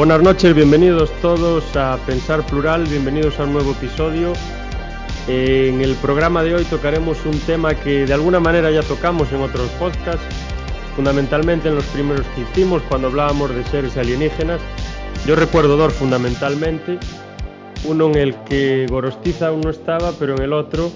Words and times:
Buenas 0.00 0.22
noches, 0.22 0.54
bienvenidos 0.54 1.12
todos 1.20 1.76
a 1.76 1.98
Pensar 2.06 2.42
Plural, 2.46 2.84
bienvenidos 2.86 3.38
a 3.38 3.44
un 3.44 3.52
nuevo 3.52 3.72
episodio. 3.72 4.32
En 5.28 5.82
el 5.82 5.94
programa 5.96 6.42
de 6.42 6.54
hoy 6.54 6.64
tocaremos 6.64 7.18
un 7.26 7.38
tema 7.40 7.74
que 7.74 8.06
de 8.06 8.14
alguna 8.14 8.40
manera 8.40 8.70
ya 8.70 8.82
tocamos 8.82 9.30
en 9.30 9.42
otros 9.42 9.68
podcasts, 9.78 10.24
fundamentalmente 10.96 11.68
en 11.68 11.74
los 11.74 11.84
primeros 11.84 12.24
que 12.28 12.40
hicimos 12.40 12.80
cuando 12.88 13.08
hablábamos 13.08 13.54
de 13.54 13.62
seres 13.64 13.98
alienígenas. 13.98 14.62
Yo 15.26 15.36
recuerdo 15.36 15.76
dos 15.76 15.92
fundamentalmente, 15.92 16.98
uno 17.84 18.06
en 18.06 18.14
el 18.14 18.34
que 18.44 18.86
Gorostiza 18.88 19.48
aún 19.48 19.60
no 19.60 19.68
estaba, 19.68 20.12
pero 20.18 20.34
en 20.34 20.44
el 20.44 20.54
otro 20.54 20.90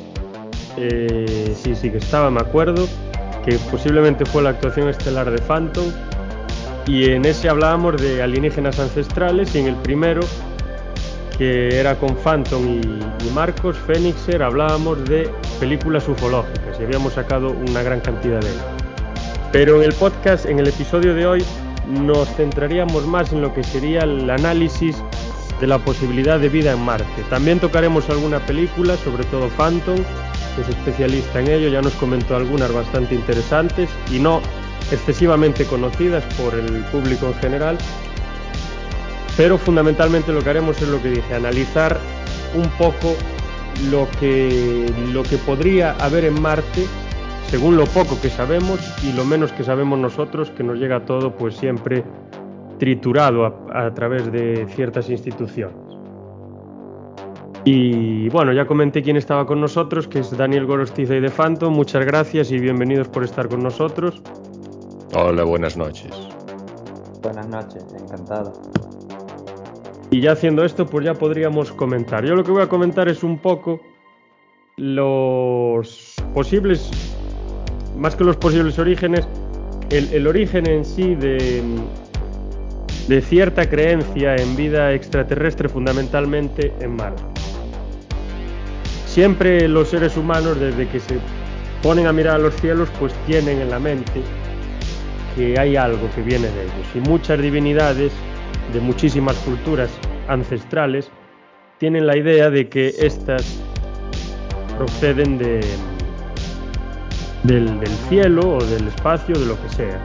eh, 0.79 1.55
sí, 1.63 1.75
sí 1.75 1.91
que 1.91 1.99
estaba, 1.99 2.31
me 2.31 2.41
acuerdo, 2.41 2.89
que 3.45 3.59
posiblemente 3.71 4.25
fue 4.25 4.43
la 4.43 4.49
actuación 4.49 4.89
estelar 4.89 5.31
de 5.31 5.43
Phantom. 5.43 5.85
Y 6.87 7.11
en 7.11 7.25
ese 7.25 7.49
hablábamos 7.49 8.01
de 8.01 8.23
alienígenas 8.23 8.79
ancestrales 8.79 9.55
y 9.55 9.61
en 9.61 9.69
el 9.69 9.77
primero, 9.77 10.21
que 11.39 11.81
era 11.81 11.97
con 11.97 12.15
Phantom 12.15 12.63
y, 12.67 13.31
Marcos 13.33 13.77
Fénixer, 13.79 14.43
hablábamos 14.43 15.03
de 15.07 15.31
películas 15.59 16.07
ufológicas 16.09 16.79
y 16.79 16.85
habíamos 16.85 17.15
sacado 17.15 17.51
una 17.69 17.83
gran 17.83 18.01
cantidad 18.01 18.41
de 18.41 18.51
ellas. 18.51 18.67
Pero 19.51 19.77
en 19.77 19.85
el 19.85 19.95
podcast, 19.95 20.45
en 20.45 20.59
el 20.59 20.69
episodio 20.69 21.15
de 21.15 21.27
hoy, 21.27 21.45
nos 21.89 22.29
centraríamos 22.37 23.07
más 23.07 23.33
en 23.33 23.41
lo 23.41 23.55
que 23.55 23.65
sería 23.65 24.01
el 24.01 24.29
análisis 24.29 25.03
de 25.61 25.67
la 25.67 25.79
posibilidad 25.79 26.39
de 26.39 26.49
vida 26.51 26.73
en 26.73 26.81
Marte. 26.81 27.23
También 27.31 27.61
tocaremos 27.61 28.11
alguna 28.11 28.41
película, 28.41 28.97
sobre 28.99 29.25
todo 29.25 29.49
Phantom, 29.49 29.97
que 30.55 30.63
es 30.63 30.69
especialista 30.69 31.41
en 31.41 31.49
ello, 31.49 31.69
ya 31.69 31.81
nos 31.81 31.95
comentó 31.95 32.37
algunas 32.37 32.73
bastante 32.73 33.15
interesantes 33.15 33.89
y 34.11 34.19
no 34.19 34.41
excesivamente 34.91 35.65
conocidas 35.65 36.25
por 36.35 36.55
el 36.55 36.85
público 36.85 37.27
en 37.27 37.35
general. 37.35 37.79
Pero 39.37 39.59
fundamentalmente 39.59 40.33
lo 40.33 40.43
que 40.43 40.51
haremos 40.51 40.81
es 40.81 40.89
lo 40.89 41.03
que 41.03 41.11
dije, 41.11 41.35
analizar 41.35 41.99
un 42.55 42.69
poco 42.79 43.15
lo 43.91 44.07
que, 44.21 44.87
lo 45.13 45.23
que 45.25 45.37
podría 45.39 45.93
haber 45.93 46.25
en 46.25 46.41
Marte 46.41 46.87
según 47.49 47.77
lo 47.77 47.85
poco 47.87 48.21
que 48.21 48.31
sabemos 48.31 48.81
y 49.05 49.13
lo 49.13 49.25
menos 49.25 49.53
que 49.53 49.65
sabemos 49.65 49.99
nosotros, 49.99 50.51
que 50.51 50.63
nos 50.63 50.79
llega 50.79 51.05
todo 51.05 51.33
pues 51.33 51.57
siempre 51.57 52.05
triturado 52.79 53.45
a, 53.45 53.87
a 53.87 53.95
través 53.95 54.31
de 54.33 54.67
ciertas 54.75 55.11
instituciones. 55.11 55.77
Y 57.65 58.29
bueno, 58.29 58.53
ya 58.53 58.67
comenté 58.67 59.03
quién 59.03 59.17
estaba 59.17 59.47
con 59.47 59.61
nosotros, 59.61 60.07
que 60.07 60.19
es 60.19 60.37
Daniel 60.37 60.67
Gorostiza 60.67 61.15
y 61.15 61.21
de 61.21 61.31
Phantom. 61.31 61.73
Muchas 61.73 62.05
gracias 62.05 62.51
y 62.51 62.59
bienvenidos 62.59 63.09
por 63.09 63.25
estar 63.25 63.49
con 63.49 63.63
nosotros. 63.63 64.21
Hola, 65.17 65.45
buenas 65.45 65.77
noches. 65.77 66.11
Buenas 67.23 67.47
noches, 67.47 67.85
encantado. 67.97 68.53
Y 70.11 70.21
ya 70.21 70.33
haciendo 70.33 70.65
esto, 70.65 70.87
pues 70.87 71.05
ya 71.05 71.15
podríamos 71.15 71.71
comentar. 71.71 72.25
Yo 72.25 72.35
lo 72.35 72.43
que 72.43 72.51
voy 72.51 72.63
a 72.63 72.69
comentar 72.69 73.09
es 73.09 73.23
un 73.23 73.39
poco 73.39 73.81
los 74.77 76.17
posibles, 76.35 76.91
más 77.97 78.17
que 78.17 78.25
los 78.25 78.37
posibles 78.37 78.77
orígenes, 78.81 79.29
el, 79.91 80.13
el 80.13 80.27
origen 80.27 80.69
en 80.69 80.85
sí 80.85 81.15
de, 81.15 81.63
de 83.07 83.23
cierta 83.23 83.71
creencia 83.71 84.35
en 84.35 84.57
vida 84.57 84.93
extraterrestre 84.95 85.69
fundamentalmente 85.69 86.73
en 86.81 86.97
Marte. 86.97 87.23
Siempre 89.07 89.69
los 89.69 89.91
seres 89.91 90.17
humanos, 90.17 90.59
desde 90.59 90.89
que 90.89 90.99
se 90.99 91.19
ponen 91.85 92.09
a 92.09 92.13
mirar 92.13 92.35
a 92.35 92.39
los 92.39 92.55
cielos, 92.57 92.89
pues 92.99 93.13
tienen 93.27 93.61
en 93.61 93.71
la 93.71 93.79
mente 93.79 94.23
que 95.37 95.59
hay 95.59 95.77
algo 95.77 96.09
que 96.15 96.23
viene 96.23 96.49
de 96.49 96.65
ellos. 96.65 96.87
Y 96.95 97.01
muchas 97.01 97.41
divinidades 97.41 98.13
de 98.73 98.81
muchísimas 98.81 99.37
culturas 99.39 99.91
ancestrales 100.29 101.11
tienen 101.79 102.07
la 102.07 102.17
idea 102.17 102.51
de 102.51 102.69
que 102.69 102.95
estas 102.99 103.61
proceden 104.77 105.39
de, 105.39 105.61
del, 107.45 107.79
del 107.81 107.93
cielo 108.09 108.57
o 108.57 108.65
del 108.65 108.89
espacio, 108.89 109.39
de 109.39 109.47
lo 109.47 109.61
que 109.61 109.69
sea. 109.71 110.01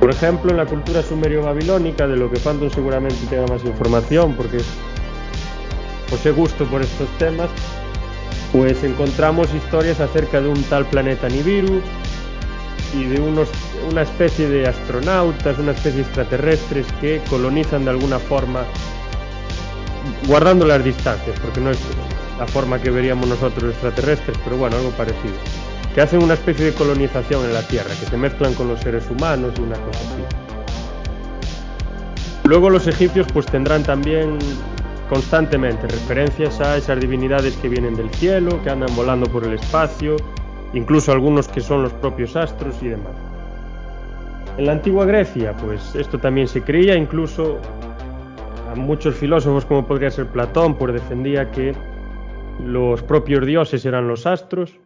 Por 0.00 0.10
ejemplo, 0.10 0.50
en 0.50 0.56
la 0.56 0.66
cultura 0.66 1.02
sumerio-babilónica, 1.02 2.08
de 2.08 2.16
lo 2.16 2.30
que 2.30 2.38
Phantom 2.38 2.70
seguramente 2.70 3.16
tenga 3.30 3.46
más 3.46 3.64
información, 3.64 4.34
porque 4.34 4.58
posee 6.10 6.32
gusto 6.32 6.64
por 6.66 6.82
estos 6.82 7.08
temas, 7.18 7.48
pues 8.52 8.82
encontramos 8.82 9.54
historias 9.54 10.00
acerca 10.00 10.40
de 10.40 10.48
un 10.48 10.60
tal 10.64 10.84
planeta 10.86 11.28
Nibiru 11.28 11.80
y 12.94 13.04
de 13.04 13.20
unos, 13.20 13.48
una 13.90 14.02
especie 14.02 14.48
de 14.48 14.66
astronautas, 14.68 15.58
una 15.58 15.72
especie 15.72 15.98
de 15.98 16.02
extraterrestres 16.02 16.86
que 17.00 17.22
colonizan 17.28 17.84
de 17.84 17.90
alguna 17.90 18.18
forma, 18.18 18.64
guardando 20.26 20.66
las 20.66 20.84
distancias, 20.84 21.38
porque 21.40 21.60
no 21.60 21.70
es 21.70 21.78
la 22.38 22.46
forma 22.46 22.80
que 22.80 22.90
veríamos 22.90 23.28
nosotros 23.28 23.72
extraterrestres, 23.72 24.36
pero 24.44 24.56
bueno, 24.56 24.76
algo 24.76 24.90
parecido, 24.90 25.34
que 25.94 26.00
hacen 26.00 26.22
una 26.22 26.34
especie 26.34 26.66
de 26.66 26.74
colonización 26.74 27.44
en 27.44 27.54
la 27.54 27.62
Tierra, 27.62 27.90
que 27.98 28.06
se 28.06 28.16
mezclan 28.16 28.54
con 28.54 28.68
los 28.68 28.80
seres 28.80 29.08
humanos 29.10 29.58
una 29.58 29.76
cosa 29.76 30.00
así. 30.00 30.22
Luego 32.44 32.70
los 32.70 32.86
egipcios 32.86 33.26
pues 33.32 33.46
tendrán 33.46 33.82
también 33.82 34.38
constantemente 35.08 35.86
referencias 35.86 36.60
a 36.60 36.76
esas 36.76 36.98
divinidades 36.98 37.54
que 37.56 37.68
vienen 37.68 37.94
del 37.94 38.10
cielo, 38.14 38.62
que 38.62 38.70
andan 38.70 38.94
volando 38.96 39.30
por 39.30 39.44
el 39.44 39.52
espacio, 39.52 40.16
incluso 40.72 41.12
algunos 41.12 41.48
que 41.48 41.60
son 41.60 41.82
los 41.82 41.92
propios 41.94 42.36
astros 42.36 42.82
y 42.82 42.88
demás. 42.88 43.12
En 44.58 44.66
la 44.66 44.72
antigua 44.72 45.06
Grecia, 45.06 45.54
pues 45.54 45.94
esto 45.94 46.18
también 46.18 46.46
se 46.46 46.62
creía, 46.62 46.94
incluso 46.94 47.58
a 48.70 48.74
muchos 48.74 49.14
filósofos 49.14 49.64
como 49.64 49.86
podría 49.86 50.10
ser 50.10 50.26
Platón, 50.26 50.76
pues 50.76 50.92
defendía 50.92 51.50
que 51.50 51.74
los 52.62 53.02
propios 53.02 53.46
dioses 53.46 53.84
eran 53.86 54.08
los 54.08 54.26
astros. 54.26 54.78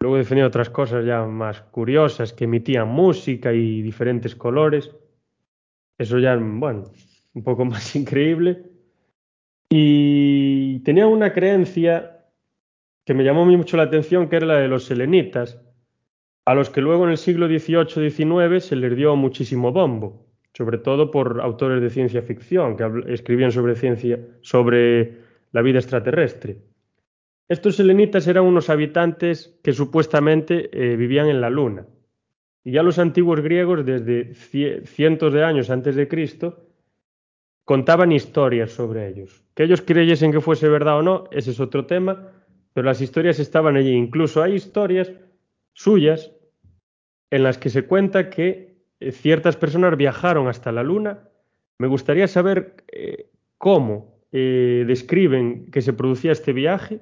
Luego 0.00 0.16
defendía 0.16 0.46
otras 0.46 0.70
cosas 0.70 1.04
ya 1.04 1.24
más 1.24 1.60
curiosas, 1.62 2.32
que 2.32 2.44
emitían 2.44 2.88
música 2.88 3.52
y 3.52 3.80
diferentes 3.80 4.34
colores. 4.34 4.90
Eso 5.96 6.18
ya, 6.18 6.36
bueno, 6.36 6.84
un 7.34 7.42
poco 7.42 7.64
más 7.64 7.94
increíble. 7.96 8.70
Y 9.70 10.80
tenía 10.80 11.06
una 11.06 11.32
creencia 11.32 12.13
que 13.04 13.14
me 13.14 13.24
llamó 13.24 13.44
mucho 13.44 13.76
la 13.76 13.84
atención, 13.84 14.28
que 14.28 14.36
era 14.36 14.46
la 14.46 14.58
de 14.58 14.68
los 14.68 14.84
selenitas, 14.84 15.60
a 16.44 16.54
los 16.54 16.70
que 16.70 16.80
luego 16.80 17.04
en 17.04 17.10
el 17.10 17.18
siglo 17.18 17.46
XVIII-XIX 17.46 18.62
se 18.62 18.76
les 18.76 18.96
dio 18.96 19.16
muchísimo 19.16 19.72
bombo, 19.72 20.26
sobre 20.52 20.78
todo 20.78 21.10
por 21.10 21.40
autores 21.40 21.80
de 21.80 21.90
ciencia 21.90 22.22
ficción 22.22 22.76
que 22.76 22.84
escribían 23.08 23.52
sobre 23.52 23.76
ciencia, 23.76 24.20
sobre 24.42 25.18
la 25.52 25.62
vida 25.62 25.78
extraterrestre. 25.78 26.58
Estos 27.48 27.76
selenitas 27.76 28.26
eran 28.26 28.44
unos 28.44 28.70
habitantes 28.70 29.58
que 29.62 29.72
supuestamente 29.72 30.70
eh, 30.72 30.96
vivían 30.96 31.28
en 31.28 31.40
la 31.40 31.50
Luna. 31.50 31.86
Y 32.62 32.72
ya 32.72 32.82
los 32.82 32.98
antiguos 32.98 33.42
griegos, 33.42 33.84
desde 33.84 34.34
cientos 34.34 35.32
de 35.32 35.44
años 35.44 35.68
antes 35.68 35.94
de 35.96 36.08
Cristo, 36.08 36.66
contaban 37.64 38.12
historias 38.12 38.72
sobre 38.72 39.08
ellos. 39.08 39.44
Que 39.54 39.64
ellos 39.64 39.82
creyesen 39.82 40.32
que 40.32 40.40
fuese 40.40 40.68
verdad 40.68 40.98
o 40.98 41.02
no, 41.02 41.24
ese 41.30 41.50
es 41.50 41.60
otro 41.60 41.84
tema, 41.84 42.32
pero 42.74 42.84
las 42.84 43.00
historias 43.00 43.38
estaban 43.38 43.76
allí. 43.76 43.92
Incluso 43.92 44.42
hay 44.42 44.54
historias 44.54 45.10
suyas 45.72 46.32
en 47.30 47.42
las 47.42 47.56
que 47.56 47.70
se 47.70 47.86
cuenta 47.86 48.28
que 48.28 48.76
eh, 49.00 49.12
ciertas 49.12 49.56
personas 49.56 49.96
viajaron 49.96 50.48
hasta 50.48 50.72
la 50.72 50.82
Luna. 50.82 51.30
Me 51.78 51.86
gustaría 51.86 52.28
saber 52.28 52.84
eh, 52.92 53.30
cómo 53.56 54.20
eh, 54.30 54.84
describen 54.86 55.70
que 55.70 55.80
se 55.80 55.94
producía 55.94 56.32
este 56.32 56.52
viaje 56.52 57.00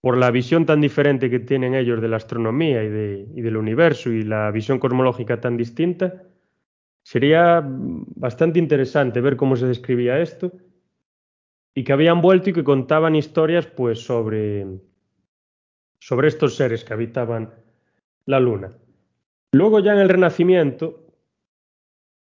por 0.00 0.18
la 0.18 0.32
visión 0.32 0.66
tan 0.66 0.80
diferente 0.80 1.30
que 1.30 1.38
tienen 1.38 1.74
ellos 1.74 2.02
de 2.02 2.08
la 2.08 2.16
astronomía 2.16 2.82
y, 2.82 2.88
de, 2.88 3.28
y 3.32 3.40
del 3.40 3.56
universo 3.56 4.10
y 4.10 4.24
la 4.24 4.50
visión 4.50 4.80
cosmológica 4.80 5.40
tan 5.40 5.56
distinta 5.56 6.24
Sería 7.04 7.62
bastante 7.62 8.58
interesante 8.58 9.20
ver 9.20 9.36
cómo 9.36 9.56
se 9.56 9.66
describía 9.66 10.20
esto 10.20 10.52
y 11.74 11.84
que 11.84 11.92
habían 11.92 12.20
vuelto 12.20 12.50
y 12.50 12.52
que 12.52 12.64
contaban 12.64 13.16
historias 13.16 13.66
pues 13.66 14.00
sobre, 14.00 14.66
sobre 15.98 16.28
estos 16.28 16.56
seres 16.56 16.84
que 16.84 16.94
habitaban 16.94 17.52
la 18.26 18.40
luna. 18.40 18.72
Luego 19.52 19.80
ya 19.80 19.92
en 19.92 19.98
el 19.98 20.08
Renacimiento 20.08 21.00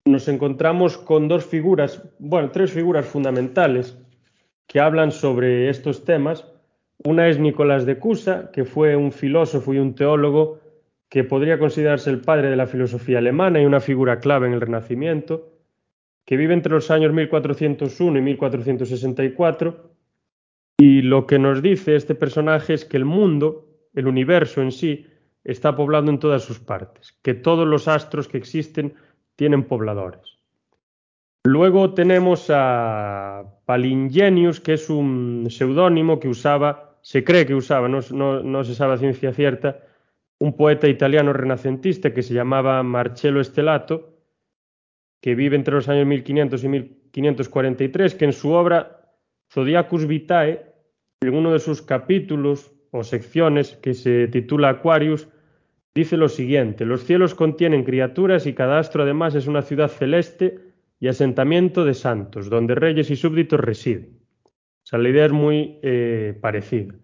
nos 0.06 0.28
encontramos 0.28 0.98
con 0.98 1.28
dos 1.28 1.46
figuras, 1.46 2.02
bueno, 2.20 2.52
tres 2.52 2.72
figuras 2.72 3.06
fundamentales 3.06 3.98
que 4.68 4.80
hablan 4.80 5.12
sobre 5.12 5.70
estos 5.70 6.06
temas. 6.06 6.48
Una 7.04 7.28
es 7.28 7.40
Nicolás 7.40 7.86
de 7.86 8.00
Cusa, 8.00 8.52
que 8.52 8.66
fue 8.66 8.96
un 8.96 9.12
filósofo 9.12 9.74
y 9.74 9.80
un 9.80 9.96
teólogo 9.96 10.60
que 11.10 11.24
podría 11.24 11.60
considerarse 11.60 12.10
el 12.10 12.22
padre 12.22 12.50
de 12.50 12.56
la 12.56 12.68
filosofía 12.68 13.18
alemana 13.18 13.62
y 13.62 13.66
una 13.66 13.82
figura 13.82 14.20
clave 14.20 14.48
en 14.48 14.54
el 14.54 14.62
Renacimiento, 14.62 15.51
que 16.26 16.38
vive 16.38 16.54
entre 16.54 16.74
los 16.74 16.92
años 16.92 17.14
1401 17.14 18.20
y 18.20 18.22
1464, 18.22 19.92
y 20.78 21.02
lo 21.02 21.28
que 21.28 21.40
nos 21.40 21.62
dice 21.62 21.96
este 21.96 22.16
personaje 22.16 22.74
es 22.74 22.86
que 22.86 22.98
el 22.98 23.06
mundo, 23.06 23.68
el 23.94 24.08
universo 24.08 24.62
en 24.62 24.72
sí, 24.72 25.06
está 25.44 25.76
poblado 25.76 26.10
en 26.10 26.20
todas 26.20 26.44
sus 26.44 26.60
partes, 26.60 27.18
que 27.22 27.34
todos 27.34 27.68
los 27.68 27.88
astros 27.88 28.28
que 28.28 28.38
existen 28.38 28.94
tienen 29.36 29.64
pobladores. 29.64 30.40
Luego 31.44 31.94
tenemos 31.94 32.48
a 32.50 33.44
Palingenius, 33.66 34.60
que 34.60 34.74
es 34.74 34.90
un 34.90 35.48
seudónimo 35.50 36.20
que 36.20 36.30
usaba, 36.30 36.98
se 37.02 37.24
cree 37.24 37.48
que 37.48 37.56
usaba, 37.56 37.88
no, 37.88 38.02
no 38.44 38.64
se 38.64 38.76
sabe 38.76 38.94
a 38.94 38.98
ciencia 38.98 39.34
cierta, 39.34 39.80
un 40.40 40.56
poeta 40.56 40.88
italiano 40.88 41.34
renacentista 41.34 42.14
que 42.14 42.24
se 42.24 42.34
llamaba 42.34 42.82
Marcello 42.84 43.44
Stellato, 43.44 44.11
que 45.22 45.36
vive 45.36 45.56
entre 45.56 45.76
los 45.76 45.88
años 45.88 46.08
1500 46.08 46.64
y 46.64 46.68
1543, 46.68 48.16
que 48.16 48.26
en 48.26 48.34
su 48.34 48.52
obra 48.52 49.02
Zodiacus 49.52 50.08
Vitae, 50.08 50.66
en 51.22 51.36
uno 51.36 51.54
de 51.54 51.60
sus 51.60 51.82
capítulos 51.82 52.72
o 52.92 53.04
secciones 53.04 53.78
que 53.78 53.94
se 53.94 54.28
titula 54.28 54.70
Aquarius, 54.70 55.28
dice 55.94 56.18
lo 56.18 56.30
siguiente, 56.30 56.86
los 56.86 57.04
cielos 57.04 57.36
contienen 57.36 57.84
criaturas 57.84 58.48
y 58.48 58.54
cada 58.54 58.80
astro 58.80 59.04
además 59.04 59.36
es 59.36 59.48
una 59.48 59.62
ciudad 59.62 59.90
celeste 59.90 60.60
y 61.00 61.08
asentamiento 61.08 61.86
de 61.86 61.94
santos, 61.94 62.50
donde 62.50 62.76
reyes 62.76 63.10
y 63.12 63.16
súbditos 63.16 63.60
residen. 63.60 64.20
O 64.46 64.88
sea, 64.88 65.00
la 65.00 65.10
idea 65.10 65.26
es 65.26 65.32
muy 65.32 65.80
eh, 65.84 66.38
parecida. 66.42 66.96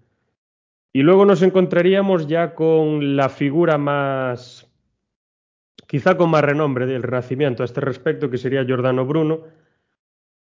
Y 0.93 1.03
luego 1.03 1.25
nos 1.25 1.43
encontraríamos 1.43 2.27
ya 2.27 2.55
con 2.55 3.15
la 3.15 3.29
figura 3.29 3.77
más, 3.77 4.66
quizá 5.87 6.17
con 6.17 6.29
más 6.29 6.43
renombre 6.43 6.85
del 6.85 7.01
Renacimiento 7.01 7.63
a 7.63 7.65
este 7.65 7.81
respecto, 7.81 8.29
que 8.29 8.37
sería 8.37 8.65
Giordano 8.65 9.05
Bruno, 9.05 9.43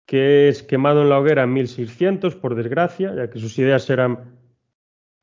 que 0.05 0.49
es 0.49 0.61
quemado 0.61 1.01
en 1.01 1.09
la 1.09 1.19
hoguera 1.19 1.43
en 1.43 1.53
1600, 1.53 2.35
por 2.35 2.53
desgracia, 2.55 3.15
ya 3.15 3.29
que 3.29 3.39
sus 3.39 3.57
ideas 3.57 3.89
eran 3.89 4.37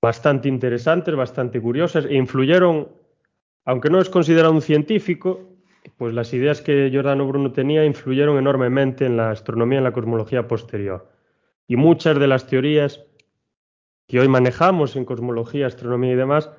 bastante 0.01 0.49
interesantes, 0.49 1.15
bastante 1.15 1.61
curiosas, 1.61 2.07
e 2.07 2.15
influyeron, 2.15 2.89
aunque 3.65 3.91
no 3.91 4.01
es 4.01 4.09
considerado 4.09 4.53
un 4.53 4.63
científico, 4.63 5.49
pues 5.97 6.15
las 6.15 6.33
ideas 6.33 6.63
que 6.63 6.89
Giordano 6.91 7.27
Bruno 7.27 7.53
tenía 7.53 7.85
influyeron 7.85 8.39
enormemente 8.39 9.05
en 9.05 9.17
la 9.17 9.31
astronomía 9.31 9.77
y 9.77 9.79
en 9.79 9.85
la 9.85 9.93
cosmología 9.93 10.49
posterior. 10.49 11.11
Y 11.67 11.77
muchas 11.77 12.19
de 12.19 12.27
las 12.27 12.47
teorías 12.47 13.05
que 14.07 14.21
hoy 14.21 14.29
manejamos 14.29 14.97
en 14.97 15.05
cosmología, 15.05 15.67
astronomía 15.67 16.13
y 16.13 16.17
demás, 16.17 16.51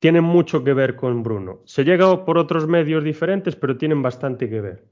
tienen 0.00 0.24
mucho 0.24 0.64
que 0.64 0.74
ver 0.74 0.96
con 0.96 1.22
Bruno. 1.22 1.60
Se 1.66 1.84
llega 1.84 2.24
por 2.24 2.38
otros 2.38 2.66
medios 2.66 3.04
diferentes, 3.04 3.54
pero 3.54 3.76
tienen 3.76 4.02
bastante 4.02 4.48
que 4.48 4.60
ver. 4.60 4.84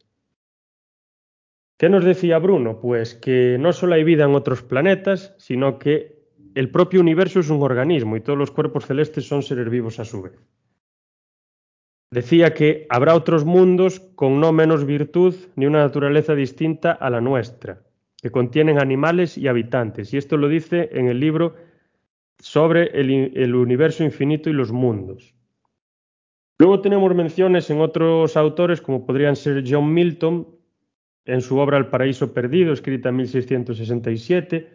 ¿Qué 1.79 1.89
nos 1.89 2.05
decía 2.05 2.39
Bruno? 2.39 2.81
Pues 2.81 3.15
que 3.15 3.57
no 3.59 3.73
solo 3.73 3.95
hay 3.95 4.05
vida 4.05 4.25
en 4.25 4.35
otros 4.35 4.63
planetas, 4.63 5.35
sino 5.39 5.79
que 5.79 6.19
el 6.55 6.71
propio 6.71 7.01
universo 7.01 7.41
es 7.41 7.51
un 7.51 7.63
organismo 7.63 8.17
y 8.17 8.21
todos 8.21 8.39
los 8.39 8.51
cuerpos 8.51 8.87
celestes 8.87 9.27
son 9.27 9.43
seres 9.43 9.71
vivos 9.71 9.99
a 9.99 10.05
su 10.05 10.23
vez. 10.23 10.33
Decía 12.11 12.53
que 12.53 12.87
habrá 12.91 13.15
otros 13.15 13.45
mundos 13.45 14.01
con 14.15 14.41
no 14.41 14.53
menos 14.53 14.85
virtud 14.85 15.35
ni 15.57 15.67
una 15.67 15.81
naturaleza 15.81 16.35
distinta 16.35 16.93
a 16.93 17.11
la 17.11 17.21
nuestra, 17.21 17.83
que 18.21 18.31
contienen 18.31 18.81
animales 18.81 19.39
y 19.39 19.47
habitantes. 19.47 20.13
Y 20.13 20.17
esto 20.17 20.37
lo 20.37 20.49
dice 20.49 20.89
en 20.93 21.09
el 21.09 21.21
libro 21.21 21.55
sobre 22.39 22.87
el, 22.99 23.55
universo 23.55 24.05
infinito 24.05 24.49
y 24.49 24.53
los 24.53 24.73
mundos. 24.73 25.35
Luego 26.59 26.81
tenemos 26.81 27.15
menciones 27.15 27.71
en 27.71 27.81
otros 27.81 28.37
autores, 28.37 28.81
como 28.81 29.07
podrían 29.07 29.37
ser 29.37 29.65
John 29.67 29.93
Milton, 29.93 30.49
en 31.25 31.41
su 31.41 31.59
obra 31.59 31.79
El 31.79 31.89
paraíso 31.89 32.33
perdido, 32.33 32.73
escrita 32.73 33.11
en 33.11 33.17
1667, 33.17 34.69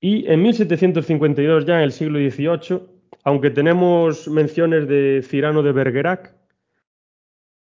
y 0.00 0.26
en 0.30 0.42
1752, 0.42 1.66
ya 1.66 1.76
en 1.78 1.82
el 1.82 1.92
siglo 1.92 2.18
XVIII, 2.18 2.80
aunque 3.24 3.50
tenemos 3.50 4.28
menciones 4.28 4.86
de 4.86 5.22
Cirano 5.22 5.62
de 5.62 5.72
Bergerac, 5.72 6.34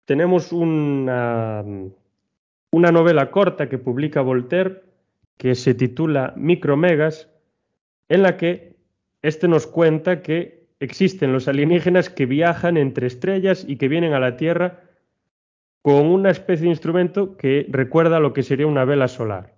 tenemos 0.05 0.51
una, 0.51 1.63
una 2.71 2.91
novela 2.91 3.31
corta 3.31 3.69
que 3.69 3.77
publica 3.77 4.21
Voltaire 4.21 4.83
que 5.37 5.55
se 5.55 5.73
titula 5.73 6.33
Micromegas, 6.37 7.29
en 8.09 8.23
la 8.23 8.37
que 8.37 8.75
este 9.21 9.47
nos 9.47 9.67
cuenta 9.67 10.21
que 10.21 10.67
existen 10.79 11.33
los 11.33 11.47
alienígenas 11.47 12.09
que 12.09 12.25
viajan 12.25 12.77
entre 12.77 13.07
estrellas 13.07 13.65
y 13.67 13.77
que 13.77 13.87
vienen 13.87 14.13
a 14.13 14.19
la 14.19 14.37
Tierra 14.37 14.83
con 15.81 16.07
una 16.07 16.31
especie 16.31 16.63
de 16.63 16.71
instrumento 16.71 17.37
que 17.37 17.65
recuerda 17.69 18.19
lo 18.19 18.33
que 18.33 18.43
sería 18.43 18.67
una 18.67 18.85
vela 18.85 19.07
solar 19.07 19.55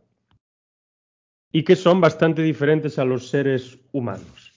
y 1.52 1.64
que 1.64 1.76
son 1.76 2.02
bastante 2.02 2.42
diferentes 2.42 3.00
a 3.00 3.06
los 3.06 3.30
seres 3.30 3.80
humanos. 3.92 4.54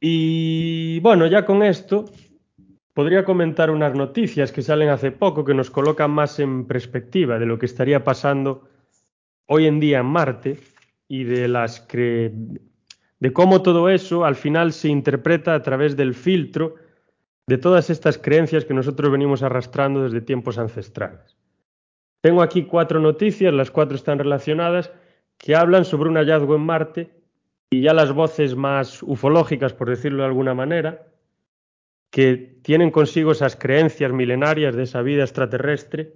Y 0.00 1.00
bueno, 1.00 1.26
ya 1.26 1.44
con 1.44 1.62
esto 1.62 2.04
podría 2.92 3.24
comentar 3.24 3.70
unas 3.70 3.94
noticias 3.94 4.52
que 4.52 4.62
salen 4.62 4.90
hace 4.90 5.10
poco 5.10 5.44
que 5.44 5.54
nos 5.54 5.70
colocan 5.70 6.10
más 6.10 6.38
en 6.38 6.66
perspectiva 6.66 7.38
de 7.38 7.46
lo 7.46 7.58
que 7.58 7.66
estaría 7.66 8.04
pasando 8.04 8.68
hoy 9.46 9.66
en 9.66 9.80
día 9.80 10.00
en 10.00 10.06
Marte 10.06 10.58
y 11.08 11.24
de 11.24 11.48
las 11.48 11.86
de 11.88 13.32
cómo 13.32 13.62
todo 13.62 13.88
eso 13.88 14.24
al 14.24 14.36
final 14.36 14.72
se 14.72 14.88
interpreta 14.88 15.54
a 15.54 15.62
través 15.62 15.96
del 15.96 16.14
filtro 16.14 16.74
de 17.46 17.58
todas 17.58 17.90
estas 17.90 18.18
creencias 18.18 18.64
que 18.64 18.74
nosotros 18.74 19.10
venimos 19.10 19.42
arrastrando 19.42 20.02
desde 20.02 20.20
tiempos 20.20 20.58
ancestrales. 20.58 21.36
Tengo 22.20 22.42
aquí 22.42 22.64
cuatro 22.64 22.98
noticias, 22.98 23.54
las 23.54 23.70
cuatro 23.70 23.96
están 23.96 24.18
relacionadas, 24.18 24.92
que 25.38 25.54
hablan 25.54 25.84
sobre 25.84 26.10
un 26.10 26.16
hallazgo 26.16 26.56
en 26.56 26.62
Marte 26.62 27.10
y 27.70 27.82
ya 27.82 27.94
las 27.94 28.12
voces 28.12 28.56
más 28.56 29.02
ufológicas, 29.02 29.72
por 29.74 29.88
decirlo 29.88 30.22
de 30.22 30.28
alguna 30.28 30.54
manera, 30.54 31.06
que 32.10 32.58
tienen 32.62 32.90
consigo 32.90 33.32
esas 33.32 33.56
creencias 33.56 34.12
milenarias 34.12 34.74
de 34.74 34.84
esa 34.84 35.02
vida 35.02 35.22
extraterrestre, 35.22 36.14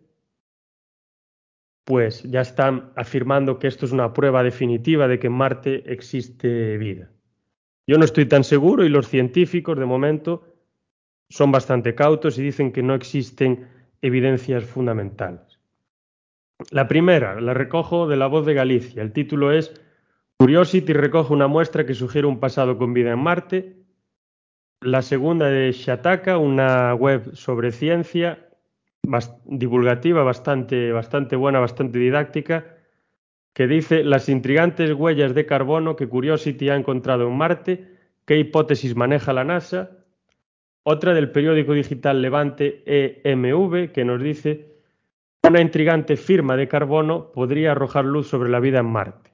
pues 1.90 2.23
ya 2.23 2.40
están 2.40 2.92
afirmando 2.94 3.59
que 3.59 3.66
esto 3.66 3.85
es 3.85 3.90
una 3.90 4.12
prueba 4.12 4.44
definitiva 4.44 5.09
de 5.09 5.18
que 5.18 5.26
en 5.26 5.32
Marte 5.32 5.92
existe 5.92 6.78
vida. 6.78 7.11
Yo 7.85 7.99
no 7.99 8.04
estoy 8.04 8.26
tan 8.26 8.44
seguro 8.44 8.85
y 8.85 8.88
los 8.88 9.09
científicos 9.09 9.76
de 9.76 9.87
momento 9.87 10.54
son 11.28 11.50
bastante 11.50 11.97
cautos 11.97 12.38
y 12.38 12.44
dicen 12.44 12.70
que 12.70 12.85
no 12.85 12.94
existen 12.94 13.66
evidencias 14.02 14.62
fundamentales. 14.66 15.59
La 16.70 16.87
primera 16.87 17.40
la 17.40 17.54
recojo 17.54 18.06
de 18.06 18.16
La 18.16 18.28
Voz 18.28 18.47
de 18.47 18.54
Galicia. 18.54 19.02
El 19.02 19.12
título 19.12 19.50
es 19.50 19.75
Curiosity 20.37 20.92
recoge 20.92 21.32
una 21.32 21.49
muestra 21.49 21.87
que 21.87 21.94
sugiere 21.94 22.28
un 22.28 22.38
pasado 22.38 22.78
con 22.78 22.94
vida 22.94 23.11
en 23.11 23.18
Marte. 23.18 23.82
La 24.80 25.02
segunda 25.02 25.47
de 25.47 25.73
Shataka, 25.73 26.38
una 26.38 26.94
web 26.94 27.35
sobre 27.35 27.73
ciencia 27.73 28.47
divulgativa 29.45 30.23
bastante, 30.23 30.92
bastante 30.92 31.37
buena, 31.37 31.59
bastante 31.59 31.99
didáctica, 31.99 32.76
que 33.52 33.66
dice 33.66 34.04
las 34.04 34.28
intrigantes 34.28 34.92
huellas 34.92 35.35
de 35.35 35.47
carbono 35.47 35.97
que 35.97 36.09
Curiosity 36.09 36.69
ha 36.71 36.76
encontrado 36.76 37.26
en 37.26 37.37
Marte, 37.37 37.99
qué 38.25 38.38
hipótesis 38.38 38.95
maneja 38.95 39.33
la 39.33 39.45
NASA. 39.45 39.90
Otra 40.83 41.14
del 41.14 41.30
periódico 41.30 41.73
digital 41.73 42.23
Levante 42.23 42.83
EMV, 42.87 43.92
que 43.92 44.04
nos 44.04 44.23
dice 44.23 44.71
una 45.42 45.61
intrigante 45.61 46.16
firma 46.16 46.57
de 46.57 46.69
carbono 46.69 47.33
podría 47.33 47.73
arrojar 47.73 48.04
luz 48.04 48.28
sobre 48.28 48.50
la 48.50 48.61
vida 48.61 48.80
en 48.80 48.87
Marte. 48.87 49.33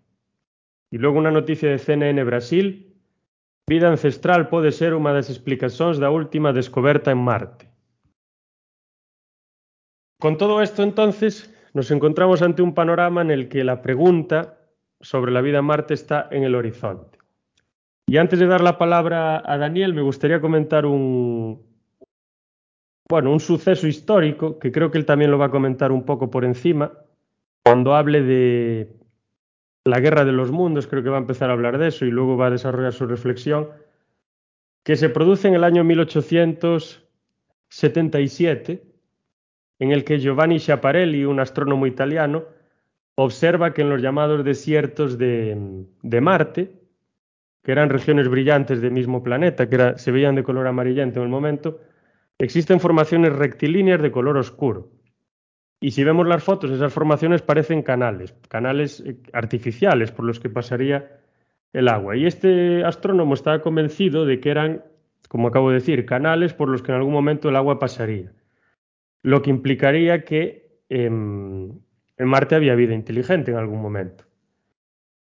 Y 0.90 0.98
luego 0.98 1.18
una 1.18 1.30
noticia 1.30 1.68
de 1.68 1.78
CNN 1.78 2.22
Brasil, 2.24 2.94
vida 3.68 3.88
ancestral 3.88 4.48
puede 4.48 4.72
ser 4.72 4.94
una 4.94 5.10
de 5.10 5.16
las 5.16 5.30
explicaciones 5.30 5.98
la 5.98 6.10
última 6.10 6.52
descoberta 6.52 7.10
en 7.10 7.18
Marte. 7.18 7.75
Con 10.18 10.38
todo 10.38 10.62
esto, 10.62 10.82
entonces, 10.82 11.54
nos 11.74 11.90
encontramos 11.90 12.42
ante 12.42 12.62
un 12.62 12.74
panorama 12.74 13.20
en 13.20 13.30
el 13.30 13.48
que 13.48 13.64
la 13.64 13.82
pregunta 13.82 14.58
sobre 15.00 15.30
la 15.30 15.42
vida 15.42 15.58
en 15.58 15.66
Marte 15.66 15.94
está 15.94 16.26
en 16.30 16.42
el 16.42 16.54
horizonte. 16.54 17.18
Y 18.06 18.16
antes 18.16 18.38
de 18.38 18.46
dar 18.46 18.62
la 18.62 18.78
palabra 18.78 19.42
a 19.44 19.58
Daniel, 19.58 19.92
me 19.92 20.00
gustaría 20.00 20.40
comentar 20.40 20.86
un, 20.86 21.60
bueno, 23.08 23.32
un 23.32 23.40
suceso 23.40 23.86
histórico 23.86 24.58
que 24.58 24.70
creo 24.72 24.90
que 24.90 24.98
él 24.98 25.06
también 25.06 25.30
lo 25.30 25.38
va 25.38 25.46
a 25.46 25.50
comentar 25.50 25.92
un 25.92 26.04
poco 26.04 26.30
por 26.30 26.44
encima 26.44 26.92
cuando 27.64 27.94
hable 27.94 28.20
de 28.22 28.92
la 29.84 30.00
guerra 30.00 30.24
de 30.24 30.32
los 30.32 30.50
mundos, 30.52 30.86
creo 30.86 31.02
que 31.02 31.10
va 31.10 31.16
a 31.16 31.20
empezar 31.20 31.50
a 31.50 31.52
hablar 31.52 31.76
de 31.78 31.88
eso 31.88 32.04
y 32.04 32.10
luego 32.10 32.36
va 32.36 32.46
a 32.46 32.50
desarrollar 32.50 32.92
su 32.92 33.06
reflexión, 33.06 33.70
que 34.84 34.96
se 34.96 35.08
produce 35.08 35.48
en 35.48 35.54
el 35.54 35.64
año 35.64 35.82
1877 35.82 38.82
en 39.78 39.92
el 39.92 40.04
que 40.04 40.18
Giovanni 40.18 40.58
Schiaparelli, 40.58 41.24
un 41.24 41.40
astrónomo 41.40 41.86
italiano, 41.86 42.44
observa 43.16 43.72
que 43.72 43.82
en 43.82 43.90
los 43.90 44.02
llamados 44.02 44.44
desiertos 44.44 45.18
de, 45.18 45.86
Marte, 46.20 46.72
que 47.62 47.72
eran 47.72 47.90
regiones 47.90 48.28
brillantes 48.28 48.80
del 48.80 48.92
mismo 48.92 49.22
planeta, 49.22 49.68
que 49.68 49.94
se 49.96 50.12
veían 50.12 50.34
de 50.34 50.44
color 50.44 50.66
amarillento 50.66 51.20
en 51.20 51.24
el 51.24 51.30
momento, 51.30 51.80
existen 52.38 52.78
formaciones 52.78 53.32
rectilíneas 53.32 54.00
de 54.00 54.10
color 54.10 54.36
oscuro. 54.36 54.90
Y 55.80 55.90
si 55.90 56.04
vemos 56.04 56.26
las 56.26 56.42
fotos, 56.42 56.70
esas 56.70 56.92
formaciones 56.92 57.42
parecen 57.42 57.82
canales, 57.82 58.34
canales 58.48 59.00
eh, 59.00 59.16
artificiales 59.32 60.10
por 60.10 60.24
los 60.24 60.40
que 60.40 60.48
pasaría 60.48 61.20
el 61.72 61.88
agua. 61.88 62.16
Y 62.16 62.26
este 62.26 62.82
astrónomo 62.84 63.34
estaba 63.34 63.60
convencido 63.60 64.24
de 64.24 64.40
que 64.40 64.50
eran, 64.50 64.84
como 65.28 65.48
acabo 65.48 65.68
de 65.68 65.76
decir, 65.76 66.06
canales 66.06 66.54
por 66.54 66.68
los 66.68 66.82
que 66.82 66.92
en 66.92 66.98
algún 66.98 67.12
momento 67.12 67.50
el 67.50 67.56
agua 67.56 67.78
pasaría. 67.78 68.32
Lo 69.26 69.42
que 69.42 69.50
implicaría 69.50 70.24
que 70.24 70.78
em, 70.88 71.72
en 72.16 72.28
Marte 72.28 72.54
había 72.54 72.76
vida 72.76 72.94
inteligente 72.94 73.50
en 73.50 73.56
algún 73.56 73.82
momento. 73.82 74.22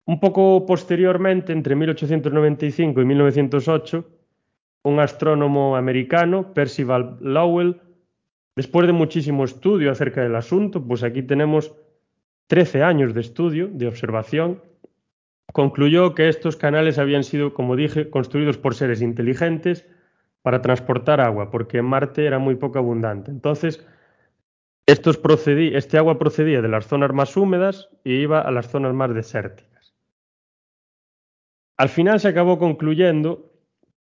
Un 0.05 0.21
poco 0.21 0.65
posteriormente, 0.65 1.51
entre 1.51 1.75
1895 1.75 3.01
y 3.01 3.05
1908, 3.05 4.09
un 4.83 4.99
astrónomo 5.01 5.75
americano, 5.75 6.53
Percival 6.53 7.17
Lowell, 7.19 7.81
después 8.55 8.87
de 8.87 8.93
muchísimo 8.93 9.43
estudio 9.43 9.91
acerca 9.91 10.23
del 10.23 10.37
asunto, 10.37 10.81
pues 10.81 11.03
aquí 11.03 11.21
tenemos 11.21 11.75
13 12.47 12.83
años 12.83 13.13
de 13.13 13.19
estudio, 13.19 13.67
de 13.67 13.87
observación, 13.87 14.63
concluyó 15.51 16.15
que 16.15 16.29
estos 16.29 16.55
canales 16.55 16.99
habían 16.99 17.25
sido, 17.25 17.53
como 17.53 17.75
dije, 17.75 18.09
construidos 18.09 18.57
por 18.57 18.75
seres 18.75 19.01
inteligentes 19.01 19.85
para 20.41 20.61
transportar 20.61 21.19
agua, 21.21 21.51
porque 21.51 21.79
en 21.79 21.85
Marte 21.85 22.25
era 22.25 22.39
muy 22.39 22.55
poco 22.55 22.79
abundante. 22.79 23.31
Entonces, 23.31 23.85
este 24.85 25.97
agua 25.97 26.17
procedía 26.17 26.61
de 26.61 26.67
las 26.67 26.87
zonas 26.87 27.13
más 27.13 27.37
húmedas 27.37 27.89
y 28.03 28.13
iba 28.15 28.41
a 28.41 28.51
las 28.51 28.69
zonas 28.69 28.93
más 28.93 29.13
desérticas. 29.13 29.93
Al 31.77 31.89
final 31.89 32.19
se 32.19 32.29
acabó 32.29 32.57
concluyendo 32.57 33.51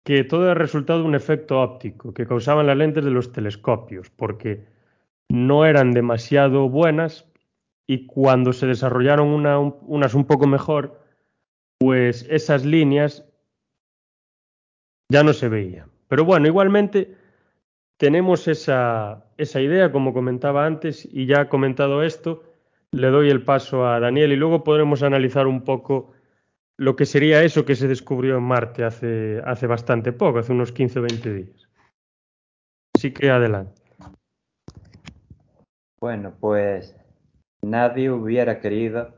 que 0.05 0.23
todo 0.23 0.45
era 0.45 0.55
resultado 0.55 1.01
de 1.01 1.07
un 1.07 1.15
efecto 1.17 1.61
óptico 1.61 2.15
que 2.15 2.27
causaban 2.27 2.67
las 2.69 2.77
lentes 2.77 3.05
de 3.05 3.11
los 3.11 3.33
telescopios, 3.33 4.09
porque 4.11 4.67
no 5.29 5.67
eran 5.67 5.91
demasiado 5.91 6.69
buenas 6.69 7.27
y 7.89 8.07
cuando 8.07 8.53
se 8.53 8.67
desarrollaron 8.67 9.29
unas 9.29 10.15
un 10.15 10.25
poco 10.25 10.47
mejor, 10.47 11.01
pues 11.79 12.25
esas 12.31 12.65
líneas 12.65 13.25
ya 15.09 15.25
no 15.25 15.33
se 15.33 15.49
veían. 15.49 15.96
Pero 16.09 16.25
bueno, 16.25 16.47
igualmente 16.47 17.17
tenemos 17.97 18.49
esa, 18.49 19.25
esa 19.37 19.61
idea, 19.61 19.91
como 19.93 20.13
comentaba 20.13 20.67
antes, 20.67 21.09
y 21.11 21.27
ya 21.27 21.49
comentado 21.49 22.03
esto, 22.03 22.45
le 22.93 23.09
doy 23.09 23.31
el 23.31 23.43
paso 23.43 23.87
a 23.87 24.01
Daniel 24.01 24.33
y 24.33 24.37
luego 24.37 24.65
podremos 24.65 25.03
analizar 25.03 25.47
un 25.47 25.63
poco 25.63 26.13
lo 26.79 26.95
que 26.95 27.07
sería 27.07 27.43
eso 27.43 27.65
que 27.65 27.75
se 27.75 27.89
descubrió 27.89 28.37
en 28.37 28.43
Marte 28.43 28.85
hace, 28.85 29.41
hace 29.45 29.67
bastante 29.67 30.13
poco, 30.13 30.39
hace 30.39 30.53
unos 30.53 30.73
15 30.73 30.99
o 30.99 31.03
20 31.03 31.35
días. 31.35 31.69
Así 32.95 33.13
que 33.13 33.31
adelante. 33.31 33.83
Bueno, 36.01 36.35
pues 36.39 36.95
nadie 37.63 38.11
hubiera 38.11 38.61
querido 38.61 39.15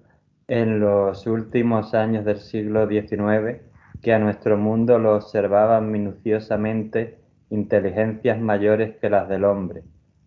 en 0.46 0.80
los 0.80 1.26
últimos 1.26 1.94
años 1.94 2.24
del 2.24 2.38
siglo 2.38 2.88
XIX 2.88 3.67
que 4.02 4.12
a 4.12 4.18
nuestro 4.18 4.56
mundo 4.56 4.98
lo 4.98 5.16
observaban 5.16 5.90
minuciosamente 5.90 7.18
inteligencias 7.50 8.38
mayores 8.40 8.96
que 8.96 9.10
las 9.10 9.28
del 9.28 9.44
hombre, 9.44 9.82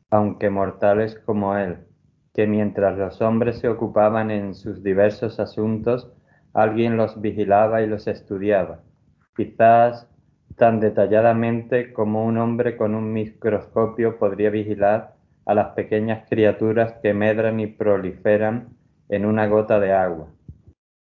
aunque 0.10 0.50
mortales 0.50 1.20
como 1.25 1.56
él, 1.58 1.78
que 2.34 2.48
mientras 2.48 2.98
los 2.98 3.22
hombres 3.22 3.60
se 3.60 3.70
ocupaban 3.70 4.32
en 4.32 4.56
sus 4.56 4.84
diversos 4.84 5.40
asuntos, 5.40 6.12
alguien 6.54 6.98
los 6.98 7.22
vigilaba 7.22 7.82
y 7.82 7.88
los 7.88 8.08
estudiaba, 8.08 8.80
quizás 9.36 10.08
tan 10.58 10.80
detalladamente 10.80 11.94
como 11.94 12.25
un 12.25 12.38
hombre 12.38 12.78
con 12.78 12.96
un 12.96 13.13
microscopio 13.13 14.18
podría 14.18 14.50
vigilar 14.50 15.16
a 15.46 15.54
las 15.54 15.70
pequeñas 15.70 16.28
criaturas 16.30 16.96
que 17.01 17.13
medran 17.13 17.60
y 17.60 17.68
proliferan 17.68 18.70
en 19.10 19.25
una 19.25 19.48
gota 19.48 19.80
de 19.80 19.94
agua. 19.94 20.28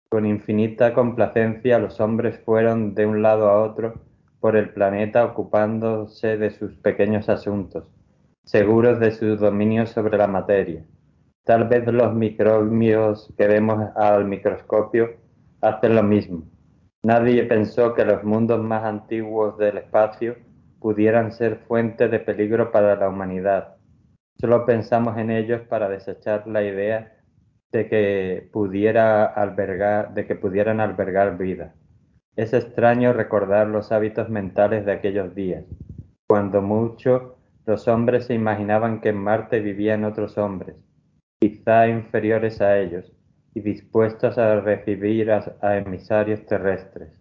Con 0.08 0.24
infinita 0.24 0.94
complacencia 0.94 1.80
los 1.80 2.00
hombres 2.00 2.38
fueron 2.44 2.94
de 2.94 3.06
un 3.06 3.22
lado 3.22 3.48
a 3.48 3.62
otro 3.62 3.94
por 4.38 4.56
el 4.56 4.70
planeta 4.70 5.24
ocupándose 5.24 6.36
de 6.36 6.50
sus 6.50 6.76
pequeños 6.76 7.28
asuntos, 7.28 7.90
seguros 8.44 9.00
de 9.00 9.10
su 9.10 9.36
dominio 9.36 9.86
sobre 9.86 10.16
la 10.16 10.28
materia. 10.28 10.84
Tal 11.42 11.64
vez 11.68 11.84
los 11.86 12.14
microbios 12.14 13.34
que 13.36 13.48
vemos 13.48 13.90
al 13.96 14.24
microscopio 14.26 15.10
hacen 15.60 15.96
lo 15.96 16.04
mismo. 16.04 16.44
Nadie 17.02 17.42
pensó 17.44 17.92
que 17.94 18.04
los 18.04 18.22
mundos 18.22 18.62
más 18.62 18.84
antiguos 18.84 19.58
del 19.58 19.78
espacio 19.78 20.36
pudieran 20.78 21.32
ser 21.32 21.56
fuente 21.66 22.08
de 22.08 22.20
peligro 22.20 22.70
para 22.70 22.94
la 22.94 23.08
humanidad. 23.08 23.76
Solo 24.40 24.64
pensamos 24.66 25.18
en 25.18 25.32
ellos 25.32 25.62
para 25.62 25.88
desechar 25.88 26.46
la 26.46 26.62
idea 26.62 27.15
de 27.72 27.88
que 27.88 28.48
pudiera 28.52 29.24
albergar, 29.24 30.14
de 30.14 30.26
que 30.26 30.34
pudieran 30.34 30.80
albergar 30.80 31.36
vida. 31.36 31.74
Es 32.36 32.52
extraño 32.52 33.12
recordar 33.12 33.66
los 33.66 33.92
hábitos 33.92 34.28
mentales 34.28 34.84
de 34.84 34.92
aquellos 34.92 35.34
días, 35.34 35.64
cuando 36.28 36.62
mucho 36.62 37.38
los 37.64 37.88
hombres 37.88 38.26
se 38.26 38.34
imaginaban 38.34 39.00
que 39.00 39.08
en 39.08 39.16
Marte 39.16 39.60
vivían 39.60 40.04
otros 40.04 40.38
hombres, 40.38 40.76
quizá 41.40 41.88
inferiores 41.88 42.60
a 42.60 42.78
ellos, 42.78 43.12
y 43.54 43.60
dispuestos 43.60 44.36
a 44.36 44.60
recibir 44.60 45.30
a, 45.32 45.78
emisarios 45.78 46.44
terrestres. 46.44 47.18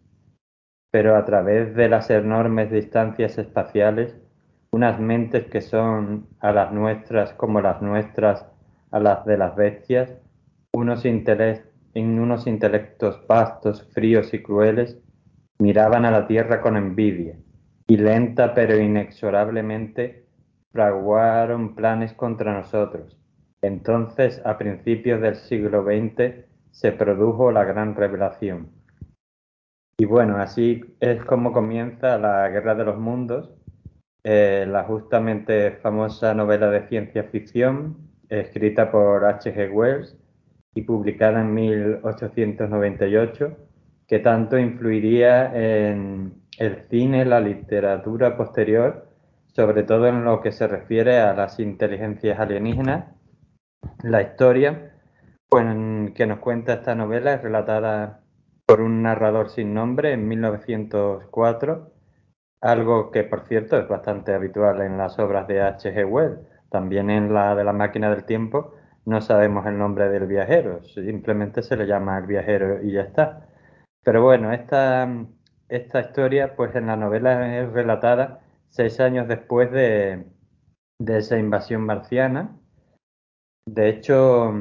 Pero 0.91 1.15
a 1.15 1.23
través 1.23 1.73
de 1.75 1.87
las 1.87 2.09
enormes 2.09 2.69
distancias 2.69 3.37
espaciales, 3.37 4.17
unas 4.71 4.99
mentes 4.99 5.45
que 5.45 5.61
son 5.61 6.27
a 6.41 6.51
las 6.51 6.73
nuestras 6.73 7.31
como 7.33 7.61
las 7.61 7.81
nuestras 7.81 8.45
a 8.91 8.99
las 8.99 9.25
de 9.25 9.37
las 9.37 9.55
bestias, 9.55 10.13
unos 10.75 11.05
en 11.05 12.19
unos 12.19 12.47
intelectos 12.47 13.25
vastos, 13.27 13.87
fríos 13.93 14.33
y 14.33 14.43
crueles, 14.43 14.99
Miraban 15.57 16.03
a 16.03 16.11
la 16.11 16.27
tierra 16.27 16.59
con 16.59 16.75
envidia, 16.75 17.37
y 17.87 17.95
lenta 17.95 18.53
pero 18.53 18.77
inexorablemente 18.77 20.25
fraguaron 20.73 21.75
planes 21.75 22.11
contra 22.11 22.53
nosotros. 22.53 23.17
Entonces, 23.61 24.41
a 24.45 24.57
principios 24.57 25.21
del 25.21 25.35
siglo 25.35 25.85
XX, 25.85 26.45
se 26.71 26.91
produjo 26.91 27.53
la 27.53 27.63
gran 27.63 27.95
revelación. 27.95 28.69
Y 29.97 30.03
bueno, 30.03 30.35
así 30.35 30.83
es 30.99 31.23
como 31.23 31.53
comienza 31.53 32.17
la 32.17 32.49
Guerra 32.49 32.75
de 32.75 32.83
los 32.83 32.97
Mundos, 32.97 33.55
eh, 34.25 34.65
la 34.67 34.83
justamente 34.83 35.71
famosa 35.81 36.33
novela 36.33 36.69
de 36.69 36.85
ciencia 36.89 37.23
ficción 37.23 37.95
escrita 38.27 38.91
por 38.91 39.23
H.G. 39.23 39.71
Wells 39.71 40.17
y 40.75 40.81
publicada 40.81 41.41
en 41.41 41.53
1898 41.53 43.57
que 44.07 44.19
tanto 44.19 44.59
influiría 44.59 45.51
en 45.55 46.43
el 46.59 46.83
cine, 46.89 47.25
la 47.25 47.39
literatura 47.39 48.37
posterior, 48.37 49.07
sobre 49.47 49.83
todo 49.83 50.07
en 50.07 50.23
lo 50.23 50.41
que 50.41 50.51
se 50.51 50.67
refiere 50.67 51.19
a 51.19 51.33
las 51.33 51.59
inteligencias 51.59 52.39
alienígenas. 52.39 53.05
La 54.03 54.21
historia 54.21 54.91
pues, 55.49 55.65
que 56.13 56.27
nos 56.27 56.39
cuenta 56.39 56.73
esta 56.73 56.93
novela 56.93 57.33
es 57.33 57.41
relatada 57.41 58.21
por 58.67 58.81
un 58.81 59.01
narrador 59.01 59.49
sin 59.49 59.73
nombre 59.73 60.11
en 60.11 60.27
1904, 60.27 61.91
algo 62.61 63.11
que 63.11 63.23
por 63.23 63.47
cierto 63.47 63.77
es 63.77 63.87
bastante 63.87 64.33
habitual 64.33 64.81
en 64.81 64.97
las 64.97 65.17
obras 65.19 65.47
de 65.47 65.61
H.G. 65.61 66.05
Wells, 66.05 66.39
también 66.69 67.09
en 67.09 67.33
la 67.33 67.55
de 67.55 67.63
la 67.63 67.73
máquina 67.73 68.09
del 68.09 68.25
tiempo 68.25 68.73
no 69.05 69.21
sabemos 69.21 69.65
el 69.67 69.77
nombre 69.77 70.09
del 70.09 70.27
viajero, 70.27 70.83
simplemente 70.83 71.61
se 71.61 71.77
le 71.77 71.85
llama 71.85 72.17
el 72.17 72.25
viajero 72.25 72.81
y 72.83 72.91
ya 72.91 73.01
está. 73.01 73.47
Pero 74.03 74.23
bueno, 74.23 74.51
esta, 74.53 75.07
esta 75.69 76.01
historia, 76.01 76.55
pues 76.55 76.75
en 76.75 76.87
la 76.87 76.95
novela 76.95 77.59
es 77.59 77.71
relatada 77.71 78.41
seis 78.69 78.99
años 78.99 79.27
después 79.27 79.71
de, 79.71 80.25
esa 80.99 81.37
invasión 81.37 81.81
marciana. 81.81 82.57
De 83.65 83.89
hecho, 83.89 84.53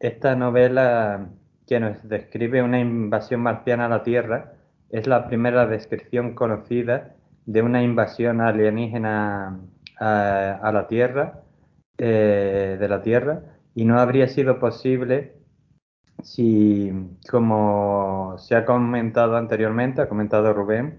esta 0.00 0.36
novela 0.36 1.30
que 1.66 1.80
nos 1.80 2.06
describe 2.08 2.62
una 2.62 2.80
invasión 2.80 3.40
marciana 3.40 3.86
a 3.86 3.88
la 3.88 4.02
Tierra 4.02 4.54
es 4.90 5.06
la 5.06 5.26
primera 5.26 5.66
descripción 5.66 6.34
conocida 6.34 7.14
de 7.46 7.62
una 7.62 7.82
invasión 7.82 8.40
alienígena 8.40 9.60
a, 9.98 10.70
la 10.72 10.86
Tierra, 10.88 11.42
eh, 11.98 12.76
de 12.78 12.88
la 12.88 13.00
Tierra, 13.00 13.51
y 13.74 13.84
no 13.84 13.98
habría 13.98 14.28
sido 14.28 14.58
posible 14.58 15.34
si, 16.22 16.92
como 17.30 18.36
se 18.38 18.54
ha 18.54 18.64
comentado 18.64 19.36
anteriormente, 19.36 20.02
ha 20.02 20.08
comentado 20.08 20.52
Rubén, 20.52 20.98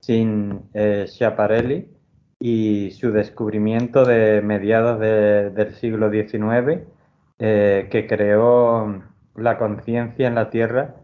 sin 0.00 0.62
eh, 0.74 1.06
Schiaparelli 1.08 1.88
y 2.40 2.90
su 2.92 3.10
descubrimiento 3.12 4.04
de 4.04 4.42
mediados 4.42 5.00
del 5.00 5.74
siglo 5.74 6.10
XIX, 6.10 6.82
eh, 7.38 7.88
que 7.90 8.06
creó 8.06 9.02
la 9.36 9.58
conciencia 9.58 10.28
en 10.28 10.34
la 10.34 10.50
Tierra 10.50 10.96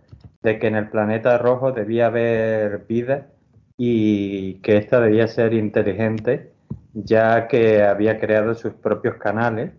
de 0.42 0.58
que 0.58 0.66
en 0.66 0.76
el 0.76 0.90
planeta 0.90 1.38
rojo 1.38 1.72
debía 1.72 2.06
haber 2.06 2.84
vida 2.86 3.28
y 3.76 4.54
que 4.60 4.76
ésta 4.76 5.00
debía 5.00 5.26
ser 5.26 5.54
inteligente, 5.54 6.52
ya 6.92 7.48
que 7.48 7.82
había 7.82 8.20
creado 8.20 8.54
sus 8.54 8.74
propios 8.74 9.16
canales. 9.16 9.72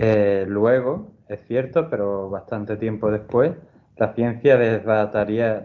Eh, 0.00 0.44
luego, 0.46 1.10
es 1.28 1.40
cierto, 1.48 1.90
pero 1.90 2.30
bastante 2.30 2.76
tiempo 2.76 3.10
después, 3.10 3.56
la 3.96 4.14
ciencia 4.14 4.56
desbarataría, 4.56 5.64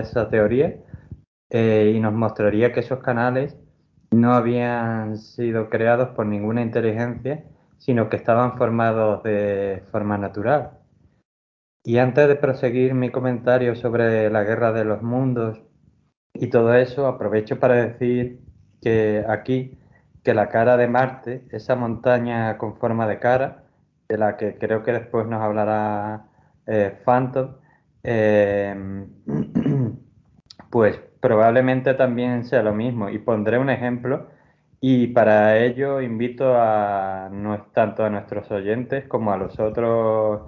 esa 0.00 0.28
teoría 0.28 0.74
eh, 1.50 1.92
y 1.94 2.00
nos 2.00 2.12
mostraría 2.12 2.72
que 2.72 2.80
esos 2.80 2.98
canales 2.98 3.56
no 4.10 4.34
habían 4.34 5.16
sido 5.16 5.70
creados 5.70 6.08
por 6.08 6.26
ninguna 6.26 6.60
inteligencia, 6.60 7.44
sino 7.78 8.08
que 8.08 8.16
estaban 8.16 8.56
formados 8.58 9.22
de 9.22 9.84
forma 9.92 10.18
natural. 10.18 10.72
Y 11.84 11.98
antes 11.98 12.26
de 12.26 12.34
proseguir 12.34 12.94
mi 12.94 13.10
comentario 13.10 13.76
sobre 13.76 14.28
la 14.28 14.42
guerra 14.42 14.72
de 14.72 14.84
los 14.84 15.02
mundos 15.02 15.62
y 16.34 16.48
todo 16.48 16.74
eso, 16.74 17.06
aprovecho 17.06 17.60
para 17.60 17.74
decir 17.74 18.40
que 18.82 19.24
aquí, 19.28 19.78
que 20.26 20.34
la 20.34 20.48
cara 20.48 20.76
de 20.76 20.88
Marte, 20.88 21.44
esa 21.52 21.76
montaña 21.76 22.58
con 22.58 22.74
forma 22.78 23.06
de 23.06 23.20
cara, 23.20 23.62
de 24.08 24.18
la 24.18 24.36
que 24.36 24.58
creo 24.58 24.82
que 24.82 24.90
después 24.92 25.24
nos 25.28 25.40
hablará 25.40 26.24
eh, 26.66 26.98
Phantom, 27.04 27.54
eh, 28.02 29.06
pues 30.70 31.00
probablemente 31.20 31.94
también 31.94 32.44
sea 32.44 32.64
lo 32.64 32.74
mismo. 32.74 33.08
Y 33.08 33.20
pondré 33.20 33.56
un 33.60 33.70
ejemplo 33.70 34.26
y 34.80 35.06
para 35.06 35.58
ello 35.58 36.00
invito 36.00 36.54
a 36.56 37.30
tanto 37.72 38.04
a 38.04 38.10
nuestros 38.10 38.50
oyentes 38.50 39.06
como 39.06 39.32
a 39.32 39.36
los 39.36 39.60
otros 39.60 40.42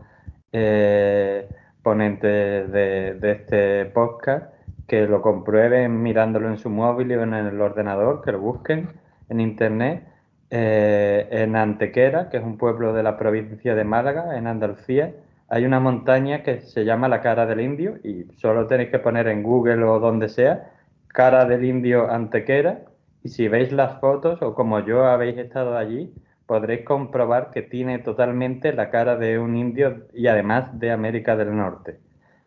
eh, 0.51 1.49
ponentes 1.85 2.73
de, 2.73 3.17
este 3.23 3.85
podcast 3.85 4.53
que 4.89 5.07
lo 5.07 5.23
comprueben 5.23 6.03
mirándolo 6.03 6.49
en 6.49 6.59
su 6.59 6.69
móvil 6.69 7.13
o 7.13 7.23
en 7.23 7.35
el 7.35 7.61
ordenador, 7.61 8.23
que 8.25 8.33
lo 8.33 8.41
busquen 8.41 8.89
en 9.29 9.41
internet. 9.41 10.05
Eh, 10.51 11.29
en 11.31 11.57
Antequera, 11.57 12.31
que 12.31 12.39
es 12.39 12.43
un 12.43 12.57
pueblo 12.57 12.95
de 12.95 13.03
la 13.03 13.19
provincia 13.19 13.75
de 13.75 13.85
Málaga, 13.85 14.39
en 14.39 14.47
Andalucía, 14.47 15.13
hay 15.49 15.65
una 15.67 15.79
montaña 15.81 16.43
que 16.43 16.61
se 16.61 16.85
llama 16.85 17.09
la 17.09 17.21
Cara 17.21 17.47
del 17.47 17.61
Indio 17.61 17.99
y 18.03 18.25
solo 18.37 18.67
tenéis 18.67 18.91
que 18.91 18.99
poner 18.99 19.29
en 19.29 19.43
Google 19.43 19.85
o 19.85 19.99
donde 19.99 20.29
sea 20.29 20.71
Cara 21.09 21.45
del 21.45 21.65
Indio 21.65 22.11
Antequera 22.11 22.83
y 23.23 23.29
si 23.31 23.49
veis 23.49 23.73
las 23.73 24.01
fotos 24.01 24.41
o 24.43 24.55
como 24.55 24.81
yo 24.81 25.05
habéis 25.05 25.39
estado 25.39 25.77
allí, 25.77 26.15
podréis 26.47 26.85
comprobar 26.85 27.51
que 27.51 27.63
tiene 27.63 27.99
totalmente 27.99 28.73
la 28.73 28.91
cara 28.91 29.17
de 29.17 29.39
un 29.39 29.57
indio 29.57 30.07
y 30.15 30.29
además 30.29 30.79
de 30.79 30.93
América 30.93 31.37
del 31.37 31.55
Norte. 31.55 31.99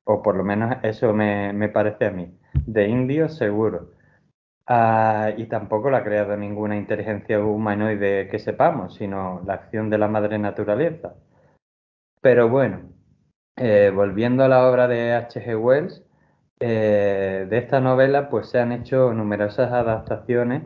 O 0.06 0.22
por 0.24 0.36
lo 0.36 0.44
menos 0.44 0.78
eso 0.84 1.14
me, 1.14 1.70
parece 1.70 2.06
a 2.06 2.12
mí. 2.12 2.34
De 2.66 2.88
indio 2.88 3.30
seguro. 3.30 3.92
Ah, 4.68 5.32
y 5.38 5.46
tampoco 5.48 5.90
la 5.90 6.00
ha 6.00 6.04
creado 6.04 6.38
ninguna 6.38 6.78
inteligencia 6.78 7.40
humanoide 7.40 8.28
que 8.30 8.40
sepamos, 8.40 8.96
sino 8.96 9.42
la 9.46 9.56
acción 9.56 9.90
de 9.90 9.98
la 9.98 10.08
madre 10.08 10.38
naturaleza. 10.40 11.16
Pero 12.22 12.50
bueno, 12.50 12.92
eh, 13.58 13.92
volviendo 13.94 14.44
a 14.44 14.48
la 14.48 14.68
obra 14.70 14.88
de 14.88 15.14
H.G. 15.14 15.56
Wells, 15.56 16.04
eh, 16.60 17.48
de 17.50 17.58
esta 17.58 17.80
novela 17.82 18.30
pues 18.30 18.50
se 18.50 18.60
han 18.60 18.72
hecho 18.72 19.14
numerosas 19.14 19.72
adaptaciones 19.72 20.64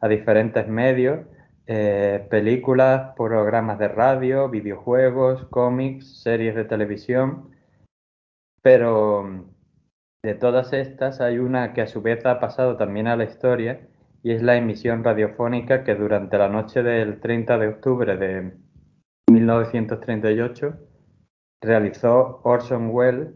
a 0.00 0.08
diferentes 0.08 0.68
medios, 0.68 1.26
eh, 1.66 2.26
películas, 2.30 3.14
programas 3.16 3.78
de 3.78 3.88
radio, 3.88 4.48
videojuegos, 4.50 5.46
cómics, 5.50 6.22
series 6.22 6.54
de 6.54 6.64
televisión, 6.64 7.50
pero 8.62 9.46
de 10.28 10.34
todas 10.34 10.74
estas 10.74 11.22
hay 11.22 11.38
una 11.38 11.72
que 11.72 11.80
a 11.80 11.86
su 11.86 12.02
vez 12.02 12.26
ha 12.26 12.38
pasado 12.38 12.76
también 12.76 13.06
a 13.06 13.16
la 13.16 13.24
historia 13.24 13.88
y 14.22 14.32
es 14.32 14.42
la 14.42 14.56
emisión 14.56 15.02
radiofónica 15.02 15.84
que 15.84 15.94
durante 15.94 16.36
la 16.36 16.50
noche 16.50 16.82
del 16.82 17.18
30 17.18 17.56
de 17.56 17.68
octubre 17.68 18.14
de 18.14 18.52
1938 19.30 20.76
realizó 21.62 22.42
Orson 22.44 22.90
Welles 22.90 23.30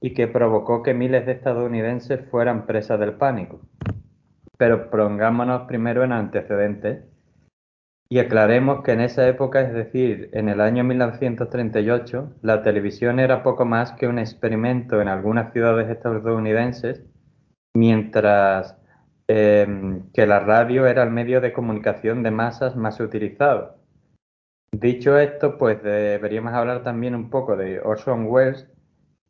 y 0.00 0.14
que 0.14 0.28
provocó 0.28 0.84
que 0.84 0.94
miles 0.94 1.26
de 1.26 1.32
estadounidenses 1.32 2.24
fueran 2.30 2.64
presas 2.64 3.00
del 3.00 3.14
pánico. 3.14 3.62
Pero 4.56 4.90
pongámonos 4.90 5.62
primero 5.62 6.04
en 6.04 6.12
antecedentes 6.12 7.06
y 8.08 8.18
aclaremos 8.18 8.82
que 8.82 8.92
en 8.92 9.00
esa 9.00 9.26
época, 9.28 9.62
es 9.62 9.72
decir, 9.72 10.30
en 10.32 10.48
el 10.48 10.60
año 10.60 10.84
1938, 10.84 12.34
la 12.42 12.62
televisión 12.62 13.18
era 13.18 13.42
poco 13.42 13.64
más 13.64 13.92
que 13.92 14.06
un 14.06 14.18
experimento 14.18 15.00
en 15.00 15.08
algunas 15.08 15.52
ciudades 15.52 15.88
estadounidenses, 15.88 17.02
mientras 17.74 18.76
em, 19.26 20.10
que 20.12 20.26
la 20.26 20.40
radio 20.40 20.86
era 20.86 21.02
el 21.02 21.10
medio 21.10 21.40
de 21.40 21.52
comunicación 21.52 22.22
de 22.22 22.30
masas 22.30 22.76
más 22.76 23.00
utilizado. 23.00 23.78
Dicho 24.72 25.18
esto, 25.18 25.56
pues 25.56 25.82
deberíamos 25.82 26.52
hablar 26.52 26.82
también 26.82 27.14
un 27.14 27.30
poco 27.30 27.56
de 27.56 27.80
Orson 27.80 28.26
Welles, 28.26 28.68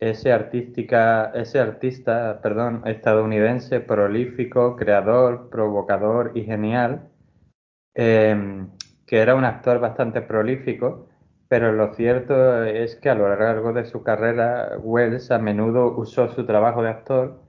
ese, 0.00 0.32
artística, 0.32 1.30
ese 1.34 1.60
artista 1.60 2.40
perdón, 2.42 2.82
estadounidense 2.86 3.80
prolífico, 3.80 4.76
creador, 4.76 5.48
provocador 5.50 6.32
y 6.34 6.44
genial, 6.44 7.10
em, 7.94 8.68
que 9.06 9.18
era 9.18 9.34
un 9.34 9.44
actor 9.44 9.78
bastante 9.80 10.22
prolífico, 10.22 11.08
pero 11.48 11.72
lo 11.72 11.94
cierto 11.94 12.64
es 12.64 12.96
que 12.96 13.10
a 13.10 13.14
lo 13.14 13.28
largo 13.28 13.72
de 13.72 13.84
su 13.84 14.02
carrera 14.02 14.76
Wells 14.82 15.30
a 15.30 15.38
menudo 15.38 15.94
usó 15.96 16.28
su 16.28 16.46
trabajo 16.46 16.82
de 16.82 16.90
actor 16.90 17.40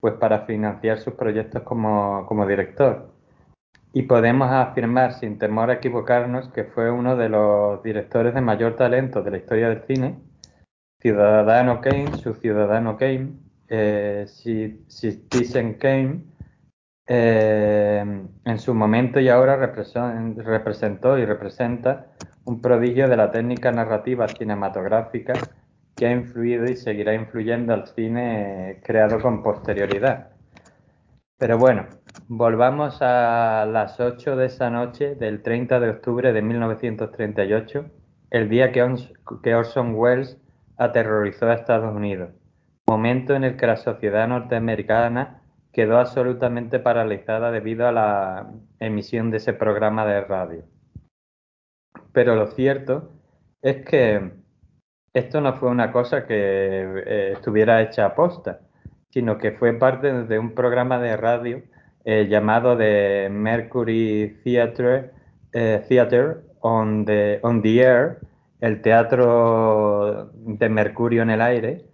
pues 0.00 0.14
para 0.14 0.46
financiar 0.46 0.98
sus 0.98 1.14
proyectos 1.14 1.62
como, 1.62 2.24
como 2.26 2.46
director. 2.46 3.12
Y 3.92 4.02
podemos 4.02 4.50
afirmar 4.50 5.12
sin 5.14 5.38
temor 5.38 5.70
a 5.70 5.74
equivocarnos 5.74 6.48
que 6.50 6.64
fue 6.64 6.90
uno 6.90 7.16
de 7.16 7.28
los 7.28 7.82
directores 7.82 8.34
de 8.34 8.40
mayor 8.40 8.76
talento 8.76 9.22
de 9.22 9.30
la 9.30 9.36
historia 9.38 9.68
del 9.68 9.82
cine 9.82 10.30
Ciudadano 11.00 11.80
Kane, 11.80 12.16
su 12.18 12.34
Ciudadano 12.34 12.98
Kane, 12.98 13.32
eh, 13.68 14.26
Citizen 14.28 15.74
Kane, 15.74 16.24
eh, 17.12 18.04
en 18.44 18.58
su 18.60 18.72
momento 18.72 19.18
y 19.18 19.28
ahora 19.28 19.56
representó 19.56 21.18
y 21.18 21.24
representa 21.24 22.06
un 22.44 22.60
prodigio 22.60 23.08
de 23.08 23.16
la 23.16 23.32
técnica 23.32 23.72
narrativa 23.72 24.28
cinematográfica 24.28 25.32
que 25.96 26.06
ha 26.06 26.12
influido 26.12 26.66
y 26.66 26.76
seguirá 26.76 27.12
influyendo 27.14 27.74
al 27.74 27.88
cine 27.88 28.80
creado 28.84 29.18
con 29.18 29.42
posterioridad. 29.42 30.28
Pero 31.36 31.58
bueno, 31.58 31.86
volvamos 32.28 33.02
a 33.02 33.66
las 33.66 33.98
8 33.98 34.36
de 34.36 34.46
esa 34.46 34.70
noche 34.70 35.16
del 35.16 35.42
30 35.42 35.80
de 35.80 35.90
octubre 35.90 36.32
de 36.32 36.42
1938, 36.42 37.86
el 38.30 38.48
día 38.48 38.70
que 38.70 38.84
Orson 38.84 39.96
Welles 39.96 40.38
aterrorizó 40.76 41.48
a 41.48 41.54
Estados 41.54 41.92
Unidos, 41.92 42.30
momento 42.86 43.34
en 43.34 43.42
el 43.42 43.56
que 43.56 43.66
la 43.66 43.76
sociedad 43.76 44.28
norteamericana 44.28 45.39
quedó 45.72 45.98
absolutamente 45.98 46.78
paralizada 46.80 47.50
debido 47.50 47.86
a 47.86 47.92
la 47.92 48.50
emisión 48.78 49.30
de 49.30 49.38
ese 49.38 49.52
programa 49.52 50.06
de 50.06 50.20
radio. 50.22 50.64
Pero 52.12 52.34
lo 52.34 52.48
cierto 52.48 53.12
es 53.62 53.84
que 53.84 54.32
esto 55.12 55.40
no 55.40 55.54
fue 55.54 55.70
una 55.70 55.92
cosa 55.92 56.26
que 56.26 56.34
eh, 56.36 57.32
estuviera 57.32 57.82
hecha 57.82 58.06
a 58.06 58.14
posta, 58.14 58.60
sino 59.10 59.38
que 59.38 59.52
fue 59.52 59.72
parte 59.74 60.24
de 60.24 60.38
un 60.38 60.54
programa 60.54 60.98
de 60.98 61.16
radio 61.16 61.62
eh, 62.04 62.26
llamado 62.28 62.76
The 62.76 63.28
Mercury 63.30 64.40
Theatre, 64.44 65.10
eh, 65.52 65.84
Theater 65.88 66.42
on 66.60 67.04
the, 67.04 67.40
on 67.42 67.62
the 67.62 67.80
Air, 67.80 68.18
el 68.60 68.82
teatro 68.82 70.30
de 70.34 70.68
Mercurio 70.68 71.22
en 71.22 71.30
el 71.30 71.40
aire. 71.40 71.84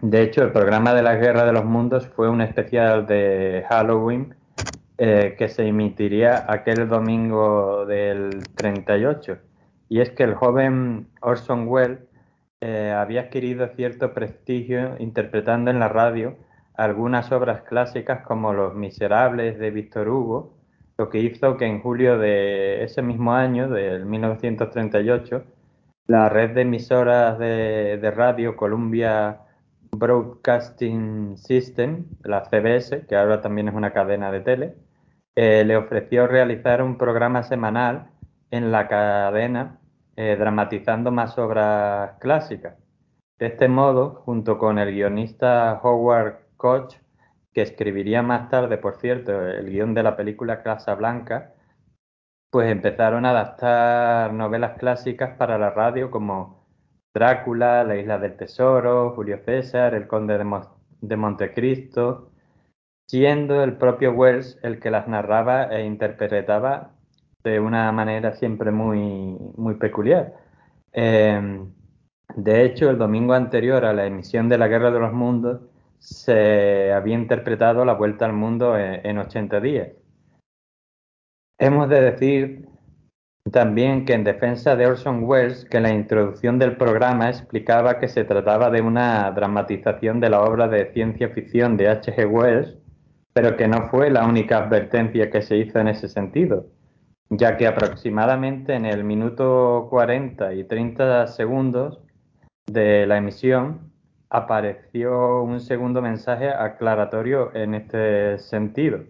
De 0.00 0.22
hecho, 0.22 0.42
el 0.42 0.52
programa 0.52 0.94
de 0.94 1.02
la 1.02 1.16
Guerra 1.16 1.44
de 1.44 1.52
los 1.52 1.64
Mundos 1.64 2.06
fue 2.08 2.28
un 2.28 2.40
especial 2.40 3.06
de 3.06 3.64
Halloween 3.68 4.34
eh, 4.98 5.34
que 5.38 5.48
se 5.48 5.66
emitiría 5.66 6.44
aquel 6.48 6.88
domingo 6.88 7.86
del 7.86 8.42
38. 8.54 9.38
Y 9.88 10.00
es 10.00 10.10
que 10.10 10.24
el 10.24 10.34
joven 10.34 11.08
Orson 11.20 11.66
Welles 11.68 12.00
eh, 12.60 12.94
había 12.96 13.22
adquirido 13.22 13.68
cierto 13.76 14.12
prestigio 14.12 14.96
interpretando 14.98 15.70
en 15.70 15.78
la 15.78 15.88
radio 15.88 16.36
algunas 16.74 17.32
obras 17.32 17.62
clásicas 17.62 18.24
como 18.26 18.52
Los 18.52 18.74
Miserables 18.74 19.58
de 19.58 19.70
Víctor 19.70 20.08
Hugo 20.08 20.56
lo 20.98 21.10
que 21.10 21.18
hizo 21.18 21.56
que 21.56 21.66
en 21.66 21.80
julio 21.82 22.18
de 22.18 22.82
ese 22.84 23.02
mismo 23.02 23.34
año, 23.34 23.68
del 23.68 24.06
1938, 24.06 25.44
la 26.06 26.28
red 26.28 26.50
de 26.54 26.62
emisoras 26.62 27.38
de, 27.38 28.12
radio 28.14 28.56
Columbia 28.56 29.40
Broadcasting 29.98 31.36
System, 31.36 32.06
la 32.22 32.44
CBS, 32.44 33.06
que 33.06 33.16
ahora 33.16 33.40
también 33.40 33.68
es 33.68 33.74
una 33.74 33.92
cadena 33.92 34.30
de 34.32 34.40
tele, 34.40 34.74
eh, 35.34 35.64
le 35.64 35.76
ofreció 35.76 36.26
realizar 36.26 36.82
un 36.82 36.96
programa 36.98 37.42
semanal 37.42 38.10
en 38.50 38.72
la 38.72 38.88
cadena 38.88 39.80
eh, 40.16 40.36
dramatizando 40.38 41.10
más 41.10 41.38
obras 41.38 42.18
clásicas. 42.20 42.76
De 43.38 43.46
este 43.46 43.68
modo, 43.68 44.22
junto 44.24 44.58
con 44.58 44.78
el 44.78 44.92
guionista 44.92 45.78
Howard 45.82 46.38
Koch, 46.56 46.94
que 47.52 47.62
escribiría 47.62 48.22
más 48.22 48.48
tarde, 48.48 48.78
por 48.78 48.96
cierto, 48.96 49.46
el 49.46 49.70
guion 49.70 49.94
de 49.94 50.02
la 50.02 50.16
película 50.16 50.62
Casa 50.62 50.94
Blanca, 50.94 51.54
pues 52.50 52.70
empezaron 52.70 53.26
a 53.26 53.30
adaptar 53.30 54.32
novelas 54.32 54.78
clásicas 54.78 55.36
para 55.36 55.58
la 55.58 55.70
radio 55.70 56.10
como 56.10 56.55
Drácula, 57.16 57.82
La 57.82 57.96
Isla 57.96 58.18
del 58.18 58.36
Tesoro, 58.36 59.12
Julio 59.14 59.38
César, 59.42 59.94
El 59.94 60.06
Conde 60.06 60.36
de, 61.00 61.16
Montecristo. 61.16 62.30
siendo 63.08 63.62
el 63.64 63.78
propio 63.78 64.12
Wells 64.12 64.58
el 64.62 64.80
que 64.80 64.90
las 64.90 65.08
narraba 65.08 65.64
e 65.64 65.86
interpretaba 65.86 66.90
de 67.42 67.58
una 67.60 67.90
manera 67.92 68.34
siempre 68.34 68.70
muy, 68.70 68.98
muy 69.56 69.76
peculiar. 69.76 70.34
Em, 70.92 71.72
de 72.36 72.64
hecho, 72.64 72.90
el 72.90 72.98
domingo 72.98 73.32
anterior 73.32 73.86
a 73.86 73.94
la 73.94 74.04
emisión 74.06 74.48
de 74.50 74.58
La 74.58 74.68
Guerra 74.68 74.90
de 74.90 75.00
los 75.00 75.12
Mundos, 75.14 75.62
se 75.98 76.92
había 76.92 77.14
interpretado 77.14 77.84
La 77.86 77.94
Vuelta 77.94 78.26
al 78.26 78.34
Mundo 78.34 78.76
en, 78.76 79.06
en 79.06 79.18
80 79.18 79.60
días. 79.60 79.88
Hemos 81.58 81.88
de 81.88 82.00
decir 82.02 82.75
también 83.52 84.04
que 84.04 84.14
en 84.14 84.24
defensa 84.24 84.74
de 84.74 84.86
Orson 84.86 85.22
Welles, 85.24 85.64
que 85.64 85.80
la 85.80 85.92
introducción 85.92 86.58
del 86.58 86.76
programa 86.76 87.28
explicaba 87.28 87.98
que 87.98 88.08
se 88.08 88.24
trataba 88.24 88.70
de 88.70 88.82
una 88.82 89.30
dramatización 89.30 90.20
de 90.20 90.30
la 90.30 90.42
obra 90.42 90.68
de 90.68 90.92
ciencia 90.92 91.28
ficción 91.28 91.76
de 91.76 91.88
H.G. 91.88 92.26
Wells, 92.26 92.76
pero 93.32 93.56
que 93.56 93.68
no 93.68 93.88
fue 93.88 94.10
la 94.10 94.26
única 94.26 94.58
advertencia 94.58 95.30
que 95.30 95.42
se 95.42 95.56
hizo 95.58 95.78
en 95.78 95.88
ese 95.88 96.08
sentido, 96.08 96.66
ya 97.30 97.56
que 97.56 97.66
aproximadamente 97.66 98.74
en 98.74 98.86
el 98.86 99.04
minuto 99.04 99.86
40 99.90 100.54
y 100.54 100.64
30 100.64 101.26
segundos 101.28 102.00
de 102.66 103.06
la 103.06 103.18
emisión 103.18 103.92
apareció 104.28 105.42
un 105.42 105.60
segundo 105.60 106.02
mensaje 106.02 106.48
aclaratorio 106.50 107.54
en 107.54 107.74
este 107.74 108.38
sentido. 108.38 109.04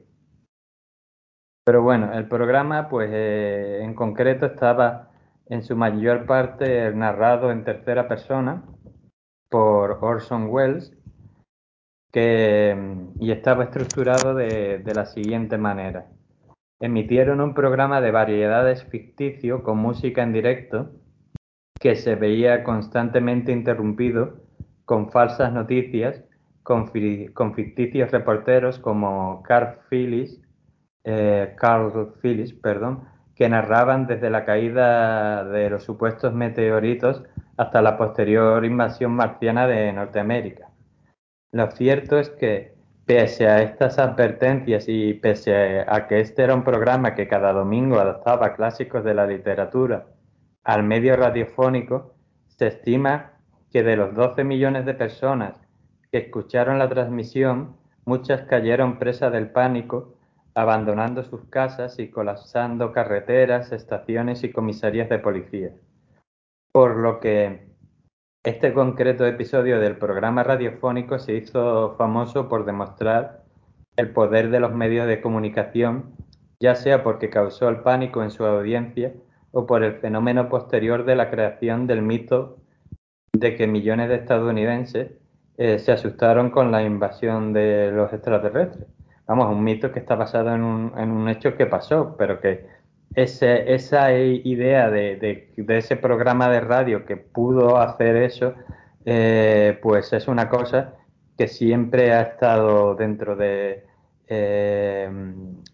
Pero 1.67 1.83
bueno, 1.83 2.13
el 2.13 2.29
programa, 2.29 2.89
pues 2.89 3.11
eh, 3.13 3.81
en 3.83 3.95
concreto 3.95 4.47
estaba 4.47 5.11
en 5.47 5.65
su 5.65 5.75
mayor 5.75 6.25
parte 6.25 6.93
narrado 6.93 7.51
en 7.51 7.65
tercera 7.65 8.07
persona 8.07 8.63
por 9.49 9.99
Orson 10.01 10.47
Welles 10.49 10.97
que, 12.13 12.77
y 13.19 13.33
estaba 13.33 13.65
estructurado 13.65 14.37
de, 14.37 14.79
de 14.79 14.95
la 14.95 15.07
siguiente 15.07 15.59
manera. 15.59 16.07
Emitieron 16.79 17.41
un 17.41 17.53
programa 17.53 18.01
de 18.01 18.13
variedades 18.13 18.85
ficticio 18.85 19.65
con 19.65 19.79
música 19.79 20.23
en 20.23 20.33
directo 20.33 20.93
que 21.81 21.97
se 21.97 22.15
veía 22.15 22.63
constantemente 22.63 23.51
interrumpido 23.51 24.37
con 24.85 25.11
falsas 25.11 25.53
noticias, 25.53 26.23
con, 26.63 26.93
con 27.35 27.55
ficticios 27.55 28.13
reporteros 28.13 28.79
como 28.79 29.43
Carl 29.43 29.81
Phillips 29.91 30.46
eh, 31.07 31.55
Carl 31.57 32.15
Phillips, 32.21 32.53
perdón, 32.53 33.05
que 33.37 33.49
narraban 33.49 34.09
desde 34.09 34.29
la 34.29 34.45
caída 34.45 35.45
de 35.45 35.71
los 35.71 35.85
supuestos 35.85 36.35
meteoritos 36.35 37.23
hasta 37.57 37.81
la 37.81 37.97
posterior 37.97 38.65
invasión 38.65 39.13
marciana 39.13 39.69
de 39.69 39.93
Norteamérica. 39.93 40.69
Lo 41.53 41.71
cierto 41.71 42.19
es 42.19 42.31
que, 42.31 42.75
pese 43.07 43.47
a 43.47 43.63
estas 43.63 44.01
advertencias 44.01 44.87
y 44.89 45.15
pese 45.15 45.85
a 45.87 46.09
que 46.09 46.19
este 46.19 46.43
era 46.43 46.55
un 46.55 46.65
programa 46.65 47.15
que 47.15 47.29
cada 47.29 47.53
domingo 47.53 48.01
adaptaba 48.01 48.55
clásicos 48.55 49.05
de 49.05 49.15
la 49.15 49.27
literatura 49.29 50.07
al 50.65 50.83
medio 50.83 51.15
radiofónico, 51.15 52.17
se 52.49 52.67
estima 52.67 53.35
que 53.71 53.85
de 53.85 53.97
los 53.97 54.13
12 54.15 54.43
millones 54.43 54.85
de 54.85 54.95
personas 54.95 55.61
que 56.11 56.19
escucharon 56.19 56.81
la 56.81 56.89
transmisión, 56.89 57.77
muchas 58.05 58.43
cayeron 58.43 58.99
presas 58.99 59.31
del 59.31 59.51
pánico 59.51 60.16
abandonando 60.57 61.23
sus 61.23 61.45
casas 61.51 61.99
y 61.99 62.09
colapsando 62.09 62.91
carreteras, 62.91 63.73
estaciones 63.73 64.43
y 64.43 64.51
comisarías 64.51 65.11
de 65.11 65.19
policía. 65.19 65.71
Por 66.73 66.97
lo 66.97 67.21
que 67.21 67.67
este 68.43 68.73
concreto 68.73 69.27
episodio 69.27 69.79
del 69.79 69.99
programa 69.99 70.45
radiofónico 70.45 71.19
se 71.19 71.35
hizo 71.35 71.95
famoso 71.99 72.49
por 72.49 72.65
demostrar 72.65 73.45
el 73.97 74.13
poder 74.13 74.51
de 74.51 74.61
los 74.61 74.73
medios 74.73 75.07
de 75.07 75.21
comunicación, 75.21 76.15
ya 76.59 76.75
sea 76.75 77.03
porque 77.03 77.29
causó 77.29 77.69
el 77.69 77.81
pánico 77.81 78.23
en 78.23 78.31
su 78.31 78.47
audiencia 78.47 79.13
o 79.51 79.67
por 79.67 79.85
el 79.85 79.97
fenómeno 79.97 80.49
posterior 80.49 81.05
de 81.05 81.17
la 81.17 81.31
creación 81.31 81.87
del 81.87 82.01
mito 82.01 82.57
de 83.35 83.57
que 83.57 83.67
millones 83.67 84.09
de 84.09 84.15
estadounidenses 84.15 85.11
eh, 85.59 85.79
se 85.79 85.93
asustaron 85.93 86.49
con 86.49 86.73
la 86.73 86.83
invasión 86.83 87.53
de 87.53 87.93
los 87.93 88.11
extraterrestres 88.15 88.96
vamos, 89.27 89.51
un 89.51 89.63
mito 89.63 89.93
que 89.93 89.99
está 89.99 90.15
basado 90.15 90.55
en 90.55 90.63
un, 90.63 90.93
en 90.97 91.11
un 91.11 91.29
hecho 91.29 91.57
que 91.57 91.67
pasó, 91.67 92.17
pero 92.17 92.41
que 92.41 92.67
ese, 93.15 93.75
esa 93.75 94.13
idea 94.13 94.91
de, 94.91 95.17
de, 95.57 95.79
ese 95.79 95.97
programa 95.97 96.49
de 96.49 96.61
radio 96.61 97.05
que 97.05 97.17
pudo 97.17 97.79
hacer 97.79 98.17
eso, 98.17 98.55
eh, 99.05 99.79
pues 99.83 100.13
es 100.13 100.29
una 100.29 100.49
cosa 100.49 100.95
que 101.37 101.49
siempre 101.49 102.13
ha 102.13 102.23
estado 102.23 102.95
dentro 102.95 103.37
de 103.37 103.85
eh, 104.29 105.11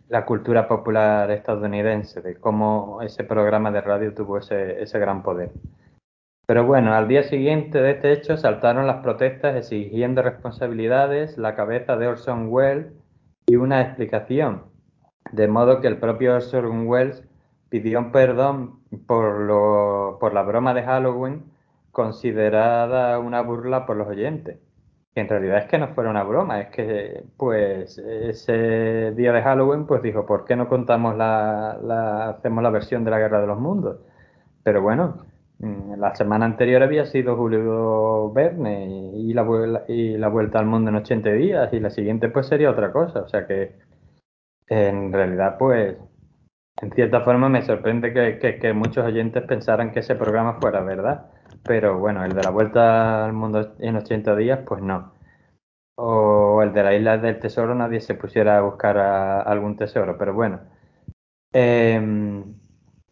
la 0.09 0.25
cultura 0.25 0.69
popular 0.69 1.31
estadounidense, 1.31 2.21
de 2.21 2.37
cómo 2.37 3.01
ese 3.03 3.25
programa 3.25 3.71
de 3.71 3.81
radio 3.81 4.15
tuvo 4.15 4.39
ese, 4.39 4.83
ese 4.83 4.99
gran 4.99 5.23
poder. 5.23 5.51
Pero 6.47 6.67
bueno, 6.67 6.93
al 6.93 7.09
día 7.09 7.23
siguiente 7.23 7.81
de 7.81 7.93
este 7.93 8.13
hecho 8.13 8.37
saltaron 8.37 8.87
las 8.87 9.03
protestas 9.03 9.57
exigiendo 9.57 10.23
responsabilidades, 10.23 11.39
la 11.39 11.55
cabeza 11.55 11.97
de 11.97 12.09
Orson 12.09 12.49
Welles 12.51 12.93
y 13.47 13.57
una 13.57 13.81
explicación, 13.83 14.65
de 15.33 15.49
modo 15.49 15.81
que 15.81 15.89
el 15.89 15.99
propio 15.99 16.35
Orson 16.37 16.87
Welles 16.87 17.25
pidió 17.69 18.13
perdón 18.13 18.81
por, 19.07 19.41
lo, 19.41 20.19
por 20.21 20.35
la 20.35 20.43
broma 20.43 20.75
de 20.75 20.83
Halloween 20.83 21.45
considerada 21.91 23.19
una 23.19 23.43
burla 23.43 23.87
por 23.87 23.97
los 23.97 24.09
oyentes. 24.09 24.59
Que 25.15 25.21
en 25.21 25.29
realidad 25.29 25.59
es 25.59 25.67
que 25.67 25.79
no 25.79 25.89
fuera 25.89 26.11
una 26.11 26.23
broma, 26.23 26.61
es 26.61 26.69
que 26.71 27.25
pues 27.37 27.99
ese 27.99 29.13
día 29.13 29.33
de 29.33 29.43
Halloween 29.43 29.87
pues 29.87 30.03
dijo, 30.03 30.25
¿por 30.25 30.45
qué 30.47 30.57
no 30.57 30.69
contamos 30.69 31.17
la, 31.17 31.79
la 31.83 32.31
hacemos 32.31 32.63
la 32.63 32.71
versión 32.71 33.05
de 33.05 33.11
la 33.11 33.19
Guerra 33.19 33.41
de 33.43 33.47
los 33.47 33.59
Mundos? 33.59 33.99
Pero 34.63 34.81
bueno, 34.81 35.27
la 35.63 36.15
semana 36.17 36.45
anterior 36.45 36.83
había 36.83 37.07
sido 37.07 37.37
Julio 37.37 38.33
Verne 38.33 39.13
y 39.15 39.33
la, 39.33 39.85
y 39.87 40.17
la 40.19 40.29
vuelta 40.29 40.59
al 40.59 40.67
mundo 40.67 40.91
en 40.91 40.97
80 40.97 41.31
días 41.33 41.73
y 41.73 41.79
la 41.79 41.91
siguiente 41.91 42.29
pues 42.29 42.49
sería 42.49 42.71
otra 42.71 42.93
cosa. 42.93 43.21
O 43.21 43.29
sea 43.29 43.47
que 43.47 43.77
en 44.67 45.13
realidad 45.13 45.57
pues 45.59 45.97
en 46.81 46.93
cierta 46.93 47.21
forma 47.23 47.49
me 47.49 47.63
sorprende 47.63 48.13
que, 48.13 48.59
que, 48.59 48.73
muchos 48.73 49.07
oyentes 49.07 49.45
pensaran 49.45 49.93
que 49.93 50.01
ese 50.01 50.17
programa 50.17 50.59
fuera 50.61 50.81
verdad. 50.81 51.31
Pero 51.65 51.99
bueno, 51.99 52.25
el 52.25 52.33
de 52.35 52.43
la 52.43 52.51
vuelta 52.51 53.25
al 53.25 53.33
mundo 53.33 53.77
en 53.79 53.97
80 53.97 54.35
días 54.37 54.61
pues 54.67 54.83
no. 54.83 55.15
O 55.97 56.63
el 56.63 56.73
de 56.73 56.83
la 56.83 56.95
isla 56.95 57.19
del 57.19 57.39
tesoro 57.39 57.75
nadie 57.75 58.01
se 58.01 58.15
pusiera 58.15 58.59
a 58.59 58.63
buscar 58.63 58.99
algún 58.99 59.77
tesoro. 59.77 60.19
Pero 60.19 60.35
bueno. 60.35 60.61
Eh, 61.53 62.01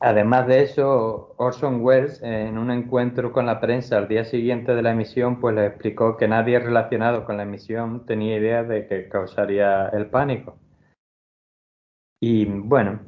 Además 0.02 0.46
de 0.46 0.62
eso, 0.62 1.34
Orson 1.36 1.82
Welles, 1.82 2.22
en 2.22 2.56
un 2.56 2.70
encuentro 2.70 3.32
con 3.32 3.44
la 3.44 3.60
prensa 3.60 3.98
al 3.98 4.08
día 4.08 4.24
siguiente 4.24 4.74
de 4.74 4.80
la 4.82 4.92
emisión, 4.92 5.38
pues 5.40 5.54
le 5.54 5.66
explicó 5.66 6.16
que 6.16 6.26
nadie 6.26 6.58
relacionado 6.58 7.26
con 7.26 7.36
la 7.36 7.42
emisión 7.42 8.06
tenía 8.06 8.38
idea 8.38 8.62
de 8.64 8.86
que 8.86 9.10
causaría 9.10 9.88
el 9.90 10.06
pánico. 10.06 10.56
Y 12.18 12.46
bueno, 12.46 13.00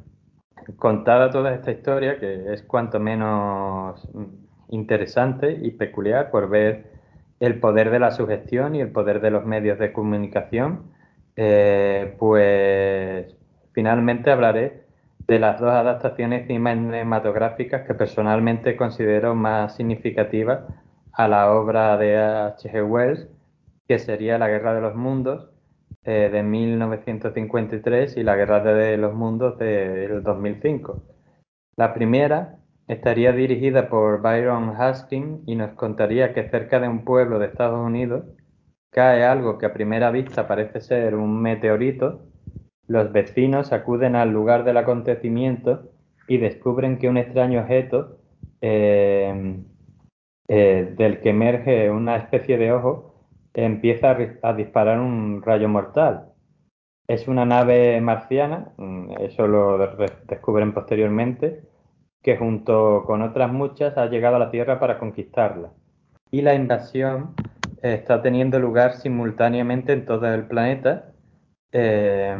contada 0.77 1.31
toda 1.31 1.55
esta 1.55 1.71
historia, 1.71 2.19
que 2.19 2.53
es 2.53 2.61
cuanto 2.61 2.99
menos 2.99 4.07
interesante 4.69 5.51
y 5.63 5.71
peculiar 5.71 6.29
por 6.29 6.47
ver 6.47 6.91
el 7.39 7.59
poder 7.59 7.89
de 7.89 7.99
la 7.99 8.11
sugestión 8.11 8.75
y 8.75 8.81
el 8.81 8.91
poder 8.91 9.19
de 9.19 9.31
los 9.31 9.45
medios 9.45 9.79
de 9.79 9.91
comunicación, 9.93 10.91
eh, 11.35 12.15
pues 12.19 13.35
finalmente 13.73 14.29
hablaré 14.29 14.82
de 15.27 15.39
las 15.39 15.59
dos 15.59 15.71
adaptaciones 15.71 16.47
cinematográficas 16.47 17.87
que 17.87 17.93
personalmente 17.93 18.75
considero 18.75 19.35
más 19.35 19.75
significativas 19.75 20.61
a 21.13 21.27
la 21.27 21.51
obra 21.51 21.97
de 21.97 22.17
H.G. 22.17 22.83
Wells, 22.83 23.27
que 23.87 23.99
sería 23.99 24.37
La 24.37 24.49
Guerra 24.49 24.73
de 24.73 24.81
los 24.81 24.95
Mundos 24.95 25.49
eh, 26.03 26.29
de 26.31 26.43
1953 26.43 28.17
y 28.17 28.23
La 28.23 28.35
Guerra 28.35 28.61
de 28.61 28.97
los 28.97 29.13
Mundos 29.13 29.57
del 29.57 30.23
2005. 30.23 31.03
La 31.75 31.93
primera 31.93 32.57
estaría 32.87 33.31
dirigida 33.31 33.87
por 33.89 34.21
Byron 34.21 34.75
Hastings 34.77 35.41
y 35.45 35.55
nos 35.55 35.71
contaría 35.73 36.33
que 36.33 36.49
cerca 36.49 36.79
de 36.79 36.87
un 36.87 37.05
pueblo 37.05 37.39
de 37.39 37.47
Estados 37.47 37.79
Unidos 37.79 38.25
cae 38.89 39.23
algo 39.23 39.57
que 39.57 39.65
a 39.65 39.73
primera 39.73 40.11
vista 40.11 40.47
parece 40.47 40.81
ser 40.81 41.15
un 41.15 41.41
meteorito 41.41 42.32
los 42.87 43.11
vecinos 43.11 43.71
acuden 43.71 44.15
al 44.15 44.31
lugar 44.31 44.63
del 44.63 44.77
acontecimiento 44.77 45.89
y 46.27 46.37
descubren 46.37 46.97
que 46.97 47.09
un 47.09 47.17
extraño 47.17 47.61
objeto 47.61 48.17
eh, 48.61 49.61
eh, 50.47 50.93
del 50.97 51.21
que 51.21 51.29
emerge 51.29 51.89
una 51.89 52.17
especie 52.17 52.57
de 52.57 52.71
ojo 52.71 53.13
empieza 53.53 54.17
a, 54.41 54.53
disparar 54.53 54.99
un 54.99 55.41
rayo 55.41 55.69
mortal. 55.69 56.29
Es 57.07 57.27
una 57.27 57.45
nave 57.45 57.99
marciana, 58.01 58.73
mm, 58.77 59.11
eso 59.19 59.47
lo 59.47 59.77
descubren 60.27 60.73
posteriormente, 60.73 61.61
que 62.21 62.37
junto 62.37 63.03
con 63.05 63.21
otras 63.21 63.51
muchas 63.51 63.97
ha 63.97 64.07
llegado 64.07 64.37
a 64.37 64.39
la 64.39 64.51
Tierra 64.51 64.79
para 64.79 64.97
conquistarla. 64.97 65.71
Y 66.31 66.41
la 66.41 66.55
invasión 66.55 67.35
está 67.81 68.21
teniendo 68.21 68.59
lugar 68.59 68.93
simultáneamente 68.93 69.93
en 69.93 70.05
todo 70.05 70.33
el 70.33 70.45
planeta 70.47 71.12
Eh, 71.73 72.37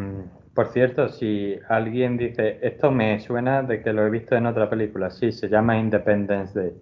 por 0.54 0.67
cierto, 0.67 1.10
si 1.10 1.60
alguien 1.67 2.17
dice, 2.17 2.60
esto 2.62 2.91
me 2.91 3.19
suena 3.19 3.63
de 3.63 3.82
que 3.82 3.91
lo 3.91 4.06
he 4.06 4.10
visto 4.12 4.36
en 4.36 4.46
otra 4.46 4.69
película, 4.69 5.10
sí, 5.10 5.32
se 5.32 5.50
llama 5.50 5.78
Independence 5.80 6.58
Day. 6.58 6.74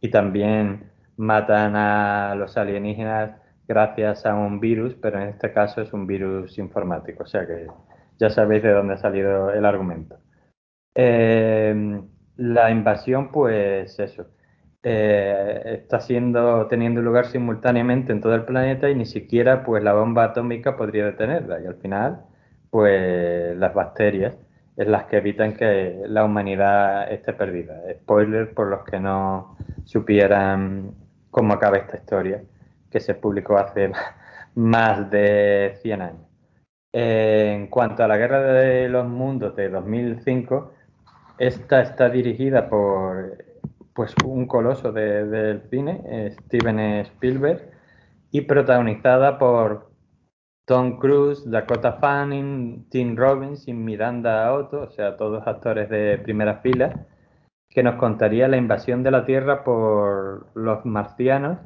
Y 0.00 0.10
también 0.10 0.90
matan 1.18 1.76
a 1.76 2.34
los 2.36 2.56
alienígenas 2.56 3.32
gracias 3.66 4.24
a 4.24 4.34
un 4.34 4.60
virus, 4.60 4.94
pero 4.94 5.20
en 5.20 5.28
este 5.28 5.52
caso 5.52 5.82
es 5.82 5.92
un 5.92 6.06
virus 6.06 6.56
informático, 6.58 7.24
o 7.24 7.26
sea 7.26 7.46
que 7.46 7.66
ya 8.18 8.30
sabéis 8.30 8.62
de 8.62 8.70
dónde 8.72 8.94
ha 8.94 8.96
salido 8.96 9.50
el 9.52 9.64
argumento. 9.66 10.18
Eh, 10.94 12.00
la 12.36 12.70
invasión, 12.70 13.30
pues 13.30 13.98
eso, 13.98 14.26
eh, 14.82 15.80
está 15.82 16.00
siendo, 16.00 16.66
teniendo 16.68 17.02
lugar 17.02 17.26
simultáneamente 17.26 18.12
en 18.12 18.20
todo 18.20 18.34
el 18.34 18.44
planeta 18.44 18.88
y 18.88 18.94
ni 18.94 19.06
siquiera 19.06 19.64
pues 19.64 19.82
la 19.82 19.92
bomba 19.94 20.24
atómica 20.24 20.76
podría 20.76 21.06
detenerla. 21.06 21.60
Y 21.60 21.66
al 21.66 21.76
final, 21.76 22.24
pues 22.70 23.56
las 23.56 23.74
bacterias 23.74 24.34
es 24.76 24.86
las 24.88 25.06
que 25.06 25.16
evitan 25.18 25.54
que 25.54 26.02
la 26.06 26.24
humanidad 26.24 27.10
esté 27.12 27.32
perdida. 27.32 27.82
Spoiler 28.02 28.54
por 28.54 28.68
los 28.68 28.84
que 28.84 29.00
no 29.00 29.56
supieran 29.84 30.94
cómo 31.30 31.54
acaba 31.54 31.78
esta 31.78 31.96
historia, 31.96 32.42
que 32.90 33.00
se 33.00 33.14
publicó 33.14 33.58
hace 33.58 33.90
más 34.54 35.10
de 35.10 35.78
100 35.82 36.02
años. 36.02 36.22
en 36.92 37.68
cuanto 37.68 38.04
a 38.04 38.08
la 38.08 38.16
Guerra 38.16 38.40
de 38.42 38.88
los 38.88 39.06
Mundos 39.08 39.54
de 39.56 39.68
2005, 39.68 40.72
esta 41.38 41.82
está 41.82 42.08
dirigida 42.08 42.68
por 42.68 43.44
pues, 43.98 44.14
un 44.24 44.46
coloso 44.46 44.92
del 44.92 45.60
cine, 45.70 46.30
Steven 46.30 46.78
Spielberg, 47.00 47.68
y 48.30 48.42
protagonizada 48.42 49.40
por 49.40 49.90
Tom 50.64 51.00
Cruise, 51.00 51.50
Dakota 51.50 51.94
Fanning, 51.94 52.88
Tim 52.90 53.16
Robbins 53.16 53.66
y 53.66 53.72
Miranda 53.72 54.52
Otto, 54.52 54.82
o 54.82 54.90
sea, 54.90 55.16
todos 55.16 55.44
actores 55.48 55.90
de 55.90 56.16
primera 56.18 56.58
fila, 56.58 57.06
que 57.68 57.82
nos 57.82 57.96
contaría 57.96 58.46
la 58.46 58.56
invasión 58.56 59.02
de 59.02 59.10
la 59.10 59.24
Tierra 59.24 59.64
por 59.64 60.46
los 60.54 60.86
marcianos 60.86 61.58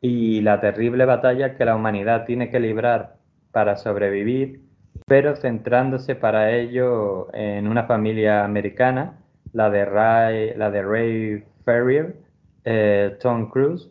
y 0.00 0.42
la 0.42 0.60
terrible 0.60 1.06
batalla 1.06 1.56
que 1.56 1.64
la 1.64 1.74
humanidad 1.74 2.24
tiene 2.24 2.50
que 2.50 2.60
librar 2.60 3.16
para 3.50 3.76
sobrevivir, 3.78 4.60
pero 5.06 5.34
centrándose 5.34 6.14
para 6.14 6.52
ello 6.52 7.34
en 7.34 7.66
una 7.66 7.88
familia 7.88 8.44
americana, 8.44 9.18
la 9.52 9.70
de 9.70 9.84
Ray, 9.84 10.54
la 10.54 10.70
de 10.70 10.82
Ray 10.82 11.44
Ferrier, 11.64 12.16
eh, 12.64 13.16
Tom 13.20 13.50
Cruise, 13.50 13.90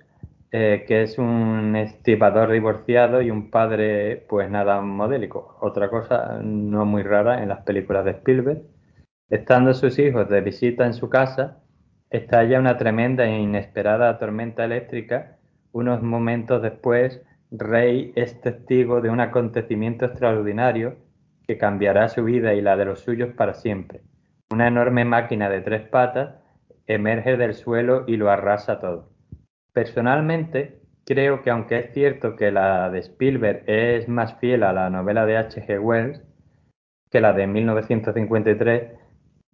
eh, 0.51 0.85
que 0.87 1.01
es 1.03 1.17
un 1.17 1.75
estibador 1.75 2.51
divorciado 2.51 3.21
y 3.21 3.31
un 3.31 3.49
padre, 3.49 4.25
pues 4.29 4.49
nada 4.49 4.81
modélico. 4.81 5.57
Otra 5.61 5.89
cosa 5.89 6.39
no 6.43 6.85
muy 6.85 7.03
rara 7.03 7.41
en 7.41 7.49
las 7.49 7.61
películas 7.61 8.05
de 8.05 8.11
Spielberg. 8.11 8.61
Estando 9.29 9.73
sus 9.73 9.97
hijos 9.97 10.29
de 10.29 10.41
visita 10.41 10.85
en 10.85 10.93
su 10.93 11.09
casa, 11.09 11.63
estalla 12.11 12.59
una 12.59 12.77
tremenda 12.77 13.25
e 13.25 13.39
inesperada 13.39 14.19
tormenta 14.19 14.63
eléctrica. 14.63 15.37
Unos 15.71 16.03
momentos 16.03 16.61
después, 16.61 17.21
Rey 17.49 18.11
es 18.15 18.39
testigo 18.41 19.01
de 19.01 19.09
un 19.09 19.21
acontecimiento 19.21 20.05
extraordinario 20.05 20.97
que 21.47 21.57
cambiará 21.57 22.09
su 22.09 22.23
vida 22.23 22.53
y 22.53 22.61
la 22.61 22.77
de 22.77 22.85
los 22.85 22.99
suyos 22.99 23.33
para 23.33 23.55
siempre. 23.55 24.01
Una 24.51 24.67
enorme 24.67 25.03
máquina 25.03 25.49
de 25.49 25.61
tres 25.61 25.81
patas 25.87 26.35
emerge 26.87 27.37
del 27.37 27.53
suelo 27.53 28.03
y 28.07 28.17
lo 28.17 28.29
arrasa 28.29 28.79
todo. 28.79 29.09
Personalmente, 29.73 30.81
creo 31.05 31.41
que 31.41 31.49
aunque 31.49 31.79
es 31.79 31.93
cierto 31.93 32.35
que 32.35 32.51
la 32.51 32.89
de 32.89 32.99
Spielberg 32.99 33.63
es 33.67 34.07
más 34.07 34.35
fiel 34.39 34.63
a 34.63 34.73
la 34.73 34.89
novela 34.89 35.25
de 35.25 35.37
H.G. 35.37 35.79
Wells 35.79 36.21
que 37.13 37.21
la 37.21 37.31
de 37.31 37.45
1953, 37.45 38.91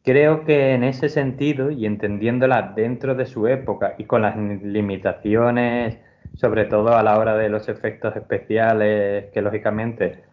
creo 0.01 0.45
que 0.45 0.73
en 0.73 0.85
ese 0.85 1.09
sentido 1.09 1.71
y 1.71 1.85
entendiéndola 1.85 2.73
dentro 2.73 3.15
de 3.15 3.25
su 3.25 3.47
época 3.47 3.95
y 3.97 4.05
con 4.05 4.21
las 4.21 4.37
limitaciones, 4.37 5.99
sobre 6.35 6.65
todo 6.65 6.95
a 6.95 7.03
la 7.03 7.19
hora 7.19 7.35
de 7.35 7.49
los 7.49 7.67
efectos 7.67 8.15
especiales 8.15 9.25
que 9.33 9.41
lógicamente 9.41 10.23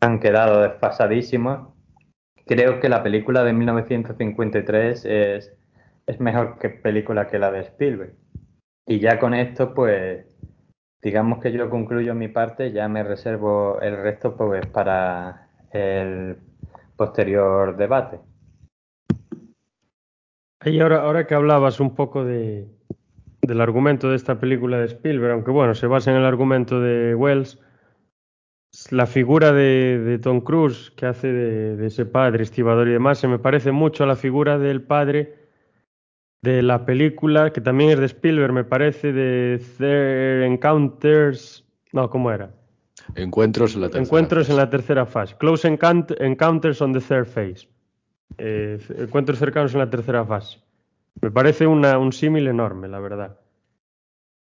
han 0.00 0.18
quedado 0.18 0.60
desfasadísimos, 0.60 1.68
creo 2.46 2.80
que 2.80 2.88
la 2.88 3.04
película 3.04 3.44
de 3.44 3.52
1953 3.52 5.04
es, 5.04 5.56
es 6.06 6.20
mejor 6.20 6.58
que 6.58 6.70
película 6.70 7.26
que 7.26 7.38
la 7.38 7.50
de 7.50 7.60
Spielberg. 7.60 8.14
Y 8.86 8.98
ya 8.98 9.18
con 9.18 9.34
esto, 9.34 9.74
pues, 9.74 10.26
digamos 11.02 11.40
que 11.40 11.52
yo 11.52 11.70
concluyo 11.70 12.14
mi 12.14 12.28
parte, 12.28 12.72
ya 12.72 12.88
me 12.88 13.02
reservo 13.02 13.80
el 13.80 13.96
resto 13.96 14.36
pues, 14.36 14.66
para 14.66 15.48
el 15.70 16.36
posterior 16.96 17.76
debate. 17.76 18.20
Y 20.64 20.80
ahora, 20.80 21.02
ahora 21.02 21.26
que 21.26 21.34
hablabas 21.34 21.80
un 21.80 21.94
poco 21.94 22.24
de, 22.24 22.68
del 23.40 23.60
argumento 23.60 24.10
de 24.10 24.16
esta 24.16 24.38
película 24.38 24.78
de 24.78 24.86
Spielberg, 24.86 25.32
aunque 25.32 25.50
bueno, 25.50 25.74
se 25.74 25.88
basa 25.88 26.10
en 26.10 26.18
el 26.18 26.24
argumento 26.24 26.80
de 26.80 27.14
Wells, 27.14 27.58
la 28.90 29.06
figura 29.06 29.52
de, 29.52 30.18
Tom 30.22 30.40
Cruise 30.40 30.92
que 30.92 31.06
hace 31.06 31.32
de, 31.32 31.76
de, 31.76 31.86
ese 31.88 32.06
padre 32.06 32.42
estibador 32.42 32.88
y 32.88 32.92
demás 32.92 33.18
se 33.18 33.28
me 33.28 33.38
parece 33.38 33.70
mucho 33.70 34.04
a 34.04 34.06
la 34.06 34.16
figura 34.16 34.58
del 34.58 34.82
padre 34.82 35.41
de 36.42 36.60
la 36.60 36.84
película, 36.84 37.52
que 37.52 37.60
también 37.60 37.90
es 37.90 37.98
de 38.00 38.06
Spielberg, 38.06 38.52
me 38.52 38.64
parece, 38.64 39.12
de 39.12 39.60
Third 39.78 40.42
Encounters. 40.42 41.64
No, 41.92 42.10
¿cómo 42.10 42.32
era? 42.32 42.50
Encuentros 43.14 43.74
en 43.74 43.82
la 43.82 43.86
tercera 43.88 44.04
Encuentros 44.04 44.46
fase. 44.46 44.52
en 44.52 44.58
la 44.58 44.70
tercera 44.70 45.06
fase. 45.06 45.36
Close 45.38 45.68
Encounters 45.68 46.82
on 46.82 46.92
the 46.92 47.00
Third 47.00 47.26
Phase. 47.26 47.68
Eh, 48.38 48.78
encuentros 48.98 49.38
cercanos 49.38 49.72
en 49.74 49.80
la 49.80 49.90
tercera 49.90 50.24
fase. 50.24 50.58
Me 51.20 51.30
parece 51.30 51.66
una, 51.66 51.98
un 51.98 52.12
símil 52.12 52.48
enorme, 52.48 52.88
la 52.88 52.98
verdad. 52.98 53.38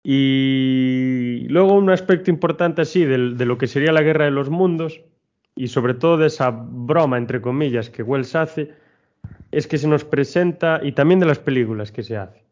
Y 0.03 1.45
luego 1.49 1.73
un 1.73 1.89
aspecto 1.89 2.32
importante 2.32 2.82
así 2.82 3.06
de, 3.06 3.36
de, 3.36 3.45
lo 3.45 3.58
que 3.58 3.67
sería 3.67 3.91
la 3.91 4.01
guerra 4.01 4.25
de 4.25 4.32
los 4.32 4.49
mundos 4.49 5.01
y 5.56 5.67
sobre 5.67 5.93
todo 5.93 6.17
de 6.17 6.27
esa 6.27 6.49
broma, 6.51 7.17
entre 7.17 7.41
comillas, 7.41 7.89
que 7.89 8.03
Wells 8.03 8.36
hace, 8.36 8.71
es 9.52 9.68
que 9.68 9.78
se 9.78 9.88
nos 9.88 10.04
presenta, 10.04 10.80
y 10.84 10.94
también 10.94 11.20
de 11.20 11.28
las 11.28 11.40
películas 11.40 11.92
que 11.92 12.04
se 12.04 12.18
hace, 12.18 12.44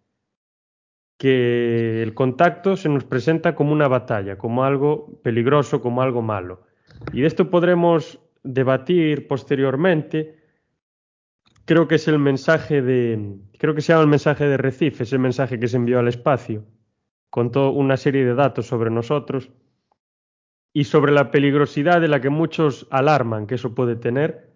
que 1.18 2.04
el 2.04 2.14
contacto 2.14 2.76
se 2.76 2.90
nos 2.90 3.04
presenta 3.04 3.56
como 3.56 3.72
una 3.72 3.88
batalla, 3.88 4.38
como 4.38 4.64
algo 4.64 5.20
peligroso, 5.24 5.82
como 5.82 6.02
algo 6.02 6.22
malo. 6.22 6.64
Y 7.12 7.22
de 7.22 7.28
esto 7.28 7.50
podremos 7.50 8.20
debatir 8.44 9.28
posteriormente. 9.28 10.40
Creo 11.66 11.88
que 11.88 11.96
es 11.96 12.08
el 12.08 12.20
mensaje 12.20 12.82
de, 12.82 13.38
creo 13.58 13.76
que 13.76 13.82
se 13.82 13.94
llama 13.94 14.04
el 14.04 14.10
mensaje 14.10 14.46
de 14.46 14.58
Recife, 14.58 15.04
ese 15.04 15.18
mensaje 15.18 15.60
que 15.60 15.68
se 15.68 15.78
envió 15.78 16.00
al 16.00 16.08
espacio, 16.08 16.66
con 17.30 17.52
toda 17.52 17.70
una 17.70 17.98
serie 17.98 18.26
de 18.26 18.36
datos 18.36 18.68
sobre 18.68 18.90
nosotros 18.90 19.52
y 20.74 20.86
sobre 20.86 21.12
la 21.12 21.32
peligrosidad 21.32 22.02
de 22.02 22.08
la 22.08 22.22
que 22.22 22.30
muchos 22.30 22.88
alarman 22.92 23.48
que 23.48 23.56
eso 23.56 23.76
puede 23.76 23.96
tener 23.96 24.51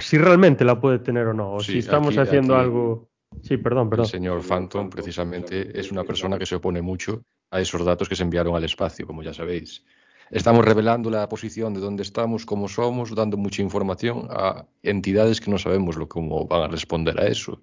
si 0.00 0.18
realmente 0.18 0.64
la 0.64 0.80
puede 0.80 0.98
tener 0.98 1.26
o 1.26 1.34
no, 1.34 1.54
o 1.54 1.60
sí, 1.60 1.72
si 1.72 1.78
estamos 1.78 2.16
aquí, 2.16 2.28
haciendo 2.28 2.54
aquí, 2.54 2.64
algo. 2.64 3.08
Sí, 3.42 3.56
perdón, 3.56 3.90
perdón. 3.90 4.06
El 4.06 4.10
señor 4.10 4.42
Phantom, 4.42 4.90
precisamente, 4.90 5.78
es 5.78 5.92
una 5.92 6.04
persona 6.04 6.38
que 6.38 6.46
se 6.46 6.56
opone 6.56 6.82
mucho 6.82 7.22
a 7.50 7.60
esos 7.60 7.84
datos 7.84 8.08
que 8.08 8.16
se 8.16 8.22
enviaron 8.22 8.56
al 8.56 8.64
espacio, 8.64 9.06
como 9.06 9.22
ya 9.22 9.32
sabéis. 9.32 9.84
Estamos 10.30 10.64
revelando 10.64 11.10
la 11.10 11.28
posición 11.28 11.72
de 11.72 11.80
dónde 11.80 12.02
estamos, 12.02 12.44
cómo 12.44 12.68
somos, 12.68 13.14
dando 13.14 13.36
mucha 13.36 13.62
información 13.62 14.26
a 14.30 14.66
entidades 14.82 15.40
que 15.40 15.50
no 15.50 15.58
sabemos 15.58 15.96
lo, 15.96 16.06
cómo 16.06 16.46
van 16.46 16.62
a 16.62 16.68
responder 16.68 17.18
a 17.18 17.26
eso. 17.26 17.62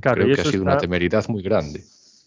Claro, 0.00 0.22
Creo 0.22 0.34
que 0.34 0.40
ha 0.42 0.44
sido 0.44 0.62
está, 0.62 0.72
una 0.72 0.78
temeridad 0.78 1.26
muy 1.28 1.42
grande. 1.42 1.80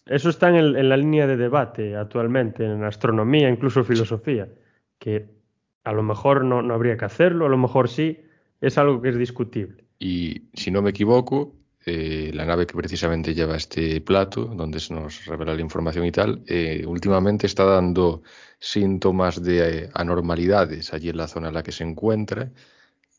Eso 0.08 0.30
está 0.30 0.50
en, 0.50 0.56
el, 0.56 0.76
en, 0.76 0.90
la 0.90 0.98
línea 0.98 1.28
de 1.28 1.38
debate 1.38 1.96
actualmente, 1.96 2.66
en 2.66 2.84
astronomía, 2.84 3.48
incluso 3.50 3.84
filosofía, 3.84 4.50
que 4.98 5.28
a 5.84 5.94
lo 5.94 6.02
mejor 6.02 6.44
no, 6.44 6.64
no 6.64 6.74
habría 6.74 6.98
que 6.98 7.06
hacerlo, 7.06 7.46
a 7.46 7.50
lo 7.50 7.58
mejor 7.58 7.90
sí, 7.90 8.20
es 8.62 8.78
algo 8.78 9.02
que 9.02 9.10
es 9.10 9.18
discutible. 9.18 9.86
Y 10.00 10.50
si 10.54 10.72
no 10.72 10.82
me 10.82 10.92
equivoco, 10.92 11.56
eh, 11.86 12.32
la 12.34 12.46
nave 12.46 12.68
que 12.68 12.76
precisamente 12.76 13.34
lleva 13.34 13.56
este 13.56 14.02
plato, 14.02 14.46
donde 14.46 14.80
se 14.80 14.94
nos 14.94 15.26
revela 15.26 15.56
la 15.56 15.62
información 15.62 16.06
y 16.06 16.12
tal, 16.12 16.44
eh, 16.48 16.84
últimamente 16.86 17.48
está 17.48 17.66
dando 17.66 18.22
síntomas 18.60 19.42
de 19.42 19.84
eh, 19.86 19.90
anormalidades 19.94 20.94
allí 20.94 21.10
en 21.10 21.18
la 21.18 21.28
zona 21.28 21.48
en 21.48 21.54
la 21.54 21.64
que 21.64 21.72
se 21.72 21.84
encuentra, 21.84 22.52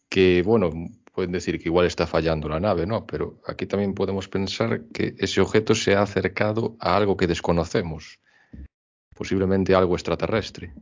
que, 0.08 0.42
bueno, 0.42 0.70
pueden 1.12 1.32
decir 1.32 1.58
que 1.58 1.68
igual 1.68 1.86
está 1.86 2.06
fallando 2.06 2.48
la 2.48 2.60
nave, 2.60 2.86
¿no? 2.86 3.06
Pero 3.06 3.40
aquí 3.46 3.66
también 3.66 3.94
podemos 3.94 4.28
pensar 4.28 4.84
que 4.92 5.14
ese 5.18 5.40
objeto 5.40 5.74
se 5.74 5.94
ha 5.94 6.02
acercado 6.02 6.76
a 6.80 6.96
algo 6.96 7.16
que 7.16 7.26
desconocemos, 7.26 8.20
posiblemente 9.14 9.74
algo 9.74 9.94
extraterrestre. 9.94 10.72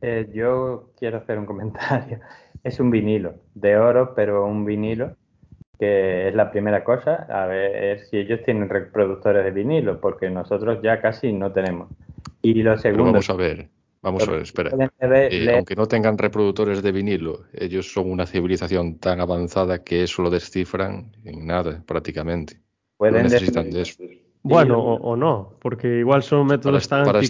Eh, 0.00 0.30
yo 0.32 0.92
quiero 0.98 1.18
hacer 1.18 1.38
un 1.38 1.46
comentario. 1.46 2.20
Es 2.62 2.80
un 2.80 2.90
vinilo 2.90 3.34
de 3.54 3.76
oro, 3.76 4.14
pero 4.14 4.46
un 4.46 4.64
vinilo 4.64 5.16
que 5.78 6.28
es 6.28 6.34
la 6.34 6.50
primera 6.50 6.84
cosa. 6.84 7.26
A 7.30 7.46
ver 7.46 8.00
si 8.00 8.18
ellos 8.18 8.40
tienen 8.44 8.68
reproductores 8.68 9.44
de 9.44 9.50
vinilo, 9.50 10.00
porque 10.00 10.28
nosotros 10.28 10.80
ya 10.82 11.00
casi 11.00 11.32
no 11.32 11.52
tenemos. 11.52 11.88
Y 12.42 12.62
lo 12.62 12.76
segundo. 12.76 13.04
Pero 13.04 13.12
vamos 13.12 13.30
a 13.30 13.34
ver. 13.34 13.68
Vamos 14.02 14.26
a 14.26 14.30
ver, 14.30 14.42
espera. 14.42 14.70
Eh, 15.00 15.52
aunque 15.54 15.76
no 15.76 15.86
tengan 15.86 16.16
reproductores 16.16 16.82
de 16.82 16.90
vinilo, 16.90 17.44
ellos 17.52 17.92
son 17.92 18.10
una 18.10 18.24
civilización 18.24 18.98
tan 18.98 19.20
avanzada 19.20 19.84
que 19.84 20.04
eso 20.04 20.22
lo 20.22 20.30
descifran 20.30 21.12
en 21.24 21.46
nada, 21.46 21.82
prácticamente. 21.86 22.60
Pueden 22.96 23.16
no 23.16 23.22
necesitan 23.24 23.70
de 23.70 23.82
eso. 23.82 24.02
Bueno, 24.42 24.78
o, 24.78 25.16
no, 25.16 25.58
porque 25.60 25.98
igual 25.98 26.22
son 26.22 26.46
métodos 26.46 26.88
tan 26.88 27.04
para 27.04 27.20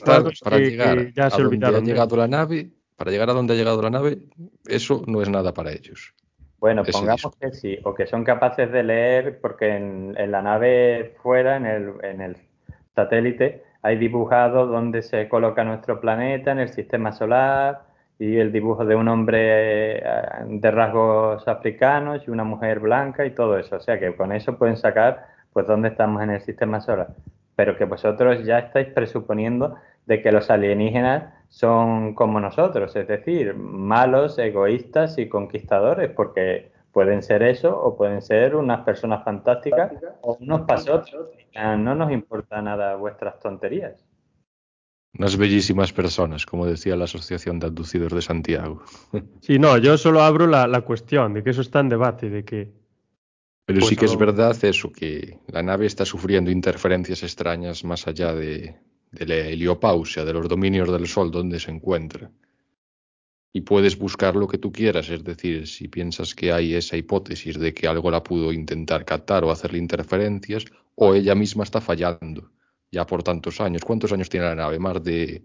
para 0.44 0.58
que, 0.58 0.70
llegar 0.70 1.12
ya 1.12 1.28
se 1.28 1.42
a 1.42 1.44
olvidaron. 1.44 1.76
Donde 1.76 1.90
ha 1.90 1.94
llegado 1.94 2.16
la 2.16 2.28
nave, 2.28 2.70
para 3.00 3.12
llegar 3.12 3.30
a 3.30 3.32
donde 3.32 3.54
ha 3.54 3.56
llegado 3.56 3.80
la 3.80 3.88
nave, 3.88 4.18
eso 4.66 5.02
no 5.06 5.22
es 5.22 5.30
nada 5.30 5.54
para 5.54 5.72
ellos. 5.72 6.12
Bueno, 6.58 6.82
pongamos 6.84 7.34
que 7.40 7.50
sí, 7.52 7.78
o 7.82 7.94
que 7.94 8.06
son 8.06 8.24
capaces 8.24 8.70
de 8.70 8.82
leer, 8.82 9.40
porque 9.40 9.74
en, 9.74 10.30
la 10.30 10.42
nave 10.42 11.16
fuera, 11.22 11.56
en 11.56 11.64
el, 11.64 11.92
en 12.02 12.20
el 12.20 12.36
satélite, 12.94 13.64
hay 13.80 13.96
dibujado 13.96 14.66
dónde 14.66 15.00
se 15.00 15.30
coloca 15.30 15.64
nuestro 15.64 15.98
planeta 15.98 16.52
en 16.52 16.58
el 16.58 16.68
sistema 16.68 17.12
solar 17.12 17.84
y 18.18 18.36
el 18.36 18.52
dibujo 18.52 18.84
de 18.84 18.96
un 18.96 19.08
hombre 19.08 20.00
eh, 20.00 20.02
de 20.48 20.70
rasgos 20.70 21.48
africanos 21.48 22.24
y 22.26 22.30
una 22.30 22.44
mujer 22.44 22.80
blanca 22.80 23.24
y 23.24 23.30
todo 23.30 23.56
eso. 23.56 23.76
O 23.76 23.80
sea 23.80 23.98
que 23.98 24.14
con 24.14 24.30
eso 24.30 24.58
pueden 24.58 24.76
sacar 24.76 25.26
pues 25.54 25.66
dónde 25.66 25.88
estamos 25.88 26.22
en 26.22 26.32
el 26.32 26.42
sistema 26.42 26.82
solar. 26.82 27.14
Pero 27.56 27.78
que 27.78 27.86
vosotros 27.86 28.44
ya 28.44 28.58
estáis 28.58 28.88
presuponiendo 28.88 29.76
de 30.04 30.20
que 30.20 30.32
los 30.32 30.50
alienígenas 30.50 31.39
son 31.50 32.14
como 32.14 32.40
nosotros, 32.40 32.94
es 32.94 33.08
decir, 33.08 33.54
malos, 33.54 34.38
egoístas 34.38 35.18
y 35.18 35.28
conquistadores, 35.28 36.10
porque 36.10 36.70
pueden 36.92 37.22
ser 37.22 37.42
eso 37.42 37.76
o 37.76 37.96
pueden 37.96 38.22
ser 38.22 38.54
unas 38.54 38.84
personas 38.84 39.24
fantásticas 39.24 39.92
o 40.22 40.38
unos 40.40 40.62
pasotes. 40.62 41.12
No 41.54 41.94
nos 41.96 42.12
importa 42.12 42.62
nada 42.62 42.94
vuestras 42.94 43.40
tonterías. 43.40 44.06
Unas 45.18 45.36
bellísimas 45.36 45.92
personas, 45.92 46.46
como 46.46 46.66
decía 46.66 46.94
la 46.94 47.04
Asociación 47.04 47.58
de 47.58 47.66
Abducidos 47.66 48.12
de 48.12 48.22
Santiago. 48.22 48.82
Sí, 49.40 49.58
no, 49.58 49.76
yo 49.76 49.98
solo 49.98 50.22
abro 50.22 50.46
la, 50.46 50.68
la 50.68 50.82
cuestión 50.82 51.34
de 51.34 51.42
que 51.42 51.50
eso 51.50 51.62
está 51.62 51.80
en 51.80 51.88
debate, 51.88 52.30
de 52.30 52.44
que 52.44 52.72
pero 53.66 53.86
sí 53.86 53.94
que 53.94 54.06
es 54.06 54.16
verdad 54.16 54.56
eso, 54.64 54.90
que 54.90 55.38
la 55.46 55.62
nave 55.62 55.86
está 55.86 56.04
sufriendo 56.04 56.50
interferencias 56.50 57.22
extrañas 57.22 57.84
más 57.84 58.08
allá 58.08 58.34
de, 58.34 58.76
la 59.12 59.34
heliopausia, 59.34 60.24
de 60.24 60.32
los 60.32 60.48
dominios 60.48 60.90
del 60.90 61.06
Sol 61.06 61.30
donde 61.30 61.58
se 61.58 61.70
encuentra. 61.70 62.30
Y 63.52 63.62
puedes 63.62 63.98
buscar 63.98 64.36
lo 64.36 64.46
que 64.46 64.58
tú 64.58 64.70
quieras, 64.70 65.08
es 65.10 65.24
decir, 65.24 65.66
si 65.66 65.88
piensas 65.88 66.34
que 66.34 66.52
hay 66.52 66.74
esa 66.74 66.96
hipótesis 66.96 67.58
de 67.58 67.74
que 67.74 67.88
algo 67.88 68.10
la 68.10 68.22
pudo 68.22 68.52
intentar 68.52 69.04
captar 69.04 69.42
o 69.42 69.50
hacerle 69.50 69.78
interferencias, 69.78 70.64
o 70.94 71.14
ella 71.14 71.34
misma 71.34 71.64
está 71.64 71.80
fallando, 71.80 72.52
ya 72.92 73.04
por 73.06 73.24
tantos 73.24 73.60
años. 73.60 73.82
¿Cuántos 73.82 74.12
años 74.12 74.28
tiene 74.28 74.46
la 74.46 74.54
nave? 74.54 74.78
Más 74.78 75.02
de, 75.02 75.42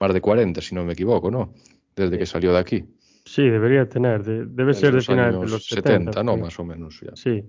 más 0.00 0.12
de 0.12 0.20
40, 0.20 0.60
si 0.60 0.74
no 0.74 0.84
me 0.84 0.94
equivoco, 0.94 1.30
¿no? 1.30 1.54
Desde 1.94 2.18
que 2.18 2.26
salió 2.26 2.52
de 2.52 2.58
aquí. 2.58 2.84
Sí, 3.24 3.48
debería 3.48 3.88
tener, 3.88 4.22
debe 4.24 4.74
ser 4.74 4.94
de 4.94 5.00
finales 5.00 5.40
de 5.40 5.48
los 5.48 5.66
70, 5.66 6.22
¿no? 6.24 6.36
Más 6.36 6.58
o 6.58 6.64
menos. 6.64 7.00
Ya. 7.00 7.14
Sí. 7.14 7.44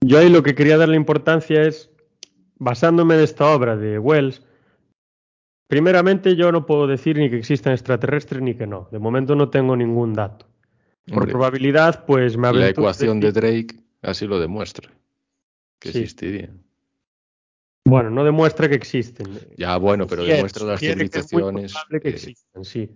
Yo 0.00 0.18
ahí 0.18 0.30
lo 0.30 0.42
que 0.42 0.54
quería 0.54 0.78
darle 0.78 0.96
importancia 0.96 1.62
es, 1.62 1.90
basándome 2.58 3.14
en 3.14 3.20
esta 3.20 3.54
obra 3.54 3.76
de 3.76 3.98
Wells, 3.98 4.42
primeramente 5.66 6.36
yo 6.36 6.52
no 6.52 6.66
puedo 6.66 6.86
decir 6.86 7.16
ni 7.18 7.30
que 7.30 7.36
existan 7.36 7.72
extraterrestres 7.72 8.42
ni 8.42 8.54
que 8.54 8.66
no. 8.66 8.88
De 8.90 8.98
momento 8.98 9.34
no 9.34 9.48
tengo 9.50 9.76
ningún 9.76 10.14
dato. 10.14 10.46
Por 11.06 11.28
probabilidad, 11.28 12.04
pues 12.04 12.36
me 12.36 12.52
La 12.52 12.68
ecuación 12.68 13.20
de 13.20 13.30
Drake 13.30 13.76
así 14.02 14.26
lo 14.26 14.40
demuestra, 14.40 14.90
que 15.78 15.90
existirían. 15.90 16.66
Bueno, 17.84 18.10
no 18.10 18.24
demuestra 18.24 18.68
que 18.68 18.74
existen. 18.74 19.28
Ya, 19.56 19.76
bueno, 19.76 20.08
pero 20.08 20.24
demuestra 20.24 20.66
las 20.66 20.80
civilizaciones 20.80 21.72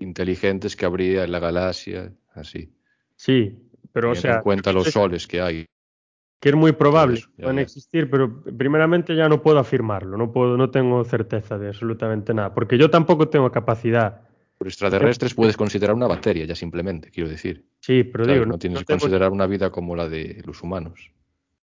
inteligentes 0.01 0.75
que 0.75 0.85
habría 0.85 1.23
en 1.23 1.31
la 1.31 1.39
galaxia, 1.39 2.13
así. 2.35 2.73
Sí, 3.15 3.57
pero, 3.93 4.11
o 4.11 4.15
sea. 4.17 4.37
En 4.37 4.43
cuenta 4.43 4.73
los 4.73 4.89
soles 4.89 5.29
que 5.29 5.41
hay. 5.41 5.67
Que 6.41 6.49
es 6.49 6.55
muy 6.55 6.73
probable 6.73 7.21
que 7.21 7.43
puedan 7.43 7.59
existir, 7.59 8.09
pero 8.11 8.43
primeramente 8.43 9.15
ya 9.15 9.29
no 9.29 9.43
puedo 9.43 9.59
afirmarlo, 9.59 10.17
no, 10.17 10.33
puedo, 10.33 10.57
no 10.57 10.71
tengo 10.71 11.05
certeza 11.05 11.59
de 11.59 11.69
absolutamente 11.69 12.33
nada, 12.33 12.55
porque 12.55 12.79
yo 12.79 12.89
tampoco 12.91 13.29
tengo 13.29 13.53
capacidad. 13.53 14.23
Por 14.57 14.67
extraterrestres 14.67 15.35
puedes 15.35 15.57
considerar 15.57 15.95
una 15.95 16.07
bacteria, 16.07 16.47
ya 16.47 16.55
simplemente, 16.55 17.11
quiero 17.11 17.29
decir. 17.29 17.67
Sí, 17.81 18.05
pero 18.05 18.27
digo. 18.27 18.47
No, 18.47 18.59
tienes 18.59 18.81
que 18.81 18.87
considerar 18.87 19.31
una 19.33 19.47
vida 19.47 19.71
como 19.71 19.95
la 19.97 20.09
de 20.09 20.43
los 20.47 20.63
humanos. 20.63 21.13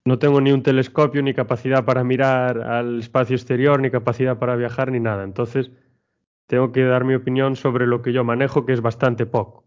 No 0.04 0.18
tengo 0.18 0.40
ni 0.40 0.52
un 0.52 0.62
telescopio, 0.62 1.22
ni 1.22 1.32
capacidad 1.32 1.84
para 1.84 2.02
mirar 2.02 2.58
al 2.58 2.98
espacio 2.98 3.36
exterior, 3.36 3.78
ni 3.80 3.90
capacidad 3.90 4.38
para 4.38 4.56
viajar, 4.56 4.90
ni 4.90 5.00
nada. 5.00 5.22
Entonces, 5.22 5.70
tengo 6.46 6.72
que 6.72 6.82
dar 6.82 7.04
mi 7.04 7.14
opinión 7.14 7.56
sobre 7.56 7.86
lo 7.86 8.02
que 8.02 8.12
yo 8.12 8.24
manejo, 8.24 8.66
que 8.66 8.72
es 8.72 8.80
bastante 8.80 9.26
poco. 9.26 9.64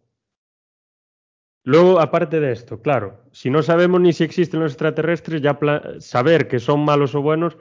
Luego, 1.65 1.99
aparte 1.99 2.39
de 2.39 2.51
esto, 2.51 2.79
claro, 2.79 3.23
si 3.31 3.49
no 3.49 3.63
sabemos 3.63 3.99
ni 3.99 4.13
si 4.13 4.23
existen 4.23 4.59
los 4.59 4.73
extraterrestres, 4.73 5.41
ya 5.41 5.57
saber 5.97 6.47
que 6.47 6.59
son 6.59 6.85
malos 6.85 7.15
o 7.15 7.23
buenos 7.23 7.57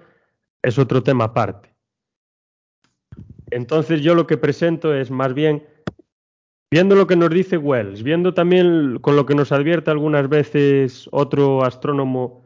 es 0.63 0.79
otro 0.79 1.03
tema 1.03 1.25
aparte. 1.25 1.75
Entonces 3.51 4.03
yo 4.03 4.15
lo 4.15 4.27
que 4.27 4.37
presento 4.37 4.95
es 4.95 5.11
más 5.11 5.33
bien, 5.33 5.67
viendo 6.71 6.95
lo 6.97 7.07
que 7.07 7.17
nos 7.17 7.31
dice 7.31 7.57
Wells, 7.57 8.03
viendo 8.03 8.35
también 8.35 8.99
con 8.99 9.17
lo 9.17 9.25
que 9.25 9.35
nos 9.35 9.53
advierte 9.53 9.91
algunas 9.91 10.29
veces 10.29 11.09
otro 11.11 11.65
astrónomo 11.65 12.45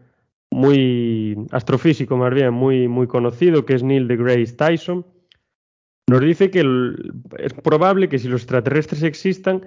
muy 0.53 1.37
astrofísico 1.51 2.16
más 2.16 2.33
bien, 2.33 2.55
muy, 2.55 2.87
muy 2.87 3.09
conocido, 3.09 3.64
que 3.64 3.75
es 3.75 3.83
Neil 3.83 4.07
deGrasse 4.07 4.53
Tyson, 4.53 5.05
nos 6.09 6.21
dice 6.21 6.53
que 6.53 6.61
es 7.38 7.53
probable 7.53 8.09
que 8.09 8.21
si 8.21 8.29
los 8.29 8.42
extraterrestres 8.42 9.03
existan, 9.03 9.66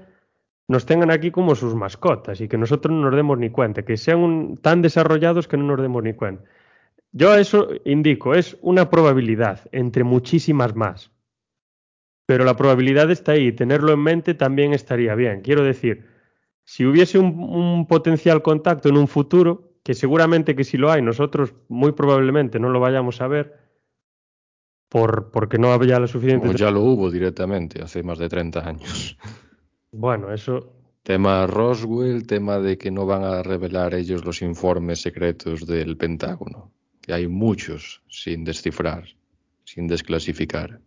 nos 0.72 0.86
tengan 0.86 1.12
aquí 1.12 1.32
como 1.32 1.54
sus 1.54 1.76
mascotas 1.76 2.40
y 2.40 2.48
que 2.48 2.58
nosotros 2.58 2.96
no 2.96 3.02
nos 3.02 3.14
demos 3.14 3.38
ni 3.38 3.50
cuenta, 3.50 3.84
que 3.84 3.98
sean 3.98 4.56
tan 4.62 4.82
desarrollados 4.82 5.50
que 5.50 5.58
no 5.58 5.66
nos 5.66 5.82
demos 5.82 6.02
ni 6.02 6.14
cuenta. 6.14 6.46
Yo 7.12 7.36
eso 7.36 7.68
indico, 7.84 8.34
es 8.36 8.58
una 8.62 8.90
probabilidad 8.90 9.68
entre 9.74 10.06
muchísimas 10.06 10.74
más. 10.74 11.12
Pero 12.26 12.46
la 12.46 12.56
probabilidad 12.56 13.12
está 13.12 13.34
ahí, 13.34 13.52
tenerlo 13.52 13.92
en 13.92 14.00
mente 14.00 14.34
también 14.34 14.72
estaría 14.72 15.14
bien. 15.14 15.42
Quiero 15.42 15.62
decir, 15.62 16.06
si 16.64 16.86
hubiese 16.86 17.20
un, 17.20 17.86
potencial 17.86 18.42
contacto 18.42 18.88
en 18.88 18.96
un 18.96 19.10
futuro, 19.10 19.74
que 19.84 19.94
seguramente 19.94 20.56
que 20.56 20.64
si 20.64 20.78
lo 20.78 20.90
hay, 20.90 21.02
nosotros 21.02 21.54
muy 21.68 21.92
probablemente 21.92 22.62
no 22.62 22.70
lo 22.70 22.80
vayamos 22.80 23.20
a 23.20 23.28
ver, 23.28 23.60
por, 24.88 25.32
porque 25.32 25.58
no 25.58 25.74
había 25.74 26.00
la 26.00 26.08
suficiente... 26.08 26.46
Pues 26.46 26.58
ya 26.58 26.72
lo 26.72 26.80
hubo 26.80 27.12
directamente 27.12 27.82
hace 27.82 28.04
más 28.04 28.20
de 28.20 28.30
30 28.30 28.66
años. 28.66 29.18
Bueno, 29.92 30.34
eso. 30.34 30.74
Tema 31.04 31.48
Roswell, 31.48 32.28
tema 32.28 32.60
de 32.60 32.78
que 32.78 32.92
no 32.92 33.06
van 33.06 33.24
a 33.24 33.42
revelar 33.44 33.94
ellos 33.94 34.24
los 34.24 34.42
informes 34.42 35.02
secretos 35.02 35.66
del 35.66 35.98
Pentágono, 35.98 36.72
que 37.02 37.14
hay 37.14 37.28
muchos 37.28 38.04
sin 38.08 38.44
descifrar, 38.44 39.06
sin 39.64 39.88
desclasificar. 39.88 40.80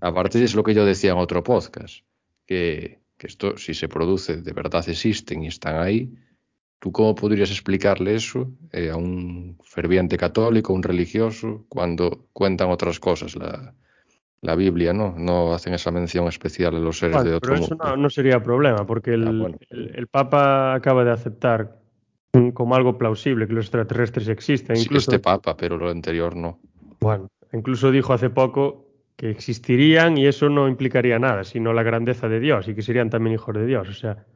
Aparte 0.00 0.42
es 0.42 0.54
lo 0.54 0.62
que 0.62 0.74
yo 0.74 0.86
decía 0.86 1.12
en 1.12 1.18
otro 1.18 1.42
podcast, 1.42 2.04
que, 2.46 3.00
que 3.18 3.26
esto 3.26 3.58
si 3.58 3.74
se 3.74 3.88
produce 3.88 4.38
de 4.38 4.52
verdad 4.52 4.88
existen 4.88 5.44
y 5.44 5.48
están 5.48 5.76
ahí, 5.76 6.10
¿Tú 6.82 6.90
cómo 6.90 7.14
podrías 7.14 7.52
explicarle 7.52 8.16
eso 8.16 8.50
eh, 8.72 8.90
a 8.90 8.96
un 8.96 9.56
ferviente 9.62 10.16
católico, 10.16 10.72
un 10.72 10.82
religioso, 10.82 11.64
cuando 11.68 12.26
cuentan 12.32 12.70
otras 12.70 12.98
cosas? 12.98 13.36
La, 13.36 13.72
la 14.42 14.56
Biblia, 14.56 14.92
¿no? 14.92 15.14
No 15.16 15.54
hacen 15.54 15.72
esa 15.72 15.90
mención 15.90 16.26
especial 16.26 16.74
a 16.74 16.78
los 16.80 16.98
seres 16.98 17.22
de 17.24 17.34
otro 17.34 17.52
pero 17.52 17.64
eso 17.64 17.96
No, 17.96 18.10
sería 18.10 18.42
problema, 18.42 18.84
porque 18.84 19.14
el, 19.14 19.56
el, 19.70 20.06
Papa 20.08 20.74
acaba 20.74 21.04
de 21.04 21.12
aceptar 21.12 21.78
como 22.52 22.74
algo 22.74 22.98
plausible 22.98 23.46
que 23.46 23.52
los 23.52 23.66
extraterrestres 23.66 24.28
existen. 24.28 24.76
Sí, 24.76 24.88
este 24.92 25.20
Papa, 25.20 25.56
pero 25.56 25.76
lo 25.76 25.88
anterior 25.88 26.34
no. 26.34 26.58
Bueno, 27.00 27.28
incluso 27.52 27.92
dijo 27.92 28.12
hace 28.12 28.30
poco 28.30 28.88
que 29.16 29.30
existirían 29.30 30.18
y 30.18 30.26
eso 30.26 30.48
no 30.48 30.66
implicaría 30.66 31.20
nada, 31.20 31.44
sino 31.44 31.72
la 31.72 31.84
grandeza 31.84 32.28
de 32.28 32.40
Dios 32.40 32.66
y 32.66 32.74
que 32.74 32.82
serían 32.82 33.10
también 33.10 33.34
hijos 33.34 33.54
de 33.54 33.64
Dios. 33.64 33.88
O 33.88 33.94
sea, 33.94 34.26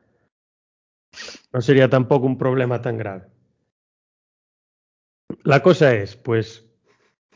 no 1.52 1.60
sería 1.60 1.88
tampoco 1.88 2.26
un 2.26 2.38
problema 2.38 2.80
tan 2.80 2.96
grave. 2.96 3.24
La 5.42 5.62
cosa 5.62 5.94
es, 5.94 6.14
pues, 6.14 6.64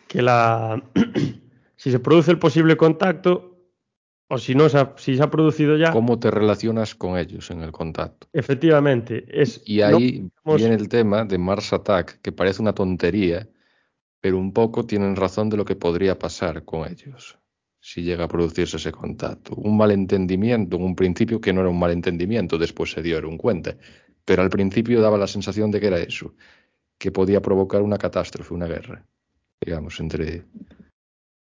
que 0.07 0.23
la 0.23 0.81
si 1.81 1.91
se 1.91 1.99
produce 1.99 2.31
el 2.31 2.39
posible 2.39 2.77
contacto 2.77 3.57
o 4.29 4.37
si 4.37 4.55
no 4.55 4.69
si 4.69 5.17
se 5.17 5.23
ha 5.23 5.31
producido 5.31 5.79
ya. 5.79 5.93
¿Cómo 5.93 6.19
te 6.19 6.31
relacionas 6.31 6.95
con 6.95 7.17
ellos 7.17 7.51
en 7.51 7.63
el 7.63 7.73
contacto? 7.73 8.29
Efectivamente. 8.35 9.25
Es, 9.27 9.63
y 9.65 9.81
ahí 9.81 10.31
viene 10.45 10.75
el 10.75 10.91
tema 10.91 11.25
de 11.25 11.39
Mars 11.39 11.73
Attack, 11.73 12.21
que 12.21 12.33
parece 12.33 12.61
una 12.61 12.75
tontería, 12.75 13.49
pero 14.21 14.37
un 14.37 14.53
poco 14.53 14.85
tienen 14.85 15.17
razón 15.17 15.49
de 15.49 15.57
lo 15.57 15.65
que 15.65 15.75
podría 15.75 16.19
pasar 16.19 16.67
con 16.67 16.87
ellos 16.87 17.39
si 17.81 18.03
llega 18.03 18.25
a 18.25 18.29
producirse 18.29 18.77
ese 18.77 18.93
contacto. 18.93 19.55
Un 19.55 19.79
malentendimiento, 19.79 20.77
en 20.77 20.83
un 20.83 20.95
principio 20.95 21.41
que 21.41 21.55
no 21.55 21.63
era 21.63 21.71
un 21.71 21.79
malentendimiento, 21.79 22.59
después 22.59 22.91
se 22.91 23.01
dieron 23.01 23.39
cuenta, 23.39 23.75
pero 24.27 24.43
al 24.43 24.51
principio 24.51 25.01
daba 25.01 25.17
la 25.17 25.27
sensación 25.27 25.71
de 25.71 25.81
que 25.81 25.87
era 25.87 25.99
eso, 25.99 26.35
que 26.99 27.11
podía 27.11 27.41
provocar 27.41 27.81
una 27.81 27.97
catástrofe, 27.97 28.53
una 28.53 28.67
guerra, 28.67 29.03
digamos, 29.65 29.99
entre 29.99 30.45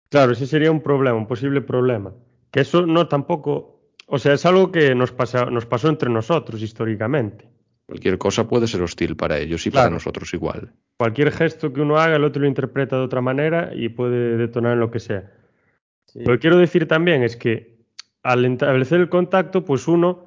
Claro, 0.08 0.32
ese 0.32 0.46
sería 0.46 0.70
un 0.70 0.80
problema, 0.80 1.16
un 1.16 1.26
posible 1.26 1.60
problema. 1.60 2.12
Que 2.50 2.60
eso 2.60 2.86
no 2.86 3.08
tampoco, 3.08 3.80
o 4.06 4.18
sea, 4.18 4.34
es 4.34 4.46
algo 4.46 4.70
que 4.70 4.94
nos, 4.94 5.12
pasa, 5.12 5.46
nos 5.46 5.66
pasó 5.66 5.88
entre 5.88 6.10
nosotros 6.10 6.62
históricamente. 6.62 7.48
Cualquier 7.86 8.18
cosa 8.18 8.48
puede 8.48 8.66
ser 8.66 8.82
hostil 8.82 9.16
para 9.16 9.38
ellos 9.38 9.64
y 9.66 9.70
para 9.70 9.90
nosotros 9.90 10.34
igual. 10.34 10.72
Cualquier 10.98 11.30
gesto 11.30 11.72
que 11.72 11.80
uno 11.80 11.98
haga, 11.98 12.16
el 12.16 12.24
otro 12.24 12.42
lo 12.42 12.48
interpreta 12.48 12.96
de 12.96 13.02
otra 13.02 13.20
manera 13.20 13.70
y 13.74 13.88
puede 13.90 14.36
detonar 14.36 14.72
en 14.72 14.80
lo 14.80 14.90
que 14.90 14.98
sea. 14.98 15.32
Lo 16.14 16.32
que 16.32 16.38
quiero 16.38 16.58
decir 16.58 16.88
también 16.88 17.22
es 17.22 17.36
que 17.36 17.76
al 18.24 18.44
establecer 18.44 19.00
el 19.00 19.08
contacto, 19.08 19.64
pues 19.64 19.86
uno 19.86 20.26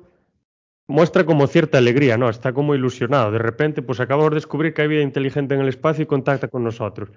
muestra 0.88 1.25
como 1.25 1.47
cierta 1.47 1.77
alegría, 1.77 2.17
¿no? 2.17 2.30
Está 2.30 2.53
como 2.53 2.75
ilusionado. 2.75 3.32
De 3.32 3.39
repente, 3.39 3.82
pues 3.82 3.99
acabamos 3.99 4.32
de 4.32 4.36
descubrir 4.36 4.73
que 4.73 4.82
hay 4.82 4.88
vida 4.88 5.01
inteligente 5.01 5.53
en 5.55 5.61
el 5.61 5.67
espacio 5.67 6.03
y 6.03 6.07
contacta 6.07 6.47
con 6.47 6.63
nosotros. 6.63 7.09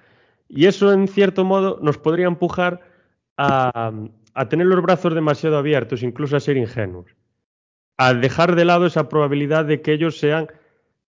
Y 0.49 0.67
eso, 0.67 0.93
en 0.93 1.09
cierto 1.09 1.45
modo, 1.45 1.79
nos 1.83 1.99
podría 1.99 2.27
empujar 2.27 2.81
a, 3.37 3.93
tener 4.49 4.67
los 4.67 4.83
brazos 4.83 5.15
demasiado 5.15 5.59
abiertos, 5.59 6.03
incluso 6.03 6.37
a 6.37 6.41
ser 6.41 6.57
ingenuos. 6.57 7.15
A 7.99 8.15
dejar 8.15 8.57
de 8.57 8.65
lado 8.65 8.87
esa 8.87 9.09
probabilidad 9.09 9.65
de 9.65 9.83
que 9.83 9.93
ellos 9.93 10.19
sean 10.19 10.49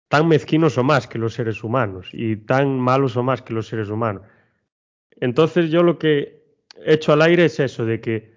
tan 0.09 0.27
mezquinos 0.27 0.79
o 0.79 0.85
más 0.85 1.07
que 1.07 1.19
los 1.19 1.35
seres 1.35 1.63
humanos 1.63 2.09
y 2.13 2.37
tan 2.37 2.79
malos 2.79 3.17
o 3.17 3.23
más 3.23 3.43
que 3.43 3.53
los 3.53 3.67
seres 3.67 3.89
humanos. 3.89 4.23
Entonces 5.21 5.71
yo 5.71 5.83
lo 5.83 5.99
que 5.99 6.43
he 6.85 6.95
hecho 6.95 7.13
al 7.13 7.23
aire 7.23 7.45
es 7.45 7.61
eso, 7.61 7.85
de 7.85 8.01
que 8.01 8.33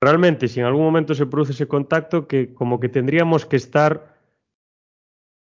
realmente 0.00 0.48
si 0.48 0.60
en 0.60 0.66
algún 0.66 0.84
momento 0.84 1.14
se 1.14 1.26
produce 1.26 1.52
ese 1.52 1.68
contacto, 1.68 2.26
que 2.26 2.54
como 2.54 2.80
que 2.80 2.88
tendríamos 2.88 3.44
que 3.44 3.56
estar 3.56 4.18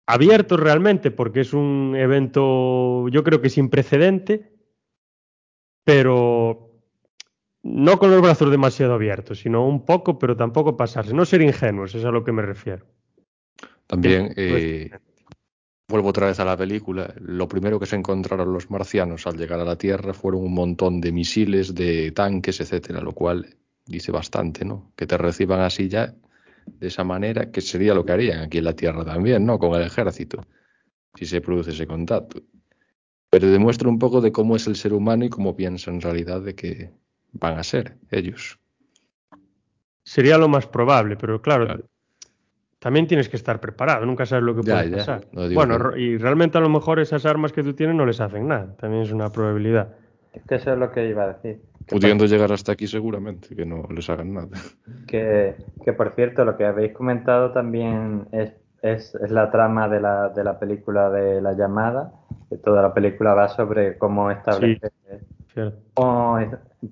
abiertos 0.06 0.58
realmente, 0.58 1.10
porque 1.10 1.40
es 1.40 1.52
un 1.52 1.94
evento 1.96 3.08
yo 3.08 3.22
creo 3.22 3.40
que 3.40 3.50
sin 3.50 3.68
precedente, 3.68 4.49
pero 5.90 6.70
no 7.64 7.98
con 7.98 8.12
los 8.12 8.22
brazos 8.22 8.48
demasiado 8.48 8.94
abiertos, 8.94 9.40
sino 9.40 9.66
un 9.66 9.84
poco, 9.84 10.20
pero 10.20 10.36
tampoco 10.36 10.76
pasarse. 10.76 11.12
No 11.12 11.24
ser 11.24 11.42
ingenuos, 11.42 11.96
es 11.96 12.04
a 12.04 12.12
lo 12.12 12.22
que 12.22 12.30
me 12.30 12.42
refiero. 12.42 12.86
También 13.88 14.32
eh, 14.36 14.90
vuelvo 15.88 16.10
otra 16.10 16.28
vez 16.28 16.38
a 16.38 16.44
la 16.44 16.56
película. 16.56 17.12
Lo 17.20 17.48
primero 17.48 17.80
que 17.80 17.86
se 17.86 17.96
encontraron 17.96 18.52
los 18.52 18.70
marcianos 18.70 19.26
al 19.26 19.36
llegar 19.36 19.58
a 19.58 19.64
la 19.64 19.76
Tierra 19.76 20.14
fueron 20.14 20.42
un 20.42 20.54
montón 20.54 21.00
de 21.00 21.10
misiles, 21.10 21.74
de 21.74 22.12
tanques, 22.12 22.60
etcétera, 22.60 23.00
lo 23.00 23.10
cual 23.10 23.56
dice 23.84 24.12
bastante, 24.12 24.64
¿no? 24.64 24.92
Que 24.94 25.08
te 25.08 25.18
reciban 25.18 25.60
así 25.60 25.88
ya, 25.88 26.14
de 26.66 26.86
esa 26.86 27.02
manera, 27.02 27.50
que 27.50 27.60
sería 27.60 27.94
lo 27.94 28.04
que 28.04 28.12
harían 28.12 28.42
aquí 28.44 28.58
en 28.58 28.64
la 28.64 28.76
Tierra 28.76 29.04
también, 29.04 29.44
¿no? 29.44 29.58
Con 29.58 29.74
el 29.74 29.84
ejército, 29.84 30.46
si 31.16 31.26
se 31.26 31.40
produce 31.40 31.72
ese 31.72 31.88
contacto. 31.88 32.40
Pero 33.30 33.48
demuestra 33.48 33.88
un 33.88 33.98
poco 33.98 34.20
de 34.20 34.32
cómo 34.32 34.56
es 34.56 34.66
el 34.66 34.76
ser 34.76 34.92
humano 34.92 35.24
y 35.24 35.28
cómo 35.28 35.56
piensa 35.56 35.90
en 35.90 36.00
realidad 36.00 36.40
de 36.40 36.54
que 36.54 36.90
van 37.32 37.58
a 37.58 37.62
ser 37.62 37.96
ellos. 38.10 38.58
Sería 40.02 40.36
lo 40.36 40.48
más 40.48 40.66
probable, 40.66 41.16
pero 41.16 41.40
claro, 41.40 41.84
también 42.80 43.06
tienes 43.06 43.28
que 43.28 43.36
estar 43.36 43.60
preparado, 43.60 44.04
nunca 44.06 44.26
sabes 44.26 44.44
lo 44.44 44.56
que 44.56 44.62
puede 44.62 44.90
pasar. 44.90 45.26
bueno, 45.32 45.96
y 45.96 46.16
realmente 46.16 46.58
a 46.58 46.60
lo 46.60 46.68
mejor 46.68 46.98
esas 46.98 47.26
armas 47.26 47.52
que 47.52 47.62
tú 47.62 47.74
tienes 47.74 47.94
no 47.94 48.06
les 48.06 48.20
hacen 48.20 48.48
nada, 48.48 48.74
también 48.76 49.02
es 49.02 49.12
una 49.12 49.30
probabilidad. 49.30 49.94
Es 50.32 50.42
que 50.44 50.54
eso 50.56 50.72
es 50.72 50.78
lo 50.78 50.90
que 50.90 51.08
iba 51.08 51.24
a 51.24 51.32
decir. 51.34 51.60
Pudiendo 51.88 52.24
llegar 52.24 52.52
hasta 52.52 52.72
aquí 52.72 52.86
seguramente, 52.86 53.54
que 53.54 53.66
no 53.66 53.86
les 53.94 54.08
hagan 54.08 54.32
nada. 54.32 54.56
Que, 55.06 55.56
que 55.84 55.92
por 55.92 56.14
cierto, 56.14 56.44
lo 56.44 56.56
que 56.56 56.64
habéis 56.64 56.92
comentado 56.92 57.52
también 57.52 58.28
es, 58.32 58.52
es, 58.82 59.14
la 59.28 59.50
trama 59.50 59.88
de 59.88 60.00
la, 60.00 60.28
de 60.28 60.44
la 60.44 60.58
película 60.58 61.10
de 61.10 61.40
La 61.40 61.52
llamada, 61.52 62.12
que 62.48 62.56
toda 62.56 62.82
la 62.82 62.94
película 62.94 63.34
va 63.34 63.48
sobre 63.48 63.98
cómo 63.98 64.30
establecer 64.30 64.92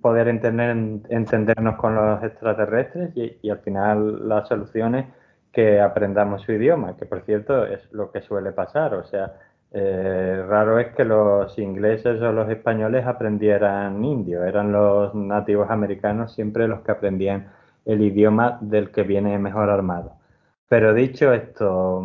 poder 0.00 0.28
entender, 0.28 0.70
entendernos 1.08 1.76
con 1.76 1.94
los 1.94 2.22
extraterrestres 2.22 3.12
y, 3.14 3.50
al 3.50 3.58
final 3.60 4.28
la 4.28 4.44
solución 4.44 4.94
es 4.96 5.06
que 5.52 5.80
aprendamos 5.80 6.42
su 6.42 6.52
idioma, 6.52 6.96
que 6.96 7.06
por 7.06 7.22
cierto 7.22 7.64
es 7.64 7.90
lo 7.92 8.10
que 8.12 8.20
suele 8.20 8.52
pasar. 8.52 8.94
O 8.94 9.04
sea, 9.04 9.32
eh, 9.72 10.44
raro 10.46 10.78
es 10.78 10.94
que 10.94 11.04
los 11.04 11.58
ingleses 11.58 12.20
o 12.20 12.32
los 12.32 12.48
españoles 12.50 13.06
aprendieran 13.06 14.04
indio, 14.04 14.44
eran 14.44 14.72
los 14.72 15.14
nativos 15.14 15.70
americanos 15.70 16.34
siempre 16.34 16.68
los 16.68 16.80
que 16.80 16.92
aprendían 16.92 17.48
el 17.84 18.02
idioma 18.02 18.58
del 18.60 18.90
que 18.90 19.02
viene 19.02 19.38
mejor 19.38 19.70
armado. 19.70 20.17
Pero 20.68 20.94
dicho 20.94 21.32
esto, 21.32 22.02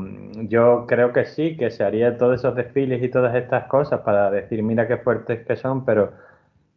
yo 0.47 0.85
creo 0.87 1.11
que 1.13 1.25
sí, 1.25 1.57
que 1.57 1.69
se 1.69 1.83
haría 1.83 2.17
todos 2.17 2.39
esos 2.39 2.55
desfiles 2.55 3.03
y 3.03 3.09
todas 3.09 3.35
estas 3.35 3.65
cosas 3.67 4.01
para 4.01 4.31
decir, 4.31 4.63
mira 4.63 4.87
qué 4.87 4.97
fuertes 4.97 5.45
que 5.45 5.55
son, 5.57 5.85
pero 5.85 6.13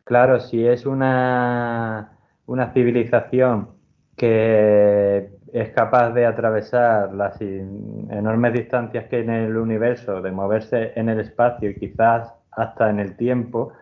Claro, 0.06 0.38
si 0.38 0.64
es 0.64 0.86
una, 0.86 2.12
una 2.46 2.72
civilización 2.72 3.70
que 4.16 5.30
es 5.52 5.70
capaz 5.70 6.12
de 6.12 6.26
atravesar 6.26 7.12
las 7.12 7.40
enormes 7.40 8.52
distancias 8.52 9.06
que 9.08 9.16
hay 9.16 9.22
en 9.22 9.30
el 9.30 9.56
universo, 9.56 10.22
de 10.22 10.30
moverse 10.30 10.92
en 10.94 11.08
el 11.08 11.18
espacio 11.18 11.70
y 11.70 11.74
quizás 11.74 12.32
hasta 12.52 12.88
en 12.88 13.00
el 13.00 13.16
tiempo, 13.16 13.72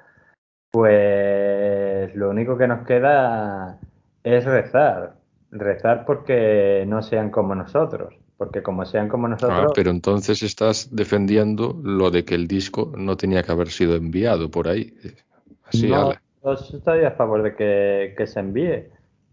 pues 0.70 2.14
lo 2.16 2.30
único 2.30 2.56
que 2.56 2.68
nos 2.68 2.86
queda 2.86 3.78
es 4.22 4.46
rezar. 4.46 5.16
Rezar 5.54 6.04
porque 6.04 6.84
no 6.86 7.00
sean 7.00 7.30
como 7.30 7.54
nosotros. 7.54 8.14
Porque 8.36 8.62
como 8.62 8.84
sean 8.84 9.08
como 9.08 9.28
nosotros. 9.28 9.66
Ah, 9.68 9.72
pero 9.74 9.90
entonces 9.90 10.42
estás 10.42 10.88
defendiendo 10.90 11.80
lo 11.82 12.10
de 12.10 12.24
que 12.24 12.34
el 12.34 12.48
disco 12.48 12.92
no 12.96 13.16
tenía 13.16 13.42
que 13.42 13.52
haber 13.52 13.68
sido 13.68 13.94
enviado 13.94 14.50
por 14.50 14.68
ahí 14.68 14.92
no, 15.82 16.12
Yo 16.42 16.52
estoy 16.52 17.04
a 17.04 17.12
favor 17.12 17.42
de 17.42 18.14
que, 18.16 18.26
se 18.26 18.40
envíe. 18.40 18.84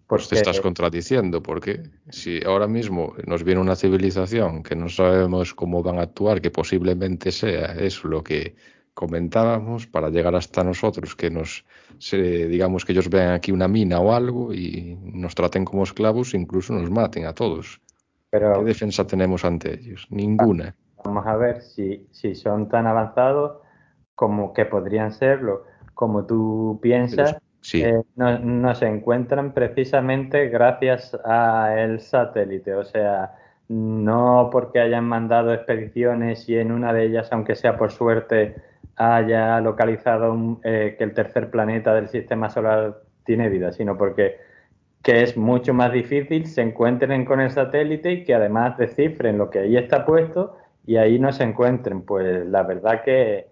Pues 0.07 0.27
te 0.27 0.35
estás 0.35 0.59
contradiciendo, 0.59 1.41
porque 1.41 1.83
si 2.09 2.43
ahora 2.43 2.67
mismo 2.67 3.15
nos 3.25 3.45
viene 3.45 3.61
una 3.61 3.77
civilización 3.77 4.61
que 4.61 4.75
no 4.75 4.89
sabemos 4.89 5.53
cómo 5.53 5.81
van 5.81 5.99
a 5.99 6.01
actuar, 6.01 6.41
que 6.41 6.51
posiblemente 6.51 7.31
sea 7.31 7.73
eso 7.75 8.09
lo 8.09 8.21
que 8.21 8.55
comentábamos, 8.93 9.87
para 9.87 10.09
llegar 10.09 10.35
hasta 10.35 10.65
nosotros, 10.65 11.15
que 11.15 11.29
nos, 11.29 11.63
digamos 12.11 12.85
que 12.85 12.93
ellos 12.93 13.09
vean 13.09 13.31
aquí 13.31 13.51
una 13.51 13.67
mina 13.67 13.99
o 13.99 14.13
algo 14.13 14.53
y 14.53 14.97
nos 15.03 15.35
traten 15.35 15.65
como 15.65 15.83
esclavos, 15.83 16.33
incluso 16.33 16.73
nos 16.73 16.89
maten 16.89 17.25
a 17.25 17.33
todos. 17.33 17.79
Pero, 18.29 18.59
¿Qué 18.59 18.65
defensa 18.65 19.05
tenemos 19.05 19.45
ante 19.45 19.73
ellos? 19.73 20.07
Ninguna. 20.09 20.75
Vamos 21.03 21.25
a 21.27 21.35
ver 21.35 21.61
si, 21.61 22.07
si 22.11 22.35
son 22.35 22.69
tan 22.69 22.87
avanzados 22.87 23.59
como 24.15 24.53
que 24.53 24.65
podrían 24.65 25.11
serlo 25.11 25.65
como 26.01 26.25
tú 26.25 26.79
piensas, 26.81 27.37
eh, 27.73 28.01
no, 28.15 28.73
se 28.73 28.87
encuentran 28.87 29.53
precisamente 29.53 30.49
gracias 30.49 31.15
a 31.23 31.75
el 31.77 31.99
satélite. 31.99 32.73
O 32.73 32.83
sea, 32.83 33.35
no 33.67 34.49
porque 34.51 34.79
hayan 34.79 35.05
mandado 35.05 35.53
expediciones 35.53 36.49
y 36.49 36.57
en 36.57 36.71
una 36.71 36.91
de 36.91 37.05
ellas, 37.05 37.31
aunque 37.31 37.53
sea 37.53 37.77
por 37.77 37.91
suerte, 37.91 38.55
haya 38.95 39.59
localizado 39.61 40.59
eh, 40.63 40.95
que 40.97 41.03
el 41.03 41.13
tercer 41.13 41.49
planeta 41.49 41.93
del 41.93 42.07
sistema 42.07 42.49
solar 42.49 43.01
tiene 43.23 43.49
vida, 43.49 43.71
sino 43.71 43.97
porque 43.97 44.37
que 45.03 45.23
es 45.23 45.35
mucho 45.35 45.73
más 45.73 45.91
difícil 45.91 46.45
se 46.45 46.61
encuentren 46.61 47.25
con 47.25 47.41
el 47.41 47.49
satélite 47.49 48.11
y 48.11 48.23
que 48.23 48.35
además 48.35 48.77
descifren 48.77 49.37
lo 49.37 49.49
que 49.49 49.59
ahí 49.59 49.77
está 49.77 50.05
puesto 50.05 50.57
y 50.85 50.97
ahí 50.97 51.17
no 51.17 51.31
se 51.31 51.43
encuentren. 51.43 52.03
Pues 52.03 52.45
la 52.45 52.63
verdad 52.63 53.03
que 53.03 53.47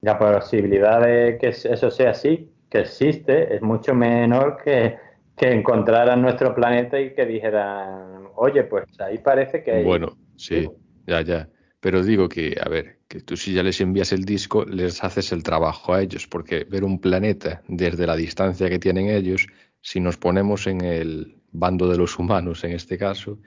la 0.00 0.18
posibilidad 0.18 1.00
de 1.00 1.38
que 1.40 1.48
eso 1.48 1.90
sea 1.90 2.10
así, 2.10 2.50
que 2.68 2.80
existe, 2.80 3.54
es 3.54 3.62
mucho 3.62 3.94
menor 3.94 4.58
que, 4.62 4.96
que 5.36 5.52
encontraran 5.52 6.20
nuestro 6.20 6.54
planeta 6.54 7.00
y 7.00 7.14
que 7.14 7.26
dijeran, 7.26 8.28
oye, 8.34 8.64
pues 8.64 8.84
ahí 9.00 9.18
parece 9.18 9.62
que... 9.62 9.82
Bueno, 9.82 10.16
sí, 10.36 10.68
ya, 11.06 11.20
ya. 11.22 11.48
Pero 11.80 12.02
digo 12.02 12.28
que, 12.28 12.56
a 12.60 12.68
ver, 12.68 12.98
que 13.06 13.20
tú 13.20 13.36
si 13.36 13.52
ya 13.52 13.62
les 13.62 13.80
envías 13.80 14.12
el 14.12 14.24
disco, 14.24 14.64
les 14.64 15.02
haces 15.04 15.32
el 15.32 15.42
trabajo 15.42 15.94
a 15.94 16.02
ellos, 16.02 16.26
porque 16.26 16.64
ver 16.64 16.84
un 16.84 17.00
planeta 17.00 17.62
desde 17.68 18.06
la 18.06 18.16
distancia 18.16 18.68
que 18.68 18.78
tienen 18.78 19.08
ellos, 19.08 19.46
si 19.80 20.00
nos 20.00 20.16
ponemos 20.16 20.66
en 20.66 20.80
el 20.80 21.36
bando 21.52 21.88
de 21.88 21.96
los 21.96 22.18
humanos 22.18 22.64
en 22.64 22.72
este 22.72 22.98
caso, 22.98 23.38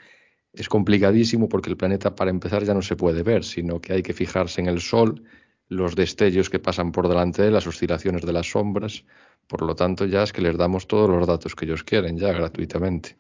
es 0.54 0.68
complicadísimo 0.70 1.48
porque 1.50 1.70
el 1.70 1.78
planeta 1.78 2.16
para 2.16 2.32
empezar 2.32 2.64
ya 2.64 2.74
no 2.74 2.82
se 2.82 2.96
puede 2.96 3.24
ver, 3.24 3.44
sino 3.44 3.80
que 3.80 3.94
hay 3.94 4.04
que 4.04 4.14
fijarse 4.14 4.62
en 4.62 4.68
el 4.68 4.82
Sol, 4.82 5.24
los 5.68 5.96
destellos 5.96 6.50
que 6.50 6.60
pasan 6.60 6.92
por 6.92 7.08
delante 7.08 7.42
de 7.42 7.52
las 7.52 7.66
oscilaciones 7.68 8.24
de 8.24 8.34
las 8.34 8.52
sombras. 8.52 9.06
Por 9.48 9.62
lo 9.62 9.76
tanto, 9.76 10.06
ya 10.06 10.24
es 10.24 10.34
que 10.34 10.42
les 10.42 10.58
damos 10.58 10.88
todos 10.88 11.10
los 11.10 11.26
datos 11.26 11.56
que 11.56 11.66
ellos 11.66 11.84
quieren, 11.84 12.18
ya 12.18 12.34
gratuitamente, 12.34 13.16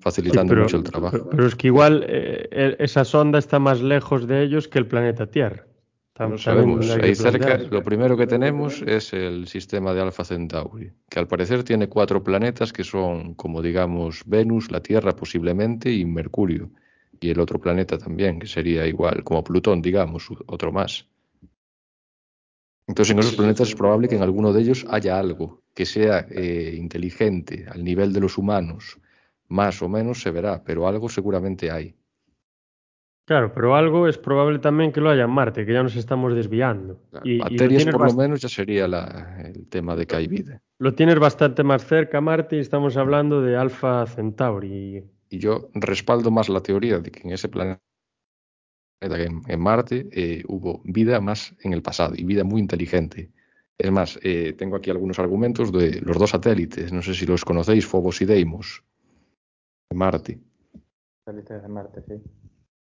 facilitando 0.00 0.54
mucho 0.56 0.78
el 0.78 0.82
trabajo. 0.82 1.28
Pero, 1.30 1.46
es 1.46 1.54
que 1.54 1.68
igual 1.68 2.04
eh, 2.08 2.76
esa 2.78 3.04
sonda 3.04 3.38
está 3.38 3.58
más 3.58 3.80
lejos 3.80 4.26
de 4.26 4.42
ellos 4.42 4.68
que 4.68 4.78
el 4.78 4.86
planeta 4.86 5.26
Tierra. 5.26 5.66
No 6.28 6.36
sabemos. 6.36 6.90
Ahí 6.90 7.14
cerca, 7.14 7.56
lo 7.56 7.82
primero 7.82 8.16
que 8.16 8.26
tenemos 8.26 8.82
es 8.82 9.12
el 9.14 9.46
sistema 9.46 9.94
de 9.94 10.02
Alpha 10.02 10.24
Centauri, 10.24 10.92
que 11.08 11.18
al 11.18 11.26
parecer 11.26 11.62
tiene 11.64 11.88
cuatro 11.88 12.22
planetas 12.22 12.72
que 12.72 12.84
son, 12.84 13.34
como 13.34 13.62
digamos, 13.62 14.22
Venus, 14.26 14.70
la 14.70 14.82
Tierra 14.82 15.16
posiblemente 15.16 15.90
y 15.90 16.04
Mercurio. 16.04 16.70
Y 17.20 17.30
el 17.30 17.40
otro 17.40 17.58
planeta 17.58 17.96
también, 17.96 18.38
que 18.38 18.46
sería 18.46 18.86
igual, 18.86 19.24
como 19.24 19.42
Plutón, 19.44 19.80
digamos, 19.80 20.28
otro 20.46 20.72
más. 20.72 21.06
Entonces, 22.86 23.12
en 23.12 23.20
esos 23.20 23.36
planetas 23.36 23.68
es 23.68 23.74
probable 23.74 24.08
que 24.08 24.16
en 24.16 24.22
alguno 24.22 24.52
de 24.52 24.60
ellos 24.60 24.84
haya 24.90 25.18
algo 25.18 25.62
que 25.74 25.86
sea 25.86 26.26
eh, 26.30 26.74
inteligente 26.76 27.66
al 27.70 27.84
nivel 27.84 28.12
de 28.12 28.20
los 28.20 28.36
humanos, 28.36 28.98
más 29.50 29.82
o 29.82 29.88
menos 29.88 30.22
se 30.22 30.30
verá, 30.30 30.62
pero 30.64 30.88
algo 30.88 31.08
seguramente 31.08 31.70
hay. 31.70 31.94
Claro, 33.26 33.52
pero 33.54 33.76
algo 33.76 34.08
es 34.08 34.18
probable 34.18 34.58
también 34.58 34.90
que 34.92 35.00
lo 35.00 35.10
haya 35.10 35.24
en 35.24 35.30
Marte, 35.30 35.64
que 35.64 35.72
ya 35.72 35.82
nos 35.84 35.94
estamos 35.94 36.34
desviando. 36.34 36.98
Claro, 37.10 37.26
Y, 37.26 37.34
y 37.54 37.58
lo 37.58 37.92
por 37.92 38.06
lo 38.06 38.14
menos, 38.14 38.40
ya 38.40 38.48
sería 38.48 38.88
la- 38.88 39.40
el 39.44 39.68
tema 39.68 39.94
de 39.94 40.06
que 40.06 40.16
hay 40.16 40.26
vida. 40.26 40.60
lo 40.78 40.94
tienes 40.94 41.18
bastante 41.18 41.62
más 41.62 41.84
cerca, 41.86 42.20
Marte, 42.20 42.56
y 42.56 42.60
estamos 42.60 42.96
hablando 42.96 43.40
de 43.40 43.56
Alpha 43.56 44.06
Centauri. 44.06 45.04
Y 45.28 45.38
yo 45.38 45.68
respaldo 45.74 46.30
más 46.32 46.48
la 46.48 46.60
teoría 46.60 46.98
de 46.98 47.10
que 47.10 47.20
en 47.22 47.32
ese 47.32 47.48
planeta, 47.48 47.80
en, 49.02 49.42
en 49.46 49.60
Marte, 49.60 50.08
eh, 50.12 50.42
hubo 50.48 50.82
vida 50.84 51.20
más 51.20 51.54
en 51.62 51.72
el 51.72 51.82
pasado 51.82 52.14
y 52.16 52.24
vida 52.24 52.44
muy 52.44 52.60
inteligente. 52.60 53.30
Es 53.78 53.90
más, 53.92 54.18
eh, 54.22 54.54
tengo 54.58 54.76
aquí 54.76 54.90
algunos 54.90 55.18
argumentos 55.18 55.72
de 55.72 56.00
los 56.02 56.18
dos 56.18 56.30
satélites, 56.30 56.92
no 56.92 57.00
sé 57.00 57.14
si 57.14 57.26
los 57.26 57.44
conocéis, 57.44 57.86
Phobos 57.86 58.20
y 58.20 58.26
Deimos, 58.26 58.82
de 59.90 59.96
Marte. 59.96 60.38
Satélites 61.24 61.62
de 61.62 61.68
Marte, 61.68 62.02
sí. 62.06 62.14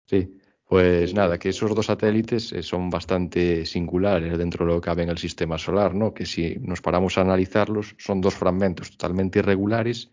Sí, 0.06 0.38
pues 0.66 1.14
nada, 1.14 1.38
que 1.38 1.50
esos 1.50 1.74
dos 1.74 1.86
satélites 1.86 2.52
eh, 2.52 2.62
son 2.62 2.90
bastante 2.90 3.66
singulares 3.66 4.38
dentro 4.38 4.66
de 4.66 4.74
lo 4.74 4.82
que 4.82 4.86
cabe 4.86 5.04
en 5.04 5.10
el 5.10 5.18
sistema 5.18 5.58
solar, 5.58 5.96
¿no? 5.96 6.14
Que 6.14 6.26
si 6.26 6.56
nos 6.60 6.82
paramos 6.82 7.18
a 7.18 7.22
analizarlos, 7.22 7.96
son 7.98 8.22
dos 8.22 8.36
fragmentos 8.36 8.92
totalmente 8.92 9.40
irregulares 9.40 10.12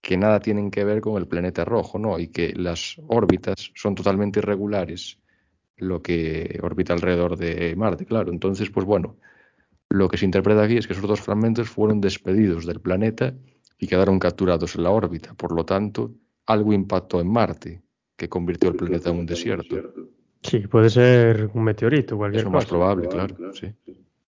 que 0.00 0.16
nada 0.16 0.40
tienen 0.40 0.70
que 0.70 0.84
ver 0.84 1.00
con 1.00 1.16
el 1.18 1.26
planeta 1.26 1.64
rojo, 1.64 1.98
¿no? 1.98 2.18
Y 2.18 2.28
que 2.28 2.54
las 2.54 2.96
órbitas 3.08 3.72
son 3.74 3.94
totalmente 3.94 4.38
irregulares, 4.38 5.18
lo 5.76 6.00
que 6.00 6.58
orbita 6.62 6.94
alrededor 6.94 7.36
de 7.36 7.76
Marte, 7.76 8.06
claro. 8.06 8.32
Entonces, 8.32 8.70
pues 8.70 8.86
bueno, 8.86 9.16
lo 9.90 10.08
que 10.08 10.16
se 10.16 10.24
interpreta 10.24 10.62
aquí 10.62 10.76
es 10.76 10.86
que 10.86 10.92
esos 10.94 11.06
dos 11.06 11.20
fragmentos 11.20 11.68
fueron 11.68 12.00
despedidos 12.00 12.64
del 12.64 12.80
planeta 12.80 13.34
y 13.78 13.86
quedaron 13.86 14.18
capturados 14.18 14.74
en 14.76 14.82
la 14.82 14.90
órbita. 14.90 15.34
Por 15.34 15.52
lo 15.52 15.64
tanto, 15.64 16.10
algo 16.46 16.72
impactó 16.72 17.20
en 17.20 17.30
Marte, 17.30 17.82
que 18.16 18.28
convirtió 18.28 18.70
el 18.70 18.76
planeta 18.76 19.10
en 19.10 19.18
un 19.20 19.26
desierto. 19.26 19.76
Sí, 20.42 20.60
puede 20.66 20.90
ser 20.90 21.50
un 21.52 21.64
meteorito, 21.64 22.16
cualquier 22.16 22.40
Es 22.40 22.44
lo 22.44 22.50
más 22.50 22.64
cosa. 22.64 22.74
probable, 22.76 23.08
claro, 23.08 23.36
sí. 23.54 23.72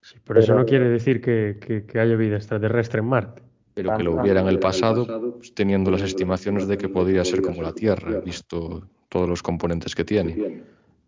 Sí, 0.01 0.17
pero 0.27 0.41
eso 0.41 0.55
no 0.55 0.67
quiere 0.67 0.89
decir 0.89 1.21
que, 1.23 1.59
que- 1.61 1.87
que 1.87 1.99
haya 1.99 2.15
vida 2.15 2.37
extraterrestre 2.37 3.01
en 3.01 3.07
Marte. 3.07 3.43
Pero 3.73 3.97
que 3.97 4.03
lo 4.05 4.13
hubiera 4.13 4.41
en 4.41 4.49
el 4.49 4.59
pasado, 4.61 5.07
pues, 5.37 5.55
teniendo 5.55 5.91
las 5.91 6.03
estimaciones 6.03 6.69
de 6.69 6.77
que 6.79 6.89
podría 6.89 7.25
ser 7.25 7.43
como 7.43 7.63
la 7.63 7.73
Tierra, 7.73 8.21
visto 8.21 8.87
todos 9.09 9.29
los 9.29 9.43
componentes 9.43 9.95
que 9.95 10.05
tiene. 10.05 10.63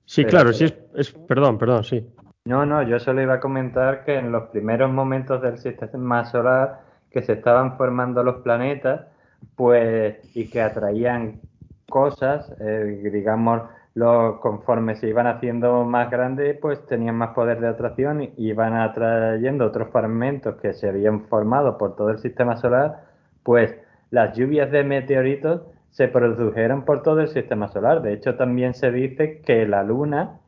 Sí, 0.04 0.24
claro, 0.24 0.52
sí 0.52 0.64
es, 0.64 0.74
es- 0.94 1.12
Perdón, 1.12 1.58
perdón, 1.58 1.84
sí. 1.84 2.04
No, 2.46 2.64
no, 2.64 2.82
yo 2.88 2.98
solo 2.98 3.20
iba 3.22 3.34
a 3.34 3.40
comentar 3.40 4.04
que 4.04 4.16
en 4.16 4.32
los 4.32 4.44
primeros 4.48 4.90
momentos 4.90 5.42
del 5.42 5.58
sistema 5.58 6.24
solar 6.24 6.85
que 7.16 7.22
se 7.22 7.32
estaban 7.32 7.78
formando 7.78 8.22
los 8.22 8.42
planetas, 8.42 9.06
pues, 9.54 10.18
y 10.36 10.50
que 10.50 10.60
atraían 10.60 11.40
cosas, 11.88 12.54
eh, 12.60 13.10
digamos, 13.10 13.62
lo, 13.94 14.38
conforme 14.38 14.96
se 14.96 15.08
iban 15.08 15.26
haciendo 15.26 15.86
más 15.86 16.10
grandes, 16.10 16.58
pues 16.60 16.84
tenían 16.84 17.14
más 17.14 17.30
poder 17.30 17.60
de 17.60 17.68
atracción 17.68 18.22
y 18.22 18.32
iban 18.36 18.74
atrayendo 18.74 19.64
otros 19.64 19.88
fragmentos 19.88 20.56
que 20.56 20.74
se 20.74 20.90
habían 20.90 21.22
formado 21.22 21.78
por 21.78 21.96
todo 21.96 22.10
el 22.10 22.18
sistema 22.18 22.58
solar, 22.58 23.04
pues 23.42 23.74
las 24.10 24.36
lluvias 24.36 24.70
de 24.70 24.84
meteoritos 24.84 25.62
se 25.88 26.08
produjeron 26.08 26.84
por 26.84 27.02
todo 27.02 27.20
el 27.22 27.28
sistema 27.28 27.68
solar. 27.68 28.02
De 28.02 28.12
hecho, 28.12 28.34
también 28.36 28.74
se 28.74 28.90
dice 28.90 29.40
que 29.40 29.66
la 29.66 29.82
Luna 29.82 30.40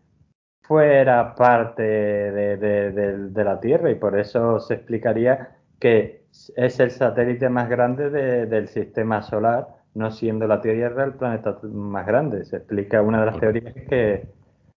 fuera 0.64 1.34
parte 1.34 1.82
de 1.82 3.44
la 3.44 3.58
Tierra 3.58 3.90
y 3.90 3.94
por 3.94 4.18
eso 4.18 4.60
se 4.60 4.74
explicaría 4.74 5.56
que 5.80 6.17
es 6.56 6.80
el 6.80 6.90
satélite 6.90 7.48
más 7.48 7.68
grande 7.68 8.10
de- 8.10 8.46
del 8.46 8.68
sistema 8.68 9.22
solar, 9.22 9.66
no 9.94 10.10
siendo 10.10 10.46
la 10.46 10.60
Tierra 10.60 11.04
el 11.04 11.14
planeta 11.14 11.58
más 11.62 12.06
grande. 12.06 12.44
Se 12.44 12.56
explica 12.58 13.02
una 13.02 13.20
de 13.20 13.26
las 13.26 13.38
teorías 13.38 13.74
que 13.74 14.26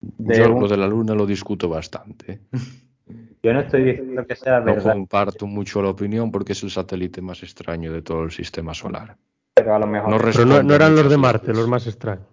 de 0.02 0.36
Yo 0.38 0.52
un- 0.54 0.62
lo 0.62 0.68
de 0.68 0.78
la 0.78 0.88
Luna 0.88 1.14
lo 1.14 1.26
discuto 1.26 1.70
bastante. 1.70 2.42
yo 3.44 3.54
no 3.54 3.60
estoy 3.62 3.84
diciendo 3.84 4.26
que 4.26 4.36
sea 4.36 4.60
No 4.60 4.74
verdad, 4.74 4.94
comparto 4.94 5.46
mucho 5.48 5.82
la 5.82 5.90
opinión 5.90 6.32
porque 6.32 6.54
es 6.54 6.64
el 6.64 6.72
satélite 6.72 7.22
más 7.22 7.44
extraño 7.44 7.92
de 7.94 8.02
todo 8.02 8.24
el 8.24 8.32
sistema 8.32 8.74
solar. 8.74 9.18
pero 9.54 9.76
a 9.76 9.80
lo 9.80 9.86
mejor 9.88 10.10
No 10.10 10.18
Pero 10.18 10.46
no, 10.46 10.64
no 10.64 10.74
eran 10.74 10.96
los 10.96 11.10
de 11.10 11.18
Marte, 11.18 11.48
veces. 11.48 11.58
los 11.58 11.68
más 11.68 11.86
extraños. 11.86 12.26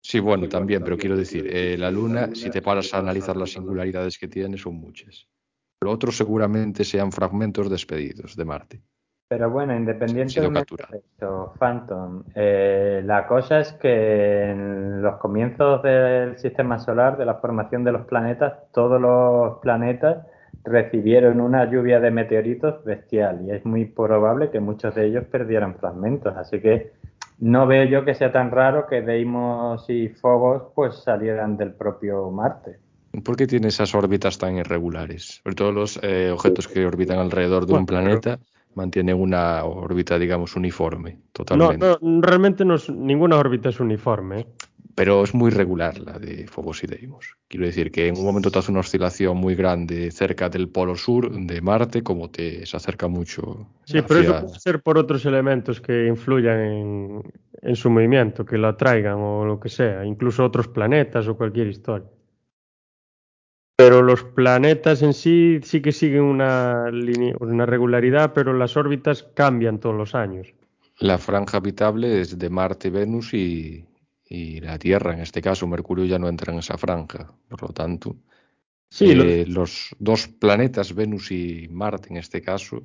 Sí, 0.00 0.20
bueno, 0.20 0.48
también, 0.48 0.82
pero 0.84 0.96
quiero 0.96 1.16
decir, 1.16 1.46
eh, 1.52 1.76
la 1.76 1.90
Luna, 1.90 2.30
si 2.34 2.48
te 2.48 2.62
paras 2.62 2.94
a 2.94 2.98
analizar 2.98 3.36
las 3.36 3.50
singularidades 3.52 4.18
que 4.18 4.28
tiene, 4.28 4.56
son 4.56 4.74
muchas. 4.76 5.26
Lo 5.80 5.90
otro 5.90 6.10
seguramente 6.10 6.84
sean 6.84 7.12
fragmentos 7.12 7.68
despedidos 7.70 8.36
de 8.36 8.44
Marte. 8.44 8.82
Pero 9.28 9.50
bueno, 9.50 9.74
independientemente 9.74 10.76
de 10.88 10.98
esto, 10.98 11.52
Phantom, 11.58 12.22
eh, 12.34 13.02
la 13.04 13.26
cosa 13.26 13.58
es 13.58 13.72
que 13.72 14.50
en 14.50 15.02
los 15.02 15.16
comienzos 15.16 15.82
del 15.82 16.38
sistema 16.38 16.78
solar, 16.78 17.18
de 17.18 17.24
la 17.24 17.34
formación 17.34 17.82
de 17.82 17.90
los 17.90 18.06
planetas, 18.06 18.54
todos 18.72 19.00
los 19.00 19.58
planetas 19.58 20.24
recibieron 20.62 21.40
una 21.40 21.68
lluvia 21.68 21.98
de 21.98 22.12
meteoritos 22.12 22.84
bestial 22.84 23.42
y 23.46 23.50
es 23.50 23.64
muy 23.64 23.84
probable 23.84 24.50
que 24.50 24.60
muchos 24.60 24.94
de 24.94 25.06
ellos 25.06 25.24
perdieran 25.24 25.76
fragmentos. 25.76 26.36
Así 26.36 26.60
que 26.60 26.92
no 27.40 27.66
veo 27.66 27.84
yo 27.84 28.04
que 28.04 28.14
sea 28.14 28.30
tan 28.30 28.52
raro 28.52 28.86
que 28.86 29.02
Deimos 29.02 29.90
y 29.90 30.08
Phobos 30.08 30.72
pues 30.74 31.02
salieran 31.02 31.56
del 31.56 31.72
propio 31.74 32.30
Marte. 32.30 32.78
¿Por 33.24 33.36
qué 33.36 33.46
tiene 33.46 33.68
esas 33.68 33.94
órbitas 33.94 34.38
tan 34.38 34.56
irregulares? 34.56 35.40
Sobre 35.42 35.54
todo 35.56 35.72
los 35.72 35.98
eh, 36.02 36.30
objetos 36.30 36.68
que 36.68 36.84
orbitan 36.84 37.18
alrededor 37.18 37.66
de 37.66 37.74
un 37.74 37.86
planeta 37.86 38.38
mantienen 38.74 39.16
una 39.16 39.64
órbita, 39.64 40.18
digamos, 40.18 40.54
uniforme, 40.54 41.18
totalmente. 41.32 41.86
no, 42.02 42.20
realmente 42.20 42.64
no 42.64 42.74
es- 42.74 42.90
ninguna 42.90 43.36
órbita 43.36 43.70
es 43.70 43.80
uniforme. 43.80 44.40
¿eh? 44.40 44.46
Pero 44.94 45.22
es 45.24 45.34
muy 45.34 45.50
regular 45.50 45.98
la 45.98 46.18
de 46.18 46.46
Phobos 46.46 46.82
y 46.84 46.86
Deimos. 46.86 47.36
Quiero 47.48 47.66
decir 47.66 47.90
que 47.90 48.08
en 48.08 48.16
un 48.16 48.24
momento 48.24 48.50
te 48.50 48.58
hace 48.58 48.70
una 48.70 48.80
oscilación 48.80 49.36
muy 49.36 49.54
grande 49.54 50.10
cerca 50.10 50.48
del 50.48 50.68
polo 50.68 50.96
sur 50.96 51.30
de 51.30 51.60
Marte, 51.60 52.02
como 52.02 52.30
te 52.30 52.64
se 52.64 52.76
acerca 52.76 53.06
mucho 53.06 53.68
Sí, 53.84 53.98
pero 54.08 54.20
eso 54.20 54.40
puede 54.40 54.58
ser 54.58 54.82
por 54.82 54.98
otros 54.98 55.24
elementos 55.26 55.80
que 55.80 56.06
influyan 56.06 56.60
en, 56.60 57.22
en 57.62 57.76
su 57.76 57.90
movimiento, 57.90 58.44
que 58.44 58.56
lo 58.58 58.68
atraigan 58.68 59.16
o 59.18 59.44
lo 59.44 59.60
que 59.60 59.68
sea, 59.68 60.04
incluso 60.04 60.44
otros 60.44 60.68
planetas 60.68 61.28
o 61.28 61.36
cualquier 61.36 61.68
historia. 61.68 62.08
Pero 63.76 64.02
los 64.02 64.24
planetas 64.24 65.02
en 65.02 65.12
sí 65.12 65.60
sí 65.62 65.82
que 65.82 65.92
siguen 65.92 66.22
una, 66.22 66.90
regularidad, 67.66 68.32
pero 68.32 68.54
las 68.54 68.76
órbitas 68.76 69.22
cambian 69.34 69.78
todos 69.78 69.94
los 69.94 70.14
años. 70.14 70.54
La 70.98 71.18
franja 71.18 71.58
habitable 71.58 72.20
es 72.22 72.38
de 72.38 72.48
Marte, 72.48 72.88
Venus 72.88 73.34
y, 73.34 73.84
y 74.28 74.60
la 74.60 74.78
Tierra. 74.78 75.12
En 75.12 75.20
este 75.20 75.42
caso, 75.42 75.66
Mercurio 75.66 76.06
ya 76.06 76.18
no 76.18 76.28
entra 76.28 76.54
en 76.54 76.60
esa 76.60 76.78
franja. 76.78 77.30
Por 77.48 77.62
lo 77.62 77.68
tanto, 77.68 78.16
Sí, 78.88 79.14
lo- 79.14 79.24
eh, 79.24 79.44
los 79.46 79.94
dos 79.98 80.28
planetas, 80.28 80.94
Venus 80.94 81.30
y 81.30 81.68
Marte 81.70 82.08
en 82.10 82.16
este 82.16 82.40
caso, 82.40 82.82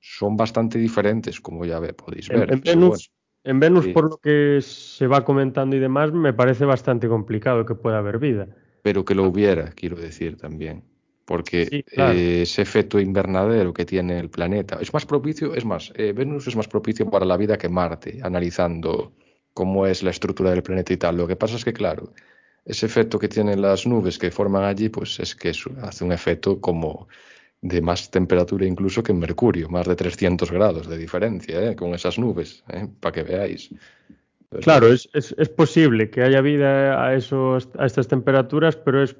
son 0.00 0.36
bastante 0.36 0.78
diferentes, 0.78 1.40
como 1.40 1.64
ya 1.66 1.80
podéis 1.92 2.28
ver. 2.28 2.52
en 2.52 2.60
Venus, 2.60 3.10
en 3.44 3.60
Venus, 3.60 3.84
sí. 3.84 3.92
por 3.92 4.10
lo 4.10 4.16
que 4.18 4.60
se 4.62 5.06
va 5.06 5.24
comentando 5.24 5.76
y 5.76 5.78
demás, 5.78 6.12
me 6.12 6.32
parece 6.32 6.64
bastante 6.64 7.08
complicado 7.08 7.66
que 7.66 7.74
pueda 7.74 7.98
haber 7.98 8.18
vida. 8.18 8.48
Pero 8.86 9.04
que 9.04 9.16
lo 9.16 9.24
hubiera, 9.24 9.72
quiero 9.72 9.96
decir 9.96 10.36
también. 10.36 10.84
Porque 11.24 11.66
Sí, 11.66 11.82
claro. 11.82 12.16
eh, 12.16 12.42
ese 12.42 12.62
efecto 12.62 13.00
invernadero 13.00 13.74
que 13.74 13.84
tiene 13.84 14.16
el 14.20 14.30
planeta 14.30 14.78
es 14.80 14.94
más 14.94 15.04
propicio, 15.04 15.56
es 15.56 15.64
más, 15.64 15.92
eh, 15.96 16.12
Venus 16.12 16.46
es 16.46 16.54
más 16.54 16.68
propicio 16.68 17.10
para 17.10 17.26
la 17.26 17.36
vida 17.36 17.58
que 17.58 17.68
Marte, 17.68 18.20
analizando 18.22 19.12
cómo 19.52 19.88
es 19.88 20.04
la 20.04 20.10
estructura 20.10 20.50
del 20.52 20.62
planeta 20.62 20.92
y 20.92 20.98
tal. 20.98 21.16
Lo 21.16 21.26
que 21.26 21.34
pasa 21.34 21.56
es 21.56 21.64
que, 21.64 21.72
claro, 21.72 22.12
ese 22.64 22.86
efecto 22.86 23.18
que 23.18 23.26
tienen 23.26 23.60
las 23.60 23.88
nubes 23.88 24.18
que 24.18 24.30
forman 24.30 24.62
allí, 24.62 24.88
pues 24.88 25.18
es 25.18 25.34
que 25.34 25.48
eso 25.50 25.72
hace 25.82 26.04
un 26.04 26.12
efecto 26.12 26.60
como 26.60 27.08
de 27.62 27.80
más 27.80 28.08
temperatura 28.08 28.66
incluso 28.66 29.02
que 29.02 29.10
en 29.10 29.18
Mercurio, 29.18 29.68
más 29.68 29.88
de 29.88 29.96
300 29.96 30.48
grados 30.52 30.86
de 30.88 30.96
diferencia, 30.96 31.70
¿eh? 31.70 31.74
con 31.74 31.92
esas 31.92 32.20
nubes, 32.20 32.62
¿eh? 32.68 32.86
para 33.00 33.12
que 33.12 33.24
veáis. 33.24 33.68
Claro, 34.60 34.88
es, 34.88 35.08
es, 35.12 35.34
es 35.38 35.48
posible 35.48 36.10
que 36.10 36.22
haya 36.22 36.40
vida 36.40 37.04
a, 37.04 37.14
esos, 37.14 37.68
a 37.78 37.86
estas 37.86 38.08
temperaturas, 38.08 38.76
pero 38.76 39.02
es, 39.02 39.16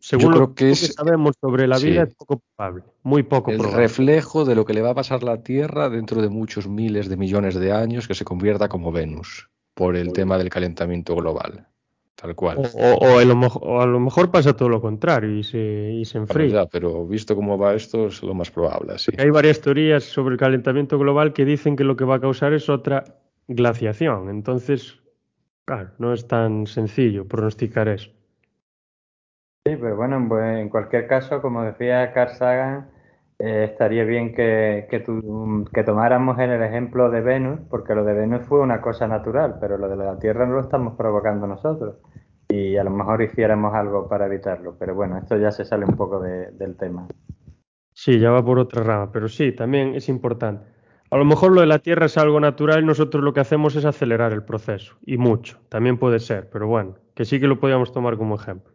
según 0.00 0.38
lo 0.38 0.54
que 0.54 0.74
sabemos 0.74 1.36
sobre 1.40 1.66
la 1.68 1.78
vida, 1.78 2.04
sí. 2.04 2.08
es 2.10 2.14
poco 2.14 2.42
probable, 2.56 2.82
muy 3.02 3.22
poco 3.22 3.50
el 3.50 3.58
probable. 3.58 3.82
reflejo 3.82 4.44
de 4.44 4.54
lo 4.54 4.64
que 4.64 4.74
le 4.74 4.82
va 4.82 4.90
a 4.90 4.94
pasar 4.94 5.22
a 5.22 5.26
la 5.26 5.42
Tierra 5.42 5.88
dentro 5.88 6.20
de 6.22 6.28
muchos 6.28 6.66
miles 6.68 7.08
de 7.08 7.16
millones 7.16 7.54
de 7.54 7.72
años 7.72 8.08
que 8.08 8.14
se 8.14 8.24
convierta 8.24 8.68
como 8.68 8.90
Venus 8.92 9.48
por 9.74 9.96
el 9.96 10.12
tema 10.12 10.38
del 10.38 10.50
calentamiento 10.50 11.14
global. 11.16 11.66
Tal 12.14 12.34
cual. 12.36 12.58
O, 12.58 12.62
o- 12.62 12.94
o 13.14 13.18
a 13.18 13.24
lo, 13.24 13.34
mej- 13.34 13.58
o 13.62 13.80
a 13.80 13.86
lo 13.86 13.98
mejor 13.98 14.30
pasa 14.30 14.54
todo 14.54 14.68
lo 14.68 14.80
contrario 14.80 15.36
y 15.38 15.42
se, 15.42 15.58
y 15.92 16.04
se 16.04 16.18
Bueno, 16.18 16.32
enfría. 16.44 16.62
ya, 16.62 16.66
pero 16.66 17.06
visto 17.06 17.34
cómo 17.34 17.56
va 17.58 17.74
esto, 17.74 18.08
es 18.08 18.22
lo 18.22 18.34
más 18.34 18.50
probable, 18.50 18.98
sí. 18.98 19.12
Hay 19.18 19.30
varias 19.30 19.60
teorías 19.60 20.04
sobre 20.04 20.34
el 20.34 20.38
calentamiento 20.38 20.98
global 20.98 21.32
que 21.32 21.44
dicen 21.44 21.74
que 21.74 21.84
lo 21.84 21.96
que 21.96 22.04
va 22.04 22.16
a 22.16 22.20
causar 22.20 22.52
es 22.52 22.68
otra 22.68 23.02
glaciación. 23.48 24.28
Entonces, 24.28 25.00
claro, 25.64 25.90
no 25.98 26.12
es 26.12 26.26
tan 26.26 26.66
sencillo 26.66 27.26
pronosticar 27.26 27.88
eso. 27.88 28.10
Sí, 29.64 29.76
pero 29.76 29.96
bueno, 29.96 30.16
en 30.44 30.68
cualquier 30.68 31.06
caso, 31.06 31.40
como 31.40 31.62
decía 31.62 32.12
Carl 32.12 32.30
Sagan, 32.30 32.90
eh, 33.38 33.68
estaría 33.70 34.04
bien 34.04 34.34
que, 34.34 34.88
que, 34.90 35.04
que, 35.72 35.82
tomáramos 35.84 36.38
en 36.40 36.50
el 36.50 36.62
ejemplo 36.62 37.10
de 37.10 37.20
Venus, 37.20 37.60
porque 37.70 37.94
lo 37.94 38.04
de 38.04 38.12
Venus 38.12 38.44
fue 38.46 38.60
una 38.60 38.80
cosa 38.80 39.06
natural, 39.06 39.58
pero 39.60 39.78
lo 39.78 39.88
de 39.88 39.96
la 39.96 40.18
Tierra 40.18 40.46
no 40.46 40.54
lo 40.54 40.60
estamos 40.60 40.94
provocando 40.94 41.46
nosotros. 41.46 41.96
Y 42.48 42.76
a 42.76 42.84
lo 42.84 42.90
mejor 42.90 43.22
hiciéramos 43.22 43.72
algo 43.74 44.08
para 44.08 44.26
evitarlo. 44.26 44.76
Pero 44.78 44.94
bueno, 44.94 45.16
esto 45.18 45.36
ya 45.38 45.50
se 45.50 45.64
sale 45.64 45.84
un 45.84 45.96
poco 45.96 46.20
de, 46.20 46.50
del 46.52 46.76
tema. 46.76 47.06
Sí, 47.94 48.18
ya 48.18 48.30
va 48.30 48.44
por 48.44 48.58
otra 48.58 48.82
rama, 48.82 49.12
pero 49.12 49.28
sí, 49.28 49.52
también 49.52 49.94
es 49.94 50.08
importante. 50.08 50.71
A 51.12 51.18
lo 51.18 51.26
mejor 51.26 51.52
lo 51.52 51.60
de 51.60 51.66
la 51.66 51.78
Tierra 51.78 52.06
es 52.06 52.16
algo 52.16 52.40
natural 52.40 52.82
y 52.82 52.86
nosotros 52.86 53.22
lo 53.22 53.34
que 53.34 53.40
hacemos 53.40 53.76
es 53.76 53.84
acelerar 53.84 54.32
el 54.32 54.44
proceso, 54.44 54.96
y 55.04 55.18
mucho, 55.18 55.58
también 55.68 55.98
puede 55.98 56.18
ser, 56.18 56.48
pero 56.48 56.66
bueno, 56.66 56.96
que 57.14 57.26
sí 57.26 57.38
que 57.38 57.46
lo 57.46 57.60
podíamos 57.60 57.92
tomar 57.92 58.16
como 58.16 58.34
ejemplo. 58.34 58.72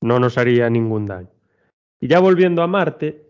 No 0.00 0.18
nos 0.18 0.38
haría 0.38 0.68
ningún 0.68 1.06
daño. 1.06 1.30
Y 2.00 2.08
ya 2.08 2.18
volviendo 2.18 2.62
a 2.62 2.66
Marte, 2.66 3.22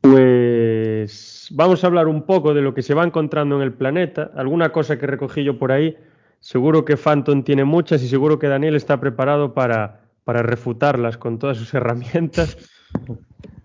pues 0.00 1.48
vamos 1.50 1.84
a 1.84 1.86
hablar 1.86 2.08
un 2.08 2.22
poco 2.22 2.54
de 2.54 2.62
lo 2.62 2.72
que 2.72 2.80
se 2.80 2.94
va 2.94 3.04
encontrando 3.04 3.56
en 3.56 3.62
el 3.62 3.74
planeta, 3.74 4.30
alguna 4.36 4.72
cosa 4.72 4.98
que 4.98 5.06
recogí 5.06 5.44
yo 5.44 5.58
por 5.58 5.70
ahí. 5.70 5.98
Seguro 6.38 6.86
que 6.86 6.96
Phantom 6.96 7.42
tiene 7.42 7.64
muchas 7.64 8.02
y 8.02 8.08
seguro 8.08 8.38
que 8.38 8.48
Daniel 8.48 8.74
está 8.74 8.98
preparado 8.98 9.52
para, 9.52 10.00
para 10.24 10.42
refutarlas 10.42 11.18
con 11.18 11.38
todas 11.38 11.58
sus 11.58 11.74
herramientas. 11.74 12.56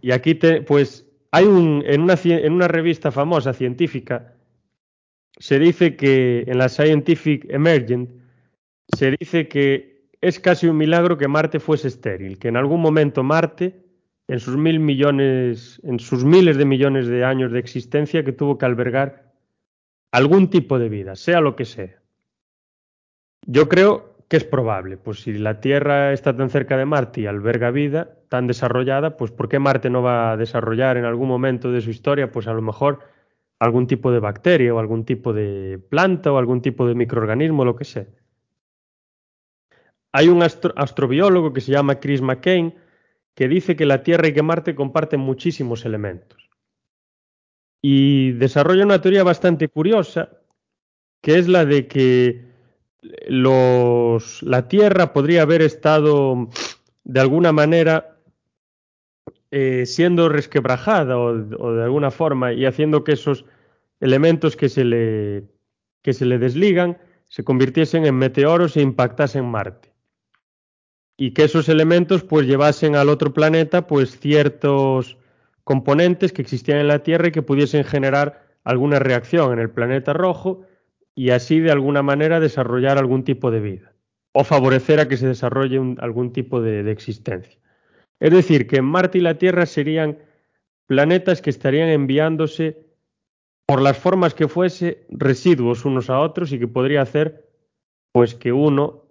Y 0.02 0.12
aquí, 0.12 0.36
te, 0.36 0.62
pues, 0.62 1.05
hay 1.36 1.44
un, 1.44 1.84
en, 1.86 2.00
una, 2.00 2.16
en 2.24 2.54
una 2.54 2.70
revista 2.70 3.12
famosa 3.12 3.52
científica, 3.52 4.36
se 5.38 5.60
dice 5.60 5.98
que 5.98 6.46
en 6.48 6.58
la 6.58 6.70
Scientific 6.70 7.46
Emergent, 7.50 8.10
se 8.96 9.12
dice 9.20 9.50
que 9.50 10.08
es 10.22 10.40
casi 10.40 10.68
un 10.68 10.78
milagro 10.78 11.18
que 11.18 11.28
Marte 11.28 11.60
fuese 11.60 11.90
estéril, 11.90 12.40
que 12.40 12.48
en 12.48 12.56
algún 12.56 12.80
momento 12.80 13.22
Marte, 13.22 13.84
en 14.30 14.40
sus 14.40 14.56
mil 14.56 14.80
millones, 14.80 15.82
en 15.84 16.00
sus 16.00 16.24
miles 16.24 16.56
de 16.56 16.64
millones 16.64 17.08
de 17.08 17.26
años 17.26 17.52
de 17.52 17.60
existencia, 17.60 18.24
que 18.24 18.32
tuvo 18.32 18.58
que 18.58 18.66
albergar 18.66 19.34
algún 20.14 20.50
tipo 20.50 20.80
de 20.80 20.88
vida, 20.88 21.18
sea 21.18 21.42
lo 21.42 21.58
que 21.58 21.66
sea. 21.66 22.02
Yo 23.46 23.68
creo 23.68 24.14
¿qué 24.28 24.38
es 24.38 24.43
probable? 24.43 24.97
Pues 24.97 25.21
si 25.21 25.34
la 25.34 25.59
Tierra 25.59 26.13
está 26.13 26.36
tan 26.36 26.49
cerca 26.49 26.78
de 26.78 26.86
Marte 26.86 27.21
y 27.21 27.26
alberga 27.26 27.71
vida 27.71 28.17
tan 28.30 28.47
desarrollada, 28.47 29.17
pues 29.17 29.32
¿por 29.32 29.49
qué 29.49 29.59
Marte 29.59 29.89
no 29.89 30.01
va 30.01 30.32
a 30.32 30.38
desarrollar 30.38 30.97
en 30.97 31.05
algún 31.05 31.28
momento 31.28 31.71
de 31.71 31.82
su 31.82 31.89
historia, 31.89 32.32
pues 32.32 32.47
a 32.47 32.53
lo 32.53 32.61
mejor 32.61 32.99
algún 33.59 33.88
tipo 33.88 34.11
de 34.11 34.19
bacteria 34.19 34.73
o 34.73 34.80
algún 34.80 35.05
tipo 35.05 35.34
de 35.34 35.80
planta 35.89 36.32
o 36.32 36.38
algún 36.38 36.61
tipo 36.61 36.88
de 36.88 36.95
microorganismo, 36.95 37.65
lo 37.65 37.76
que 37.76 37.86
sea? 37.86 38.07
Hay 40.11 40.30
un 40.30 40.41
astrobiólogo 40.43 41.51
que 41.51 41.61
se 41.61 41.73
llama 41.73 41.99
Chris 41.99 42.21
McCain 42.21 42.73
que 43.36 43.49
dice 43.49 43.76
que 43.76 43.86
la 43.86 44.01
Tierra 44.01 44.30
y 44.30 44.34
que 44.34 44.41
Marte 44.41 44.73
comparten 44.73 45.19
muchísimos 45.19 45.86
elementos. 45.86 46.49
Y 47.82 48.32
desarrolla 48.32 48.86
una 48.86 49.01
teoría 49.01 49.23
bastante 49.23 49.67
curiosa, 49.67 50.30
que 51.21 51.38
es 51.38 51.47
la 51.47 51.65
de 51.65 51.88
que 51.88 52.55
los, 53.28 54.43
la 54.43 54.68
Tierra 54.68 55.14
podría 55.14 55.43
haber 55.43 55.62
estado 55.62 56.49
de 57.03 57.20
alguna 57.20 57.51
manera 57.51 58.18
eh, 59.51 59.86
siendo 59.86 60.30
resquebrajada 60.30 61.18
o, 61.18 61.28
o, 61.30 61.74
de 61.74 61.84
alguna 61.84 62.12
forma 62.12 62.53
y 62.53 62.66
haciendo 62.66 63.03
que 63.03 63.14
esos 63.14 63.45
elementos 63.99 64.56
que 64.56 64.70
se, 64.70 64.84
le, 64.84 65.45
que 66.01 66.14
se 66.14 66.26
le 66.26 66.38
desligan 66.39 66.97
se 67.28 67.43
convirtiesen 67.43 68.06
en 68.06 68.16
meteoros 68.16 68.78
e 68.78 68.82
impactasen 68.82 69.45
Marte. 69.45 69.93
Y 71.18 71.32
que 71.32 71.45
esos 71.45 71.70
elementos 71.70 72.24
pues 72.24 72.45
llevasen 72.45 72.95
al 72.95 73.10
otro 73.10 73.34
planeta 73.34 73.88
pues 73.88 74.20
ciertos 74.20 75.18
componentes 75.64 76.34
que 76.34 76.41
existían 76.41 76.80
en 76.80 76.88
la 76.88 76.99
Tierra 76.99 77.30
y 77.30 77.32
que 77.32 77.41
pudiesen 77.41 77.84
generar 77.84 78.45
alguna 78.64 78.99
reacción 78.99 79.53
en 79.53 79.60
el 79.60 79.70
planeta 79.70 80.14
rojo 80.14 80.66
y 81.16 81.30
así 81.30 81.59
de 81.59 81.72
alguna 81.72 82.03
manera 82.03 82.39
desarrollar 82.39 82.97
algún 82.97 83.24
tipo 83.24 83.49
de 83.49 83.61
vida 83.61 83.93
o 84.34 84.43
favorecer 84.43 84.99
a 84.99 85.07
que 85.07 85.16
se 85.16 85.28
desarrolle 85.28 85.80
un, 85.80 85.97
algún 86.01 86.34
tipo 86.34 86.61
de, 86.61 86.91
existencia. 86.91 87.57
Es 88.20 88.32
decir, 88.32 88.68
que 88.68 88.82
Marte 88.82 89.20
y 89.20 89.22
la 89.22 89.38
Tierra 89.38 89.66
serían 89.66 90.20
planetas 90.88 91.41
que 91.41 91.49
estarían 91.49 91.88
enviándose 91.88 92.86
por 93.66 93.82
las 93.82 93.97
formas 93.97 94.34
que 94.34 94.49
fuese 94.49 95.05
residuos 95.09 95.86
unos 95.86 96.09
a 96.09 96.20
otros 96.20 96.51
y 96.51 96.59
que 96.59 96.68
podría 96.68 97.01
hacer 97.01 97.49
pues 98.11 98.36
que 98.36 98.51
uno 98.51 99.05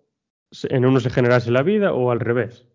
en 0.64 0.84
uno 0.84 1.00
se 1.00 1.10
generase 1.10 1.50
la 1.50 1.62
vida 1.62 1.94
o 1.94 2.10
al 2.10 2.20
revés. 2.20 2.66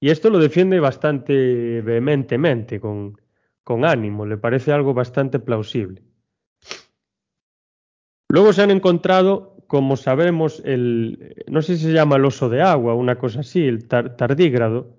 Y 0.00 0.10
esto 0.10 0.30
lo 0.30 0.40
defiende 0.40 0.80
bastante 0.80 1.80
vehementemente, 1.80 2.80
con 2.80 3.84
ánimo, 3.84 4.26
le 4.26 4.36
parece 4.36 4.72
algo 4.72 4.94
bastante 4.94 5.38
plausible. 5.38 6.05
Luego 8.28 8.52
se 8.52 8.62
han 8.62 8.70
encontrado, 8.70 9.56
como 9.66 9.96
sabemos, 9.96 10.62
el, 10.64 11.44
no 11.48 11.62
sé 11.62 11.76
si 11.76 11.84
se 11.84 11.92
llama 11.92 12.16
el 12.16 12.24
oso 12.24 12.48
de 12.48 12.62
agua, 12.62 12.94
una 12.94 13.18
cosa 13.18 13.40
así, 13.40 13.66
el 13.66 13.86
tar, 13.86 14.16
tardígrado, 14.16 14.96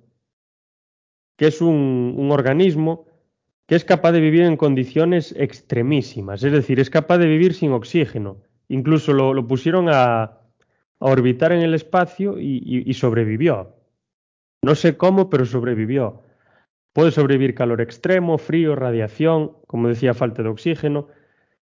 que 1.37 1.47
es 1.47 1.61
un, 1.61 2.15
un, 2.17 2.31
organismo 2.31 3.05
que 3.67 3.75
es 3.75 3.83
capaz 3.83 4.13
de 4.13 4.21
vivir 4.21 4.43
en 4.43 4.57
condiciones 4.57 5.35
extremísimas, 5.37 6.43
es 6.43 6.51
decir, 6.51 6.79
es 6.79 6.89
capaz 6.89 7.17
de 7.17 7.27
vivir 7.27 7.53
sin 7.53 7.73
oxígeno. 7.73 8.37
Incluso 8.69 9.13
lo, 9.13 9.47
pusieron 9.47 9.87
a, 9.89 10.39
orbitar 10.99 11.51
en 11.51 11.61
el 11.61 11.73
espacio 11.75 12.39
y 12.39 12.91
sobrevivió. 12.95 13.75
No 14.63 14.75
sé 14.75 14.97
cómo, 14.97 15.29
pero 15.29 15.45
sobrevivió. 15.45 16.23
Puede 16.93 17.11
sobrevivir 17.11 17.53
calor 17.53 17.79
extremo, 17.81 18.39
frío, 18.39 18.75
radiación, 18.75 19.51
como 19.67 19.87
decía, 19.87 20.15
falta 20.15 20.41
de 20.41 20.49
oxígeno 20.49 21.07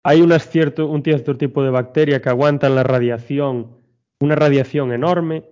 hay 0.07 0.23
cierto, 0.37 0.85
un 0.85 1.01
cierto 1.01 1.35
tipo 1.35 1.63
de 1.63 1.71
bacteria 1.71 2.21
que 2.21 2.29
aguantan 2.29 2.75
la 2.75 2.83
radiación, 2.83 3.75
una 4.19 4.35
radiación 4.35 4.93
enorme, 4.93 5.49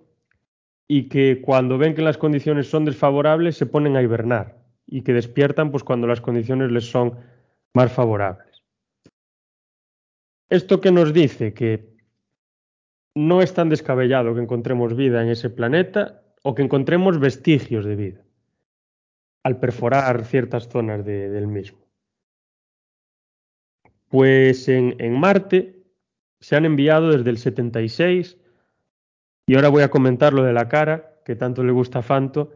y 0.87 1.09
que 1.09 1.41
cuando 1.41 1.79
ven 1.79 1.95
que 1.95 2.03
las 2.03 2.19
condiciones 2.19 2.69
son 2.69 2.85
desfavorables 2.85 3.57
se 3.57 3.65
ponen 3.65 3.95
a 3.97 4.03
hibernar 4.03 4.59
y 4.85 5.01
que 5.01 5.11
despiertan 5.11 5.71
pues 5.71 5.83
cuando 5.83 6.05
las 6.05 6.21
condiciones 6.21 6.71
les 6.71 6.85
son 6.85 7.17
más 7.73 7.91
favorables. 7.91 8.61
Esto 10.51 10.79
que 10.81 10.91
nos 10.91 11.13
dice 11.13 11.55
que 11.55 11.95
no 13.15 13.41
es 13.41 13.55
tan 13.55 13.69
descabellado 13.69 14.35
que 14.35 14.41
encontremos 14.41 14.95
vida 14.95 15.23
en 15.23 15.29
ese 15.29 15.49
planeta 15.49 16.21
o 16.43 16.53
que 16.53 16.61
encontremos 16.61 17.19
vestigios 17.19 17.85
de 17.85 17.95
vida 17.95 18.21
al 19.41 19.59
perforar 19.59 20.23
ciertas 20.25 20.69
zonas 20.69 21.03
de, 21.03 21.29
del 21.29 21.47
mismo. 21.47 21.82
Pues 24.13 24.69
en, 24.69 24.95
en, 24.99 25.19
Marte 25.19 25.73
se 26.39 26.55
han 26.55 26.65
enviado 26.65 27.09
desde 27.09 27.31
el 27.31 27.39
76, 27.39 28.37
y 29.47 29.55
ahora 29.55 29.69
voy 29.69 29.81
a 29.81 29.89
comentar 29.89 30.33
lo 30.33 30.43
de 30.43 30.53
la 30.53 30.69
cara, 30.69 31.15
que 31.25 31.35
tanto 31.35 31.63
le 31.63 31.71
gusta 31.71 31.97
a 31.97 32.01
Fanto, 32.03 32.51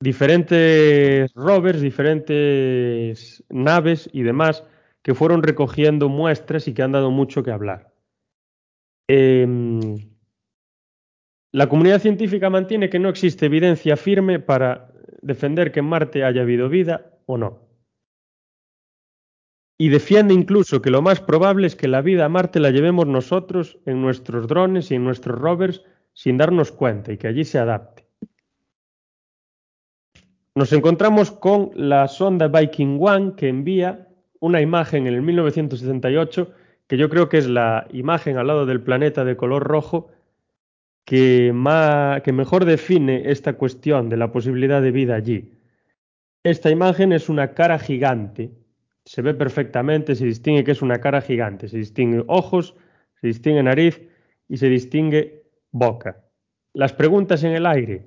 diferentes 0.00 1.30
rovers, 1.34 1.82
diferentes 1.82 3.44
naves 3.50 4.08
y 4.14 4.22
demás 4.22 4.64
que 5.02 5.12
fueron 5.12 5.42
recogiendo 5.42 6.08
muestras 6.08 6.66
y 6.66 6.72
que 6.72 6.82
han 6.82 6.92
dado 6.92 7.10
mucho 7.10 7.42
que 7.42 7.50
hablar. 7.50 7.92
Eh, 9.08 9.46
la 11.50 11.68
comunidad 11.68 12.00
científica 12.00 12.48
mantiene 12.48 12.88
que 12.88 12.98
no 12.98 13.10
existe 13.10 13.44
evidencia 13.44 13.98
firme 13.98 14.40
para 14.40 14.90
defender 15.20 15.70
que 15.70 15.80
en 15.80 15.86
Marte 15.86 16.24
haya 16.24 16.40
habido 16.40 16.70
vida 16.70 17.18
o 17.26 17.36
no 17.36 17.71
y 19.78 19.88
defiende 19.88 20.34
incluso 20.34 20.82
que 20.82 20.90
lo 20.90 21.02
más 21.02 21.20
probable 21.20 21.66
es 21.66 21.76
que 21.76 21.88
la 21.88 22.02
vida 22.02 22.24
a 22.24 22.28
Marte 22.28 22.60
la 22.60 22.70
llevemos 22.70 23.06
nosotros 23.06 23.78
en 23.86 24.00
nuestros 24.00 24.46
drones 24.46 24.90
y 24.90 24.94
en 24.94 25.04
nuestros 25.04 25.38
rovers 25.38 25.82
sin 26.12 26.36
darnos 26.36 26.72
cuenta 26.72 27.12
y 27.12 27.18
que 27.18 27.28
allí 27.28 27.44
se 27.44 27.58
adapte. 27.58 28.06
Nos 30.54 30.72
encontramos 30.72 31.30
con 31.30 31.70
la 31.74 32.08
sonda 32.08 32.48
Viking 32.48 32.98
One 33.00 33.32
que 33.36 33.48
envía 33.48 34.08
una 34.38 34.60
imagen 34.60 35.06
en 35.06 35.14
el 35.14 35.22
1968 35.22 36.52
que 36.86 36.98
yo 36.98 37.08
creo 37.08 37.28
que 37.30 37.38
es 37.38 37.48
la 37.48 37.86
imagen 37.92 38.36
al 38.36 38.48
lado 38.48 38.66
del 38.66 38.82
planeta 38.82 39.24
de 39.24 39.36
color 39.36 39.64
rojo 39.64 40.10
que, 41.06 41.52
que 42.22 42.32
mejor 42.32 42.64
define 42.66 43.30
esta 43.30 43.54
cuestión 43.54 44.10
de 44.10 44.18
la 44.18 44.30
posibilidad 44.30 44.82
de 44.82 44.90
vida 44.90 45.14
allí. 45.14 45.52
Esta 46.44 46.70
imagen 46.70 47.12
es 47.12 47.28
una 47.28 47.54
cara 47.54 47.78
gigante 47.78 48.50
se 49.04 49.22
ve 49.22 49.34
perfectamente, 49.34 50.14
se 50.14 50.24
distingue 50.24 50.64
que 50.64 50.72
es 50.72 50.82
una 50.82 51.00
cara 51.00 51.20
gigante, 51.20 51.68
se 51.68 51.78
distingue 51.78 52.24
ojos, 52.28 52.74
se 53.20 53.26
distingue 53.26 53.62
nariz 53.62 54.00
y 54.48 54.56
se 54.56 54.68
distingue 54.68 55.44
boca. 55.70 56.24
Las 56.74 56.92
preguntas 56.92 57.44
en 57.44 57.52
el 57.52 57.66
aire. 57.66 58.06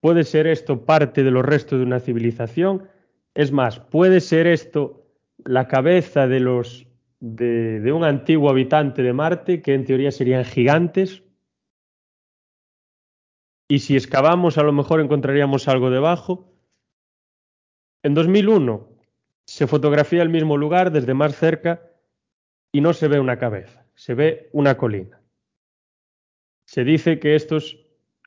¿Puede 0.00 0.24
ser 0.24 0.46
esto 0.46 0.84
parte 0.84 1.22
de 1.24 1.30
los 1.30 1.44
restos 1.44 1.78
de 1.78 1.84
una 1.84 2.00
civilización? 2.00 2.88
Es 3.34 3.50
más, 3.50 3.80
¿puede 3.80 4.20
ser 4.20 4.46
esto 4.46 5.06
la 5.44 5.68
cabeza 5.68 6.26
de 6.28 6.40
los 6.40 6.86
de, 7.18 7.92
un 7.92 8.04
antiguo 8.04 8.50
habitante 8.50 9.02
de 9.02 9.12
Marte 9.12 9.62
que 9.62 9.74
en 9.74 9.84
teoría 9.84 10.10
serían 10.10 10.44
gigantes? 10.44 11.22
y 13.68 13.80
si 13.80 13.96
excavamos 13.96 14.58
a 14.58 14.62
lo 14.62 14.72
mejor 14.72 15.00
encontraríamos 15.00 15.68
algo 15.68 15.90
debajo. 15.90 16.52
En 18.02 18.14
2001 18.14 18.95
se 19.46 19.66
fotografía 19.66 20.22
el 20.22 20.28
mismo 20.28 20.56
lugar 20.56 20.90
desde 20.90 21.14
más 21.14 21.36
cerca 21.36 21.80
y 22.72 22.80
no 22.80 22.92
se 22.92 23.08
ve 23.08 23.20
una 23.20 23.38
cabeza, 23.38 23.86
se 23.94 24.14
ve 24.14 24.50
una 24.52 24.76
colina. 24.76 25.20
Se 26.66 26.84
dice 26.84 27.20
que 27.20 27.36
estos 27.36 27.78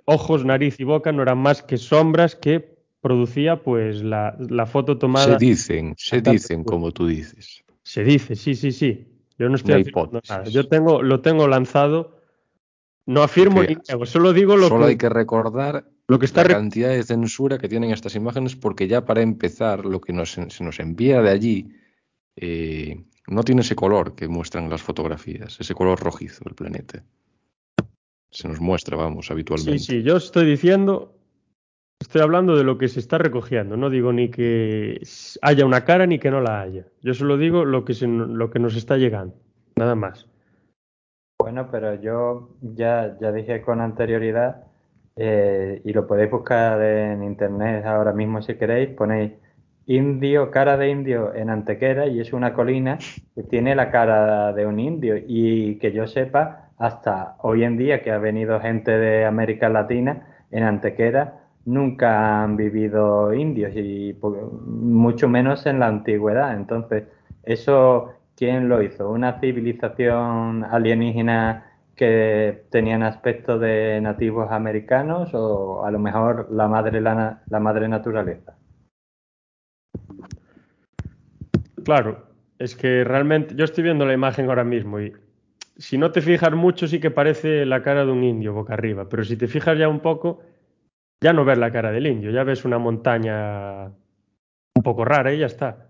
ojos, 0.05 0.45
nariz 0.45 0.79
y 0.79 0.85
boca 0.85 1.11
no 1.11 1.21
eran 1.21 1.37
más 1.37 1.61
que 1.61 1.77
sombras 1.77 2.35
que 2.35 2.79
producía 3.01 3.61
pues 3.61 4.01
la, 4.01 4.35
la 4.39 4.65
foto 4.65 4.97
tomada. 4.97 5.37
Se 5.37 5.45
dicen, 5.45 5.93
se 5.97 6.21
dicen 6.21 6.63
como 6.63 6.91
tú 6.91 7.07
dices. 7.07 7.63
Se 7.83 8.03
dice, 8.03 8.35
sí, 8.35 8.55
sí, 8.55 8.71
sí. 8.71 9.07
Yo 9.37 9.49
no 9.49 9.55
estoy 9.55 9.81
afirmando 9.81 10.21
nada. 10.27 10.43
Yo 10.45 10.67
tengo, 10.67 11.01
lo 11.01 11.21
tengo 11.21 11.47
lanzado. 11.47 12.17
No 13.05 13.23
afirmo 13.23 13.63
ni 13.63 13.77
solo 14.05 14.33
digo 14.33 14.55
lo 14.55 14.67
Solo 14.67 14.85
que, 14.85 14.91
hay 14.91 14.97
que 14.97 15.09
recordar 15.09 15.85
lo 16.09 16.17
que 16.17 16.25
está 16.25 16.43
la 16.43 16.55
cantidad 16.55 16.89
de 16.89 17.03
censura 17.03 17.59
que 17.59 17.69
tienen 17.69 17.91
estas 17.91 18.15
imágenes 18.15 18.55
porque 18.55 18.87
ya 18.87 19.05
para 19.05 19.21
empezar 19.21 19.85
lo 19.85 20.01
que 20.01 20.11
nos, 20.11 20.31
se 20.31 20.63
nos 20.63 20.79
envía 20.79 21.21
de 21.21 21.29
allí 21.29 21.71
eh, 22.35 23.05
no 23.27 23.43
tiene 23.43 23.61
ese 23.61 23.75
color 23.75 24.15
que 24.15 24.27
muestran 24.27 24.71
las 24.71 24.81
fotografías, 24.81 25.59
ese 25.59 25.75
color 25.75 25.99
rojizo 25.99 26.43
del 26.45 26.55
planeta. 26.55 27.03
Se 28.31 28.47
nos 28.47 28.59
muestra, 28.59 28.97
vamos, 28.97 29.29
habitualmente. 29.29 29.77
Sí, 29.77 29.85
sí, 29.85 30.03
yo 30.03 30.17
estoy 30.17 30.47
diciendo, 30.47 31.13
estoy 31.99 32.21
hablando 32.21 32.55
de 32.55 32.63
lo 32.63 32.79
que 32.79 32.87
se 32.87 32.99
está 32.99 33.19
recogiendo. 33.19 33.77
No 33.77 33.91
digo 33.91 34.11
ni 34.11 34.31
que 34.31 34.99
haya 35.43 35.65
una 35.65 35.85
cara 35.85 36.07
ni 36.07 36.17
que 36.17 36.31
no 36.31 36.41
la 36.41 36.61
haya. 36.61 36.87
Yo 37.01 37.13
solo 37.13 37.37
digo 37.37 37.65
lo 37.65 37.85
que, 37.85 37.93
se 37.93 38.07
lo 38.07 38.49
que 38.49 38.57
nos 38.57 38.75
está 38.75 38.97
llegando. 38.97 39.35
Nada 39.75 39.93
más. 39.93 40.27
Bueno, 41.39 41.69
pero 41.69 42.01
yo 42.01 42.57
ya, 42.61 43.15
ya 43.21 43.31
dije 43.31 43.61
con 43.61 43.79
anterioridad, 43.79 44.68
eh, 45.19 45.81
y 45.83 45.93
lo 45.93 46.07
podéis 46.07 46.31
buscar 46.31 46.81
en 46.81 47.23
internet 47.23 47.85
ahora 47.85 48.13
mismo 48.13 48.41
si 48.41 48.55
queréis, 48.55 48.89
ponéis 48.91 49.33
indio, 49.85 50.51
cara 50.51 50.77
de 50.77 50.89
indio 50.89 51.33
en 51.33 51.49
Antequera 51.49 52.07
y 52.07 52.19
es 52.19 52.31
una 52.33 52.53
colina 52.53 52.97
que 53.35 53.43
tiene 53.43 53.75
la 53.75 53.89
cara 53.91 54.53
de 54.53 54.65
un 54.65 54.79
indio 54.79 55.15
y 55.17 55.77
que 55.79 55.91
yo 55.91 56.07
sepa, 56.07 56.69
hasta 56.77 57.35
hoy 57.41 57.63
en 57.63 57.77
día 57.77 58.01
que 58.03 58.11
ha 58.11 58.17
venido 58.19 58.59
gente 58.61 58.91
de 58.91 59.25
América 59.25 59.67
Latina, 59.69 60.27
en 60.51 60.63
Antequera 60.63 61.39
nunca 61.65 62.43
han 62.43 62.55
vivido 62.55 63.33
indios 63.33 63.73
y 63.75 64.13
po- 64.13 64.31
mucho 64.65 65.27
menos 65.27 65.65
en 65.65 65.79
la 65.79 65.87
antigüedad. 65.87 66.55
Entonces, 66.55 67.03
eso, 67.43 68.11
¿quién 68.35 68.69
lo 68.69 68.81
hizo? 68.81 69.09
¿Una 69.09 69.39
civilización 69.39 70.63
alienígena 70.63 71.68
que 71.99 72.63
tenían 72.69 73.03
aspecto 73.03 73.59
de 73.59 73.99
nativos 73.99 74.49
americanos 74.51 75.31
o 75.33 75.83
a 75.83 75.91
lo 75.91 75.99
mejor 75.99 76.47
la 76.49 76.69
madre, 76.69 77.01
la, 77.01 77.59
madre 77.59 77.89
naturaleza? 77.89 78.55
Claro, 81.83 82.23
es 82.57 82.77
que 82.77 83.03
realmente 83.03 83.53
yo 83.53 83.65
estoy 83.65 83.83
viendo 83.83 84.05
la 84.05 84.13
imagen 84.13 84.47
ahora 84.47 84.63
mismo 84.63 85.01
y 85.01 85.11
si 85.75 85.97
no 85.97 86.09
te 86.13 86.21
fijas 86.21 86.53
mucho 86.53 86.87
sí 86.87 87.01
que 87.01 87.11
parece 87.11 87.65
la 87.65 87.83
cara 87.83 88.05
de 88.05 88.13
un 88.13 88.23
indio 88.23 88.53
boca 88.53 88.75
arriba, 88.75 89.09
pero 89.09 89.25
si 89.25 89.35
te 89.35 89.49
fijas 89.49 89.77
ya 89.77 89.89
un 89.89 89.99
poco, 89.99 90.39
ya 91.21 91.33
no 91.33 91.43
ves 91.43 91.57
la 91.57 91.69
cara 91.69 91.91
del 91.91 92.07
indio, 92.07 92.31
ya 92.31 92.45
ves 92.45 92.63
una 92.63 92.77
montaña 92.77 93.87
un 93.87 94.83
poco 94.83 95.03
rara 95.03 95.33
y 95.33 95.39
ya 95.39 95.47
está. 95.47 95.89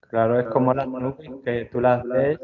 Claro, 0.00 0.40
es 0.40 0.46
como 0.46 0.74
las 0.74 0.88
nubes 0.88 1.30
que 1.44 1.66
tú 1.66 1.80
las 1.80 2.02
ves 2.02 2.40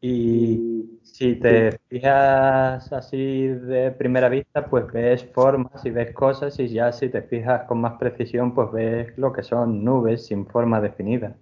y 0.00 1.00
si 1.02 1.34
te 1.36 1.78
fijas 1.88 2.92
así 2.92 3.48
de 3.48 3.90
primera 3.90 4.28
vista, 4.28 4.66
pues 4.66 4.86
ves 4.92 5.24
formas 5.34 5.84
y 5.84 5.90
ves 5.90 6.12
cosas 6.12 6.58
y 6.60 6.68
ya 6.68 6.92
si 6.92 7.08
te 7.08 7.22
fijas 7.22 7.64
con 7.66 7.80
más 7.80 7.94
precisión, 7.98 8.54
pues 8.54 8.70
ves 8.72 9.18
lo 9.18 9.32
que 9.32 9.42
son 9.42 9.84
nubes 9.84 10.26
sin 10.26 10.46
forma 10.46 10.80
definida. 10.80 11.36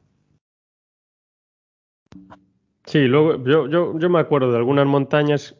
Sí, 2.86 3.00
luego 3.06 3.44
yo, 3.44 3.68
yo, 3.68 3.98
yo 3.98 4.08
me 4.08 4.20
acuerdo 4.20 4.52
de 4.52 4.58
algunas 4.58 4.86
montañas 4.86 5.56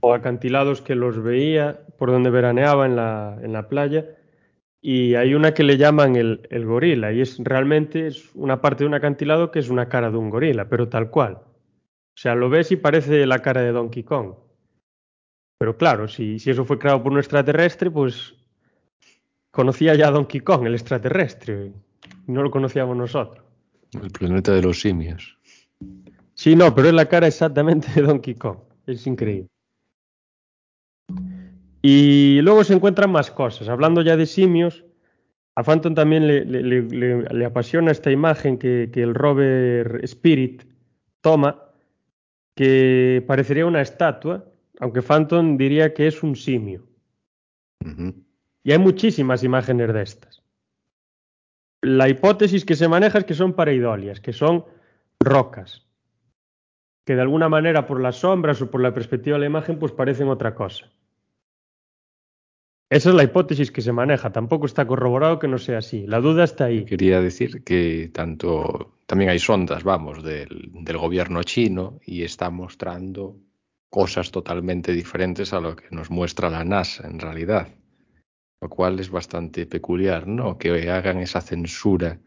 o 0.00 0.14
acantilados 0.14 0.82
que 0.82 0.94
los 0.94 1.20
veía 1.20 1.80
por 1.98 2.10
donde 2.10 2.30
veraneaba 2.30 2.86
en 2.86 2.94
la, 2.94 3.38
en 3.42 3.52
la 3.52 3.68
playa 3.68 4.04
y 4.80 5.14
hay 5.16 5.34
una 5.34 5.54
que 5.54 5.64
le 5.64 5.78
llaman 5.78 6.14
el, 6.14 6.46
el 6.50 6.64
gorila 6.64 7.12
y 7.12 7.22
es 7.22 7.38
realmente 7.42 8.06
es 8.06 8.32
una 8.36 8.60
parte 8.60 8.84
de 8.84 8.88
un 8.88 8.94
acantilado 8.94 9.50
que 9.50 9.58
es 9.58 9.70
una 9.70 9.88
cara 9.88 10.10
de 10.10 10.18
un 10.18 10.30
gorila, 10.30 10.68
pero 10.68 10.88
tal 10.88 11.10
cual. 11.10 11.40
O 12.16 12.18
sea, 12.18 12.34
lo 12.34 12.48
ves 12.48 12.72
y 12.72 12.76
parece 12.76 13.26
la 13.26 13.40
cara 13.40 13.60
de 13.60 13.72
Donkey 13.72 14.02
Kong. 14.02 14.32
Pero 15.58 15.76
claro, 15.76 16.08
si, 16.08 16.38
si 16.38 16.50
eso 16.50 16.64
fue 16.64 16.78
creado 16.78 17.02
por 17.02 17.12
un 17.12 17.18
extraterrestre, 17.18 17.90
pues 17.90 18.34
conocía 19.50 19.94
ya 19.94 20.08
a 20.08 20.12
Donkey 20.12 20.40
Kong, 20.40 20.66
el 20.66 20.74
extraterrestre, 20.74 21.72
y 22.26 22.32
no 22.32 22.42
lo 22.42 22.50
conocíamos 22.50 22.96
nosotros. 22.96 23.44
El 24.02 24.10
planeta 24.10 24.52
de 24.52 24.62
los 24.62 24.80
simios. 24.80 25.38
Sí, 26.34 26.56
no, 26.56 26.74
pero 26.74 26.88
es 26.88 26.94
la 26.94 27.06
cara 27.06 27.26
exactamente 27.26 27.88
de 27.94 28.02
Donkey 28.02 28.34
Kong. 28.34 28.58
Es 28.86 29.06
increíble. 29.06 29.48
Y 31.82 32.40
luego 32.42 32.64
se 32.64 32.74
encuentran 32.74 33.10
más 33.10 33.30
cosas. 33.30 33.68
Hablando 33.68 34.02
ya 34.02 34.16
de 34.16 34.26
simios, 34.26 34.84
a 35.54 35.62
Phantom 35.62 35.94
también 35.94 36.26
le, 36.26 36.44
le- 36.44 36.62
le- 36.62 36.82
le- 36.82 37.22
le 37.22 37.44
apasiona 37.44 37.90
esta 37.92 38.10
imagen 38.10 38.58
que, 38.58 38.90
que 38.92 39.02
el 39.02 39.14
rover 39.14 40.00
Spirit 40.02 40.64
toma, 41.20 41.62
que 42.56 43.22
parecería 43.28 43.66
una 43.66 43.82
estatua, 43.82 44.44
aunque 44.80 45.02
Phantom 45.02 45.56
diría 45.56 45.94
que 45.94 46.08
es 46.08 46.22
un 46.22 46.34
simio. 46.34 46.88
Y 48.64 48.72
hay 48.72 48.78
muchísimas 48.78 49.44
imágenes 49.44 49.92
de 49.92 50.02
estas. 50.02 50.42
La 51.82 52.08
hipótesis 52.08 52.64
que 52.64 52.74
se 52.74 52.88
maneja 52.88 53.18
es 53.18 53.24
que 53.24 53.34
son 53.34 53.52
pareidolias, 53.52 54.20
que 54.20 54.32
son 54.32 54.64
rocas, 55.20 55.86
que 57.04 57.14
de 57.14 57.20
alguna 57.20 57.48
manera 57.48 57.86
por 57.86 58.00
las 58.00 58.16
sombras 58.16 58.60
o 58.62 58.70
por 58.70 58.80
la 58.80 58.94
perspectiva 58.94 59.36
de 59.36 59.40
la 59.40 59.46
imagen 59.46 59.78
pues 59.78 59.92
parecen 59.92 60.28
otra 60.28 60.54
cosa. 60.54 60.90
Esa 62.88 63.08
es 63.08 63.14
la 63.16 63.24
hipótesis 63.24 63.72
que 63.72 63.82
se 63.82 63.92
maneja, 63.92 64.30
tampoco 64.30 64.66
está 64.66 64.86
corroborado 64.86 65.40
que 65.40 65.48
no 65.48 65.58
sea 65.58 65.78
así, 65.78 66.06
la 66.06 66.20
duda 66.20 66.44
está 66.44 66.66
ahí. 66.66 66.84
Quería 66.84 67.20
decir 67.20 67.64
que 67.64 68.10
tanto 68.12 68.92
también 69.06 69.30
hay 69.30 69.40
sondas, 69.40 69.82
vamos, 69.82 70.22
del, 70.22 70.70
del 70.72 70.98
gobierno 70.98 71.42
chino 71.42 71.98
y 72.04 72.22
está 72.22 72.50
mostrando 72.50 73.36
cosas 73.90 74.30
totalmente 74.30 74.92
diferentes 74.92 75.52
a 75.52 75.60
lo 75.60 75.74
que 75.74 75.86
nos 75.90 76.10
muestra 76.10 76.50
la 76.50 76.64
NASA 76.64 77.08
en 77.08 77.18
realidad. 77.18 77.68
Lo 78.60 78.68
cual 78.68 79.00
es 79.00 79.10
bastante 79.10 79.66
peculiar, 79.66 80.26
¿no? 80.26 80.56
Que 80.56 80.90
hagan 80.90 81.18
esa 81.18 81.40
censura, 81.40 82.20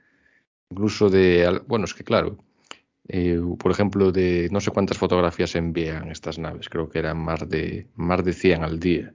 incluso 0.69 1.09
de, 1.09 1.61
bueno, 1.67 1.85
es 1.85 1.93
que 1.93 2.03
claro, 2.03 2.37
eh, 3.07 3.39
por 3.57 3.71
ejemplo, 3.71 4.11
de 4.11 4.49
no 4.51 4.59
sé 4.61 4.71
cuántas 4.71 4.97
fotografías 4.97 5.55
envían 5.55 6.11
estas 6.11 6.37
naves, 6.37 6.69
creo 6.69 6.89
que 6.89 6.99
eran 6.99 7.17
más 7.17 7.47
de, 7.47 7.87
más 7.95 8.23
de 8.23 8.33
100 8.33 8.63
al 8.63 8.79
día. 8.79 9.13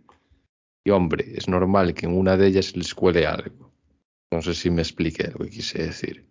Y 0.85 0.91
hombre, 0.91 1.33
es 1.35 1.49
normal 1.49 1.95
que 1.95 2.07
en 2.07 2.17
una 2.17 2.37
de 2.37 2.47
ellas 2.47 2.77
les 2.77 2.95
cuele 2.95 3.27
algo. 3.27 3.73
No 4.31 4.43
sé 4.43 4.55
si 4.55 4.71
me 4.71 4.83
expliqué 4.83 5.29
lo 5.29 5.45
que 5.45 5.51
quise 5.51 5.83
decir. 5.83 6.27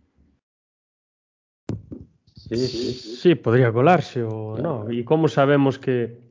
Sí, 2.36 2.56
sí. 2.68 2.94
Sí, 2.94 3.36
podría 3.36 3.72
colarse 3.72 4.22
o 4.24 4.58
no. 4.58 4.92
¿Y 4.92 5.04
cómo 5.04 5.28
sabemos 5.28 5.80
que...? 5.80 6.22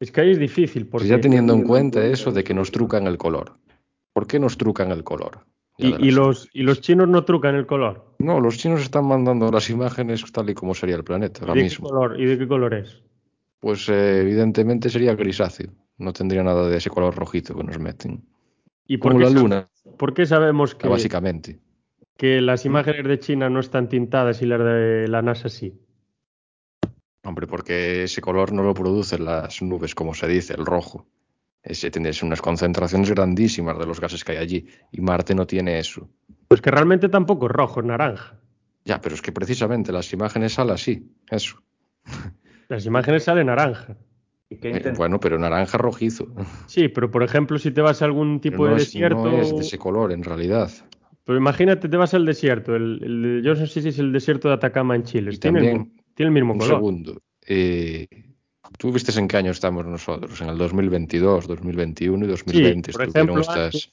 Es 0.00 0.12
que 0.12 0.20
ahí 0.20 0.32
es 0.32 0.38
difícil 0.38 0.86
porque... 0.86 1.08
Pues 1.08 1.16
ya 1.16 1.20
teniendo 1.20 1.54
en 1.54 1.62
cuenta 1.62 2.04
eso 2.04 2.30
de 2.32 2.44
que 2.44 2.52
nos 2.52 2.70
trucan 2.70 3.06
el 3.06 3.16
color. 3.16 3.56
¿Por 4.12 4.26
qué 4.26 4.38
nos 4.38 4.58
trucan 4.58 4.90
el 4.90 5.02
color? 5.02 5.46
Ya 5.78 5.96
Y, 6.00 6.10
los, 6.10 6.48
y 6.52 6.64
los 6.64 6.80
chinos 6.80 7.08
no 7.08 7.24
trucan 7.24 7.54
el 7.54 7.66
color. 7.66 8.14
No, 8.18 8.40
los 8.40 8.58
chinos 8.58 8.82
están 8.82 9.06
mandando 9.06 9.50
las 9.50 9.70
imágenes 9.70 10.24
tal 10.32 10.50
y 10.50 10.54
como 10.54 10.74
sería 10.74 10.96
el 10.96 11.04
planeta 11.04 11.40
ahora 11.42 11.54
¿De 11.54 11.60
qué 11.60 11.64
mismo. 11.64 11.88
color? 11.88 12.20
¿Y 12.20 12.26
de 12.26 12.38
qué 12.38 12.46
color 12.48 12.74
es? 12.74 13.02
Pues 13.60 13.88
eh, 13.88 14.20
evidentemente 14.20 14.90
sería 14.90 15.14
grisáceo. 15.14 15.70
No 15.98 16.12
tendría 16.12 16.42
nada 16.42 16.68
de 16.68 16.76
ese 16.76 16.90
color 16.90 17.14
rojito 17.14 17.54
que 17.56 17.64
nos 17.64 17.78
meten. 17.78 18.24
¿Y 18.86 18.96
por 18.96 19.12
Como 19.12 19.24
la 19.24 19.30
luna, 19.30 19.68
¿Por 19.98 20.14
qué 20.14 20.24
sabemos 20.26 20.74
que, 20.74 20.88
básicamente. 20.88 21.60
que 22.16 22.40
las 22.40 22.64
imágenes 22.64 23.04
de 23.04 23.18
China 23.18 23.50
no 23.50 23.60
están 23.60 23.88
tintadas 23.88 24.40
y 24.40 24.46
las 24.46 24.60
de 24.60 25.08
la 25.08 25.22
NASA 25.22 25.48
sí? 25.48 25.78
Hombre, 27.24 27.46
porque 27.46 28.04
ese 28.04 28.20
color 28.20 28.52
no 28.52 28.62
lo 28.62 28.72
producen 28.74 29.24
las 29.24 29.60
nubes, 29.60 29.94
como 29.94 30.14
se 30.14 30.26
dice, 30.28 30.54
el 30.54 30.64
rojo. 30.64 31.06
Ese 31.62 31.90
tiene 31.90 32.10
unas 32.22 32.40
concentraciones 32.40 33.10
grandísimas 33.10 33.78
de 33.78 33.86
los 33.86 34.00
gases 34.00 34.24
que 34.24 34.32
hay 34.32 34.38
allí. 34.38 34.66
Y 34.92 35.00
Marte 35.00 35.34
no 35.34 35.46
tiene 35.46 35.78
eso. 35.78 36.08
Pues 36.46 36.62
que 36.62 36.70
realmente 36.70 37.08
tampoco 37.08 37.46
es 37.46 37.52
rojo, 37.52 37.80
es 37.80 37.86
naranja. 37.86 38.38
Ya, 38.84 39.00
pero 39.00 39.14
es 39.14 39.20
que 39.20 39.32
precisamente 39.32 39.92
las 39.92 40.10
imágenes 40.12 40.54
salen 40.54 40.74
así. 40.74 41.12
Eso. 41.30 41.62
Las 42.68 42.86
imágenes 42.86 43.24
salen 43.24 43.48
naranja. 43.48 43.96
¿Y 44.50 44.56
qué 44.56 44.70
Eh, 44.76 44.92
bueno, 44.96 45.20
pero 45.20 45.38
naranja 45.38 45.76
rojizo. 45.78 46.26
Sí, 46.66 46.88
pero 46.88 47.10
por 47.10 47.22
ejemplo, 47.22 47.58
si 47.58 47.70
te 47.70 47.80
vas 47.80 48.00
a 48.02 48.06
algún 48.06 48.40
tipo 48.40 48.58
Pero 48.58 48.70
no 48.70 48.76
de 48.76 48.82
es, 48.82 48.86
desierto. 48.88 49.24
no 49.24 49.40
es 49.42 49.54
de 49.54 49.60
ese 49.62 49.78
color 49.78 50.12
en 50.12 50.22
realidad. 50.24 50.70
Pero 51.24 51.38
imagínate, 51.38 51.88
te 51.88 51.96
vas 51.98 52.14
al 52.14 52.24
desierto. 52.24 52.74
El, 52.74 53.02
el 53.04 53.42
yo 53.44 53.54
no 53.54 53.66
sé 53.66 53.82
si 53.82 53.88
es 53.88 53.98
el 53.98 54.12
desierto 54.12 54.48
de 54.48 54.54
Atacama 54.54 54.96
en 54.96 55.02
Chile. 55.04 55.32
Y 55.34 55.36
Tiene, 55.38 55.58
el, 55.60 55.64
también, 55.66 55.92
mi- 55.94 56.02
tiene 56.14 56.28
el 56.28 56.34
mismo 56.34 56.52
Un 56.54 56.58
color. 56.58 56.76
segundo. 56.76 57.22
eh, 57.46 58.06
Tú 58.78 58.92
viste 58.92 59.18
en 59.18 59.28
qué 59.28 59.36
año 59.38 59.50
estamos 59.50 59.84
nosotros, 59.86 60.40
en 60.42 60.50
el 60.50 60.58
2022, 60.58 61.46
2021 61.48 62.24
y 62.24 62.28
2020 62.28 62.92
por 62.92 63.02
estuvieron 63.02 63.38
ejemplo, 63.38 63.40
estas... 63.54 63.90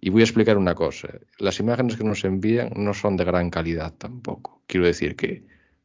Y 0.00 0.10
voy 0.10 0.20
a 0.22 0.24
explicar 0.24 0.58
una 0.58 0.74
cosa. 0.74 1.08
Las 1.38 1.58
imágenes 1.60 1.96
que 1.96 2.04
nos 2.04 2.22
envían 2.24 2.70
no 2.76 2.92
son 2.92 3.16
de 3.16 3.24
gran 3.24 3.48
calidad 3.50 3.94
tampoco. 3.96 4.62
Quiero 4.66 4.84
decir 4.86 5.16
que 5.16 5.44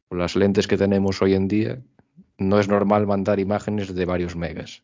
con 0.09 0.17
las 0.19 0.35
lentes 0.35 0.67
que 0.67 0.77
tenemos 0.77 1.21
hoy 1.21 1.33
en 1.33 1.47
día 1.47 1.81
no 2.49 2.59
es 2.59 2.67
normal 2.67 3.07
mandar 3.07 3.39
imágenes 3.39 3.93
de 3.93 4.05
varios 4.05 4.35
megas, 4.35 4.83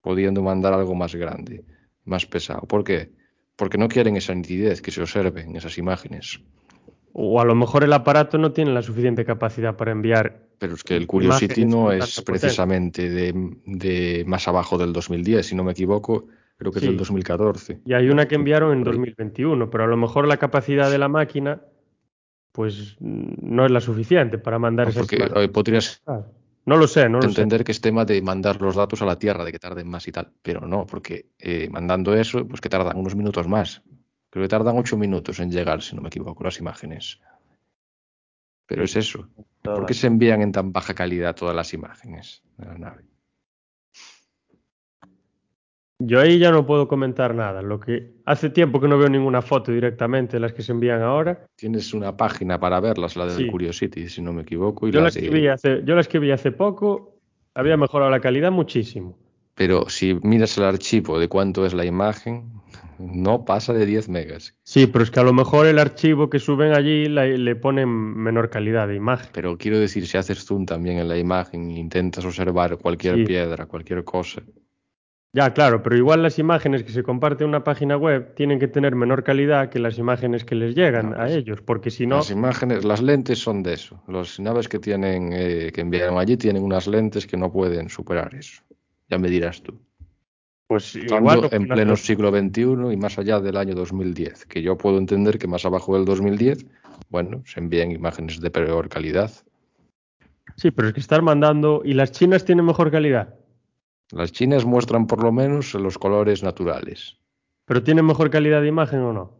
pudiendo 0.00 0.42
mandar 0.42 0.72
algo 0.74 0.94
más 0.94 1.14
grande, 1.14 1.64
más 2.04 2.26
pesado. 2.26 2.62
¿Por 2.62 2.84
qué? 2.84 3.10
Porque 3.56 3.78
no 3.78 3.88
quieren 3.88 4.16
esa 4.16 4.34
nitidez 4.34 4.80
que 4.82 4.90
se 4.90 5.00
observe 5.02 5.42
en 5.42 5.56
esas 5.56 5.78
imágenes. 5.78 6.40
O 7.12 7.40
a 7.40 7.44
lo 7.44 7.54
mejor 7.54 7.84
el 7.84 7.92
aparato 7.92 8.38
no 8.38 8.52
tiene 8.52 8.72
la 8.72 8.82
suficiente 8.82 9.24
capacidad 9.24 9.76
para 9.76 9.92
enviar. 9.92 10.48
Pero 10.58 10.74
es 10.74 10.82
que 10.82 10.96
el 10.96 11.06
Curiosity 11.06 11.64
no 11.66 11.92
es 11.92 12.22
precisamente 12.22 13.10
de, 13.10 13.32
de 13.66 14.24
más 14.26 14.48
abajo 14.48 14.78
del 14.78 14.92
2010, 14.92 15.44
si 15.46 15.54
no 15.54 15.64
me 15.64 15.72
equivoco, 15.72 16.26
creo 16.56 16.72
que 16.72 16.78
es 16.78 16.84
del 16.84 16.96
2014. 16.96 17.80
Y 17.84 17.92
hay 17.92 18.08
una 18.08 18.26
que 18.26 18.36
enviaron 18.36 18.72
en 18.72 18.84
Por 18.84 18.92
ahí. 18.94 18.98
2021, 18.98 19.68
pero 19.70 19.84
a 19.84 19.86
lo 19.88 19.96
mejor 19.96 20.26
la 20.26 20.38
capacidad 20.38 20.90
de 20.90 20.98
la 20.98 21.08
máquina 21.08 21.60
pues 22.52 22.96
mm, 23.00 23.32
no 23.42 23.64
es 23.66 23.70
la 23.70 23.80
suficiente 23.80 24.38
para 24.38 24.58
mandar 24.58 24.86
No, 24.86 24.90
esas 24.90 25.02
porque 25.02 25.16
imágenes. 25.16 25.44
eh, 25.44 25.48
podrías 25.48 26.02
Ah, 26.06 26.22
No 26.64 26.76
lo 26.76 26.86
sé, 26.86 27.08
no 27.08 27.18
lo 27.18 27.22
sé. 27.22 27.28
entender 27.28 27.64
que 27.64 27.72
es 27.72 27.80
tema 27.80 28.04
de 28.04 28.22
mandar 28.22 28.60
los 28.60 28.76
datos 28.76 29.02
a 29.02 29.06
la 29.06 29.18
Tierra, 29.18 29.44
de 29.44 29.52
que 29.52 29.58
tarden 29.58 29.88
más 29.88 30.06
y 30.06 30.12
tal, 30.12 30.32
pero 30.42 30.60
no, 30.66 30.86
porque 30.86 31.30
eh, 31.38 31.68
mandando 31.70 32.14
eso, 32.14 32.46
pues 32.46 32.60
que 32.60 32.68
tardan 32.68 32.96
unos 32.96 33.16
minutos 33.16 33.48
más. 33.48 33.82
Creo 34.30 34.44
que 34.44 34.48
tardan 34.48 34.78
ocho 34.78 34.96
minutos 34.96 35.40
en 35.40 35.50
llegar, 35.50 35.82
si 35.82 35.94
no 35.96 36.02
me 36.02 36.08
equivoco, 36.08 36.44
las 36.44 36.58
imágenes. 36.58 37.20
Pero 38.66 38.84
es 38.84 38.96
eso. 38.96 39.28
¿Por 39.60 39.84
qué 39.86 39.94
se 39.94 40.06
envían 40.06 40.40
en 40.40 40.52
tan 40.52 40.72
baja 40.72 40.94
calidad 40.94 41.34
todas 41.34 41.54
las 41.54 41.74
imágenes 41.74 42.42
de 42.56 42.66
la 42.66 42.78
nave? 42.78 43.11
Yo 46.04 46.20
ahí 46.20 46.38
ya 46.38 46.50
no 46.50 46.66
puedo 46.66 46.88
comentar 46.88 47.34
nada. 47.34 47.62
Lo 47.62 47.78
que 47.78 48.14
hace 48.24 48.50
tiempo 48.50 48.80
que 48.80 48.88
no 48.88 48.98
veo 48.98 49.08
ninguna 49.08 49.40
foto 49.42 49.70
directamente 49.70 50.36
de 50.36 50.40
las 50.40 50.52
que 50.52 50.62
se 50.62 50.72
envían 50.72 51.00
ahora. 51.02 51.46
Tienes 51.56 51.94
una 51.94 52.16
página 52.16 52.58
para 52.58 52.80
verlas, 52.80 53.14
la 53.16 53.30
Sí. 53.30 53.46
Curiosity, 53.46 54.08
si 54.08 54.20
no 54.22 54.32
me 54.32 54.42
equivoco, 54.42 54.88
y 54.88 54.90
Yo 54.90 54.98
la 54.98 55.04
las 55.06 55.14
de- 55.14 55.20
que 55.22 55.30
vi 55.30 55.46
hace, 55.46 55.82
yo 55.84 55.94
las 55.94 56.08
que 56.08 56.18
vi 56.18 56.30
hace 56.32 56.50
poco 56.50 57.18
había 57.54 57.76
mejorado 57.76 58.10
la 58.10 58.20
calidad 58.20 58.50
muchísimo. 58.50 59.16
Pero 59.54 59.88
si 59.88 60.14
miras 60.22 60.56
el 60.58 60.64
archivo 60.64 61.18
de 61.18 61.28
cuánto 61.28 61.66
es 61.66 61.74
la 61.74 61.84
imagen, 61.84 62.50
no 62.98 63.44
pasa 63.44 63.72
de 63.72 63.84
10 63.84 64.08
megas. 64.08 64.54
Sí, 64.62 64.86
pero 64.86 65.04
es 65.04 65.10
que 65.10 65.20
a 65.20 65.24
lo 65.24 65.32
mejor 65.32 65.66
el 65.66 65.78
archivo 65.78 66.30
que 66.30 66.38
suben 66.38 66.72
allí 66.72 67.06
la- 67.08 67.26
le 67.26 67.54
ponen 67.56 67.88
menor 67.88 68.48
calidad 68.48 68.88
de 68.88 68.94
imagen. 68.96 69.28
Pero 69.34 69.58
quiero 69.58 69.78
decir, 69.78 70.06
si 70.06 70.16
haces 70.16 70.44
zoom 70.44 70.64
también 70.66 70.98
en 70.98 71.08
la 71.08 71.18
imagen 71.18 71.70
e 71.70 71.78
intentas 71.78 72.24
observar 72.24 72.78
cualquier 72.78 73.16
Sí. 73.18 73.24
piedra, 73.24 73.66
cualquier 73.66 74.04
cosa, 74.04 74.42
Ya, 75.34 75.54
claro, 75.54 75.82
pero 75.82 75.96
igual 75.96 76.22
las 76.22 76.38
imágenes 76.38 76.82
que 76.84 76.92
se 76.92 77.02
comparten 77.02 77.46
en 77.46 77.48
una 77.48 77.64
página 77.64 77.96
web 77.96 78.34
tienen 78.34 78.58
que 78.58 78.68
tener 78.68 78.94
menor 78.94 79.24
calidad 79.24 79.70
que 79.70 79.78
las 79.78 79.96
imágenes 79.96 80.44
que 80.44 80.54
les 80.54 80.74
llegan 80.74 81.12
No, 81.12 81.16
a 81.16 81.20
pues, 81.20 81.36
ellos, 81.36 81.62
porque 81.62 81.90
si 81.90 82.06
no, 82.06 82.16
las 82.16 82.30
imágenes, 82.30 82.84
las 82.84 83.00
lentes 83.00 83.38
son 83.38 83.62
de 83.62 83.72
eso. 83.72 84.02
Las 84.08 84.38
naves 84.38 84.68
que 84.68 84.78
tienen, 84.78 85.30
eh, 85.32 85.70
que 85.72 85.80
enviaron 85.80 86.18
allí 86.18 86.36
tienen 86.36 86.62
unas 86.62 86.86
lentes 86.86 87.26
que 87.26 87.38
no 87.38 87.50
pueden 87.50 87.88
superar 87.88 88.34
eso. 88.34 88.62
Ya 89.08 89.16
me 89.18 89.28
dirás 89.28 89.62
tú. 89.62 89.80
pues 90.66 90.96
igual 90.96 91.48
en 91.50 91.66
pleno 91.68 91.96
siglo 91.96 92.30
XXI 92.30 92.92
y 92.92 92.96
más 92.96 93.18
allá 93.18 93.40
del 93.40 93.56
año 93.56 93.74
2010, 93.74 94.44
que 94.46 94.60
yo 94.62 94.76
puedo 94.76 94.98
entender 94.98 95.38
que 95.38 95.46
más 95.46 95.64
abajo 95.64 95.94
del 95.96 96.04
2010, 96.04 96.66
bueno, 97.10 97.42
se 97.46 97.60
envían 97.60 97.90
imágenes 97.90 98.40
de 98.40 98.50
peor 98.50 98.88
calidad. 98.90 99.30
Sí, 100.56 100.70
pero 100.70 100.88
es 100.88 100.94
que 100.94 101.00
estar 101.00 101.22
mandando 101.22 101.82
y 101.84 101.94
las 101.94 102.12
chinas 102.12 102.44
tienen 102.44 102.64
mejor 102.66 102.90
calidad, 102.90 103.34
Las 104.12 104.30
chinas 104.32 104.64
muestran 104.64 105.06
por 105.06 105.22
lo 105.22 105.32
menos 105.32 105.74
los 105.74 105.98
colores 105.98 106.42
naturales. 106.42 107.18
pero 107.64 107.82
tienen 107.82 108.04
mejor 108.04 108.28
calidad 108.28 108.60
de 108.60 108.68
imagen 108.68 109.00
o 109.00 109.12
no. 109.12 109.32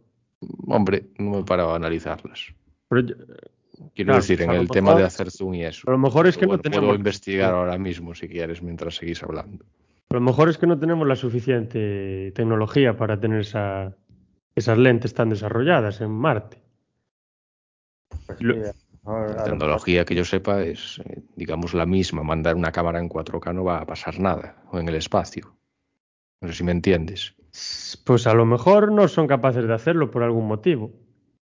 Hombre, 0.67 1.05
no 1.19 1.29
me 1.31 1.39
he 1.39 1.43
parado 1.43 1.71
a 1.73 1.75
analizarlas. 1.75 2.53
Pero 2.89 3.01
yo- 3.01 3.15
Quiero 3.95 4.07
Claro, 4.09 4.21
decir, 4.21 4.41
en 4.41 4.51
el 4.51 4.67
tema 4.69 4.95
de 4.95 5.03
hacer 5.03 5.29
zoom 5.29 5.53
y 5.55 5.65
eso. 5.65 5.87
a 5.87 5.91
lo 5.91 5.97
mejor 5.97 6.25
es 6.25 6.35
que 6.35 6.41
Pero 6.41 6.47
no 6.47 6.51
bueno, 6.53 6.61
tenemos 6.63 6.85
Puedo 6.87 6.97
investigar 6.97 7.53
ahora 7.53 7.77
mismo 7.77 8.15
si 8.15 8.27
quieres 8.27 8.61
mientras 8.63 8.95
seguís 8.95 9.21
hablando. 9.21 9.65
a 10.09 10.13
lo 10.13 10.21
mejor 10.21 10.49
es 10.49 10.57
que 10.57 10.65
no 10.67 10.79
tenemos 10.79 11.07
la 11.07 11.15
suficiente 11.15 12.31
tecnología 12.33 12.95
para 12.97 13.19
tener 13.19 13.41
esa- 13.41 13.95
esas 14.55 14.77
lentes 14.77 15.13
tan 15.13 15.29
desarrolladas 15.29 16.01
en 16.01 16.11
Marte. 16.11 16.57
Pues 18.25 18.41
Lo- 18.41 18.55
La 19.05 19.35
lo 19.37 19.43
tecnología 19.43 20.05
que 20.05 20.15
yo 20.15 20.23
sepa 20.25 20.61
es, 20.63 20.99
eh, 21.05 21.21
digamos, 21.35 21.73
la 21.73 21.85
misma. 21.85 22.23
Mandar 22.23 22.55
una 22.55 22.71
cámara 22.71 22.99
en 22.99 23.09
4K 23.09 23.53
no 23.53 23.63
va 23.63 23.79
a 23.79 23.85
pasar 23.85 24.19
nada, 24.19 24.63
o 24.71 24.79
en 24.79 24.87
el 24.87 24.95
espacio. 24.95 25.55
No 26.41 26.47
sé 26.47 26.53
si 26.55 26.63
me 26.63 26.71
entiendes. 26.71 27.33
Pues 28.05 28.27
a 28.27 28.33
lo 28.33 28.45
mejor 28.45 28.91
no 28.91 29.07
son 29.07 29.27
capaces 29.27 29.67
de 29.67 29.73
hacerlo 29.73 30.09
por 30.11 30.23
algún 30.23 30.47
motivo. 30.47 30.91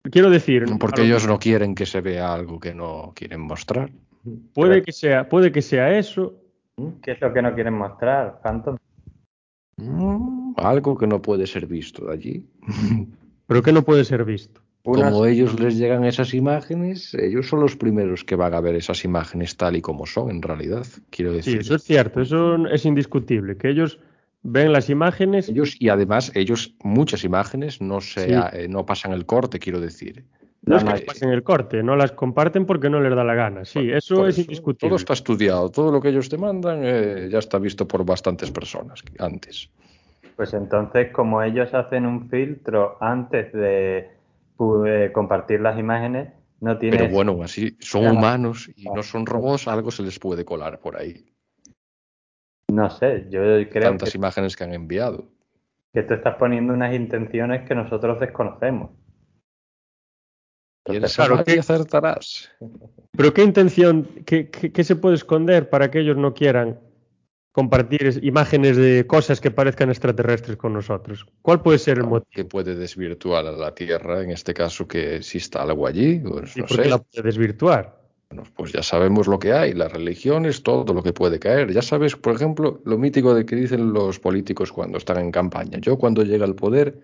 Quiero 0.04 0.30
decir, 0.30 0.66
Porque 0.80 1.02
ellos 1.04 1.28
no 1.28 1.40
quieren 1.40 1.76
que 1.76 1.86
se 1.86 2.02
vea 2.02 2.34
algo 2.34 2.60
que 2.60 2.74
no 2.74 3.12
quieren 3.16 3.42
mostrar. 3.42 3.92
puede 4.54 4.82
que 4.82 4.92
sea, 4.92 5.28
puede 5.28 5.52
que 5.52 5.62
sea 5.62 5.98
eso, 5.98 6.36
mejor- 6.78 7.02
¿Qué 7.02 7.12
es 7.12 7.22
lo 7.22 7.34
que 7.34 7.42
no 7.42 7.54
quieren 7.54 7.74
mostrar? 7.74 8.40
Phantom. 8.42 8.78
Mm, 9.78 10.54
Algo 10.58 10.98
que 10.98 11.08
no 11.08 11.22
puede 11.22 11.46
ser 11.48 11.66
visto 11.66 12.06
de 12.06 12.14
allí. 12.14 12.46
pero 13.48 13.62
que 13.62 13.74
no 13.74 13.82
puede 13.84 14.06
ser 14.06 14.24
visto. 14.24 14.62
Unas- 14.90 15.12
Como 15.14 15.26
ellos 15.26 15.60
les 15.60 15.78
llegan 15.78 16.04
esas 16.06 16.34
imágenes, 16.34 17.14
ellos 17.14 17.48
son 17.48 17.60
los 17.62 17.76
primeros 17.76 18.24
que 18.24 18.36
van 18.36 18.54
a 18.54 18.62
ver 18.62 18.76
esas 18.76 19.04
imágenes 19.06 19.56
tal 19.56 19.76
y 19.76 19.82
como 19.82 20.06
son 20.06 20.32
en 20.32 20.42
realidad. 20.42 20.86
Quiero 21.10 21.32
Sí, 21.32 21.38
decir, 21.38 21.60
eso 21.62 21.76
es 21.76 21.84
cierto, 21.84 22.22
eso 22.22 22.66
es 22.68 22.86
indiscutible, 22.86 23.58
que 23.58 23.70
ellos 23.70 24.00
ven 24.42 24.72
las 24.74 24.90
imágenes, 24.90 25.50
ellos 25.50 25.76
y 25.80 25.90
además 25.90 26.32
ellos 26.36 26.76
muchas 26.84 27.24
imágenes 27.24 27.82
no 27.82 28.02
se 28.02 28.26
Sí. 28.28 28.34
eh, 28.54 28.68
no 28.68 28.86
pasan 28.86 29.12
el 29.14 29.26
corte, 29.26 29.60
quiero 29.60 29.80
decir. 29.80 30.26
no 30.64 30.78
es 30.78 30.84
que 30.84 31.06
pasen 31.06 31.30
el 31.30 31.44
corte, 31.44 31.84
no 31.84 31.96
las 31.96 32.12
comparten 32.12 32.66
porque 32.66 32.90
no 32.90 33.00
les 33.00 33.16
da 33.16 33.24
la 33.24 33.34
gana. 33.36 33.66
Sí, 33.66 33.90
eso 33.92 34.16
Por 34.16 34.30
es 34.30 34.38
eso, 34.38 34.42
indiscutible. 34.42 34.90
Todo 34.90 34.96
está 34.98 35.14
estudiado, 35.14 35.70
todo 35.70 35.92
lo 35.92 36.02
que 36.02 36.10
ellos 36.10 36.30
te 36.30 36.38
mandan 36.38 36.82
eh, 36.84 37.28
ya 37.32 37.40
está 37.40 37.58
visto 37.60 37.88
por 37.88 38.04
bastantes 38.06 38.50
personas 38.52 39.04
antes. 39.20 39.70
Pues 40.36 40.54
entonces, 40.54 41.12
como 41.12 41.42
ellos 41.44 41.74
hacen 41.74 42.06
un 42.06 42.30
filtro 42.30 42.98
antes 43.02 43.52
de 43.52 44.19
pu- 44.60 44.86
eh, 44.86 45.12
compartir 45.14 45.62
las 45.62 45.80
imágenes, 45.80 46.34
no 46.60 46.78
tiene. 46.78 46.98
Pero 46.98 47.10
bueno, 47.10 47.42
así 47.42 47.78
son 47.80 48.06
humanos 48.06 48.70
y 48.76 48.90
no 48.90 49.02
son 49.02 49.26
robots, 49.26 49.68
algo 49.70 49.90
se 49.90 50.04
les 50.04 50.20
puede 50.20 50.44
colar 50.44 50.80
por 50.80 50.98
ahí. 50.98 51.26
No 52.72 52.90
sé, 52.90 53.26
yo 53.32 53.40
creo 53.70 53.90
Tantas 53.90 54.12
que, 54.12 54.18
imágenes 54.18 54.56
que 54.56 54.64
han 54.66 54.74
enviado. 54.74 55.32
que 55.94 56.04
tú 56.04 56.14
estás 56.14 56.36
poniendo 56.36 56.74
unas 56.74 56.94
intenciones 56.94 57.68
que 57.68 57.74
nosotros 57.74 58.20
desconocemos. 58.20 58.92
¿Quieres 60.86 61.16
Claro, 61.16 61.44
que- 61.44 61.60
acertarás? 61.60 62.52
Pero 63.18 63.34
qué 63.34 63.44
intención, 63.44 64.04
qué, 64.26 64.50
qué- 64.50 64.72
qué 64.72 64.84
se 64.84 64.96
puede 64.96 65.16
esconder 65.16 65.70
para 65.70 65.90
que 65.90 66.00
ellos 66.00 66.18
no 66.18 66.34
quieran 66.34 66.80
compartir 67.60 68.06
es- 68.08 68.20
imágenes 68.24 68.78
de 68.78 69.06
cosas 69.06 69.42
que 69.42 69.52
parezcan 69.52 69.90
extraterrestres 69.90 70.56
con 70.58 70.72
nosotros? 70.74 71.26
¿Cuál 71.42 71.62
puede 71.62 71.78
ser 71.80 71.98
el 71.98 72.06
motivo? 72.06 72.30
que 72.32 72.46
puede 72.46 72.76
desvirtuar 72.76 73.46
a 73.46 73.52
la 73.52 73.74
Tierra, 73.76 74.22
en 74.24 74.32
este 74.32 74.54
caso 74.54 74.88
que 74.88 75.18
exista 75.18 75.62
algo 75.62 75.86
allí, 75.88 76.20
pues 76.20 76.56
¿Y 76.56 76.62
no 76.62 76.66
por 76.68 76.78
qué 76.78 76.84
sé. 76.84 76.90
la 76.90 76.98
puede 77.00 77.24
desvirtuar? 77.24 78.00
Bueno, 78.32 78.44
pues 78.56 78.72
ya 78.72 78.84
sabemos 78.84 79.28
lo 79.28 79.40
que 79.40 79.52
hay, 79.54 79.74
las 79.74 79.92
religiones, 79.92 80.62
todo 80.64 80.94
lo 80.94 81.02
que 81.02 81.14
puede 81.14 81.40
caer. 81.40 81.72
Ya 81.74 81.82
sabes, 81.82 82.16
por 82.16 82.36
ejemplo, 82.36 82.80
lo 82.86 82.98
mítico 82.98 83.34
de 83.34 83.44
que 83.46 83.56
dicen 83.56 83.92
los 83.92 84.20
políticos 84.20 84.72
cuando 84.72 84.98
están 85.00 85.18
en 85.20 85.32
campaña. 85.32 85.80
Yo 85.80 85.98
cuando 85.98 86.24
llegue 86.24 86.44
al 86.44 86.54
poder 86.56 87.00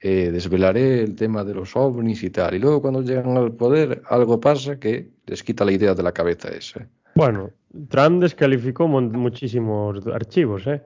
eh, 0.00 0.30
desvelaré 0.32 1.02
el 1.02 1.14
tema 1.14 1.44
de 1.44 1.54
los 1.54 1.76
ovnis 1.76 2.22
y 2.24 2.30
tal. 2.30 2.54
Y 2.54 2.58
luego 2.58 2.80
cuando 2.80 3.02
llegan 3.02 3.36
al 3.36 3.52
poder 3.52 4.02
algo 4.08 4.40
pasa 4.40 4.80
que 4.80 5.10
les 5.26 5.42
quita 5.44 5.64
la 5.64 5.72
idea 5.72 5.94
de 5.94 6.02
la 6.02 6.12
cabeza 6.12 6.48
esa. 6.48 6.88
Bueno, 7.14 7.50
Trump 7.88 8.22
descalificó 8.22 8.86
muchísimos 8.88 10.06
archivos, 10.06 10.66
¿eh? 10.66 10.82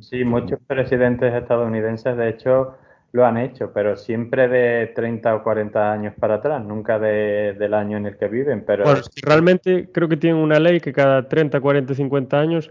Sí, 0.00 0.24
muchos 0.24 0.58
presidentes 0.66 1.32
estadounidenses, 1.34 2.16
de 2.16 2.28
hecho, 2.28 2.74
lo 3.12 3.24
han 3.24 3.38
hecho, 3.38 3.72
pero 3.72 3.96
siempre 3.96 4.48
de 4.48 4.88
30 4.88 5.34
o 5.36 5.42
40 5.42 5.92
años 5.92 6.14
para 6.18 6.36
atrás, 6.36 6.64
nunca 6.64 6.98
de- 6.98 7.54
del 7.58 7.74
año 7.74 7.96
en 7.96 8.06
el 8.06 8.16
que 8.16 8.28
viven. 8.28 8.64
Pero 8.66 8.84
Bueno, 8.84 9.00
realmente 9.22 9.90
creo 9.92 10.08
que 10.08 10.16
tienen 10.16 10.42
una 10.42 10.58
ley 10.58 10.80
que 10.80 10.92
cada 10.92 11.28
30, 11.28 11.60
40, 11.60 11.94
50 11.94 12.40
años 12.40 12.70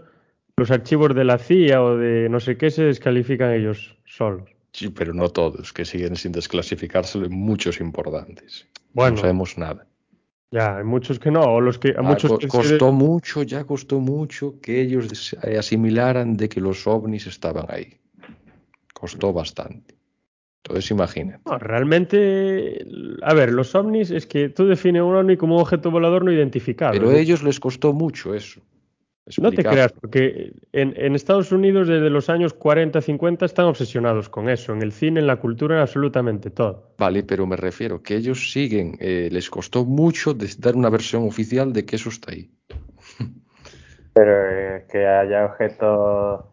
los 0.56 0.70
archivos 0.70 1.14
de 1.14 1.24
la 1.24 1.38
CIA 1.38 1.82
o 1.82 1.96
de 1.96 2.28
no 2.28 2.38
sé 2.38 2.56
qué 2.58 2.70
se 2.70 2.84
descalifican 2.84 3.52
ellos 3.52 3.96
solos. 4.04 4.50
Sí, 4.72 4.90
pero 4.90 5.14
no 5.14 5.28
todos, 5.28 5.72
que 5.72 5.84
siguen 5.84 6.16
sin 6.16 6.32
desclasificarse 6.32 7.18
muchos 7.30 7.80
importantes. 7.80 8.68
Bueno. 8.92 9.16
No 9.16 9.20
sabemos 9.22 9.56
nada. 9.58 9.86
Ya, 10.52 10.76
hay 10.76 10.84
muchos 10.84 11.18
que 11.18 11.30
no, 11.30 11.40
o 11.40 11.60
los 11.62 11.78
que 11.78 11.88
a 11.90 11.94
Ah, 12.00 12.02
muchos 12.02 12.30
que 12.32 12.42
se- 12.42 12.48
costó 12.48 12.92
mucho, 12.92 13.42
ya 13.42 13.64
costó 13.64 13.98
mucho 14.00 14.60
que 14.60 14.82
ellos 14.82 15.34
eh, 15.42 15.56
asimilaran 15.58 16.36
de 16.36 16.48
que 16.48 16.60
los 16.60 16.86
ovnis 16.86 17.26
estaban 17.26 17.64
ahí. 17.68 17.96
Costó 18.92 19.32
bastante. 19.32 19.96
Entonces 20.62 20.90
imagina. 20.90 21.40
No, 21.46 21.58
realmente, 21.58 22.84
a 23.22 23.34
ver, 23.34 23.50
los 23.52 23.74
ovnis 23.74 24.10
es 24.10 24.26
que 24.26 24.50
tú 24.50 24.66
defines 24.66 25.02
un 25.02 25.16
ovni 25.16 25.36
como 25.38 25.56
un 25.56 25.62
objeto 25.62 25.90
volador 25.90 26.22
no 26.24 26.30
identificado. 26.30 26.92
Pero 26.92 27.08
a 27.08 27.16
ellos 27.16 27.42
les 27.42 27.58
costó 27.58 27.92
mucho 27.94 28.34
eso. 28.34 28.60
No 29.40 29.50
te 29.50 29.62
creas, 29.62 29.92
porque 29.92 30.52
en, 30.72 30.94
en 30.96 31.14
Estados 31.14 31.52
Unidos 31.52 31.86
desde 31.88 32.10
los 32.10 32.28
años 32.28 32.54
40, 32.54 33.00
50 33.00 33.46
están 33.46 33.66
obsesionados 33.66 34.28
con 34.28 34.48
eso, 34.48 34.72
en 34.72 34.82
el 34.82 34.92
cine, 34.92 35.20
en 35.20 35.26
la 35.26 35.36
cultura, 35.36 35.76
en 35.76 35.82
absolutamente 35.82 36.50
todo. 36.50 36.94
Vale, 36.98 37.22
pero 37.22 37.46
me 37.46 37.56
refiero 37.56 38.02
que 38.02 38.16
ellos 38.16 38.50
siguen, 38.50 38.96
eh, 39.00 39.28
les 39.30 39.48
costó 39.48 39.84
mucho 39.84 40.34
de- 40.34 40.50
dar 40.58 40.74
una 40.74 40.90
versión 40.90 41.22
oficial 41.26 41.72
de 41.72 41.84
que 41.84 41.96
eso 41.96 42.08
está 42.08 42.32
ahí. 42.32 42.50
Pero 44.14 44.32
eh, 44.50 44.86
que 44.90 45.06
haya 45.06 45.46
objetos 45.46 46.44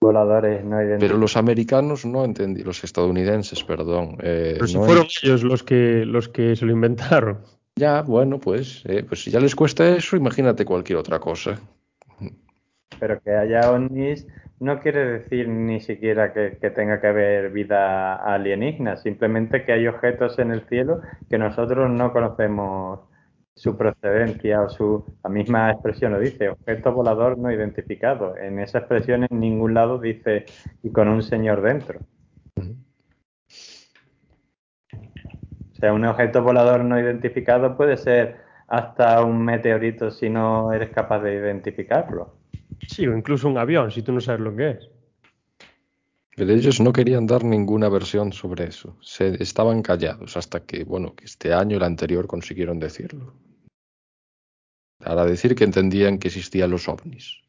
voladores 0.00 0.64
no 0.64 0.76
Pero 0.76 0.84
identificados. 0.84 1.20
los 1.20 1.36
americanos 1.36 2.04
no 2.04 2.24
entendí, 2.24 2.62
los 2.62 2.82
estadounidenses, 2.84 3.62
perdón. 3.64 4.16
eh, 4.22 4.54
Pero 4.54 4.66
si 4.66 4.74
no 4.78 4.82
fueron 4.84 5.06
ellos 5.22 5.42
los 5.44 5.62
que, 5.62 6.04
los 6.04 6.28
que 6.28 6.56
se 6.56 6.66
lo 6.66 6.72
inventaron. 6.72 7.38
Ya, 7.76 8.02
bueno, 8.02 8.38
pues, 8.38 8.82
eh, 8.86 9.04
pues 9.06 9.22
si 9.24 9.30
ya 9.30 9.40
les 9.40 9.54
cuesta 9.54 9.88
eso, 9.96 10.16
imagínate 10.16 10.64
cualquier 10.64 10.98
otra 10.98 11.18
cosa. 11.18 11.60
Pero 12.98 13.20
que 13.20 13.32
haya 13.34 13.70
ovnis 13.70 14.26
no 14.60 14.80
quiere 14.80 15.04
decir 15.04 15.48
ni 15.48 15.80
siquiera 15.80 16.32
que, 16.32 16.58
que 16.60 16.70
tenga 16.70 17.00
que 17.00 17.08
haber 17.08 17.50
vida 17.50 18.14
alienígena, 18.14 18.96
simplemente 18.96 19.64
que 19.64 19.72
hay 19.72 19.86
objetos 19.86 20.38
en 20.38 20.52
el 20.52 20.66
cielo 20.68 21.00
que 21.28 21.38
nosotros 21.38 21.90
no 21.90 22.12
conocemos 22.12 23.00
su 23.54 23.76
procedencia 23.76 24.62
o 24.62 24.68
su... 24.68 25.04
La 25.22 25.30
misma 25.30 25.70
expresión 25.70 26.12
lo 26.12 26.20
dice, 26.20 26.48
objeto 26.48 26.92
volador 26.92 27.38
no 27.38 27.52
identificado. 27.52 28.36
En 28.36 28.58
esa 28.58 28.78
expresión 28.78 29.26
en 29.28 29.40
ningún 29.40 29.74
lado 29.74 29.98
dice 29.98 30.44
y 30.82 30.90
con 30.90 31.08
un 31.08 31.22
señor 31.22 31.62
dentro. 31.62 32.00
O 35.72 35.76
sea, 35.76 35.92
un 35.92 36.04
objeto 36.04 36.42
volador 36.42 36.84
no 36.84 36.98
identificado 36.98 37.76
puede 37.76 37.96
ser 37.96 38.36
hasta 38.68 39.22
un 39.22 39.44
meteorito 39.44 40.10
si 40.10 40.30
no 40.30 40.72
eres 40.72 40.90
capaz 40.90 41.20
de 41.20 41.34
identificarlo. 41.34 42.33
Sí, 42.86 43.06
o 43.06 43.16
incluso 43.16 43.48
un 43.48 43.58
avión, 43.58 43.90
si 43.90 44.02
tú 44.02 44.12
no 44.12 44.20
sabes 44.20 44.40
lo 44.40 44.54
que 44.54 44.70
es. 44.70 44.90
Pero 46.36 46.52
ellos 46.52 46.80
no 46.80 46.92
querían 46.92 47.26
dar 47.26 47.44
ninguna 47.44 47.88
versión 47.88 48.32
sobre 48.32 48.64
eso. 48.64 48.96
Se 49.00 49.40
estaban 49.42 49.82
callados 49.82 50.36
hasta 50.36 50.60
que, 50.66 50.84
bueno, 50.84 51.14
que 51.14 51.24
este 51.26 51.52
año, 51.54 51.76
el 51.76 51.82
anterior, 51.84 52.26
consiguieron 52.26 52.80
decirlo. 52.80 53.34
Para 54.98 55.24
decir 55.26 55.54
que 55.54 55.64
entendían 55.64 56.18
que 56.18 56.28
existían 56.28 56.70
los 56.70 56.88
ovnis. 56.88 57.40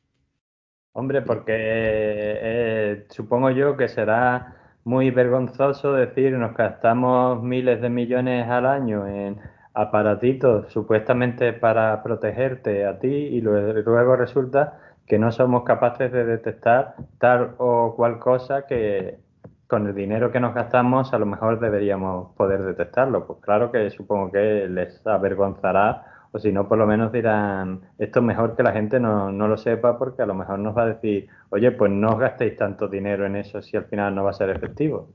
Hombre, 0.94 1.22
porque 1.24 1.54
eh, 1.58 3.06
supongo 3.10 3.50
yo 3.52 3.76
que 3.76 3.88
será 3.88 4.78
muy 4.84 5.10
vergonzoso 5.12 5.94
decir 5.94 6.34
nos 6.34 6.56
gastamos 6.56 7.42
miles 7.44 7.82
de 7.82 7.90
millones 7.90 8.48
al 8.48 8.66
año 8.66 9.08
en 9.08 9.40
aparatitos 9.74 10.72
supuestamente 10.72 11.52
para 11.54 12.02
protegerte 12.04 12.86
a 12.86 12.98
ti 13.00 13.08
y 13.08 13.42
lue- 13.42 13.84
luego 13.84 14.16
resulta 14.16 14.80
que 15.08 15.20
no 15.20 15.32
somos 15.32 15.64
capaces 15.64 16.12
de 16.12 16.26
detectar 16.26 16.96
tal 17.20 17.56
o 17.58 17.96
cual 17.96 18.20
cosa 18.20 18.66
que 18.66 19.20
con 19.68 19.88
el 19.88 19.96
dinero 19.96 20.32
que 20.32 20.40
nos 20.40 20.54
gastamos 20.54 21.14
a 21.14 21.20
lo 21.20 21.26
mejor 21.26 21.60
deberíamos 21.60 22.34
poder 22.36 22.64
detectarlo. 22.64 23.26
Pues 23.26 23.40
claro 23.42 23.72
que 23.72 23.90
supongo 23.90 24.32
que 24.32 24.68
les 24.68 25.06
avergonzará 25.06 26.16
o 26.32 26.40
si 26.40 26.52
no, 26.52 26.68
por 26.68 26.78
lo 26.78 26.86
menos 26.86 27.14
dirán, 27.14 27.82
esto 27.98 28.20
es 28.20 28.26
mejor 28.26 28.58
que 28.58 28.64
la 28.64 28.74
gente 28.74 29.00
no, 29.00 29.32
no 29.32 29.48
lo 29.48 29.56
sepa 29.56 29.98
porque 29.98 30.22
a 30.22 30.26
lo 30.26 30.34
mejor 30.34 30.60
nos 30.60 30.76
va 30.78 30.84
a 30.84 30.88
decir, 30.88 31.30
oye, 31.50 31.72
pues 31.72 31.90
no 31.90 32.10
os 32.10 32.20
gastéis 32.20 32.58
tanto 32.58 32.90
dinero 32.90 33.26
en 33.26 33.38
eso 33.38 33.62
si 33.62 33.78
al 33.78 33.86
final 33.86 34.14
no 34.14 34.26
va 34.26 34.32
a 34.32 34.34
ser 34.34 34.50
efectivo. 34.50 35.14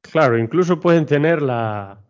Claro, 0.00 0.38
incluso 0.38 0.78
pueden 0.78 1.06
tener 1.06 1.42
la... 1.42 2.03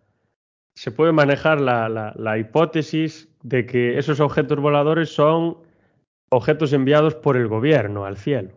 Se 0.75 0.91
puede 0.91 1.12
manejar 1.12 1.61
la, 1.61 1.89
la- 1.89 2.12
la 2.16 2.39
hipótesis 2.39 3.29
de 3.43 3.66
que 3.66 3.99
esos 3.99 4.20
objetos 4.20 4.59
voladores 4.59 5.11
son 5.14 5.59
objetos 6.31 6.72
enviados 6.72 7.14
por 7.14 7.37
el 7.37 7.47
gobierno 7.49 8.05
al 8.05 8.16
cielo. 8.16 8.51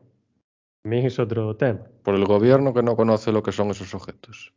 También 0.83 1.05
es 1.05 1.19
otro 1.19 1.55
tema. 1.55 1.81
Por 2.03 2.15
el 2.15 2.25
gobierno 2.25 2.73
que 2.73 2.81
no 2.81 2.95
conoce 2.95 3.31
lo 3.31 3.43
que 3.43 3.51
son 3.51 3.69
esos 3.69 3.93
objetos. 3.93 4.53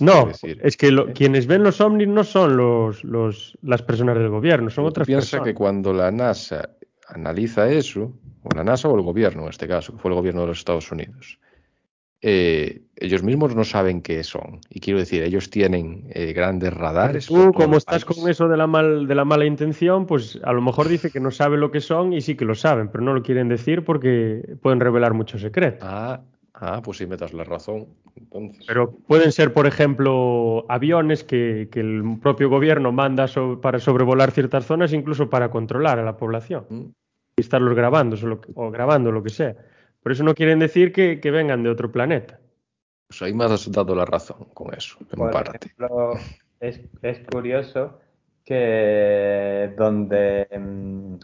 No, 0.00 0.22
Es 0.30 0.40
decir, 0.40 0.60
es 0.64 0.76
que 0.76 0.90
lo- 0.90 1.08
eh. 1.08 1.12
quienes 1.12 1.46
ven 1.46 1.62
los 1.62 1.80
ovnis 1.80 2.08
no 2.08 2.24
son 2.24 2.56
los, 2.56 3.04
los- 3.04 3.56
las 3.62 3.82
personas 3.82 4.16
del 4.18 4.28
gobierno, 4.28 4.70
son 4.70 4.84
otras 4.86 5.06
piensa 5.06 5.22
personas. 5.38 5.46
que 5.46 5.54
cuando 5.54 5.92
la 5.92 6.10
NASA 6.10 6.70
analiza 7.08 7.68
eso, 7.70 8.12
o 8.42 8.48
la 8.54 8.64
NASA 8.64 8.88
o 8.88 8.96
el 8.96 9.02
gobierno 9.02 9.42
en 9.44 9.48
este 9.50 9.68
caso, 9.68 9.92
que 9.92 9.98
fue 9.98 10.10
el 10.10 10.16
gobierno 10.16 10.40
de 10.42 10.46
los 10.48 10.58
Estados 10.58 10.90
Unidos, 10.90 11.38
eh, 12.20 12.82
ellos 12.96 13.22
mismos 13.22 13.54
no 13.54 13.62
saben 13.64 14.02
qué 14.02 14.24
son. 14.24 14.60
Y 14.70 14.80
quiero 14.80 14.98
decir, 14.98 15.22
ellos 15.22 15.50
tienen 15.50 16.06
eh, 16.10 16.32
grandes 16.32 16.72
radares. 16.74 17.26
Tú, 17.26 17.52
como 17.52 17.76
estás 17.76 18.04
país. 18.04 18.18
con 18.18 18.28
eso 18.28 18.48
de 18.48 18.56
la, 18.56 18.66
mal, 18.66 19.06
de 19.06 19.14
la 19.14 19.24
mala 19.24 19.44
intención, 19.46 20.04
pues 20.06 20.38
a 20.42 20.52
lo 20.52 20.60
mejor 20.60 20.88
dice 20.88 21.10
que 21.10 21.20
no 21.20 21.30
sabe 21.30 21.56
lo 21.58 21.70
que 21.70 21.80
son 21.80 22.12
y 22.12 22.20
sí 22.20 22.34
que 22.34 22.44
lo 22.44 22.54
saben, 22.56 22.88
pero 22.88 23.04
no 23.04 23.14
lo 23.14 23.22
quieren 23.22 23.48
decir 23.48 23.84
porque 23.84 24.56
pueden 24.60 24.80
revelar 24.80 25.14
muchos 25.14 25.40
secretos. 25.42 25.80
Ah, 25.88 26.20
ah, 26.54 26.80
pues 26.82 26.98
sí 26.98 27.06
me 27.06 27.16
das 27.16 27.32
la 27.32 27.44
razón. 27.44 27.86
Entonces, 28.16 28.64
Pero 28.66 28.90
pueden 29.06 29.30
ser, 29.30 29.52
por 29.52 29.68
ejemplo, 29.68 30.66
aviones 30.68 31.22
que, 31.22 31.68
que 31.70 31.78
el 31.78 32.18
propio 32.20 32.48
gobierno 32.48 32.90
manda 32.90 33.28
so- 33.28 33.60
para 33.60 33.78
sobrevolar 33.78 34.32
ciertas 34.32 34.66
zonas, 34.66 34.92
incluso 34.92 35.30
para 35.30 35.50
controlar 35.50 36.00
a 36.00 36.02
la 36.04 36.16
población 36.16 36.66
Mm. 36.68 36.80
y 37.36 37.40
estarlos 37.40 37.76
grabando 37.76 38.16
o 38.56 38.70
grabando 38.72 39.12
lo 39.12 39.22
que 39.22 39.30
sea. 39.30 39.54
Por 40.08 40.14
eso 40.14 40.24
no 40.24 40.34
quieren 40.34 40.58
decir 40.58 40.90
que, 40.90 41.20
que 41.20 41.30
vengan 41.30 41.62
de 41.62 41.68
otro 41.68 41.92
planeta. 41.92 42.40
pues 43.08 43.20
ahí 43.20 43.34
me 43.34 43.44
has 43.44 43.70
dado 43.70 43.94
la 43.94 44.06
razón 44.06 44.48
con 44.54 44.72
eso, 44.74 44.96
en 45.12 45.18
Por 45.18 45.30
parte. 45.30 45.58
ejemplo, 45.66 46.14
es, 46.60 46.80
es 47.02 47.18
curioso 47.30 48.00
que 48.42 49.74
donde, 49.76 50.48
mm, 50.58 51.14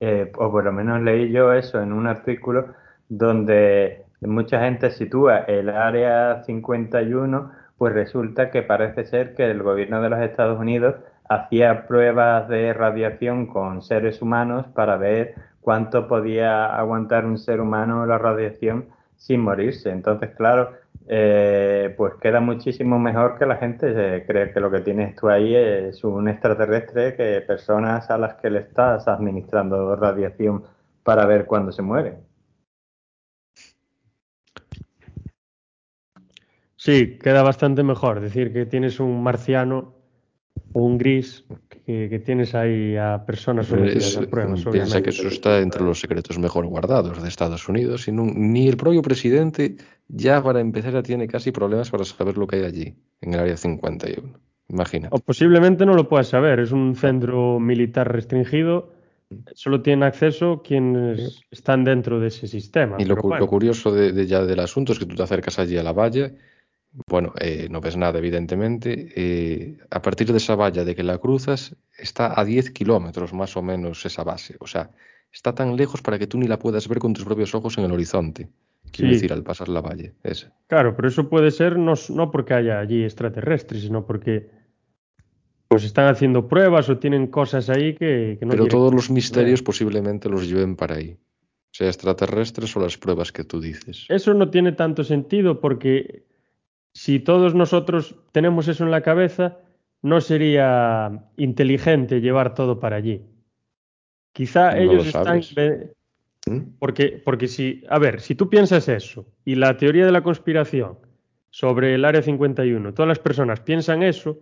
eh, 0.00 0.32
o 0.36 0.50
por 0.50 0.64
lo 0.64 0.72
menos 0.72 1.02
leí 1.02 1.30
yo 1.30 1.52
eso 1.52 1.80
en 1.80 1.92
un 1.92 2.08
artículo, 2.08 2.74
donde 3.08 4.06
mucha 4.22 4.60
gente 4.60 4.90
sitúa 4.90 5.38
el 5.40 5.68
área 5.70 6.42
51, 6.44 7.52
pues 7.78 7.94
resulta 7.94 8.50
que 8.50 8.62
parece 8.62 9.04
ser 9.04 9.34
que 9.34 9.48
el 9.48 9.62
gobierno 9.62 10.02
de 10.02 10.10
los 10.10 10.20
Estados 10.20 10.58
Unidos 10.58 10.96
hacía 11.28 11.86
pruebas 11.86 12.48
de 12.48 12.72
radiación 12.72 13.46
con 13.46 13.82
seres 13.82 14.20
humanos 14.20 14.66
para 14.74 14.96
ver 14.96 15.36
cuánto 15.66 16.06
podía 16.06 16.66
aguantar 16.66 17.26
un 17.26 17.38
ser 17.38 17.60
humano 17.60 18.06
la 18.06 18.18
radiación 18.18 18.86
sin 19.16 19.40
morirse. 19.40 19.90
Entonces, 19.90 20.30
claro, 20.36 20.74
eh, 21.08 21.92
pues 21.96 22.14
queda 22.22 22.38
muchísimo 22.38 23.00
mejor 23.00 23.36
que 23.36 23.46
la 23.46 23.56
gente 23.56 23.86
eh, 23.88 24.24
cree 24.24 24.52
que 24.52 24.60
lo 24.60 24.70
que 24.70 24.82
tienes 24.82 25.16
tú 25.16 25.28
ahí 25.28 25.56
es 25.56 26.04
un 26.04 26.28
extraterrestre 26.28 27.16
que 27.16 27.40
personas 27.40 28.08
a 28.10 28.16
las 28.16 28.34
que 28.34 28.48
le 28.48 28.60
estás 28.60 29.08
administrando 29.08 29.96
radiación 29.96 30.62
para 31.02 31.26
ver 31.26 31.46
cuándo 31.46 31.72
se 31.72 31.82
mueren. 31.82 32.14
Sí, 36.76 37.18
queda 37.18 37.42
bastante 37.42 37.82
mejor 37.82 38.20
decir 38.20 38.52
que 38.52 38.66
tienes 38.66 39.00
un 39.00 39.20
marciano 39.20 39.95
o 40.76 40.82
un 40.84 40.98
gris 40.98 41.42
que, 41.86 42.08
que 42.10 42.18
tienes 42.18 42.54
ahí 42.54 42.96
a 42.96 43.24
personas 43.24 43.66
sometidas 43.66 44.18
a 44.18 44.20
pruebas. 44.28 44.60
piensa 44.60 44.70
obviamente. 44.70 45.02
que 45.02 45.10
eso 45.10 45.28
está 45.28 45.60
entre 45.60 45.82
los 45.82 45.98
secretos 45.98 46.38
mejor 46.38 46.66
guardados 46.66 47.22
de 47.22 47.28
Estados 47.28 47.66
Unidos 47.66 48.08
y 48.08 48.12
no- 48.12 48.26
ni 48.26 48.68
el 48.68 48.76
propio 48.76 49.00
presidente 49.00 49.76
ya 50.06 50.42
para 50.42 50.60
empezar 50.60 51.02
tiene 51.02 51.26
casi 51.28 51.50
problemas 51.50 51.90
para 51.90 52.04
saber 52.04 52.36
lo 52.36 52.46
que 52.46 52.56
hay 52.56 52.64
allí, 52.64 52.94
en 53.22 53.32
el 53.32 53.40
área 53.40 53.56
51. 53.56 54.38
Imagínate. 54.68 55.16
O 55.16 55.18
posiblemente 55.18 55.86
no 55.86 55.94
lo 55.94 56.08
puedas 56.10 56.28
saber, 56.28 56.60
es 56.60 56.72
un 56.72 56.94
centro 56.94 57.58
militar 57.58 58.12
restringido, 58.12 58.92
solo 59.54 59.80
tienen 59.80 60.02
acceso 60.02 60.60
quienes 60.62 61.40
están 61.50 61.84
dentro 61.84 62.20
de 62.20 62.26
ese 62.28 62.46
sistema. 62.48 62.96
Y 62.98 63.04
bueno, 63.06 63.38
lo 63.38 63.46
curioso 63.46 63.92
de, 63.92 64.12
de 64.12 64.26
ya 64.26 64.44
del 64.44 64.60
asunto 64.60 64.92
es 64.92 64.98
que 64.98 65.06
tú 65.06 65.14
te 65.16 65.22
acercas 65.22 65.58
allí 65.58 65.78
a 65.78 65.82
la 65.82 65.92
valla, 65.92 66.32
bueno, 67.08 67.32
eh, 67.40 67.68
no 67.70 67.80
ves 67.80 67.96
nada 67.96 68.18
evidentemente, 68.18 69.08
eh, 69.14 69.78
a 69.90 70.00
partir 70.00 70.30
de 70.30 70.38
esa 70.38 70.54
valla 70.56 70.84
de 70.84 70.94
que 70.94 71.02
la 71.02 71.18
cruzas 71.18 71.76
está 71.98 72.38
a 72.38 72.44
10 72.44 72.70
kilómetros 72.70 73.32
más 73.32 73.56
o 73.56 73.62
menos 73.62 74.04
esa 74.06 74.24
base, 74.24 74.56
o 74.60 74.66
sea, 74.66 74.90
está 75.32 75.54
tan 75.54 75.76
lejos 75.76 76.00
para 76.02 76.18
que 76.18 76.26
tú 76.26 76.38
ni 76.38 76.46
la 76.46 76.58
puedas 76.58 76.88
ver 76.88 76.98
con 76.98 77.12
tus 77.12 77.24
propios 77.24 77.54
ojos 77.54 77.76
en 77.78 77.84
el 77.84 77.92
horizonte, 77.92 78.48
quiero 78.92 79.08
Sí. 79.10 79.14
decir, 79.14 79.32
al 79.32 79.42
pasar 79.42 79.68
la 79.68 79.80
valla, 79.82 80.12
esa. 80.22 80.52
Claro, 80.68 80.94
pero 80.96 81.08
eso 81.08 81.28
puede 81.28 81.50
ser 81.50 81.78
no, 81.78 81.94
no 82.10 82.30
porque 82.30 82.54
haya 82.54 82.78
allí 82.80 83.04
extraterrestres, 83.04 83.82
sino 83.82 84.06
porque 84.06 84.48
pues 85.68 85.82
están 85.84 86.06
haciendo 86.06 86.46
pruebas 86.48 86.88
o 86.88 86.98
tienen 86.98 87.26
cosas 87.26 87.68
ahí 87.68 87.94
que, 87.94 88.36
que 88.38 88.46
no 88.46 88.50
Pero 88.52 88.64
quieren- 88.64 88.68
todos 88.70 88.94
los 88.94 89.10
misterios 89.10 89.62
posiblemente 89.62 90.28
los 90.28 90.48
lleven 90.48 90.76
para 90.76 90.94
ahí, 90.94 91.16
sea 91.72 91.88
extraterrestres 91.88 92.74
o 92.76 92.80
las 92.80 92.96
pruebas 92.96 93.32
que 93.32 93.42
tú 93.44 93.60
dices. 93.60 94.06
Eso 94.08 94.32
no 94.32 94.48
tiene 94.48 94.72
tanto 94.72 95.02
sentido 95.02 95.60
porque 95.60 96.24
si 96.96 97.20
todos 97.20 97.54
nosotros 97.54 98.16
tenemos 98.32 98.68
eso 98.68 98.82
en 98.82 98.90
la 98.90 99.02
cabeza, 99.02 99.58
no 100.00 100.22
sería 100.22 101.28
inteligente 101.36 102.22
llevar 102.22 102.54
todo 102.54 102.80
para 102.80 102.96
allí. 102.96 103.20
Quizá 104.32 104.72
No 104.72 104.80
ellos 104.80 105.12
lo 105.12 105.20
están... 105.20 105.42
¿Mm? 106.46 106.78
Porque, 106.78 107.20
porque 107.22 107.48
si, 107.48 107.84
a 107.90 107.98
ver, 107.98 108.22
si 108.22 108.34
tú 108.34 108.48
piensas 108.48 108.88
eso 108.88 109.26
y 109.44 109.56
la 109.56 109.76
teoría 109.76 110.06
de 110.06 110.12
la 110.12 110.22
conspiración 110.22 110.98
sobre 111.50 111.94
el 111.94 112.02
Área 112.06 112.22
51, 112.22 112.94
todas 112.94 113.08
las 113.08 113.18
personas 113.18 113.60
piensan 113.60 114.02
eso, 114.02 114.38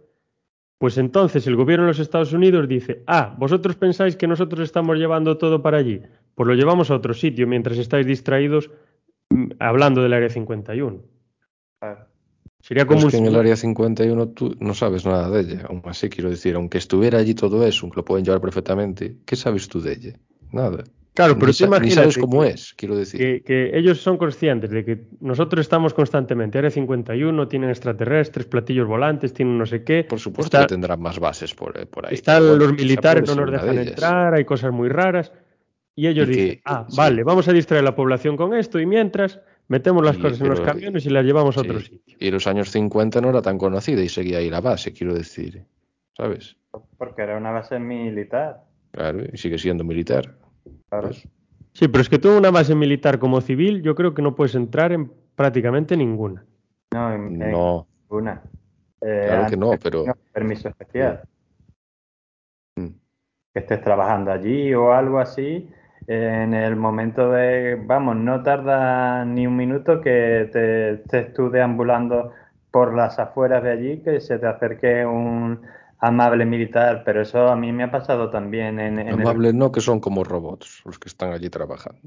Pues 0.79 0.99
entonces 0.99 1.47
el 1.49 1.57
gobierno 1.57 1.87
de 1.87 1.93
los 1.93 1.99
Estados 1.99 2.33
Unidos 2.33 2.69
dice, 2.69 3.03
ah, 3.07 3.35
vosotros 3.39 3.75
pensáis 3.77 4.17
que 4.17 4.27
nosotros 4.29 4.61
estamos 4.61 4.99
llevando 4.99 5.39
todo 5.39 5.61
para 5.63 5.79
allí, 5.79 6.03
pues 6.35 6.47
lo 6.47 6.55
llevamos 6.55 6.91
a 6.91 6.97
otro 6.97 7.15
sitio 7.15 7.47
mientras 7.47 7.79
estáis 7.79 8.07
distraídos 8.07 8.71
mm, 9.31 9.53
hablando 9.59 10.03
del 10.03 10.13
Área 10.13 10.29
51. 10.29 11.03
Claro. 11.81 12.14
Sería 12.67 12.87
como 12.87 13.07
es 13.07 13.13
que 13.13 13.19
un... 13.19 13.27
en 13.27 13.33
el 13.35 13.39
área 13.39 13.57
51 13.57 14.29
tú 14.29 14.57
no 14.59 14.73
sabes 14.73 15.05
nada 15.05 15.29
de 15.29 15.41
ella. 15.43 15.67
Aún 15.69 15.83
así, 15.85 16.09
quiero 16.09 16.31
decir, 16.31 16.55
aunque 16.55 16.79
estuviera 16.79 17.19
allí 17.19 17.35
todo 17.35 17.67
eso, 17.67 17.91
que 17.91 17.97
lo 17.97 18.05
pueden 18.07 18.25
llevar 18.25 18.41
perfectamente, 18.41 19.17
¿qué 19.27 19.37
sabes 19.37 19.69
tú 19.69 19.83
de 19.83 19.93
ella? 19.93 20.13
Nada. 20.51 20.83
Claro, 21.13 21.39
pero 21.39 21.53
tú 21.53 21.65
imagínate 21.65 21.95
sabes 21.95 22.19
cómo 22.19 22.43
es, 22.43 22.73
quiero 22.75 22.97
decir. 22.97 23.21
que, 23.21 23.43
que 23.45 23.79
ellos 23.79 24.01
son 24.01 24.17
conscientes 24.17 24.71
de 24.71 24.83
que 24.85 25.05
nosotros 25.21 25.61
estamos 25.61 25.93
constantemente, 25.95 26.57
Área 26.59 26.71
51, 26.71 27.47
tienen 27.49 27.69
extraterrestres, 27.71 28.47
platillos 28.47 28.89
volantes, 28.89 29.33
tienen 29.35 29.59
no 29.59 29.67
sé 29.67 29.85
qué. 29.85 30.03
Por 30.05 30.19
supuesto 30.19 30.57
está- 30.57 30.67
que 30.67 30.75
tendrán 30.75 31.01
más 31.03 31.19
bases 31.21 31.55
por, 31.55 31.79
eh, 31.79 31.85
por 31.87 32.07
ahí. 32.07 32.15
Están 32.15 32.43
bueno, 32.43 32.57
los 32.57 32.73
militares, 32.73 33.29
no 33.29 33.37
nos 33.43 33.47
de 33.47 33.53
dejan 33.59 33.75
ellas. 33.75 33.89
entrar, 33.89 34.35
hay 34.35 34.45
cosas 34.47 34.73
muy 34.73 34.89
raras. 34.89 35.31
Y 35.95 36.07
ellos 36.09 36.29
Y 36.29 36.33
que- 36.33 36.43
dicen, 36.43 36.61
ah, 36.65 36.87
sí. 36.89 36.97
vale, 36.97 37.23
vamos 37.23 37.47
a 37.47 37.53
distraer 37.53 37.83
a 37.83 37.85
la 37.85 37.95
población 37.95 38.37
con 38.37 38.55
esto 38.55 38.81
y 38.81 38.87
mientras 38.87 39.39
metemos 39.69 40.05
las 40.05 40.17
Y- 40.17 40.21
cosas 40.21 40.41
en 40.41 40.49
los 40.49 40.61
camiones 40.61 41.07
y 41.07 41.11
las 41.11 41.25
llevamos 41.25 41.57
a 41.57 41.63
Sí, 41.63 41.69
otro 41.69 41.81
sitio. 41.81 42.17
Y 42.19 42.29
en 42.29 42.35
los 42.35 42.47
años 42.47 42.71
50 42.71 43.21
no 43.21 43.31
era 43.31 43.43
tan 43.43 43.59
conocida 43.59 44.03
y 44.03 44.09
seguía 44.09 44.39
ahí 44.39 44.51
la 44.51 44.61
base, 44.61 44.93
quiero 44.93 45.15
decir. 45.15 45.65
¿Sabes? 46.17 46.57
Porque 46.97 47.23
era 47.23 47.37
una 47.37 47.51
base 47.51 47.79
militar. 47.79 48.65
Claro, 48.93 49.21
y 49.33 49.37
sigue 49.37 49.59
siendo 49.59 49.83
militar. 49.85 50.37
Claro. 50.89 51.09
Pues, 51.09 51.27
Sí, 51.73 51.89
pero 51.89 52.03
es 52.03 52.09
que 52.09 52.21
tú 52.21 52.31
en 52.31 52.37
una 52.37 52.53
base 52.53 52.73
militar 52.77 53.19
como 53.19 53.41
civil, 53.41 53.83
yo 53.83 53.97
creo 53.97 54.15
que 54.15 54.23
no 54.23 54.37
puedes 54.37 54.55
entrar 54.55 54.93
en 54.93 55.11
prácticamente 55.35 55.97
ninguna. 55.97 56.45
No, 56.93 57.13
en, 57.13 57.43
en 57.43 57.51
no, 57.51 57.89
ninguna. 58.03 58.43
Eh, 59.01 59.25
claro 59.27 59.51
que 59.51 59.57
no, 59.57 59.71
pero. 59.83 60.05
permiso 60.33 60.69
especial. 60.69 61.23
Mm. 62.77 62.87
que 63.53 63.59
estés 63.59 63.81
trabajando 63.83 64.31
allí 64.31 64.73
o 64.75 64.93
algo 64.93 65.19
así, 65.19 65.69
en 66.07 66.55
el 66.55 66.77
momento 66.77 67.31
de, 67.31 67.77
vamos, 67.77 68.17
no 68.17 68.43
tarda 68.43 69.25
ni 69.25 69.47
un 69.47 69.57
minuto 69.57 70.01
que 70.01 70.49
te 70.53 70.95
estés 70.95 71.33
tú 71.33 71.51
deambulando 71.51 72.33
por 72.71 72.95
las 72.95 73.19
afueras 73.19 73.63
de 73.63 73.71
allí, 73.71 73.99
que 73.99 74.21
se 74.21 74.39
te 74.39 74.47
acerque 74.47 75.07
un 75.07 75.61
amable 76.01 76.45
militar, 76.45 77.03
pero 77.05 77.23
eso 77.23 77.49
a 77.49 77.57
mí 77.57 77.73
me 77.73 77.85
ha 77.85 77.91
pasado 77.91 78.31
también 78.31 78.79
en, 78.79 78.99
en 78.99 79.09
el 79.09 79.21
Amables 79.23 79.55
no, 79.55 79.73
que 79.73 79.81
son 79.81 80.01
como 80.01 80.25
robots 80.25 80.83
los 80.85 80.99
que 80.99 81.09
están 81.09 81.33
allí 81.33 81.49
trabajando. 81.49 82.01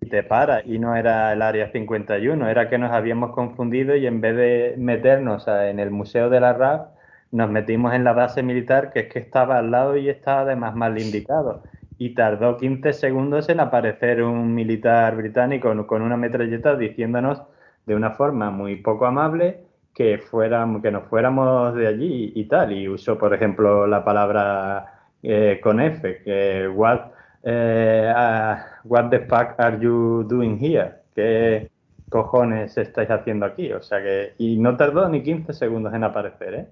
y 0.00 0.08
te 0.08 0.22
para 0.22 0.62
y 0.64 0.78
no 0.78 0.94
era 0.94 1.32
el 1.32 1.40
área 1.40 1.70
51, 1.70 2.48
era 2.48 2.68
que 2.68 2.76
nos 2.76 2.92
habíamos 2.92 3.32
confundido 3.32 3.96
y 3.96 4.06
en 4.06 4.20
vez 4.20 4.36
de 4.36 4.74
meternos 4.76 5.46
en 5.48 5.78
el 5.78 5.90
museo 5.90 6.28
de 6.28 6.40
la 6.40 6.52
RAF, 6.52 6.88
nos 7.30 7.50
metimos 7.50 7.94
en 7.94 8.04
la 8.04 8.12
base 8.12 8.42
militar 8.42 8.92
que 8.92 9.00
es 9.00 9.12
que 9.12 9.18
estaba 9.18 9.58
al 9.58 9.70
lado 9.70 9.96
y 9.96 10.08
estaba 10.08 10.42
además 10.42 10.74
mal 10.74 11.00
indicado. 11.00 11.62
Y 11.98 12.14
tardó 12.14 12.56
15 12.56 12.92
segundos 12.92 13.48
en 13.48 13.60
aparecer 13.60 14.22
un 14.22 14.54
militar 14.54 15.16
británico 15.16 15.86
con 15.86 16.02
una 16.02 16.16
metralleta 16.16 16.76
diciéndonos 16.76 17.42
de 17.86 17.94
una 17.94 18.10
forma 18.12 18.50
muy 18.50 18.76
poco 18.76 19.06
amable 19.06 19.60
que, 19.94 20.18
fuéramos, 20.18 20.82
que 20.82 20.90
nos 20.90 21.04
fuéramos 21.08 21.74
de 21.74 21.86
allí 21.86 22.32
y 22.34 22.44
tal. 22.46 22.72
Y 22.72 22.88
usó, 22.88 23.16
por 23.16 23.32
ejemplo, 23.32 23.86
la 23.86 24.04
palabra 24.04 25.06
eh, 25.22 25.60
con 25.62 25.80
F, 25.80 26.22
que 26.24 26.68
what, 26.68 27.00
ah, 27.46 28.64
what 28.84 29.10
the 29.10 29.20
fuck 29.20 29.54
are 29.58 29.78
you 29.78 30.24
doing 30.28 30.58
here? 30.60 30.94
¿Qué 31.14 31.70
cojones 32.10 32.76
estáis 32.76 33.10
haciendo 33.10 33.46
aquí? 33.46 33.72
O 33.72 33.82
sea 33.82 34.02
que, 34.02 34.34
y 34.38 34.56
no 34.56 34.76
tardó 34.76 35.08
ni 35.08 35.22
15 35.22 35.52
segundos 35.52 35.94
en 35.94 36.04
aparecer, 36.04 36.54
¿eh? 36.54 36.66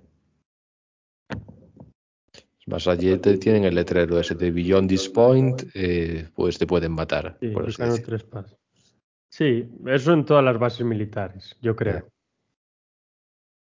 Más 2.66 2.86
allí 2.86 3.16
te 3.18 3.38
tienen 3.38 3.64
el 3.64 3.74
letrero 3.74 4.20
ese 4.20 4.34
de 4.34 4.50
Beyond 4.50 4.88
this 4.88 5.08
point, 5.08 5.62
eh, 5.74 6.28
pues 6.34 6.58
te 6.58 6.66
pueden 6.66 6.92
matar. 6.92 7.36
Sí, 7.40 7.48
por 7.48 7.62
así 7.62 7.68
buscando 7.70 7.94
decirlo. 7.94 8.16
tres 8.18 8.30
pasos. 8.30 8.58
Sí, 9.28 9.68
eso 9.86 10.12
en 10.12 10.24
todas 10.24 10.44
las 10.44 10.58
bases 10.58 10.86
militares, 10.86 11.56
yo 11.60 11.74
creo. 11.74 12.06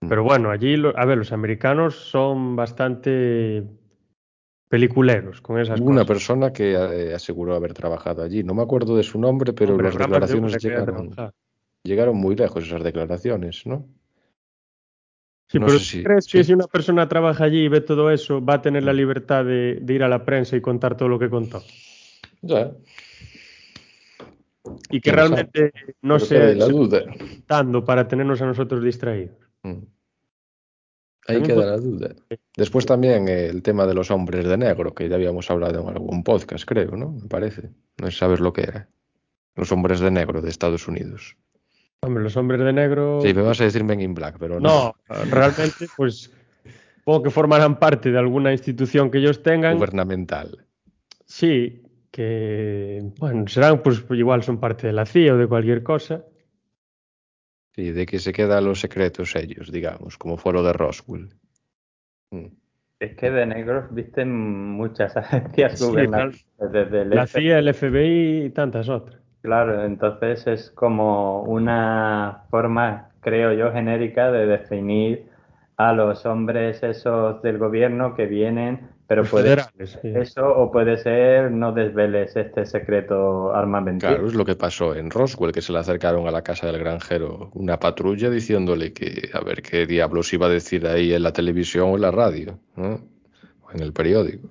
Mm. 0.01 0.09
Pero 0.09 0.23
bueno, 0.23 0.51
allí, 0.51 0.75
a 0.95 1.05
ver, 1.05 1.17
los 1.17 1.31
americanos 1.31 1.95
son 1.95 2.55
bastante 2.55 3.63
peliculeros 4.67 5.39
con 5.41 5.59
esas 5.59 5.79
una 5.79 6.01
cosas. 6.01 6.07
persona 6.07 6.53
que 6.53 6.73
eh, 6.73 7.13
aseguró 7.13 7.55
haber 7.55 7.73
trabajado 7.73 8.23
allí. 8.23 8.43
No 8.43 8.53
me 8.53 8.63
acuerdo 8.63 8.97
de 8.97 9.03
su 9.03 9.19
nombre, 9.19 9.53
pero 9.53 9.71
Hombre, 9.71 9.87
las 9.87 9.97
declaraciones 9.97 10.57
llegaron, 10.61 11.15
llegaron 11.83 12.17
muy 12.17 12.35
lejos, 12.35 12.65
esas 12.65 12.83
declaraciones, 12.83 13.65
¿no? 13.65 13.87
Sí, 15.53 15.59
No 15.59 15.67
pero 15.67 15.77
sé 15.77 15.83
¿tú 15.85 15.85
si- 15.99 16.03
crees 16.03 16.27
que 16.27 16.43
si 16.43 16.51
una 16.53 16.65
persona 16.65 17.07
trabaja 17.07 17.43
allí 17.43 17.65
y 17.65 17.67
ve 17.67 17.79
todo 17.81 18.09
eso, 18.09 18.43
va 18.43 18.55
a 18.55 18.61
tener 18.63 18.83
la 18.83 18.91
Mm. 18.91 18.95
libertad 18.97 19.45
de, 19.45 19.77
de 19.79 19.93
ir 19.93 20.01
a 20.03 20.09
la 20.09 20.25
prensa 20.25 20.55
y 20.57 20.61
contar 20.61 20.97
todo 20.97 21.07
lo 21.09 21.19
que 21.19 21.29
contó? 21.29 21.61
Ya, 22.41 22.71
Y 24.89 24.99
que 24.99 25.11
¿Quién 25.11 25.15
realmente 25.15 25.73
no 26.01 26.17
se 26.19 26.55
la 26.55 26.65
se 26.65 26.71
duda. 26.71 26.99
esté 26.99 27.17
contando 27.17 27.83
para 27.85 28.07
tenernos 28.07 28.41
a 28.41 28.45
nosotros 28.47 28.83
distraídos. 28.83 29.35
Mm. 29.61 29.69
Ahí 31.27 31.35
También 31.37 31.43
queda 31.59 31.65
la 31.67 31.77
duda. 31.77 32.15
Después 32.57 32.85
también 32.85 33.27
el 33.27 33.61
tema 33.61 33.85
de 33.85 33.93
los 33.93 34.09
hombres 34.11 34.45
de 34.47 34.57
negro, 34.57 34.93
que 34.95 35.07
ya 35.07 35.15
habíamos 35.15 35.49
hablado 35.51 35.81
en 35.81 35.87
algún 35.89 36.23
podcast, 36.23 36.65
creo, 36.65 36.97
¿no? 36.97 37.11
Me 37.11 37.27
parece. 37.27 37.69
No 38.01 38.09
sé 38.09 38.17
saber 38.17 38.39
lo 38.41 38.51
que 38.53 38.61
era. 38.63 38.89
Los 39.55 39.71
hombres 39.71 39.99
de 39.99 40.09
negro 40.11 40.41
de 40.41 40.49
Estados 40.49 40.87
Unidos. 40.87 41.37
Hombre, 42.03 42.23
los 42.23 42.35
hombres 42.37 42.59
de 42.61 42.73
negro. 42.73 43.19
Sí, 43.21 43.33
me 43.33 43.41
vas 43.41 43.61
a 43.61 43.63
decir 43.63 43.83
Men 43.83 44.01
in 44.01 44.13
Black, 44.13 44.37
pero 44.39 44.59
no. 44.59 44.95
No, 45.07 45.23
realmente, 45.31 45.87
pues 45.95 46.31
supongo 46.97 47.23
que 47.23 47.29
formarán 47.29 47.79
parte 47.79 48.11
de 48.11 48.17
alguna 48.17 48.51
institución 48.51 49.09
que 49.09 49.19
ellos 49.19 49.41
tengan. 49.41 49.77
Gubernamental. 49.77 50.65
Sí, 51.25 51.83
que 52.11 53.01
bueno, 53.17 53.47
serán, 53.47 53.81
pues 53.81 54.03
igual 54.11 54.43
son 54.43 54.59
parte 54.59 54.87
de 54.87 54.93
la 54.93 55.05
CIA 55.05 55.33
o 55.33 55.37
de 55.37 55.47
cualquier 55.47 55.81
cosa. 55.81 56.25
Sí, 57.71 57.91
de 57.91 58.05
que 58.05 58.19
se 58.19 58.33
quedan 58.33 58.65
los 58.65 58.79
secretos 58.79 59.35
ellos, 59.35 59.71
digamos, 59.71 60.17
como 60.17 60.37
fue 60.37 60.53
lo 60.53 60.61
de 60.61 60.73
Roswell. 60.73 61.29
Mm. 62.29 62.45
Es 62.99 63.15
que 63.15 63.31
de 63.31 63.45
negros 63.45 63.85
visten 63.91 64.31
muchas 64.31 65.17
agencias 65.17 65.79
Sí, 65.79 65.85
gubernamentales, 65.85 66.45
desde 66.71 67.01
el 67.01 67.09
La 67.09 67.25
CIA, 67.25 67.59
el 67.59 67.73
FBI 67.73 68.45
y 68.45 68.49
tantas 68.51 68.89
otras. 68.89 69.22
Claro, 69.43 69.83
entonces 69.83 70.47
es 70.47 70.71
como 70.71 71.43
una 71.43 72.43
forma, 72.49 73.09
creo 73.19 73.51
yo, 73.51 73.73
genérica 73.73 74.31
de 74.31 74.45
definir 74.45 75.25
a 75.75 75.91
los 75.91 76.25
hombres 76.25 76.81
esos 76.81 77.41
del 77.41 77.57
gobierno 77.57 78.15
que 78.15 78.25
vienen, 78.25 78.87
pero 79.05 79.23
Los 79.23 79.31
puede 79.31 79.57
sí. 79.59 79.85
ser 79.85 80.17
eso 80.17 80.47
o 80.47 80.71
puede 80.71 80.95
ser 80.95 81.51
no 81.51 81.73
desveles 81.73 82.37
este 82.37 82.65
secreto 82.65 83.53
armamentístico. 83.53 84.13
Claro, 84.13 84.27
es 84.29 84.33
lo 84.33 84.45
que 84.45 84.55
pasó 84.55 84.95
en 84.95 85.11
Roswell, 85.11 85.51
que 85.51 85.61
se 85.61 85.73
le 85.73 85.79
acercaron 85.79 86.25
a 86.25 86.31
la 86.31 86.41
casa 86.41 86.67
del 86.67 86.79
granjero 86.79 87.49
una 87.53 87.77
patrulla 87.77 88.29
diciéndole 88.29 88.93
que 88.93 89.29
a 89.33 89.41
ver 89.41 89.61
qué 89.61 89.85
diablos 89.85 90.31
iba 90.31 90.45
a 90.45 90.49
decir 90.49 90.87
ahí 90.87 91.13
en 91.13 91.21
la 91.21 91.33
televisión 91.33 91.89
o 91.89 91.95
en 91.95 92.01
la 92.01 92.11
radio, 92.11 92.57
¿no? 92.77 93.01
O 93.65 93.71
en 93.73 93.81
el 93.81 93.91
periódico. 93.91 94.47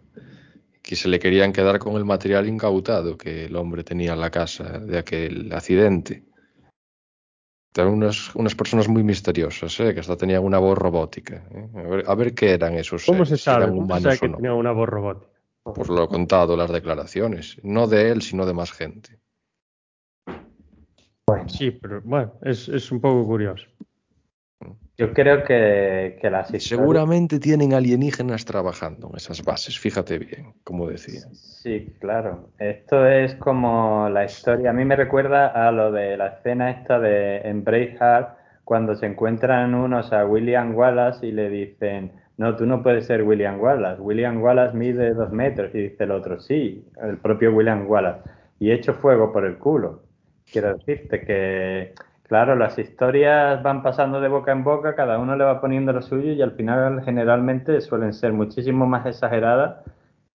Que 0.92 0.96
se 0.96 1.08
le 1.08 1.18
querían 1.18 1.54
quedar 1.54 1.78
con 1.78 1.96
el 1.96 2.04
material 2.04 2.46
incautado 2.46 3.16
que 3.16 3.46
el 3.46 3.56
hombre 3.56 3.82
tenía 3.82 4.12
en 4.12 4.20
la 4.20 4.28
casa 4.30 4.78
de 4.78 4.98
aquel 4.98 5.50
accidente. 5.50 6.22
Eran 7.74 7.94
unas, 7.94 8.34
unas 8.34 8.54
personas 8.54 8.88
muy 8.88 9.02
misteriosas, 9.02 9.80
¿eh? 9.80 9.94
que 9.94 10.00
hasta 10.00 10.18
tenían 10.18 10.44
una 10.44 10.58
voz 10.58 10.76
robótica. 10.76 11.46
¿eh? 11.50 11.68
A, 11.76 11.82
ver, 11.88 12.04
a 12.06 12.14
ver 12.14 12.34
qué 12.34 12.50
eran 12.50 12.74
esos 12.74 13.06
¿Cómo 13.06 13.24
se 13.24 13.38
sabe? 13.38 13.68
¿Cómo 13.68 13.96
se 13.96 14.02
sabe 14.02 14.18
que 14.18 14.28
no. 14.28 14.36
tenía 14.36 14.52
una 14.52 14.72
voz 14.72 14.86
robótica? 14.86 15.32
Pues 15.62 15.88
lo 15.88 16.04
he 16.04 16.08
contado 16.08 16.58
las 16.58 16.70
declaraciones, 16.70 17.56
no 17.62 17.86
de 17.86 18.10
él, 18.10 18.20
sino 18.20 18.44
de 18.44 18.52
más 18.52 18.70
gente. 18.70 19.18
Bueno, 21.26 21.48
Sí, 21.48 21.70
pero 21.70 22.02
bueno, 22.02 22.34
es, 22.42 22.68
es 22.68 22.92
un 22.92 23.00
poco 23.00 23.24
curioso. 23.24 23.66
Yo 24.98 25.12
creo 25.12 25.42
que, 25.44 26.18
que 26.20 26.30
las 26.30 26.52
historias... 26.52 26.64
seguramente 26.64 27.38
tienen 27.38 27.72
alienígenas 27.72 28.44
trabajando 28.44 29.08
en 29.10 29.16
esas 29.16 29.42
bases, 29.42 29.78
fíjate 29.78 30.18
bien, 30.18 30.52
como 30.64 30.88
decía. 30.88 31.20
Sí, 31.32 31.94
claro. 31.98 32.50
Esto 32.58 33.06
es 33.06 33.34
como 33.36 34.08
la 34.10 34.24
historia. 34.24 34.70
A 34.70 34.72
mí 34.72 34.84
me 34.84 34.96
recuerda 34.96 35.46
a 35.46 35.72
lo 35.72 35.92
de 35.92 36.16
la 36.16 36.28
escena 36.28 36.70
esta 36.70 36.98
de 36.98 37.38
en 37.38 37.64
Braveheart, 37.64 38.36
cuando 38.64 38.94
se 38.94 39.06
encuentran 39.06 39.74
unos 39.74 40.12
a 40.12 40.24
William 40.26 40.74
Wallace 40.74 41.26
y 41.26 41.32
le 41.32 41.48
dicen, 41.48 42.12
no, 42.36 42.56
tú 42.56 42.66
no 42.66 42.82
puedes 42.82 43.06
ser 43.06 43.22
William 43.22 43.60
Wallace. 43.60 44.00
William 44.00 44.42
Wallace 44.42 44.76
mide 44.76 45.14
dos 45.14 45.30
metros. 45.32 45.74
Y 45.74 45.82
dice 45.88 46.04
el 46.04 46.10
otro, 46.10 46.40
sí, 46.40 46.84
el 47.02 47.18
propio 47.18 47.52
William 47.52 47.88
Wallace. 47.88 48.28
Y 48.58 48.70
hecho 48.70 48.94
fuego 48.94 49.32
por 49.32 49.44
el 49.44 49.58
culo. 49.58 50.02
Quiero 50.50 50.74
decirte 50.74 51.20
que, 51.20 51.94
claro, 52.32 52.56
las 52.56 52.78
historias 52.78 53.62
van 53.62 53.82
pasando 53.82 54.18
de 54.18 54.28
boca 54.28 54.52
en 54.52 54.64
boca, 54.64 54.94
cada 54.94 55.18
uno 55.18 55.36
le 55.36 55.44
va 55.44 55.60
poniendo 55.60 55.92
lo 55.92 56.00
suyo 56.00 56.32
y 56.32 56.40
al 56.40 56.52
final 56.52 57.04
generalmente 57.04 57.82
suelen 57.82 58.14
ser 58.14 58.32
muchísimo 58.32 58.86
más 58.86 59.04
exageradas 59.04 59.84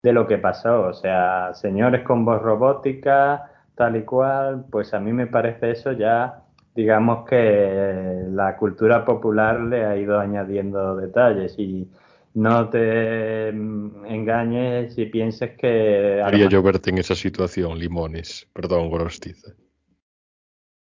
de 0.02 0.12
lo 0.12 0.26
que 0.26 0.38
pasó. 0.38 0.88
O 0.88 0.92
sea, 0.92 1.54
señores 1.54 2.02
con 2.02 2.24
voz 2.24 2.42
robótica, 2.42 3.48
tal 3.76 3.94
y 3.94 4.02
cual, 4.02 4.64
pues 4.72 4.92
a 4.92 4.98
mí 4.98 5.12
me 5.12 5.28
parece 5.28 5.70
eso 5.70 5.92
ya, 5.92 6.42
digamos 6.74 7.28
que 7.28 8.24
la 8.28 8.56
cultura 8.56 9.04
popular 9.04 9.60
le 9.60 9.84
ha 9.84 9.96
ido 9.96 10.18
añadiendo 10.18 10.96
detalles 10.96 11.56
y, 11.60 11.88
no 12.36 12.68
te 12.68 13.50
engañes 13.50 14.98
y 14.98 15.06
pienses 15.06 15.56
que... 15.56 16.20
Quería 16.28 16.48
yo 16.48 16.60
verte 16.64 16.90
en 16.90 16.98
esa 16.98 17.14
situación, 17.14 17.78
Limones. 17.78 18.48
Perdón, 18.52 18.90
Gorostiza. 18.90 19.54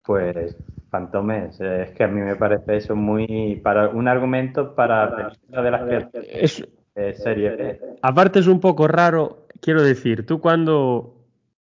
Pues, 0.03 0.57
Fantomes, 0.89 1.59
es 1.59 1.91
que 1.91 2.03
a 2.03 2.07
mí 2.07 2.21
me 2.21 2.35
parece 2.35 2.77
eso 2.77 2.95
muy... 2.95 3.59
para 3.63 3.89
Un 3.89 4.07
argumento 4.07 4.76
para 4.76 5.31
de 5.47 5.71
las 5.71 5.84
que... 5.84 6.07
Es, 6.31 6.63
eh, 6.95 7.13
serie. 7.13 7.80
aparte 8.01 8.39
es 8.39 8.47
un 8.47 8.59
poco 8.59 8.88
raro, 8.88 9.47
quiero 9.61 9.81
decir, 9.81 10.26
tú 10.26 10.41
cuando 10.41 11.15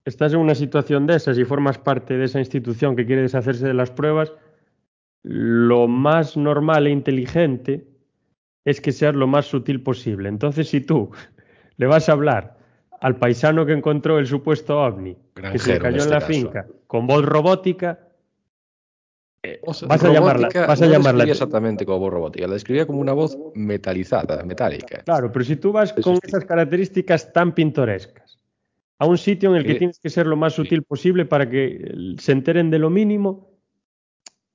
estás 0.05 0.33
en 0.33 0.41
una 0.41 0.55
situación 0.55 1.07
de 1.07 1.17
esas 1.17 1.37
y 1.37 1.45
formas 1.45 1.77
parte 1.79 2.17
de 2.17 2.25
esa 2.25 2.39
institución 2.39 2.97
que 2.97 3.05
quiere 3.05 3.23
deshacerse 3.23 3.67
de 3.67 3.75
las 3.75 3.91
pruebas, 3.91 4.33
lo 5.23 5.87
más 5.89 6.37
normal 6.37 6.87
e 6.87 6.91
inteligente 6.91 7.87
es 8.65 8.81
que 8.81 8.93
seas 8.93 9.15
lo 9.15 9.27
más 9.27 9.47
sutil 9.47 9.83
posible. 9.83 10.29
Entonces, 10.29 10.69
si 10.69 10.81
tú 10.81 11.11
le 11.77 11.87
vas 11.87 12.09
a 12.09 12.13
hablar 12.13 12.57
al 13.01 13.17
paisano 13.17 13.67
que 13.67 13.73
encontró 13.73 14.19
el 14.19 14.27
supuesto 14.27 14.81
ovni, 14.81 15.17
que 15.35 15.59
se 15.59 15.79
cayó 15.79 15.89
en 15.89 15.95
en 15.95 16.01
este 16.01 16.11
la 16.11 16.21
caso. 16.21 16.33
finca, 16.33 16.67
con 16.87 17.07
voz 17.07 17.25
robótica, 17.25 18.08
eh, 19.55 19.61
vas 19.63 19.83
a 20.05 20.13
llamarla, 20.13 20.49
vas 20.67 20.83
a 20.83 20.87
no 20.87 20.93
llamarla. 20.93 21.25
exactamente 21.25 21.85
como 21.87 21.99
voz 22.01 22.13
robótica, 22.13 22.47
la 22.47 22.55
describía 22.55 22.87
como 22.87 23.01
una 23.01 23.13
voz 23.13 23.37
metalizada, 23.55 24.43
metálica. 24.45 25.03
Claro, 25.05 25.31
pero 25.33 25.45
si 25.45 25.57
tú 25.57 25.73
vas 25.73 25.93
Eso 25.93 26.03
con 26.03 26.15
sí. 26.17 26.21
esas 26.25 26.45
características 26.45 27.33
tan 27.33 27.55
pintorescas 27.55 28.39
a 28.99 29.07
un 29.07 29.17
sitio 29.19 29.51
en 29.51 29.57
el 29.57 29.65
que 29.65 29.73
Eh, 29.73 29.79
tienes 29.79 29.99
que 30.01 30.11
ser 30.11 30.27
lo 30.27 30.37
más 30.37 30.55
sí. 30.55 30.63
sutil 30.63 30.83
posible 30.83 31.25
para 31.25 31.49
que 31.49 31.65
eh, 31.67 32.15
se 32.19 32.33
enteren 32.33 32.71
de 32.71 32.79
lo 32.79 32.91
mínimo, 32.91 33.51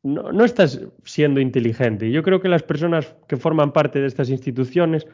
no, 0.04 0.32
no 0.34 0.44
estás 0.44 0.82
siendo 1.06 1.40
inteligente. 1.40 2.08
Y 2.08 2.12
Yo 2.12 2.24
creo 2.24 2.42
que 2.42 2.50
las 2.50 2.64
personas 2.64 3.16
que 3.28 3.38
forman 3.38 3.72
parte 3.72 4.00
de 4.02 4.08
estas 4.08 4.30
instituciones 4.30 5.08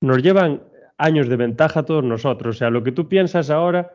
nos 0.00 0.22
llevan 0.22 0.62
años 0.98 1.28
de 1.28 1.36
ventaja 1.36 1.80
a 1.80 1.84
todos 1.84 2.04
nosotros. 2.04 2.56
O 2.56 2.58
sea, 2.58 2.70
lo 2.70 2.82
que 2.84 2.92
tú 2.92 3.08
piensas 3.08 3.48
ahora 3.50 3.92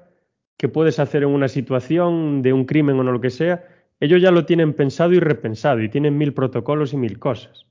que 0.58 0.68
puedes 0.68 1.00
hacer 1.00 1.24
en 1.24 1.30
una 1.30 1.48
situación 1.48 2.42
de 2.42 2.52
un 2.52 2.66
crimen 2.66 3.00
o 3.00 3.04
no 3.04 3.12
lo 3.12 3.22
que 3.22 3.30
sea, 3.30 3.64
ellos 4.00 4.22
ya 4.22 4.32
lo 4.32 4.46
tienen 4.46 4.74
pensado 4.74 5.14
y 5.14 5.20
repensado 5.20 5.82
y 5.82 5.90
tienen 5.90 6.18
mil 6.18 6.34
protocolos 6.34 6.94
y 6.94 6.98
mil 6.98 7.20
cosas. 7.20 7.66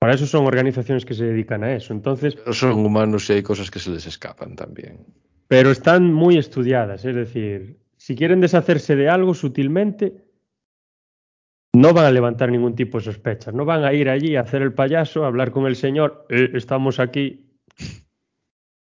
Para 0.00 0.14
eso 0.14 0.26
son 0.26 0.46
organizaciones 0.46 1.04
que 1.04 1.14
se 1.14 1.24
dedican 1.24 1.64
a 1.64 1.74
eso. 1.74 1.92
Entonces, 1.92 2.36
Pero 2.36 2.52
son 2.52 2.84
humanos 2.86 3.28
y 3.30 3.32
hay 3.34 3.42
cosas 3.42 3.70
que 3.70 3.80
se 3.80 3.90
les 3.90 4.06
escapan 4.06 4.54
también. 4.54 5.04
pero 5.48 5.70
están 5.70 6.12
muy 6.12 6.36
estudiadas. 6.38 7.04
Es 7.04 7.16
decir, 7.16 7.78
si 7.96 8.14
quieren 8.14 8.40
deshacerse 8.40 8.94
de 8.96 9.08
algo 9.08 9.34
sutilmente, 9.34 10.24
no 11.74 11.92
van 11.92 12.04
a 12.06 12.10
levantar 12.10 12.50
ningún 12.50 12.74
tipo 12.76 12.98
de 12.98 13.04
sospechas. 13.04 13.54
No 13.54 13.64
van 13.64 13.84
a 13.84 13.92
ir 13.92 14.08
allí 14.08 14.36
a 14.36 14.42
hacer 14.42 14.62
el 14.62 14.72
payaso, 14.72 15.24
a 15.24 15.26
hablar 15.28 15.50
con 15.50 15.66
el 15.66 15.74
señor, 15.74 16.26
"Eh, 16.28 16.50
estamos 16.54 17.00
aquí. 17.00 17.46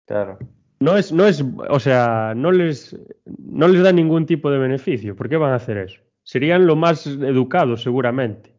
Claro. 0.06 0.38
No 0.80 0.96
es, 0.96 1.12
no 1.12 1.26
es, 1.26 1.44
o 1.70 1.80
sea, 1.80 2.34
no 2.36 2.52
les, 2.52 2.96
no 3.26 3.68
les 3.68 3.82
da 3.82 3.92
ningún 3.92 4.26
tipo 4.26 4.52
de 4.52 4.60
beneficio. 4.60 5.16
¿Por 5.16 5.28
qué 5.30 5.38
van 5.38 5.52
a 5.54 5.56
hacer 5.56 5.78
eso? 5.78 6.02
Serían 6.28 6.68
lo 6.68 6.76
más 6.76 7.08
educados, 7.08 7.84
seguramente, 7.84 8.54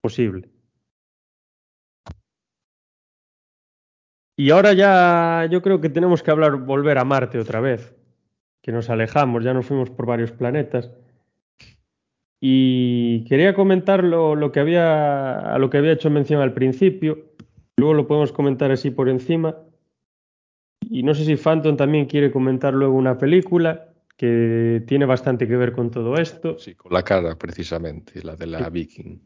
posible. 0.00 0.48
Y 4.34 4.50
ahora 4.50 4.72
ya 4.72 5.46
yo 5.50 5.60
creo 5.60 5.82
que 5.82 5.90
tenemos 5.90 6.22
que 6.22 6.30
hablar, 6.30 6.56
volver 6.56 6.96
a 6.96 7.04
Marte 7.04 7.38
otra 7.38 7.60
vez, 7.60 7.94
que 8.62 8.72
nos 8.72 8.88
alejamos, 8.88 9.44
ya 9.44 9.52
nos 9.52 9.66
fuimos 9.66 9.90
por 9.90 10.06
varios 10.06 10.32
planetas. 10.32 10.90
Y 12.40 13.26
quería 13.26 13.52
comentar 13.52 14.02
lo, 14.02 14.34
lo 14.34 14.50
que 14.50 14.60
había, 14.60 15.38
a 15.38 15.58
lo 15.58 15.68
que 15.68 15.76
había 15.76 15.92
hecho 15.92 16.08
mención 16.08 16.40
al 16.40 16.54
principio, 16.54 17.34
luego 17.76 17.92
lo 17.92 18.06
podemos 18.06 18.32
comentar 18.32 18.70
así 18.70 18.90
por 18.90 19.10
encima. 19.10 19.54
Y 20.80 21.02
no 21.02 21.12
sé 21.12 21.26
si 21.26 21.36
Phantom 21.36 21.76
también 21.76 22.06
quiere 22.06 22.32
comentar 22.32 22.72
luego 22.72 22.94
una 22.94 23.18
película 23.18 23.89
que 24.20 24.82
tiene 24.86 25.06
bastante 25.06 25.48
que 25.48 25.56
ver 25.56 25.72
con 25.72 25.90
todo 25.90 26.16
esto. 26.16 26.58
Sí, 26.58 26.74
con 26.74 26.92
la 26.92 27.02
cara 27.02 27.36
precisamente, 27.38 28.22
la 28.22 28.36
de 28.36 28.46
la 28.48 28.68
Viking. 28.68 29.18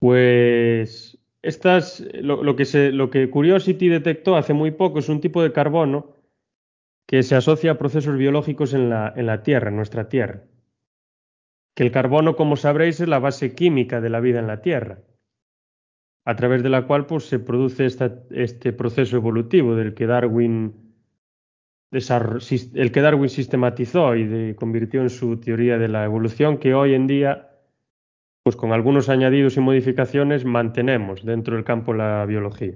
Pues 0.00 1.16
estas, 1.40 2.04
lo, 2.20 2.42
lo 2.42 2.56
que 2.56 2.64
se, 2.64 2.90
lo 2.90 3.10
que 3.10 3.30
Curiosity 3.30 3.88
detectó 3.88 4.34
hace 4.34 4.54
muy 4.54 4.72
poco 4.72 4.98
es 4.98 5.08
un 5.08 5.20
tipo 5.20 5.40
de 5.40 5.52
carbono 5.52 6.16
que 7.06 7.22
se 7.22 7.36
asocia 7.36 7.70
a 7.70 7.78
procesos 7.78 8.16
biológicos 8.16 8.74
en 8.74 8.90
la, 8.90 9.12
en 9.14 9.26
la 9.26 9.44
Tierra, 9.44 9.68
en 9.68 9.76
nuestra 9.76 10.08
Tierra. 10.08 10.42
Que 11.76 11.84
el 11.84 11.92
carbono, 11.92 12.34
como 12.34 12.56
sabréis, 12.56 12.98
es 12.98 13.06
la 13.08 13.20
base 13.20 13.54
química 13.54 14.00
de 14.00 14.10
la 14.10 14.18
vida 14.18 14.40
en 14.40 14.48
la 14.48 14.62
Tierra, 14.62 14.98
a 16.24 16.34
través 16.34 16.64
de 16.64 16.70
la 16.70 16.88
cual 16.88 17.06
pues, 17.06 17.26
se 17.26 17.38
produce 17.38 17.86
esta- 17.86 18.24
este 18.30 18.72
proceso 18.72 19.16
evolutivo 19.16 19.76
del 19.76 19.94
que 19.94 20.06
Darwin 20.06 20.81
el 21.92 22.92
que 22.92 23.00
Darwin 23.00 23.28
sistematizó 23.28 24.16
y 24.16 24.54
convirtió 24.54 25.02
en 25.02 25.10
su 25.10 25.38
teoría 25.38 25.78
de 25.78 25.88
la 25.88 26.04
evolución, 26.04 26.58
que 26.58 26.74
hoy 26.74 26.94
en 26.94 27.06
día 27.06 27.48
pues 28.42 28.56
con 28.56 28.72
algunos 28.72 29.08
añadidos 29.08 29.56
y 29.56 29.60
modificaciones 29.60 30.44
mantenemos 30.44 31.24
dentro 31.24 31.54
del 31.54 31.64
campo 31.64 31.92
de 31.92 31.98
la 31.98 32.26
biología. 32.26 32.74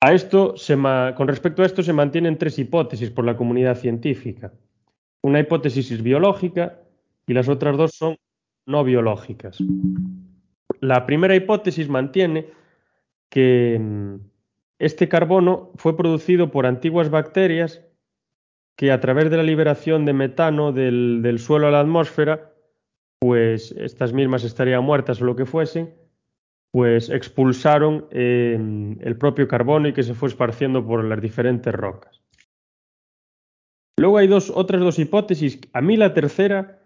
A 0.00 0.12
esto 0.12 0.54
con 1.16 1.26
respecto 1.28 1.62
a 1.62 1.66
esto 1.66 1.82
se 1.82 1.92
mantienen 1.92 2.38
tres 2.38 2.58
hipótesis 2.58 3.10
por 3.10 3.24
la 3.24 3.36
comunidad 3.36 3.76
científica. 3.76 4.52
Una 5.22 5.40
hipótesis 5.40 5.90
es 5.90 6.02
biológica 6.02 6.78
y 7.26 7.32
las 7.32 7.48
otras 7.48 7.76
dos 7.76 7.94
son 7.94 8.16
no 8.66 8.84
biológicas. 8.84 9.58
La 10.80 11.06
primera 11.06 11.34
hipótesis 11.34 11.88
mantiene 11.88 12.46
que 13.28 13.78
mm, 13.80 14.16
este 14.78 15.08
carbono 15.08 15.72
fue 15.76 15.96
producido 15.96 16.50
por 16.50 16.66
antiguas 16.66 17.10
bacterias 17.10 17.82
que 18.76 18.92
a 18.92 19.00
través 19.00 19.30
de 19.30 19.38
la 19.38 19.42
liberación 19.42 20.04
de 20.04 20.12
metano 20.12 20.72
del, 20.72 21.38
suelo 21.38 21.68
a 21.68 21.70
la 21.70 21.80
atmósfera 21.80 22.52
pues 23.18 23.72
estas 23.72 24.12
mismas 24.12 24.44
estarían 24.44 24.84
muertas 24.84 25.22
o 25.22 25.24
lo 25.24 25.34
que 25.34 25.46
fuesen, 25.46 25.94
pues 26.70 27.08
expulsaron 27.08 28.06
eh, 28.10 28.58
el 29.00 29.16
propio 29.16 29.48
carbono 29.48 29.88
y 29.88 29.94
que 29.94 30.02
se 30.02 30.12
fue 30.12 30.28
esparciendo 30.28 30.86
por 30.86 31.02
las 31.02 31.22
diferentes 31.22 31.72
rocas. 31.72 32.22
Luego 33.98 34.18
hay 34.18 34.26
dos, 34.26 34.52
otras 34.54 34.82
dos 34.82 34.98
hipótesis. 34.98 35.58
A 35.72 35.80
mí 35.80 35.96
la 35.96 36.12
tercera 36.12 36.82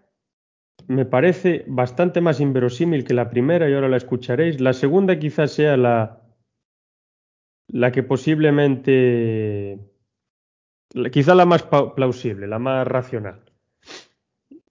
me 0.87 1.05
parece 1.05 1.65
bastante 1.67 2.21
más 2.21 2.39
inverosímil 2.39 3.03
que 3.03 3.13
la 3.13 3.29
primera 3.29 3.69
y 3.69 3.73
ahora 3.73 3.89
la 3.89 3.97
escucharéis. 3.97 4.61
La 4.61 4.71
segunda 4.71 5.19
quizás 5.19 5.51
sea 5.51 5.75
la, 5.75 6.20
la 7.71 7.91
que 7.91 8.03
posiblemente, 8.03 9.79
quizá 11.11 11.35
la 11.35 11.45
más 11.45 11.63
plausible, 11.63 12.47
la 12.47 12.59
más 12.59 12.87
racional 12.87 13.51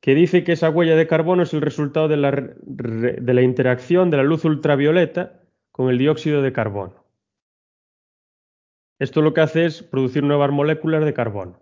que 0.00 0.14
dice 0.14 0.44
que 0.44 0.52
esa 0.52 0.70
huella 0.70 0.96
de 0.96 1.06
carbono 1.06 1.42
es 1.42 1.52
el 1.52 1.60
resultado 1.60 2.08
de 2.08 2.16
la, 2.16 2.30
de 2.30 3.34
la 3.34 3.42
interacción 3.42 4.10
de 4.10 4.16
la 4.16 4.22
luz 4.22 4.44
ultravioleta 4.44 5.42
con 5.70 5.90
el 5.90 5.98
dióxido 5.98 6.42
de 6.42 6.52
carbono. 6.52 7.04
Esto 8.98 9.22
lo 9.22 9.34
que 9.34 9.42
hace 9.42 9.66
es 9.66 9.82
producir 9.82 10.22
nuevas 10.22 10.50
moléculas 10.50 11.04
de 11.04 11.14
carbono. 11.14 11.60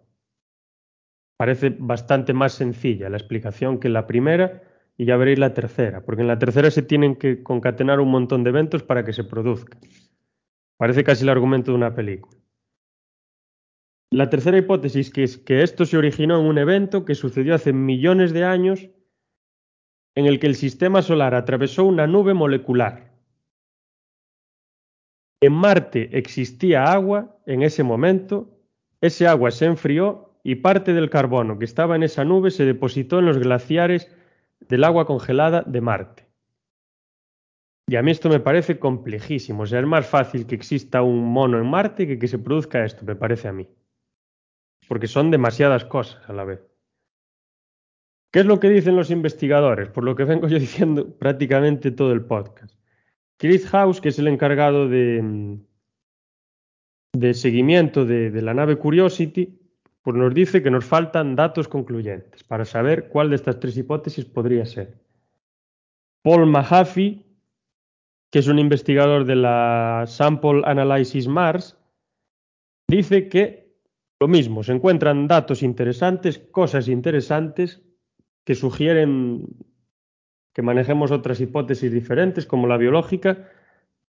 Parece 1.37 1.75
bastante 1.79 2.33
más 2.33 2.53
sencilla 2.53 3.09
la 3.09 3.17
explicación 3.17 3.79
que 3.79 3.89
la 3.89 4.07
primera 4.07 4.63
y 4.97 5.05
ya 5.05 5.17
veréis 5.17 5.39
la 5.39 5.55
tercera, 5.55 6.05
porque 6.05 6.23
en 6.23 6.29
la 6.29 6.39
tercera 6.39 6.71
se 6.71 6.83
tienen 6.83 7.15
que 7.15 7.43
concatenar 7.45 8.01
un 8.01 8.11
montón 8.11 8.43
de 8.43 8.51
eventos 8.51 8.83
para 8.83 9.05
que 9.05 9.13
se 9.13 9.23
produzca. 9.23 9.79
Parece 10.79 11.05
casi 11.05 11.25
el 11.25 11.29
argumento 11.29 11.73
de 11.73 11.77
una 11.77 11.95
película. 11.95 12.39
La 14.11 14.31
tercera 14.31 14.57
hipótesis 14.57 15.13
es 15.17 15.37
que 15.37 15.63
esto 15.63 15.85
se 15.85 15.99
originó 15.99 16.41
en 16.41 16.47
un 16.47 16.57
evento 16.57 17.05
que 17.05 17.15
sucedió 17.15 17.55
hace 17.55 17.73
millones 17.73 18.33
de 18.33 18.45
años 18.45 18.89
en 20.15 20.27
el 20.27 20.41
que 20.41 20.47
el 20.47 20.55
sistema 20.55 21.03
solar 21.03 21.35
atravesó 21.35 21.85
una 21.85 22.07
nube 22.07 22.33
molecular. 22.33 23.13
En 25.41 25.53
Marte 25.53 26.17
existía 26.17 26.85
agua 26.85 27.37
en 27.45 27.63
ese 27.63 27.83
momento, 27.83 28.59
ese 29.01 29.27
agua 29.27 29.51
se 29.51 29.67
enfrió 29.67 30.41
y 30.43 30.57
parte 30.57 30.95
del 30.95 31.11
carbono 31.11 31.59
que 31.59 31.65
estaba 31.65 31.97
en 31.97 32.03
esa 32.03 32.25
nube 32.25 32.51
se 32.51 32.65
depositó 32.65 33.19
en 33.19 33.27
los 33.27 33.39
glaciares 33.39 34.11
del 34.61 34.85
agua 34.85 35.07
congelada 35.07 35.63
de 35.63 35.81
Marte. 35.81 36.28
Y 37.89 37.97
a 37.97 38.03
mí 38.03 38.13
esto 38.13 38.29
me 38.29 38.39
parece 38.39 38.79
complejísimo. 38.79 39.65
O 39.65 39.67
sea, 39.67 39.81
es 39.81 39.87
más 39.87 40.07
fácil 40.07 40.47
que 40.47 40.55
exista 40.55 41.03
un 41.03 41.25
mono 41.25 41.59
en 41.59 41.67
Marte 41.67 42.07
que 42.07 42.19
que 42.19 42.29
se 42.29 42.39
produzca 42.39 42.85
esto, 42.85 43.05
me 43.05 43.17
parece 43.17 43.49
a 43.49 43.53
mí 43.53 43.67
porque 44.89 45.07
son 45.07 45.31
demasiadas 45.31 45.85
cosas 45.85 46.29
a 46.29 46.33
la 46.33 46.45
vez. 46.45 46.61
¿Qué 48.33 48.41
es 48.41 48.47
lo 48.47 48.59
que 48.59 48.71
dicen 48.71 48.97
los 48.97 49.11
investigadores? 49.11 49.89
Por 49.91 50.05
lo 50.05 50.17
que 50.17 50.25
vengo 50.25 50.49
yo 50.49 50.59
diciendo 50.67 51.15
prácticamente 51.17 51.91
todo 51.91 52.13
el 52.13 52.25
podcast. 52.25 52.75
Chris 53.37 53.69
House, 53.69 54.01
que 54.01 54.09
es 54.09 54.19
el 54.19 54.27
encargado 54.27 54.89
de, 54.89 55.23
mm, 55.23 55.61
de 57.13 57.35
seguimiento 57.35 58.05
de, 58.05 58.31
de 58.31 58.43
la 58.43 58.55
nave 58.55 58.77
Curiosity, 58.77 59.61
pues 60.03 60.17
nos 60.17 60.35
dice 60.35 60.63
que 60.63 60.71
nos 60.71 60.85
faltan 60.85 61.37
datos 61.37 61.69
concluyentes 61.69 62.43
para 62.43 62.65
saber 62.65 63.09
cuál 63.09 63.31
de 63.31 63.37
estas 63.37 63.61
tres 63.61 63.77
hipótesis 63.77 64.25
podría 64.25 64.65
ser. 64.65 64.95
Paul 66.23 66.47
Mahaffey, 66.47 67.25
que 68.31 68.41
es 68.41 68.49
un 68.49 68.59
investigador 68.59 69.25
de 69.25 69.37
la 69.37 70.05
Sample 70.07 70.63
Analysis 70.65 71.29
Mars, 71.29 71.77
dice 72.89 73.29
que 73.29 73.69
lo 74.21 74.29
mismo, 74.29 74.65
se 74.65 74.73
encuentran 74.73 75.29
datos 75.29 75.63
interesantes, 75.63 76.39
cosas 76.39 76.89
interesantes 76.89 77.83
que 78.45 78.55
sugieren 78.55 79.47
que 80.53 80.63
manejemos 80.63 81.13
otras 81.13 81.41
hipótesis 81.41 81.93
diferentes 81.93 82.45
como 82.45 82.67
la 82.67 82.77
biológica, 82.77 83.49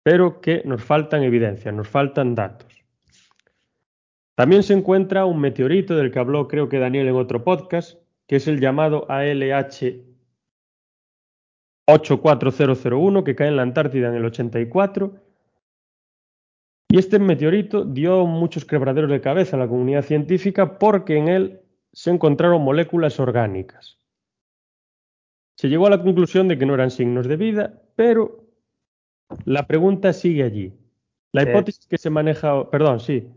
pero 0.04 0.40
que 0.40 0.62
nos 0.64 0.82
faltan 0.82 1.24
evidencia, 1.24 1.74
nos 1.74 1.90
faltan 1.90 2.36
datos. 2.36 2.86
También 4.36 4.64
se 4.64 4.74
encuentra 4.74 5.26
un 5.26 5.42
meteorito 5.42 5.96
del 5.96 6.12
que 6.12 6.20
habló 6.20 6.48
creo 6.48 6.70
que 6.70 6.80
Daniel 6.80 7.10
en 7.10 7.16
otro 7.16 7.44
podcast, 7.44 8.00
que 8.28 8.38
es 8.38 8.48
el 8.48 8.62
llamado 8.62 9.12
ALH 9.12 10.07
84001 11.88 13.24
que 13.24 13.36
cae 13.36 13.48
en 13.48 13.56
la 13.56 13.62
Antártida 13.64 14.10
en 14.10 14.16
el 14.16 14.26
84. 14.26 15.14
Y 16.90 17.00
este 17.00 17.20
meteorito 17.20 17.84
dio 17.84 18.26
muchos 18.26 18.66
quebraderos 18.66 19.10
de 19.10 19.22
cabeza 19.22 19.56
a 19.56 19.60
la 19.60 19.68
comunidad 19.68 20.04
científica 20.04 20.78
porque 20.78 21.18
en 21.18 21.28
él 21.28 21.62
se 21.92 22.12
encontraron 22.12 22.62
moléculas 22.62 23.20
orgánicas. 23.20 23.98
Se 25.58 25.70
llegó 25.70 25.88
a 25.88 25.90
la 25.90 26.02
conclusión 26.02 26.48
de 26.48 26.58
que 26.58 26.66
no 26.66 26.76
eran 26.76 26.92
signos 26.92 27.28
de 27.28 27.36
vida, 27.36 27.82
pero 27.96 28.44
la 29.46 29.66
pregunta 29.66 30.14
sigue 30.14 30.44
allí. 30.44 30.74
La 31.34 31.44
hipótesis 31.44 31.88
que 31.88 31.98
se 31.98 32.10
maneja, 32.10 32.70
perdón, 32.70 33.00
sí. 33.00 33.32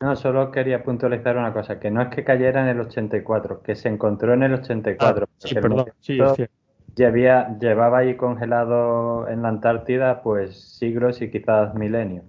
No, 0.00 0.16
solo 0.16 0.50
quería 0.50 0.82
puntualizar 0.82 1.36
una 1.36 1.52
cosa, 1.52 1.78
que 1.78 1.90
no 1.90 2.02
es 2.02 2.08
que 2.08 2.24
cayera 2.24 2.62
en 2.62 2.68
el 2.68 2.80
84, 2.80 3.62
que 3.62 3.74
se 3.74 3.88
encontró 3.88 4.34
en 4.34 4.42
el 4.42 4.54
84. 4.54 5.26
Ah, 5.26 5.34
sí, 5.38 5.54
perdón, 5.54 5.86
sí, 6.00 6.18
es 6.18 6.50
llevaba 6.94 7.98
ahí 7.98 8.16
congelado 8.16 9.28
en 9.28 9.42
la 9.42 9.48
Antártida 9.48 10.22
pues 10.22 10.78
siglos 10.78 11.20
y 11.22 11.30
quizás 11.30 11.74
milenios. 11.74 12.24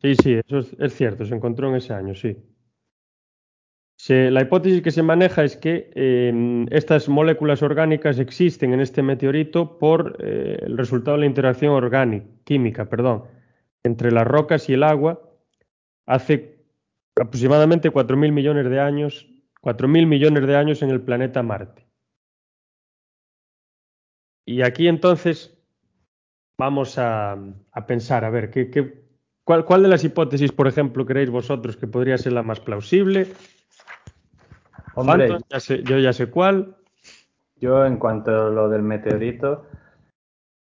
Sí, 0.00 0.14
sí, 0.14 0.40
eso 0.46 0.58
es, 0.78 0.94
cierto, 0.94 1.24
se 1.24 1.34
encontró 1.34 1.68
en 1.68 1.76
ese 1.76 1.92
año, 1.92 2.14
sí. 2.14 2.36
la 4.08 4.40
hipótesis 4.42 4.80
que 4.80 4.92
se 4.92 5.02
maneja 5.02 5.42
es 5.42 5.56
que 5.56 5.90
em, 5.94 6.66
estas 6.70 7.08
moléculas 7.08 7.62
orgánicas 7.62 8.18
existen 8.20 8.72
en 8.72 8.80
este 8.80 9.02
meteorito 9.02 9.78
por 9.78 10.16
eh, 10.20 10.58
el 10.62 10.78
resultado 10.78 11.16
de 11.16 11.22
la 11.22 11.26
interacción 11.26 11.72
orgánica, 11.72 12.26
química, 12.44 12.84
perdón, 12.88 13.24
entre 13.82 14.12
las 14.12 14.26
rocas 14.26 14.68
y 14.68 14.74
el 14.74 14.84
agua 14.84 15.20
hace 16.06 16.58
aproximadamente 17.16 17.90
4.000 17.90 18.32
millones 18.32 18.70
de 18.70 18.80
años, 18.80 19.26
4.000 19.62 20.06
millones 20.06 20.46
de 20.46 20.56
años 20.56 20.82
en 20.82 20.90
el 20.90 21.00
planeta 21.00 21.42
Marte. 21.42 21.87
Y 24.48 24.62
aquí 24.62 24.88
entonces 24.88 25.54
vamos 26.56 26.96
a, 26.96 27.36
pensar, 27.86 28.24
a 28.24 28.30
ver, 28.30 28.50
¿qué, 28.50 29.04
cuál, 29.44 29.82
de 29.82 29.88
las 29.88 30.04
hipótesis, 30.04 30.52
por 30.52 30.66
ejemplo, 30.66 31.04
creéis 31.04 31.28
vosotros 31.28 31.76
que 31.76 31.86
podría 31.86 32.16
ser 32.16 32.32
la 32.32 32.42
más 32.42 32.58
plausible? 32.58 33.26
Hombre, 34.94 35.36
yo 35.84 35.98
ya 35.98 36.14
sé 36.14 36.30
cuál. 36.30 36.76
Yo 37.56 37.84
en 37.84 37.98
cuanto 37.98 38.46
a 38.46 38.48
lo 38.48 38.70
del 38.70 38.80
meteorito, 38.80 39.66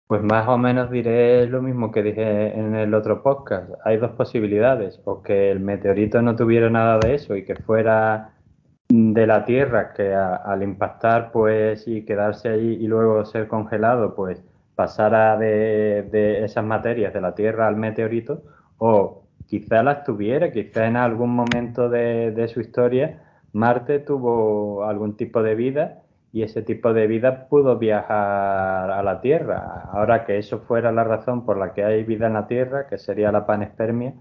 pues 0.08 0.24
más 0.24 0.46
o 0.50 0.58
menos 0.58 0.92
diré 0.92 1.48
lo 1.48 1.62
mismo 1.62 1.90
que 1.94 2.04
dije 2.04 2.60
en 2.60 2.76
el 2.76 2.94
otro 2.94 3.24
podcast. 3.24 3.72
Hay 3.86 3.96
dos 3.96 4.12
posibilidades, 4.12 5.00
o 5.06 5.24
que 5.24 5.52
el 5.52 5.62
meteorito 5.62 6.22
no 6.22 6.36
tuviera 6.36 6.70
nada 6.70 7.00
de 7.00 7.16
eso 7.16 7.38
y 7.38 7.46
que 7.46 7.56
fuera 7.56 8.34
de 8.90 9.28
la 9.28 9.46
Tierra 9.46 9.94
que 9.94 10.14
al 10.16 10.64
impactar 10.64 11.32
pues 11.32 11.88
y 11.88 12.06
quedarse 12.06 12.50
allí 12.50 12.74
y 12.74 12.88
luego 12.88 13.24
ser 13.24 13.48
congelado 13.48 14.16
pues 14.16 14.44
pasara 14.76 15.38
de, 15.38 16.44
esas 16.44 16.66
materias 16.66 17.14
de 17.14 17.22
la 17.22 17.36
Tierra 17.36 17.68
al 17.68 17.76
meteorito 17.76 18.42
o 18.80 19.24
quizá 19.46 19.84
las 19.84 20.04
tuviera, 20.04 20.52
quizá 20.52 20.88
en 20.88 20.98
algún 20.98 21.36
momento 21.36 21.90
de, 21.90 22.32
de 22.32 22.48
su 22.48 22.62
historia 22.62 23.22
Marte 23.54 24.00
tuvo 24.00 24.84
algún 24.84 25.16
tipo 25.18 25.44
de 25.44 25.56
vida 25.56 26.02
y 26.32 26.44
ese 26.44 26.62
tipo 26.62 26.94
de 26.94 27.08
vida 27.08 27.48
pudo 27.48 27.78
viajar 27.78 28.92
a 28.92 29.02
la 29.04 29.22
Tierra. 29.22 29.90
Ahora 29.92 30.26
que 30.26 30.38
eso 30.38 30.60
fuera 30.60 30.92
la 30.92 31.04
razón 31.04 31.46
por 31.46 31.58
la 31.58 31.74
que 31.74 31.84
hay 31.84 32.04
vida 32.04 32.28
en 32.28 32.34
la 32.34 32.48
Tierra, 32.48 32.88
que 32.88 32.98
sería 32.98 33.32
la 33.32 33.46
panespermia, 33.48 34.14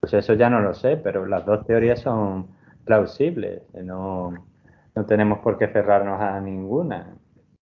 pues 0.00 0.14
eso 0.14 0.34
ya 0.34 0.48
no 0.48 0.60
lo 0.60 0.72
sé, 0.72 0.96
pero 0.96 1.26
las 1.26 1.44
dos 1.44 1.66
teorías 1.66 2.00
son 2.00 2.46
plausible. 2.84 3.62
No, 3.82 4.32
no 4.94 5.06
tenemos 5.06 5.38
por 5.40 5.58
qué 5.58 5.68
cerrarnos 5.68 6.20
a 6.20 6.40
ninguna. 6.40 7.16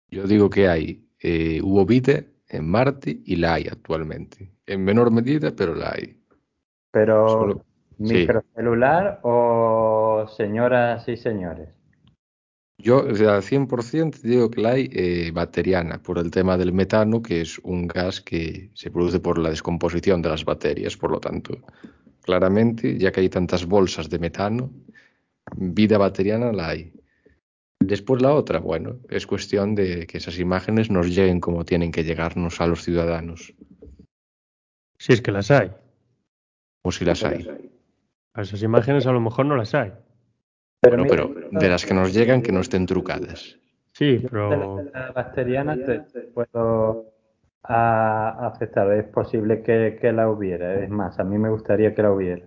Yo 0.10 0.24
digo 0.28 0.50
que 0.50 0.68
hay, 0.68 1.08
eh, 1.20 1.60
hubo 1.64 1.86
vida 1.86 2.24
en 2.50 2.70
Marte 2.70 3.22
y 3.26 3.36
la 3.36 3.56
hay 3.56 3.68
actualmente. 3.70 4.52
En 4.66 4.84
menor 4.84 5.12
medida, 5.12 5.54
pero 5.56 5.76
la 5.76 5.92
hay. 5.92 6.18
Pero 6.92 7.62
microcelular 7.98 9.20
o 9.24 10.26
señoras 10.36 11.08
y 11.08 11.18
señores. 11.18 11.70
Yo 12.78 13.00
al 13.00 13.42
100% 13.42 14.22
digo 14.22 14.52
que 14.52 14.62
la 14.62 14.72
hay 14.72 14.90
eh, 14.92 15.32
bacteriana 15.34 16.02
por 16.02 16.18
el 16.20 16.30
tema 16.30 16.58
del 16.58 16.74
metano, 16.74 17.22
que 17.22 17.42
es 17.42 17.58
un 17.60 17.88
gas 17.88 18.22
que 18.22 18.70
se 18.74 18.92
produce 18.92 19.20
por 19.20 19.40
la 19.40 19.50
descomposición 19.50 20.22
de 20.22 20.30
las 20.30 20.44
bacterias. 20.44 20.98
Por 20.98 21.12
lo 21.12 21.20
tanto, 21.20 21.58
claramente, 22.22 22.98
ya 22.98 23.12
que 23.12 23.22
hay 23.22 23.30
tantas 23.30 23.66
bolsas 23.66 24.10
de 24.10 24.20
metano, 24.20 24.72
vida 25.56 25.98
bacteriana 25.98 26.52
la 26.52 26.70
hay. 26.70 26.94
Después 27.80 28.22
la 28.22 28.34
otra, 28.34 28.60
bueno, 28.60 29.00
es 29.10 29.28
cuestión 29.28 29.76
de 29.76 30.08
que 30.08 30.18
esas 30.18 30.40
imágenes 30.40 30.90
nos 30.90 31.08
lleguen 31.08 31.40
como 31.40 31.66
tienen 31.66 31.92
que 31.92 32.04
llegarnos 32.04 32.62
a 32.62 32.68
los 32.68 32.84
ciudadanos. 32.84 33.54
Si 34.98 35.14
es 35.14 35.22
que 35.22 35.32
las 35.32 35.52
hay. 35.52 35.72
O 36.84 36.92
si 36.92 37.06
las 37.06 37.24
hay. 37.24 37.48
A 38.34 38.42
esas 38.42 38.64
imágenes 38.64 39.06
a 39.06 39.12
lo 39.12 39.20
mejor 39.20 39.46
no 39.46 39.56
las 39.56 39.76
hay. 39.76 39.92
Pero, 40.82 41.06
bueno, 41.06 41.34
pero 41.34 41.50
de 41.52 41.70
las 41.70 41.86
que 41.86 41.94
nos 41.94 42.14
llegan 42.14 42.42
que 42.42 42.52
no 42.52 42.62
estén 42.62 42.86
trucadas. 42.86 43.58
Sí, 43.92 44.26
pero... 44.30 44.84
La 44.94 45.12
bacteriana 45.12 45.76
te, 45.76 46.00
puedo 46.34 47.14
aceptar. 47.64 48.92
Es 48.94 49.06
posible 49.06 49.62
que, 49.64 49.98
que 50.00 50.12
la 50.12 50.30
hubiera. 50.30 50.84
Es 50.84 50.90
más, 50.90 51.18
a 51.20 51.24
mí 51.24 51.38
me 51.38 51.50
gustaría 51.50 51.94
que 51.94 52.02
la 52.02 52.12
hubiera. 52.12 52.46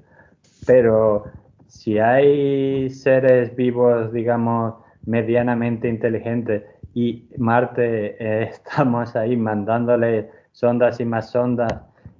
Pero 0.67 1.25
si 1.69 1.99
hay 1.99 2.91
seres 2.91 3.55
vivos, 3.55 4.13
digamos, 4.13 4.75
medianamente 5.07 5.89
inteligentes 5.89 6.65
y 6.95 7.29
Marte 7.37 8.17
eh, 8.19 8.49
estamos 8.51 9.15
ahí 9.15 9.37
mandándole 9.37 10.31
sondas 10.53 10.99
y 11.01 11.05
más 11.05 11.31
sondas 11.31 11.73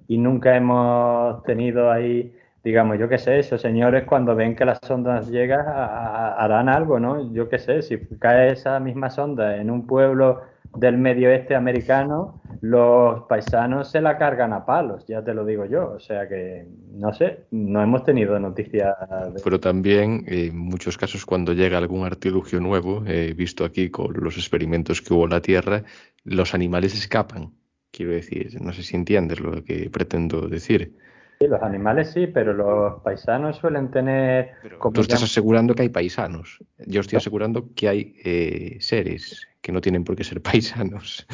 y 0.07 0.19
nunca 0.19 0.57
hemos 0.57 1.43
tenido 1.43 1.91
ahí, 1.91 2.35
digamos, 2.63 2.99
yo 2.99 3.09
qué 3.09 3.19
sé, 3.19 3.39
esos 3.41 3.61
señores 3.61 4.05
cuando 4.05 4.35
ven 4.35 4.55
que 4.55 4.65
las 4.65 4.79
sondas 4.83 5.29
llegan 5.29 5.67
harán 5.67 6.69
algo, 6.69 6.99
¿no? 7.01 7.33
Yo 7.33 7.49
qué 7.49 7.59
sé, 7.59 7.83
si 7.83 7.99
cae 8.19 8.53
esa 8.53 8.81
misma 8.81 9.11
sonda 9.11 9.57
en 9.57 9.71
un 9.71 9.87
pueblo 9.87 10.43
del 10.77 10.99
medio 10.99 11.29
oeste 11.29 11.55
americano, 11.55 12.41
los 12.61 13.23
paisanos 13.29 13.91
se 13.91 14.01
la 14.01 14.19
cargan 14.19 14.53
a 14.53 14.65
palos, 14.65 15.07
ya 15.07 15.23
te 15.23 15.35
lo 15.35 15.45
digo 15.45 15.65
yo. 15.65 15.93
O 15.93 16.01
sea 16.01 16.29
que, 16.29 16.67
no 16.93 17.13
sé, 17.13 17.47
no 17.51 17.83
hemos 17.83 18.05
tenido 18.05 18.39
noticias. 18.39 18.95
Pero 19.43 19.61
también, 19.61 20.25
en 20.27 20.57
muchos 20.57 20.99
casos, 20.99 21.25
cuando 21.25 21.53
llega 21.53 21.79
algún 21.79 22.05
artilugio 22.05 22.61
nuevo, 22.61 23.05
he 23.07 23.33
visto 23.35 23.65
aquí 23.65 23.91
con 23.91 24.13
los 24.15 24.37
experimentos 24.37 25.01
que 25.01 25.15
hubo 25.15 25.25
en 25.25 25.31
la 25.31 25.41
Tierra, 25.41 25.85
los 26.25 26.55
animales 26.55 26.95
escapan. 26.95 27.53
Quiero 27.91 28.13
decir, 28.13 28.61
no 28.61 28.73
sé 28.73 28.83
si 28.83 28.97
entiendes 28.97 29.41
lo 29.41 29.65
que 29.65 29.89
pretendo 29.91 30.49
decir. 30.49 30.97
Sí, 31.41 31.47
los 31.47 31.63
animales 31.63 32.11
sí, 32.11 32.27
pero 32.27 32.53
los 32.53 33.01
paisanos 33.03 33.57
suelen 33.57 33.91
tener... 33.91 34.55
tú 34.93 35.01
estás 35.01 35.23
asegurando 35.23 35.75
que 35.75 35.83
hay 35.83 35.89
paisanos. 35.89 36.59
Yo 36.85 37.01
estoy 37.01 37.17
asegurando 37.17 37.69
que 37.75 37.89
hay 37.89 38.15
eh, 38.25 38.77
seres 38.81 39.47
que 39.69 39.73
no 39.73 39.83
tienen 39.83 40.03
por 40.03 40.17
qué 40.17 40.25
ser 40.25 40.41
paisanos. 40.51 41.27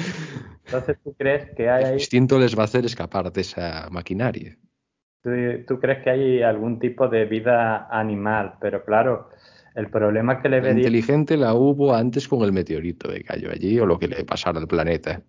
Entonces, 0.64 0.96
¿tú 1.04 1.14
crees 1.14 1.54
que 1.54 1.70
hay... 1.70 1.84
El 1.84 1.94
instinto 1.94 2.36
les 2.36 2.58
va 2.58 2.62
a 2.62 2.64
hacer 2.64 2.84
escapar 2.84 3.32
de 3.32 3.42
esa 3.42 3.88
maquinaria. 3.92 4.56
¿Tú, 5.22 5.78
crees 5.78 6.02
que 6.02 6.10
hay 6.10 6.42
algún 6.42 6.80
tipo 6.80 7.06
de 7.06 7.26
vida 7.26 7.86
animal? 7.88 8.54
Pero 8.60 8.84
claro, 8.84 9.30
el 9.76 9.88
problema 9.88 10.42
que 10.42 10.48
le 10.48 10.60
vería... 10.60 10.78
inteligente 10.78 11.36
la 11.36 11.54
hubo 11.54 11.94
antes 11.94 12.26
con 12.26 12.42
el 12.42 12.52
meteorito 12.52 13.08
que 13.08 13.22
cayó 13.22 13.52
allí 13.52 13.78
o 13.78 13.86
lo 13.86 14.00
que 14.00 14.08
le 14.08 14.24
pasara 14.24 14.58
al 14.58 14.66
planeta. 14.66 15.22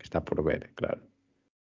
Está 0.00 0.24
por 0.24 0.42
ver, 0.42 0.70
claro. 0.74 1.02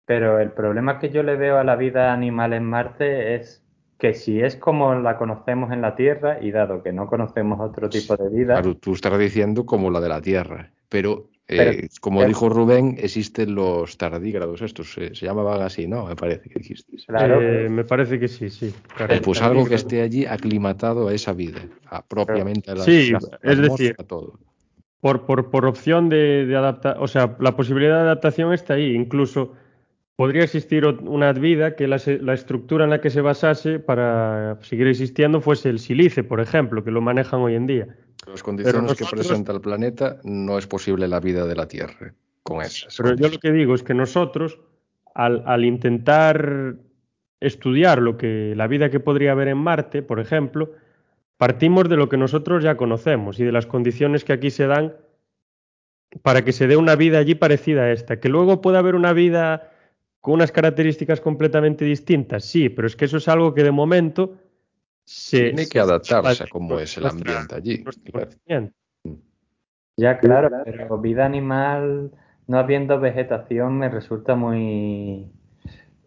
Pero 0.05 0.39
el 0.41 0.53
problema 0.53 0.99
que 0.99 1.09
yo 1.09 1.23
le 1.23 1.37
veo 1.37 1.57
a 1.57 1.65
la 1.65 1.77
vida 1.77 2.13
animal 2.13 2.53
en 2.53 2.65
Marte 2.65 3.35
es 3.35 3.66
que 3.99 4.15
si 4.15 4.41
es 4.41 4.57
como 4.57 4.95
la 4.95 5.17
conocemos 5.17 5.73
en 5.73 5.81
la 5.81 5.95
Tierra, 5.95 6.39
y 6.41 6.51
dado 6.51 6.83
que 6.83 6.93
no 6.93 7.07
conocemos 7.07 7.61
otro 7.61 7.89
tipo 7.89 8.17
de 8.17 8.29
vida. 8.29 8.55
Claro, 8.55 8.77
tú 8.77 8.93
estás 8.93 9.19
diciendo 9.19 9.65
como 9.65 9.91
la 9.91 10.01
de 10.01 10.09
la 10.09 10.21
Tierra, 10.21 10.71
pero, 10.89 11.31
eh, 11.49 11.89
como 12.01 12.23
dijo 12.25 12.49
Rubén, 12.49 12.97
existen 12.99 13.55
los 13.55 13.97
tardígrados 13.97 14.61
estos, 14.61 14.93
se, 14.93 15.11
llamaban 15.15 15.63
así, 15.63 15.87
¿no? 15.87 16.07
Me 16.07 16.17
parece 16.17 16.51
que 16.51 16.59
dijiste. 16.59 16.97
Claro, 17.07 17.41
eh, 17.41 17.69
me 17.71 17.85
parece 17.85 18.21
que 18.21 18.29
sí, 18.29 18.51
sí. 18.51 18.75
Eh, 19.09 19.21
pues 19.25 19.41
algo 19.41 19.65
que 19.65 19.77
esté 19.77 20.03
allí 20.03 20.27
aclimatado 20.27 21.09
a 21.09 21.15
esa 21.15 21.33
vida, 21.33 21.61
a, 21.87 22.03
propiamente 22.03 22.71
a 22.71 22.75
la 22.75 22.85
Sí, 22.85 23.13
es 23.43 23.59
decir, 23.59 23.97
todo. 24.07 24.39
Por, 25.01 25.25
por, 25.25 25.51
por 25.51 25.67
opción 25.67 26.09
de, 26.09 26.47
de 26.47 26.57
adaptar, 26.57 26.97
o 27.01 27.07
sea, 27.07 27.37
la 27.39 27.57
posibilidad 27.57 27.97
de 27.97 28.03
adaptación 28.03 28.53
está 28.53 28.75
ahí, 28.75 28.95
incluso 28.95 29.53
podría 30.17 30.45
existir 30.45 30.87
una 30.87 31.33
vida 31.33 31.77
que 31.77 31.87
la, 31.87 32.01
la, 32.21 32.35
estructura 32.35 32.85
en 32.85 32.91
la 32.91 33.01
que 33.01 33.11
se 33.11 33.21
basase 33.21 33.79
para 33.79 34.59
seguir 34.63 34.89
existiendo 34.89 35.41
fuese 35.41 35.69
el 35.69 35.79
silice, 35.79 36.25
por 36.25 36.41
ejemplo, 36.41 36.83
que 36.83 36.91
lo 36.91 37.03
manejan 37.03 37.41
hoy 37.41 37.55
en 37.55 37.67
día. 37.67 37.87
Las 38.27 38.43
condiciones 38.43 38.83
nosotros, 38.83 39.11
que 39.11 39.17
presenta 39.17 39.53
el 39.53 39.61
planeta 39.61 40.19
no 40.25 40.59
es 40.59 40.67
posible 40.67 41.07
la 41.07 41.21
vida 41.21 41.47
de 41.47 41.55
la 41.55 41.69
Tierra 41.69 42.15
con 42.43 42.63
esas. 42.63 42.97
Pero 42.97 43.15
yo 43.15 43.29
lo 43.29 43.39
que 43.39 43.53
digo 43.53 43.75
es 43.75 43.83
que 43.83 43.93
nosotros, 43.93 44.59
al, 45.15 45.43
al 45.47 45.65
intentar 45.65 46.77
estudiar 47.41 48.01
lo 48.01 48.17
que 48.17 48.55
la 48.57 48.67
vida 48.67 48.91
que 48.91 49.01
podría 49.01 49.33
haber 49.33 49.49
en 49.49 49.59
Marte, 49.59 50.03
por 50.03 50.19
ejemplo, 50.19 50.73
partimos 51.37 51.91
de 51.91 51.97
lo 51.97 52.09
que 52.09 52.17
nosotros 52.17 52.63
ya 52.63 52.77
conocemos 52.79 53.39
y 53.39 53.45
de 53.45 53.53
las 53.53 53.67
condiciones 53.67 54.25
que 54.25 54.33
aquí 54.33 54.51
se 54.51 54.67
dan 54.67 54.95
para 56.23 56.43
que 56.43 56.53
se 56.53 56.67
dé 56.67 56.79
una 56.79 56.97
vida 56.97 57.19
allí 57.19 57.35
parecida 57.35 57.83
a 57.83 57.93
esta. 57.93 58.19
Que 58.19 58.31
luego 58.31 58.63
pueda 58.63 58.79
haber 58.79 58.95
una 58.95 59.13
vida 59.13 59.71
con 60.27 60.35
unas 60.35 60.51
características 60.51 61.21
completamente 61.21 61.85
distintas, 61.85 62.45
sí, 62.45 62.69
pero 62.69 62.89
es 62.89 62.97
que 62.97 63.05
eso 63.05 63.19
es 63.19 63.29
algo 63.29 63.55
que 63.55 63.63
de 63.63 63.71
momento 63.71 64.35
se... 65.05 65.53
Tiene 65.53 65.69
que 65.69 65.79
adaptarse 65.79 66.43
a 66.43 66.47
cómo 66.49 66.81
es 66.81 66.97
el 66.97 67.07
ambiente 67.07 67.55
allí. 67.55 67.85
Ya, 69.97 70.19
claro, 70.19 70.51
pero 70.65 70.99
vida 70.99 71.25
animal 71.25 72.11
no 72.49 72.59
habiendo 72.59 72.99
vegetación 72.99 73.79
me 73.79 73.89
resulta 73.89 74.35
muy 74.35 75.31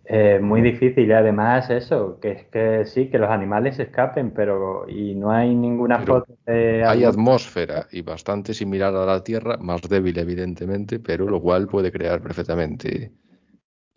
eh, 0.03 0.39
muy 0.41 0.61
difícil. 0.61 1.07
Y 1.07 1.13
además 1.13 1.69
eso, 1.69 2.19
que 2.19 2.31
es 2.31 2.43
que 2.47 2.83
sí, 2.83 3.09
que 3.09 3.19
los 3.19 3.29
animales 3.29 3.79
escapen, 3.79 4.31
pero 4.31 4.83
y 4.89 5.15
no 5.15 5.31
hay 5.31 5.55
ninguna 5.55 5.99
foto 5.99 6.35
de... 6.45 6.83
Hay 6.83 7.05
atmósfera 7.05 7.87
y 7.89 8.01
bastante 8.01 8.53
similar 8.53 8.93
a 8.93 9.05
la 9.05 9.23
Tierra, 9.23 9.55
más 9.61 9.81
débil 9.83 10.19
evidentemente, 10.19 10.99
pero 10.99 11.25
lo 11.25 11.41
cual 11.41 11.69
puede 11.69 11.89
crear 11.89 12.21
perfectamente 12.21 13.13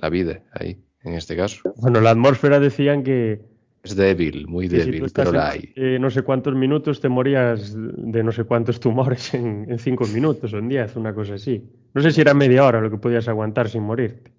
la 0.03 0.11
vida 0.11 0.41
ahí, 0.53 0.77
en 1.05 1.15
este 1.15 1.37
caso. 1.37 1.73
Bueno, 1.77 2.01
la 2.01 2.11
atmósfera 2.11 2.61
decían 2.61 3.03
que... 3.03 3.41
Es 3.85 3.97
débil, 3.97 4.47
muy 4.47 4.69
débil, 4.69 5.11
pero 5.13 5.33
la 5.33 5.51
hay. 5.51 5.73
Eh, 5.75 5.99
no 5.99 6.11
sé 6.11 6.23
cuántos 6.23 6.55
minutos 6.55 7.01
te 7.01 7.09
morías 7.09 7.75
de 7.75 8.23
no 8.23 8.31
sé 8.31 8.45
cuántos 8.45 8.79
tumores 8.79 9.35
en, 9.35 9.67
en 9.69 9.79
cinco 9.79 10.05
minutos 10.07 10.53
o 10.53 10.59
en 10.59 10.69
diez, 10.69 10.95
una 10.97 11.15
cosa 11.15 11.35
así. 11.35 11.69
No 11.95 12.03
sé 12.03 12.13
si 12.13 12.21
era 12.21 12.35
media 12.35 12.65
hora 12.65 12.81
lo 12.81 12.91
que 12.91 12.99
podías 12.99 13.27
aguantar 13.27 13.69
sin 13.69 13.83
morirte. 13.83 14.33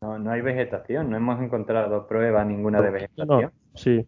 No, 0.00 0.18
no 0.18 0.30
hay 0.30 0.40
vegetación, 0.40 1.10
no 1.10 1.16
hemos 1.16 1.40
encontrado 1.40 2.06
prueba 2.06 2.44
ninguna 2.44 2.80
de 2.80 2.90
vegetación. 2.90 3.52
sí. 3.74 4.06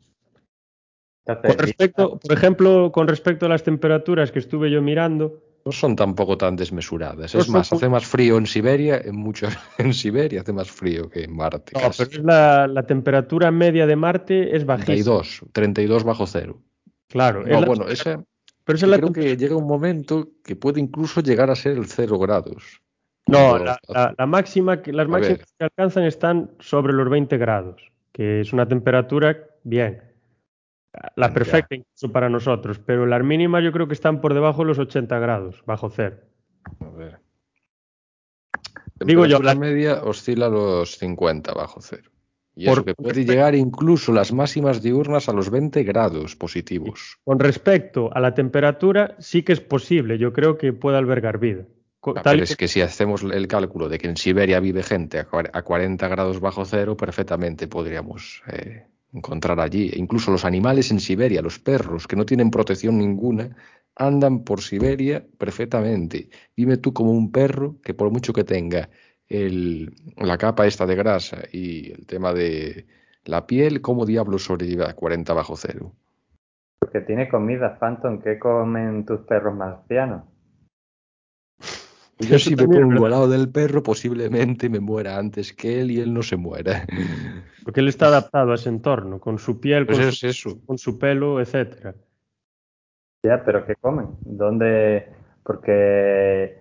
con 1.24 1.58
respecto, 1.58 2.18
por 2.18 2.32
ejemplo, 2.32 2.90
con 2.92 3.08
respecto 3.08 3.46
a 3.46 3.48
las 3.48 3.62
temperaturas 3.62 4.32
que 4.32 4.38
estuve 4.38 4.70
yo 4.70 4.82
mirando. 4.82 5.42
No 5.64 5.72
son 5.72 5.94
tampoco 5.94 6.38
tan 6.38 6.56
desmesuradas. 6.56 7.34
es 7.34 7.48
más, 7.48 7.72
hace 7.72 7.88
más 7.88 8.06
frío 8.06 8.38
en 8.38 8.46
Siberia, 8.46 9.00
en 9.04 9.16
muchos, 9.16 9.52
en 9.78 9.92
Siberia 9.92 10.40
hace 10.40 10.52
más 10.52 10.70
frío 10.70 11.10
que 11.10 11.24
en 11.24 11.36
Marte. 11.36 11.72
No, 11.74 11.90
pero 11.96 12.10
es 12.10 12.18
la, 12.18 12.66
la, 12.66 12.82
temperatura 12.84 13.50
media 13.50 13.86
de 13.86 13.96
Marte 13.96 14.56
es 14.56 14.64
bajísima. 14.64 14.94
32, 14.94 15.42
32 15.52 16.04
bajo 16.04 16.26
cero. 16.26 16.62
Claro. 17.08 17.44
No, 17.44 17.64
bueno, 17.64 17.88
esa, 17.88 18.24
pero 18.64 18.76
esa 18.76 18.86
creo 18.86 19.12
que 19.12 19.36
llega 19.36 19.56
un 19.56 19.66
momento 19.66 20.28
que 20.44 20.56
puede 20.56 20.80
incluso 20.80 21.20
llegar 21.20 21.50
a 21.50 21.56
ser 21.56 21.76
el 21.76 21.86
cero 21.86 22.18
grados. 22.18 22.80
No, 23.26 23.58
la, 23.58 23.78
máxima, 24.26 24.80
las 24.86 25.08
máximas 25.08 25.52
que 25.58 25.64
alcanzan 25.64 26.04
están 26.04 26.50
sobre 26.58 26.92
los 26.92 27.08
20 27.08 27.36
grados, 27.38 27.80
que 28.12 28.40
es 28.40 28.52
una 28.52 28.66
temperatura 28.66 29.36
bien. 29.62 30.09
La 31.14 31.32
perfecta 31.32 31.76
incluso 31.76 32.12
para 32.12 32.28
nosotros, 32.28 32.80
pero 32.84 33.06
las 33.06 33.22
mínimas 33.22 33.62
yo 33.62 33.72
creo 33.72 33.86
que 33.86 33.94
están 33.94 34.20
por 34.20 34.34
debajo 34.34 34.62
de 34.62 34.68
los 34.68 34.78
80 34.78 35.18
grados, 35.18 35.62
bajo 35.64 35.88
cero. 35.90 36.16
A 36.80 36.90
ver. 36.90 37.20
Digo 38.98 39.24
yo, 39.26 39.40
la 39.40 39.54
media 39.54 40.02
oscila 40.02 40.46
a 40.46 40.50
los 40.50 40.98
50 40.98 41.54
bajo 41.54 41.80
cero. 41.80 42.10
Y 42.56 42.68
eso 42.68 42.84
que 42.84 42.94
puede 42.94 43.24
llegar 43.24 43.54
incluso 43.54 44.12
las 44.12 44.32
máximas 44.32 44.82
diurnas 44.82 45.28
a 45.28 45.32
los 45.32 45.48
20 45.50 45.82
grados 45.84 46.36
positivos. 46.36 47.18
Con 47.24 47.38
respecto 47.38 48.10
a 48.12 48.20
la 48.20 48.34
temperatura, 48.34 49.16
sí 49.18 49.42
que 49.42 49.52
es 49.52 49.60
posible, 49.60 50.18
yo 50.18 50.32
creo 50.32 50.58
que 50.58 50.72
puede 50.72 50.98
albergar 50.98 51.38
vida. 51.38 51.64
Ah, 52.02 52.22
pero 52.24 52.42
es 52.42 52.56
que 52.56 52.66
si 52.66 52.80
hacemos 52.80 53.22
el 53.22 53.46
cálculo 53.46 53.88
de 53.88 53.98
que 53.98 54.08
en 54.08 54.16
Siberia 54.16 54.58
vive 54.58 54.82
gente 54.82 55.18
a 55.18 55.62
40 55.62 56.08
grados 56.08 56.40
bajo 56.40 56.64
cero, 56.64 56.96
perfectamente 56.96 57.68
podríamos 57.68 58.42
eh, 58.50 58.86
encontrar 59.12 59.60
allí. 59.60 59.90
incluso 59.94 60.30
los 60.30 60.44
animales 60.44 60.90
en 60.90 61.00
Siberia, 61.00 61.42
los 61.42 61.58
perros, 61.58 62.06
que 62.06 62.16
no 62.16 62.24
tienen 62.26 62.50
protección 62.50 62.98
ninguna, 62.98 63.56
andan 63.96 64.44
por 64.44 64.60
Siberia 64.60 65.24
perfectamente. 65.38 66.30
Dime 66.56 66.76
tú 66.76 66.92
como 66.92 67.12
un 67.12 67.32
perro 67.32 67.76
que 67.82 67.94
por 67.94 68.10
mucho 68.10 68.32
que 68.32 68.44
tenga 68.44 68.88
el, 69.28 69.94
la 70.16 70.38
capa 70.38 70.66
esta 70.66 70.86
de 70.86 70.96
grasa 70.96 71.38
y 71.52 71.92
el 71.92 72.06
tema 72.06 72.32
de 72.32 72.86
la 73.24 73.46
piel, 73.46 73.80
¿cómo 73.80 74.06
diablos 74.06 74.44
sobrevive 74.44 74.84
a 74.84 74.94
40 74.94 75.32
bajo 75.34 75.56
cero? 75.56 75.92
Porque 76.78 77.00
tiene 77.00 77.28
comida, 77.28 77.78
Phantom. 77.78 78.20
¿Qué 78.22 78.38
comen 78.38 79.04
tus 79.04 79.20
perros 79.20 79.54
marcianos? 79.54 80.24
Yo 82.20 82.38
si 82.38 82.54
me 82.54 82.66
pongo 82.66 83.06
al 83.06 83.10
lado 83.10 83.28
del 83.28 83.50
perro, 83.50 83.82
posiblemente 83.82 84.68
me 84.68 84.80
muera 84.80 85.16
antes 85.16 85.52
que 85.52 85.80
él 85.80 85.90
y 85.90 86.00
él 86.00 86.12
no 86.12 86.22
se 86.22 86.36
muera. 86.36 86.86
Porque 87.64 87.80
él 87.80 87.88
está 87.88 88.06
adaptado 88.06 88.52
a 88.52 88.54
ese 88.54 88.68
entorno, 88.68 89.20
con 89.20 89.38
su 89.38 89.60
piel, 89.60 89.86
pues 89.86 89.98
con, 89.98 90.32
su, 90.32 90.64
con, 90.64 90.78
su, 90.78 90.98
pelo, 90.98 91.40
etcétera. 91.40 91.94
Ya, 93.22 93.42
pero 93.44 93.66
¿qué 93.66 93.74
comen? 93.76 94.08
¿Dónde? 94.20 95.08
Porque 95.42 96.58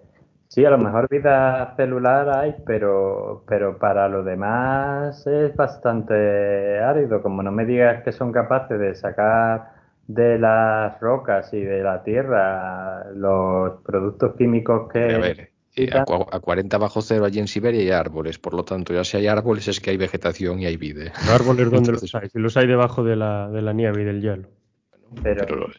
sí, 0.48 0.66
a 0.66 0.70
lo 0.70 0.78
mejor 0.78 1.08
vida 1.10 1.74
celular 1.76 2.30
hay, 2.30 2.56
pero, 2.66 3.44
pero 3.48 3.78
para 3.78 4.08
lo 4.10 4.24
demás 4.24 5.26
es 5.28 5.56
bastante 5.56 6.80
árido. 6.80 7.22
Como 7.22 7.44
no 7.44 7.52
me 7.52 7.66
digas 7.66 8.04
que 8.04 8.12
son 8.12 8.32
capaces 8.32 8.80
de 8.80 8.96
sacar 8.96 9.80
de 10.10 10.40
las 10.40 11.00
rocas 11.00 11.54
y 11.54 11.62
de 11.62 11.84
la 11.84 12.04
tierra 12.04 13.06
los 13.14 13.82
productos 13.84 14.36
químicos 14.36 14.92
que... 14.92 15.14
A 15.14 15.20
ver, 15.20 15.49
eh, 15.84 15.90
a, 15.92 16.40
40 16.40 16.78
bajo 16.78 17.02
cero 17.02 17.26
allí 17.26 17.40
en 17.40 17.48
Siberia 17.48 17.82
hay 17.82 17.92
árboles, 17.92 18.40
por 18.40 18.54
lo 18.54 18.64
tanto 18.64 18.94
ya 18.94 19.04
si 19.04 19.18
hay 19.18 19.28
árboles 19.28 19.68
es 19.68 19.80
que 19.80 19.92
hay 19.92 19.98
vegetación 19.98 20.60
y 20.60 20.66
hay 20.66 20.78
vida. 20.78 21.12
árboles 21.30 21.70
donde 21.72 21.94
los 21.94 22.16
hay, 22.16 22.30
si 22.30 22.40
los 22.40 22.58
hay 22.58 22.68
debajo 22.68 23.04
de 23.04 23.16
la, 23.16 23.50
de 23.50 23.62
la 23.62 23.74
nieve 23.74 24.02
y 24.02 24.06
del 24.06 24.22
hielo. 24.22 24.50
Pero, 25.24 25.72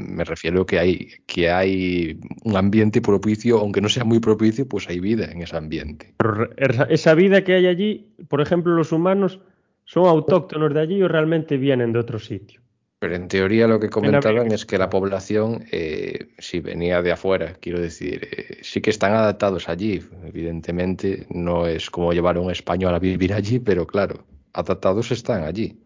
me 0.00 0.24
refiero 0.24 0.66
que 0.66 0.78
hay 0.78 1.08
que 1.26 1.50
hay 1.50 2.18
un 2.44 2.56
ambiente 2.56 3.00
propicio, 3.00 3.58
aunque 3.58 3.80
no 3.80 3.88
sea 3.88 4.04
muy 4.04 4.18
propicio, 4.18 4.66
pues 4.66 4.88
hay 4.88 4.98
vida 4.98 5.26
en 5.30 5.42
ese 5.42 5.56
ambiente. 5.56 6.14
Pero 6.16 6.50
esa 6.56 7.14
vida 7.14 7.44
que 7.44 7.54
hay 7.54 7.66
allí, 7.66 8.12
por 8.28 8.40
ejemplo, 8.40 8.74
los 8.74 8.90
humanos 8.90 9.40
son 9.84 10.06
autóctonos 10.06 10.74
de 10.74 10.80
allí 10.80 11.02
o 11.02 11.08
realmente 11.08 11.56
vienen 11.56 11.92
de 11.92 12.00
otro 12.00 12.18
sitio. 12.18 12.60
Pero 13.02 13.16
en 13.16 13.26
teoría 13.26 13.66
lo 13.66 13.80
que 13.80 13.90
comentaban 13.90 14.52
es 14.52 14.64
que 14.64 14.78
la 14.78 14.88
población, 14.88 15.64
eh, 15.72 16.28
si 16.38 16.60
venía 16.60 17.02
de 17.02 17.10
afuera, 17.10 17.54
quiero 17.60 17.80
decir, 17.80 18.28
eh, 18.30 18.58
sí 18.62 18.80
que 18.80 18.90
están 18.90 19.12
adaptados 19.12 19.68
allí. 19.68 20.00
Evidentemente 20.24 21.26
no 21.28 21.66
es 21.66 21.90
como 21.90 22.12
llevar 22.12 22.36
a 22.36 22.40
un 22.40 22.52
español 22.52 22.94
a 22.94 23.00
vivir 23.00 23.34
allí, 23.34 23.58
pero 23.58 23.88
claro, 23.88 24.24
adaptados 24.52 25.10
están 25.10 25.42
allí. 25.42 25.82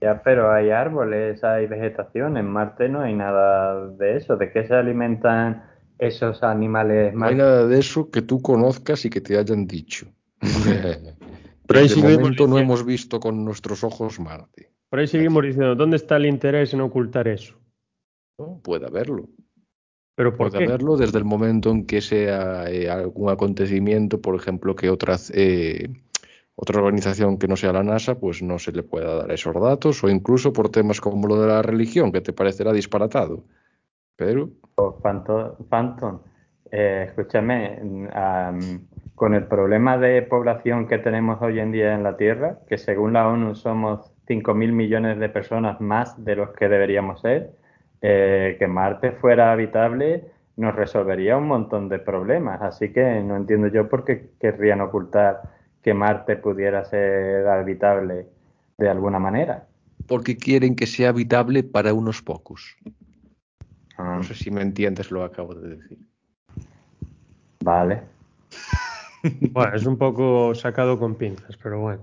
Ya, 0.00 0.22
pero 0.22 0.50
hay 0.50 0.70
árboles, 0.70 1.44
hay 1.44 1.66
vegetación. 1.66 2.38
En 2.38 2.46
Marte 2.46 2.88
no 2.88 3.02
hay 3.02 3.12
nada 3.12 3.88
de 3.88 4.16
eso. 4.16 4.38
¿De 4.38 4.50
qué 4.50 4.66
se 4.66 4.72
alimentan 4.72 5.62
esos 5.98 6.42
animales? 6.42 7.12
No 7.12 7.26
hay 7.26 7.34
nada 7.34 7.66
de 7.66 7.78
eso 7.78 8.10
que 8.10 8.22
tú 8.22 8.40
conozcas 8.40 9.04
y 9.04 9.10
que 9.10 9.20
te 9.20 9.36
hayan 9.36 9.66
dicho. 9.66 10.06
pero 11.66 11.86
de 11.86 12.16
momento 12.16 12.46
no 12.46 12.58
hemos 12.58 12.82
visto 12.86 13.20
con 13.20 13.44
nuestros 13.44 13.84
ojos 13.84 14.18
Marte. 14.18 14.75
Por 14.88 15.00
ahí 15.00 15.06
seguimos 15.06 15.42
diciendo, 15.42 15.74
¿dónde 15.74 15.96
está 15.96 16.16
el 16.16 16.26
interés 16.26 16.72
en 16.74 16.80
ocultar 16.80 17.26
eso? 17.28 17.54
puede 18.62 18.86
haberlo. 18.86 19.28
¿Pero 20.14 20.34
por 20.34 20.50
puede 20.50 20.64
haberlo 20.64 20.96
desde 20.96 21.18
el 21.18 21.24
momento 21.24 21.70
en 21.70 21.86
que 21.86 22.00
sea 22.00 22.70
eh, 22.70 22.88
algún 22.88 23.30
acontecimiento, 23.30 24.20
por 24.20 24.34
ejemplo, 24.34 24.74
que 24.74 24.88
otras, 24.88 25.30
eh, 25.34 25.88
otra 26.54 26.80
organización 26.80 27.38
que 27.38 27.48
no 27.48 27.56
sea 27.56 27.72
la 27.72 27.82
NASA, 27.82 28.18
pues 28.18 28.42
no 28.42 28.58
se 28.58 28.72
le 28.72 28.82
pueda 28.82 29.14
dar 29.14 29.30
esos 29.30 29.54
datos, 29.54 30.02
o 30.04 30.08
incluso 30.08 30.52
por 30.52 30.70
temas 30.70 31.00
como 31.00 31.28
lo 31.28 31.40
de 31.40 31.48
la 31.48 31.62
religión, 31.62 32.12
que 32.12 32.22
te 32.22 32.32
parecerá 32.32 32.72
disparatado. 32.72 33.44
Pero. 34.16 34.50
Phantom, 35.68 36.20
eh, 36.70 37.04
escúchame, 37.08 38.08
con 39.14 39.34
el 39.34 39.46
problema 39.46 39.98
de 39.98 40.22
población 40.22 40.88
que 40.88 40.98
tenemos 40.98 41.40
hoy 41.42 41.60
en 41.60 41.72
día 41.72 41.94
en 41.94 42.02
la 42.02 42.16
Tierra, 42.16 42.60
que 42.68 42.78
según 42.78 43.12
la 43.12 43.28
ONU 43.28 43.54
somos 43.54 44.15
5.000 44.26 44.72
millones 44.72 45.18
de 45.18 45.28
personas 45.28 45.80
más 45.80 46.22
de 46.24 46.36
los 46.36 46.50
que 46.50 46.68
deberíamos 46.68 47.20
ser, 47.20 47.52
eh, 48.02 48.56
que 48.58 48.66
Marte 48.66 49.12
fuera 49.12 49.52
habitable 49.52 50.24
nos 50.56 50.74
resolvería 50.74 51.36
un 51.36 51.46
montón 51.46 51.88
de 51.88 51.98
problemas. 51.98 52.60
Así 52.62 52.92
que 52.92 53.20
no 53.22 53.36
entiendo 53.36 53.68
yo 53.68 53.88
por 53.88 54.04
qué 54.04 54.30
querrían 54.40 54.80
ocultar 54.80 55.42
que 55.82 55.94
Marte 55.94 56.36
pudiera 56.36 56.84
ser 56.84 57.46
habitable 57.46 58.26
de 58.78 58.88
alguna 58.88 59.18
manera. 59.18 59.66
Porque 60.08 60.36
quieren 60.36 60.76
que 60.76 60.86
sea 60.86 61.10
habitable 61.10 61.62
para 61.62 61.94
unos 61.94 62.22
pocos. 62.22 62.76
Ah. 63.96 64.16
No 64.16 64.22
sé 64.22 64.34
si 64.34 64.50
me 64.50 64.62
entiendes 64.62 65.10
lo 65.10 65.20
que 65.20 65.26
acabo 65.26 65.54
de 65.54 65.76
decir. 65.76 65.98
Vale. 67.62 68.02
Bueno, 69.50 69.74
es 69.74 69.84
un 69.84 69.98
poco 69.98 70.54
sacado 70.54 71.00
con 71.00 71.16
pinzas, 71.16 71.56
pero 71.56 71.80
bueno. 71.80 72.00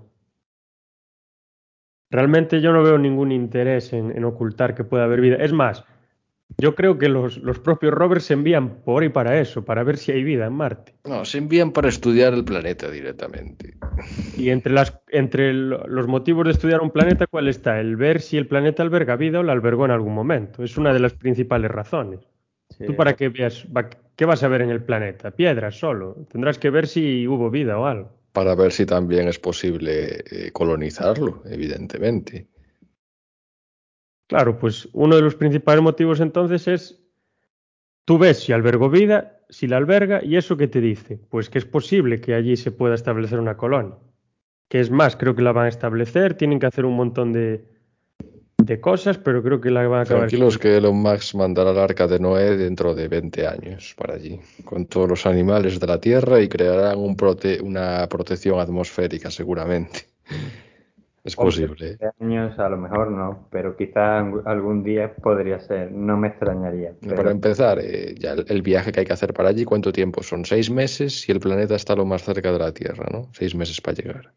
Realmente 2.14 2.62
yo 2.62 2.72
no 2.72 2.84
veo 2.84 3.00
ningún 3.00 3.32
interés 3.32 3.92
en, 3.92 4.16
en 4.16 4.24
ocultar 4.24 4.76
que 4.76 4.84
pueda 4.84 5.06
haber 5.06 5.20
vida. 5.20 5.38
Es 5.38 5.52
más, 5.52 5.84
yo 6.60 6.76
creo 6.76 7.00
que 7.00 7.10
los, 7.10 7.38
los, 7.38 7.58
propios 7.58 7.92
rovers 7.92 8.26
se 8.26 8.36
envían 8.36 8.82
por 8.84 9.04
y 9.04 9.10
para 9.10 9.40
eso, 9.40 9.66
para 9.66 9.84
ver 9.84 9.98
si 9.98 10.12
hay 10.12 10.24
vida 10.24 10.46
en 10.46 10.54
Marte. 10.54 10.94
No, 11.06 11.26
se 11.26 11.40
envían 11.40 11.72
para 11.72 11.90
estudiar 11.90 12.36
el 12.36 12.46
planeta 12.46 12.92
directamente. 12.92 13.74
Y 14.38 14.52
entre, 14.52 14.74
las, 14.74 15.00
entre 15.10 15.54
los 15.54 16.08
motivos 16.08 16.46
de 16.46 16.52
estudiar 16.52 16.82
un 16.82 16.92
planeta, 16.92 17.26
¿cuál 17.26 17.48
está? 17.48 17.80
El 17.80 17.96
ver 17.96 18.22
si 18.22 18.38
el 18.38 18.46
planeta 18.46 18.84
alberga 18.84 19.16
vida 19.16 19.40
o 19.40 19.44
la 19.44 19.54
albergó 19.54 19.86
en 19.86 19.92
algún 19.92 20.14
momento. 20.14 20.64
Es 20.64 20.78
una 20.78 20.94
de 20.94 21.00
las 21.00 21.14
principales 21.14 21.72
razones. 21.72 22.20
Sí. 22.70 22.86
¿Tú 22.86 22.96
para 22.96 23.14
qué 23.14 23.30
veas, 23.30 23.66
qué 24.16 24.26
vas 24.26 24.44
a 24.44 24.48
ver 24.50 24.62
en 24.62 24.70
el 24.70 24.84
planeta? 24.84 25.32
Piedras 25.32 25.80
solo. 25.80 26.28
Tendrás 26.32 26.60
que 26.60 26.70
ver 26.70 26.86
si 26.88 27.28
hubo 27.28 27.50
vida 27.50 27.80
o 27.80 27.88
algo. 27.88 28.12
Para 28.34 28.56
ver 28.56 28.72
si 28.72 28.86
también 28.86 29.28
es 29.28 29.40
posible 29.40 30.24
eh, 30.30 30.52
colonizarlo, 30.52 31.44
evidentemente. 31.46 32.50
Claro, 34.28 34.58
pues 34.58 34.90
uno 34.94 35.16
de 35.16 35.22
los 35.22 35.36
principales 35.36 35.84
motivos 35.84 36.20
entonces 36.20 36.68
es, 36.68 37.04
tú 38.06 38.18
ves 38.18 38.40
si 38.40 38.52
albergó 38.52 38.90
vida, 38.90 39.40
si 39.50 39.68
la 39.68 39.78
alberga, 39.78 40.22
y 40.24 40.36
eso 40.36 40.58
que 40.58 40.68
te 40.68 40.82
dice, 40.82 41.20
pues 41.30 41.50
que 41.50 41.60
es 41.60 41.66
posible 41.66 42.20
que 42.20 42.34
allí 42.34 42.58
se 42.58 42.72
pueda 42.72 42.96
establecer 42.96 43.40
una 43.40 43.56
colonia. 43.56 43.98
Que 44.68 44.80
es 44.80 44.90
más, 44.90 45.16
creo 45.16 45.36
que 45.36 45.44
la 45.44 45.52
van 45.52 45.68
a 45.68 45.70
establecer, 45.70 46.34
tienen 46.34 46.60
que 46.60 46.66
hacer 46.66 46.86
un 46.86 46.96
montón 46.96 47.32
de, 47.32 47.73
de 48.66 48.80
cosas, 48.80 49.18
pero 49.18 49.44
creo 49.44 49.60
que 49.60 49.70
la 49.70 49.88
van 49.88 50.00
a 50.00 50.02
acabar. 50.04 50.28
Tranquilos 50.28 50.58
que 50.58 50.78
Elon 50.78 50.96
Musk 50.96 51.36
mandará 51.36 51.72
el 51.72 51.80
arca 51.80 52.08
de 52.08 52.20
Noé 52.20 52.58
dentro 52.58 52.96
de 52.96 53.08
20 53.08 53.48
años 53.48 53.94
para 53.98 54.16
allí, 54.16 54.40
con 54.64 54.86
todos 54.86 55.10
los 55.10 55.26
animales 55.26 55.80
de 55.80 55.88
la 55.88 56.00
Tierra 56.00 56.42
y 56.42 56.48
crearán 56.48 56.98
un 57.00 57.16
prote 57.16 57.62
una 57.62 58.08
protección 58.10 58.60
atmosférica 58.60 59.32
seguramente. 59.32 60.02
Es 61.24 61.38
posible. 61.38 61.98
años 62.20 62.60
a 62.60 62.68
lo 62.68 62.76
mejor 62.76 63.10
no, 63.10 63.48
pero 63.50 63.78
quizá 63.78 64.20
algún 64.20 64.84
día 64.84 65.16
podría 65.16 65.58
ser, 65.58 65.90
no 65.90 66.18
me 66.18 66.28
extrañaría. 66.28 66.92
Pero... 67.00 67.16
Para 67.16 67.32
empezar, 67.32 67.80
eh, 67.80 68.14
ya 68.20 68.34
el, 68.34 68.46
el, 68.50 68.62
viaje 68.62 68.92
que 68.92 69.00
hay 69.00 69.06
que 69.06 69.14
hacer 69.14 69.34
para 69.34 69.48
allí, 69.48 69.64
¿cuánto 69.64 69.94
tiempo? 69.94 70.22
Son 70.22 70.44
seis 70.44 70.70
meses 70.70 71.28
y 71.30 71.32
el 71.32 71.40
planeta 71.40 71.76
está 71.76 71.96
lo 71.96 72.04
más 72.04 72.24
cerca 72.24 72.52
de 72.52 72.60
la 72.60 72.74
Tierra, 72.74 73.08
¿no? 73.10 73.30
Seis 73.32 73.56
meses 73.56 73.80
para 73.80 73.96
llegar, 73.96 74.34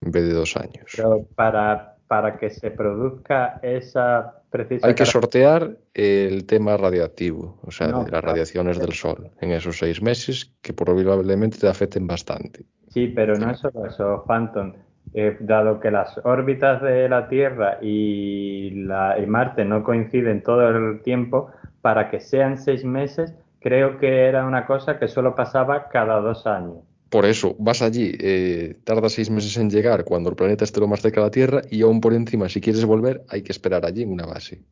en 0.00 0.10
vez 0.10 0.24
de 0.24 0.32
dos 0.32 0.56
años. 0.56 0.92
Pero 0.96 1.24
para, 1.36 1.95
para 2.08 2.38
que 2.38 2.50
se 2.50 2.70
produzca 2.70 3.58
esa 3.62 4.42
precisa... 4.50 4.86
Hay 4.86 4.94
que 4.94 5.06
sortear 5.06 5.76
el 5.94 6.46
tema 6.46 6.76
radiactivo, 6.76 7.58
o 7.62 7.70
sea, 7.70 7.88
no, 7.88 8.04
de 8.04 8.10
las 8.10 8.22
radiaciones 8.22 8.78
del 8.78 8.92
Sol, 8.92 9.30
en 9.40 9.50
esos 9.50 9.78
seis 9.78 10.00
meses 10.00 10.52
que 10.62 10.72
probablemente 10.72 11.58
te 11.58 11.68
afecten 11.68 12.06
bastante. 12.06 12.64
Sí, 12.88 13.08
pero 13.08 13.36
no 13.36 13.50
es 13.50 13.58
solo 13.58 13.86
eso, 13.86 14.24
Phantom 14.26 14.72
eh, 15.14 15.36
dado 15.40 15.80
que 15.80 15.90
las 15.90 16.20
órbitas 16.24 16.82
de 16.82 17.08
la 17.08 17.28
Tierra 17.28 17.78
y, 17.80 18.70
la, 18.84 19.18
y, 19.18 19.26
Marte 19.26 19.64
no 19.64 19.82
coinciden 19.82 20.42
todo 20.42 20.68
el 20.68 21.00
tiempo, 21.02 21.50
para 21.80 22.10
que 22.10 22.20
sean 22.20 22.58
seis 22.58 22.84
meses, 22.84 23.34
creo 23.60 23.98
que 23.98 24.26
era 24.26 24.44
una 24.44 24.66
cosa 24.66 24.98
que 24.98 25.08
solo 25.08 25.34
pasaba 25.34 25.88
cada 25.88 26.20
dos 26.20 26.46
años. 26.46 26.78
Por 27.10 27.24
eso, 27.24 27.54
vas 27.58 27.82
allí, 27.82 28.12
eh, 28.18 28.80
tarda 28.84 29.08
seis 29.08 29.30
meses 29.30 29.56
en 29.58 29.70
llegar 29.70 30.04
cuando 30.04 30.28
el 30.28 30.36
planeta 30.36 30.64
esté 30.64 30.80
lo 30.80 30.88
más 30.88 31.00
cerca 31.00 31.20
de 31.20 31.26
la 31.26 31.30
Tierra 31.30 31.62
y 31.70 31.82
aún 31.82 32.00
por 32.00 32.12
encima, 32.14 32.48
si 32.48 32.60
quieres 32.60 32.84
volver, 32.84 33.24
hay 33.28 33.42
que 33.42 33.52
esperar 33.52 33.86
allí 33.86 34.02
en 34.02 34.12
una 34.12 34.26
base. 34.26 34.64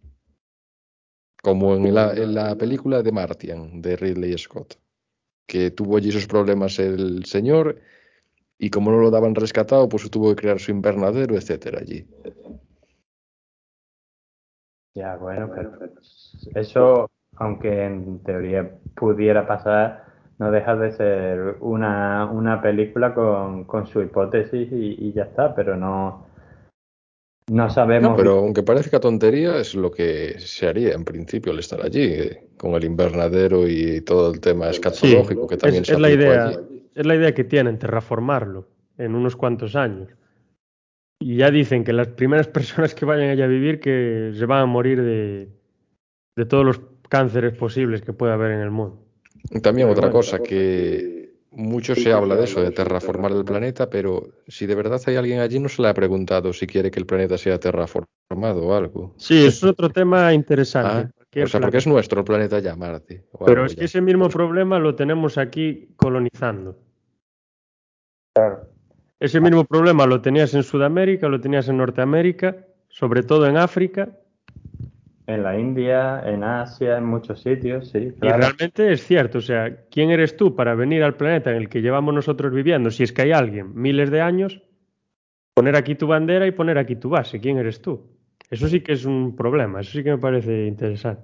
Como 1.43 1.77
en 1.77 1.95
la, 1.95 2.13
en 2.13 2.35
la 2.35 2.57
película 2.57 3.03
de 3.03 3.13
Martian, 3.13 3.81
de 3.81 3.97
Ridley 3.97 4.37
Scott, 4.37 4.79
que 5.47 5.71
tuvo 5.71 5.97
allí 5.97 6.09
esos 6.09 6.27
problemas 6.27 6.79
el 6.79 7.25
señor 7.27 7.81
y 8.59 8.71
como 8.71 8.91
no 8.91 8.99
lo 8.99 9.11
daban 9.11 9.35
rescatado, 9.35 9.89
pues 9.89 10.11
tuvo 10.11 10.31
que 10.31 10.43
crear 10.43 10.59
su 10.59 10.71
invernadero, 10.71 11.37
etcétera, 11.37 11.81
allí. 11.81 12.07
Ya, 14.95 15.17
bueno, 15.17 15.51
pero 15.55 15.73
eso, 16.55 17.11
aunque 17.37 17.85
en 17.85 18.23
teoría 18.23 18.79
pudiera 18.97 19.47
pasar, 19.47 20.04
no 20.39 20.51
deja 20.51 20.77
de 20.77 20.93
ser 20.93 21.57
una, 21.61 22.27
una 22.27 22.61
película 22.61 23.15
con, 23.15 23.65
con 23.65 23.87
su 23.87 24.03
hipótesis 24.03 24.69
y, 24.73 24.97
y, 24.99 25.13
ya 25.13 25.25
está, 25.25 25.55
pero 25.55 25.77
no, 25.77 26.27
no 27.51 27.71
sabemos. 27.71 28.11
No, 28.11 28.17
pero 28.17 28.39
aunque 28.39 28.63
parezca 28.63 29.01
tontería, 29.01 29.59
es 29.59 29.75
lo 29.75 29.91
que 29.91 30.39
se 30.39 30.67
haría 30.67 30.93
en 30.95 31.05
principio 31.05 31.53
al 31.53 31.59
estar 31.59 31.81
allí, 31.83 32.03
eh, 32.03 32.49
con 32.57 32.73
el 32.75 32.85
invernadero 32.85 33.69
y 33.69 34.01
todo 34.01 34.33
el 34.33 34.41
tema 34.41 34.71
escatológico 34.71 35.43
sí, 35.43 35.49
que 35.49 35.57
también 35.57 35.83
es, 35.83 35.89
se 35.89 35.95
es 35.95 36.01
la 36.01 36.11
idea. 36.11 36.49
allí 36.49 36.75
es 36.95 37.07
la 37.07 37.17
idea 37.17 37.35
que 37.35 37.45
tienen, 37.45 37.79
terraformarlo 37.79 38.69
en 38.99 39.15
unos 39.15 39.37
cuantos 39.37 39.77
años. 39.77 40.09
Y 41.21 41.37
ya 41.37 41.51
dicen 41.51 41.85
que 41.85 41.93
las 41.93 42.09
primeras 42.09 42.49
personas 42.49 42.95
que 42.95 43.05
vayan 43.05 43.31
allá 43.31 43.45
a 43.45 43.49
vivir 43.49 43.81
que 43.81 44.33
se 44.35 44.47
van 44.47 44.63
a 44.63 44.67
morir 44.67 45.03
de, 45.03 45.49
de 46.37 46.47
todos 46.47 46.65
los 46.65 46.81
cánceres 47.09 47.55
posibles 47.55 48.03
que 48.03 48.13
pueda 48.13 48.35
haber 48.35 48.53
en 48.53 48.61
el 48.61 48.71
mundo. 48.71 49.04
También 49.63 49.89
otra 49.89 50.11
cosa 50.11 50.39
que 50.39 51.35
mucho 51.51 51.95
se 51.95 52.13
habla 52.13 52.37
de 52.37 52.45
eso, 52.45 52.63
de 52.63 52.71
terraformar 52.71 53.33
el 53.33 53.45
planeta, 53.45 53.89
pero 53.89 54.29
si 54.49 54.67
de 54.67 54.75
verdad 54.75 55.01
hay 55.07 55.17
alguien 55.17 55.41
allí 55.41 55.59
no 55.59 55.69
se 55.69 55.83
le 55.83 55.89
ha 55.89 55.95
preguntado 55.95 56.53
si 56.53 56.67
quiere 56.67 56.91
que 56.91 56.99
el 56.99 57.07
planeta 57.07 57.39
sea 57.39 57.59
terraformado 57.59 58.67
o 58.67 58.75
algo. 58.75 59.15
Sí, 59.17 59.45
es 59.45 59.63
otro 59.63 59.89
tema 59.91 60.33
interesante. 60.33 61.15
Ah, 61.35 61.43
o 61.43 61.47
sea, 61.47 61.61
porque 61.61 61.79
es 61.79 61.87
nuestro 61.87 62.21
el 62.21 62.25
planeta 62.25 62.59
ya, 62.59 62.77
Marte. 62.77 63.25
Pero 63.45 63.67
es 63.67 63.75
que 63.75 63.81
ya. 63.81 63.85
ese 63.87 64.01
mismo 64.01 64.29
problema 64.29 64.79
lo 64.79 64.95
tenemos 64.95 65.39
aquí 65.39 65.89
colonizando. 65.97 66.79
Claro. 68.35 68.69
Ese 69.21 69.41
mismo 69.41 69.65
problema 69.65 70.07
lo 70.07 70.21
tenías 70.21 70.55
en 70.55 70.63
Sudamérica, 70.63 71.29
lo 71.29 71.41
tenías 71.41 71.69
en 71.69 71.77
Norteamérica, 71.79 72.67
sobre 72.89 73.23
todo 73.23 73.47
en 73.47 73.57
África. 73.57 74.19
En 75.27 75.43
la 75.43 75.59
India, 75.59 76.23
en 76.27 76.45
Asia, 76.45 76.99
en 76.99 77.07
muchos 77.07 77.43
sitios, 77.43 77.89
sí. 77.89 78.13
Claro. 78.21 78.37
Y 78.37 78.41
realmente 78.41 78.93
es 78.93 79.07
cierto, 79.07 79.39
o 79.39 79.41
sea, 79.41 79.85
¿quién 79.91 80.11
eres 80.11 80.37
tú 80.37 80.55
para 80.55 80.75
venir 80.75 81.03
al 81.03 81.17
planeta 81.17 81.51
en 81.51 81.57
el 81.57 81.69
que 81.71 81.81
llevamos 81.81 82.15
nosotros 82.15 82.53
viviendo? 82.53 82.91
Si 82.91 83.03
es 83.03 83.13
que 83.13 83.23
hay 83.23 83.33
alguien 83.33 83.73
miles 83.75 84.11
de 84.11 84.21
años, 84.21 84.61
poner 85.55 85.77
aquí 85.77 85.95
tu 85.95 86.07
bandera 86.07 86.47
y 86.47 86.51
poner 86.51 86.77
aquí 86.77 86.97
tu 86.97 87.09
base, 87.09 87.41
¿quién 87.41 87.57
eres 87.57 87.81
tú? 87.81 88.03
Eso 88.51 88.69
sí 88.69 88.83
que 88.83 88.93
es 88.93 89.07
un 89.07 89.35
problema, 89.35 89.81
eso 89.81 89.93
sí 89.93 90.05
que 90.05 90.11
me 90.11 90.19
parece 90.19 90.67
interesante. 90.67 91.23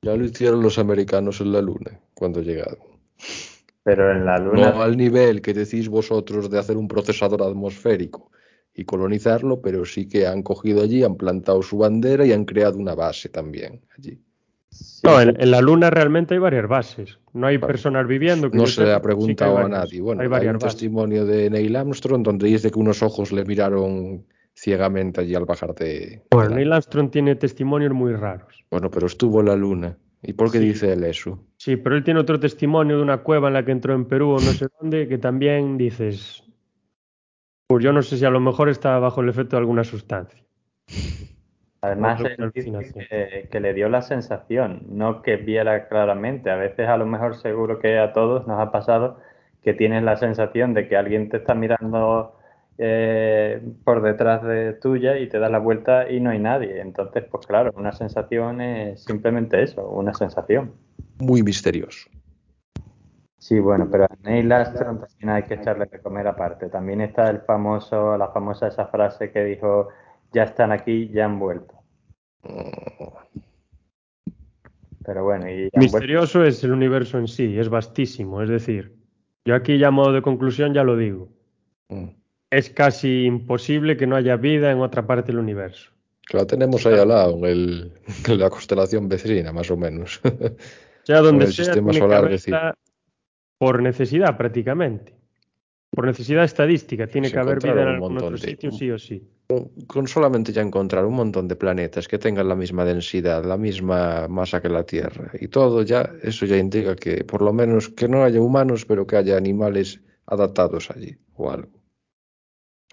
Ya 0.00 0.16
lo 0.16 0.24
hicieron 0.24 0.62
los 0.62 0.78
americanos 0.78 1.40
en 1.40 1.52
la 1.52 1.60
Luna 1.60 2.00
cuando 2.14 2.40
llegaron. 2.40 2.78
Pero 3.84 4.12
en 4.12 4.24
la 4.24 4.38
Luna. 4.38 4.70
No 4.70 4.82
al 4.82 4.96
nivel 4.96 5.42
que 5.42 5.52
decís 5.52 5.88
vosotros 5.88 6.50
de 6.50 6.58
hacer 6.58 6.76
un 6.76 6.88
procesador 6.88 7.42
atmosférico 7.42 8.30
y 8.74 8.84
colonizarlo, 8.84 9.60
pero 9.60 9.84
sí 9.84 10.08
que 10.08 10.26
han 10.26 10.42
cogido 10.42 10.82
allí, 10.82 11.02
han 11.02 11.16
plantado 11.16 11.62
su 11.62 11.78
bandera 11.78 12.24
y 12.24 12.32
han 12.32 12.44
creado 12.44 12.78
una 12.78 12.94
base 12.94 13.28
también 13.28 13.82
allí. 13.96 14.18
Sí, 14.70 15.02
no, 15.04 15.20
en, 15.20 15.38
en, 15.38 15.50
la 15.50 15.60
Luna 15.60 15.90
realmente 15.90 16.32
hay 16.32 16.40
varias 16.40 16.66
bases. 16.66 17.18
No 17.34 17.46
hay 17.46 17.58
vale. 17.58 17.72
personas 17.72 18.06
viviendo. 18.06 18.50
Que 18.50 18.56
no 18.56 18.66
se 18.66 18.84
le 18.84 18.94
ha 18.94 19.02
preguntado 19.02 19.58
sí 19.58 19.62
a 19.64 19.68
nadie. 19.68 20.00
Bueno, 20.00 20.22
hay, 20.22 20.28
hay 20.28 20.46
un 20.46 20.54
bases. 20.54 20.70
testimonio 20.70 21.26
de 21.26 21.50
Neil 21.50 21.76
Armstrong 21.76 22.22
donde 22.22 22.48
dice 22.48 22.70
que 22.70 22.78
unos 22.78 23.02
ojos 23.02 23.32
le 23.32 23.44
miraron 23.44 24.24
ciegamente 24.54 25.20
allí 25.20 25.34
al 25.34 25.44
bajar 25.44 25.74
de. 25.74 26.22
Bueno, 26.30 26.54
Neil 26.54 26.72
Armstrong 26.72 27.10
tiene 27.10 27.36
testimonios 27.36 27.92
muy 27.92 28.14
raros. 28.14 28.64
Bueno, 28.70 28.90
pero 28.90 29.06
estuvo 29.06 29.40
en 29.40 29.46
la 29.46 29.56
Luna. 29.56 29.98
¿Y 30.22 30.34
por 30.34 30.52
qué 30.52 30.58
sí. 30.58 30.66
dice 30.66 30.92
él 30.92 31.04
eso? 31.04 31.44
Sí, 31.56 31.76
pero 31.76 31.96
él 31.96 32.04
tiene 32.04 32.20
otro 32.20 32.38
testimonio 32.38 32.96
de 32.96 33.02
una 33.02 33.18
cueva 33.18 33.48
en 33.48 33.54
la 33.54 33.64
que 33.64 33.72
entró 33.72 33.94
en 33.94 34.04
Perú 34.04 34.30
o 34.30 34.34
no 34.34 34.52
sé 34.52 34.68
dónde, 34.80 35.08
que 35.08 35.18
también 35.18 35.76
dices, 35.76 36.41
pues 37.72 37.82
yo 37.82 37.90
no 37.94 38.02
sé 38.02 38.18
si 38.18 38.24
a 38.26 38.28
lo 38.28 38.38
mejor 38.38 38.68
está 38.68 38.98
bajo 38.98 39.22
el 39.22 39.30
efecto 39.30 39.56
de 39.56 39.60
alguna 39.60 39.82
sustancia. 39.82 40.44
Además, 41.80 42.20
que, 42.20 43.60
le 43.60 43.72
dio 43.72 43.88
la 43.88 44.02
sensación, 44.02 44.82
no 44.90 45.22
que 45.22 45.36
viera 45.36 45.88
claramente. 45.88 46.50
A 46.50 46.56
veces, 46.56 46.86
a 46.86 46.98
lo 46.98 47.06
mejor, 47.06 47.34
seguro 47.36 47.78
que 47.78 47.98
a 47.98 48.12
todos 48.12 48.46
nos 48.46 48.60
ha 48.60 48.70
pasado 48.70 49.20
que 49.62 49.72
tienes 49.72 50.02
la 50.02 50.18
sensación 50.18 50.74
de 50.74 50.86
que 50.86 50.98
alguien 50.98 51.30
te 51.30 51.38
está 51.38 51.54
mirando 51.54 52.36
eh, 52.76 53.62
por 53.84 54.02
detrás 54.02 54.42
de 54.42 54.74
tuya 54.74 55.16
y 55.16 55.30
te 55.30 55.38
das 55.38 55.50
la 55.50 55.58
vuelta 55.58 56.10
y 56.10 56.20
no 56.20 56.28
hay 56.28 56.40
nadie. 56.40 56.78
Entonces, 56.78 57.24
pues 57.30 57.46
claro, 57.46 57.72
una 57.74 57.92
sensación 57.92 58.60
es 58.60 59.02
simplemente 59.02 59.62
eso, 59.62 59.88
una 59.88 60.12
sensación. 60.12 60.74
Muy 61.20 61.42
misterioso. 61.42 62.10
Sí, 63.42 63.58
bueno, 63.58 63.88
pero 63.90 64.04
a 64.04 64.16
Neil 64.22 64.52
Armstrong 64.52 65.00
también 65.00 65.30
hay 65.30 65.42
que 65.42 65.54
echarle 65.54 65.86
de 65.86 66.00
comer 66.00 66.28
aparte. 66.28 66.68
También 66.68 67.00
está 67.00 67.28
el 67.28 67.40
famoso, 67.40 68.16
la 68.16 68.28
famosa 68.28 68.68
esa 68.68 68.86
frase 68.86 69.32
que 69.32 69.42
dijo, 69.42 69.88
ya 70.32 70.44
están 70.44 70.70
aquí, 70.70 71.08
ya 71.08 71.24
han 71.24 71.38
vuelto. 71.40 71.74
Pero 75.04 75.24
bueno, 75.24 75.50
y 75.50 75.68
misterioso 75.74 76.38
vuelto. 76.38 76.56
es 76.56 76.62
el 76.62 76.72
universo 76.72 77.18
en 77.18 77.26
sí, 77.26 77.58
es 77.58 77.68
vastísimo. 77.68 78.42
Es 78.42 78.48
decir, 78.48 78.94
yo 79.44 79.56
aquí 79.56 79.76
ya 79.76 79.88
a 79.88 79.90
modo 79.90 80.12
de 80.12 80.22
conclusión 80.22 80.72
ya 80.72 80.84
lo 80.84 80.96
digo. 80.96 81.28
Mm 81.88 82.22
es 82.52 82.68
casi 82.68 83.24
imposible 83.24 83.96
que 83.96 84.06
no 84.06 84.14
haya 84.14 84.36
vida 84.36 84.70
en 84.70 84.80
otra 84.80 85.06
parte 85.06 85.32
del 85.32 85.38
universo. 85.38 85.90
La 86.32 86.46
tenemos 86.46 86.86
ahí 86.86 86.98
al 86.98 87.08
lado, 87.08 87.38
en, 87.38 87.44
el, 87.46 87.92
en 88.28 88.38
la 88.38 88.50
constelación 88.50 89.08
vecina, 89.08 89.52
más 89.52 89.70
o 89.70 89.76
menos. 89.76 90.20
O 91.02 91.04
sea, 91.04 91.18
donde 91.18 91.46
el 91.46 91.52
sea, 91.52 91.64
sistema 91.64 91.92
solar, 91.92 92.28
decir. 92.28 92.54
Por 93.62 93.80
necesidad 93.80 94.36
prácticamente. 94.36 95.14
por 95.94 96.06
necesidad 96.06 96.42
estadística, 96.42 97.06
tiene 97.06 97.28
Se 97.28 97.34
que 97.34 97.38
haber 97.38 97.60
vida 97.62 97.82
en 97.82 97.88
algún 97.88 98.16
otro 98.16 98.30
de- 98.30 98.38
sitio, 98.38 98.72
sí 98.72 98.90
o 98.90 98.98
sí. 98.98 99.22
Con, 99.46 99.68
con 99.86 100.08
solamente 100.08 100.50
ya 100.50 100.62
encontrar 100.62 101.04
un 101.04 101.14
montón 101.14 101.46
de 101.46 101.54
planetas 101.54 102.08
que 102.08 102.18
tengan 102.18 102.48
la 102.48 102.56
misma 102.56 102.84
densidad, 102.84 103.44
la 103.44 103.56
misma 103.58 104.26
masa 104.26 104.60
que 104.60 104.68
la 104.70 104.84
Tierra 104.84 105.30
y 105.38 105.46
todo 105.48 105.82
ya, 105.82 106.10
eso 106.22 106.44
ya 106.46 106.56
indica 106.56 106.96
que 106.96 107.24
por 107.24 107.42
lo 107.42 107.52
menos 107.52 107.90
que 107.90 108.08
no 108.08 108.24
haya 108.24 108.40
humanos, 108.40 108.84
pero 108.84 109.06
que 109.06 109.16
haya 109.16 109.36
animales 109.36 110.00
adaptados 110.26 110.90
allí 110.90 111.16
o 111.36 111.50
algo. 111.50 111.78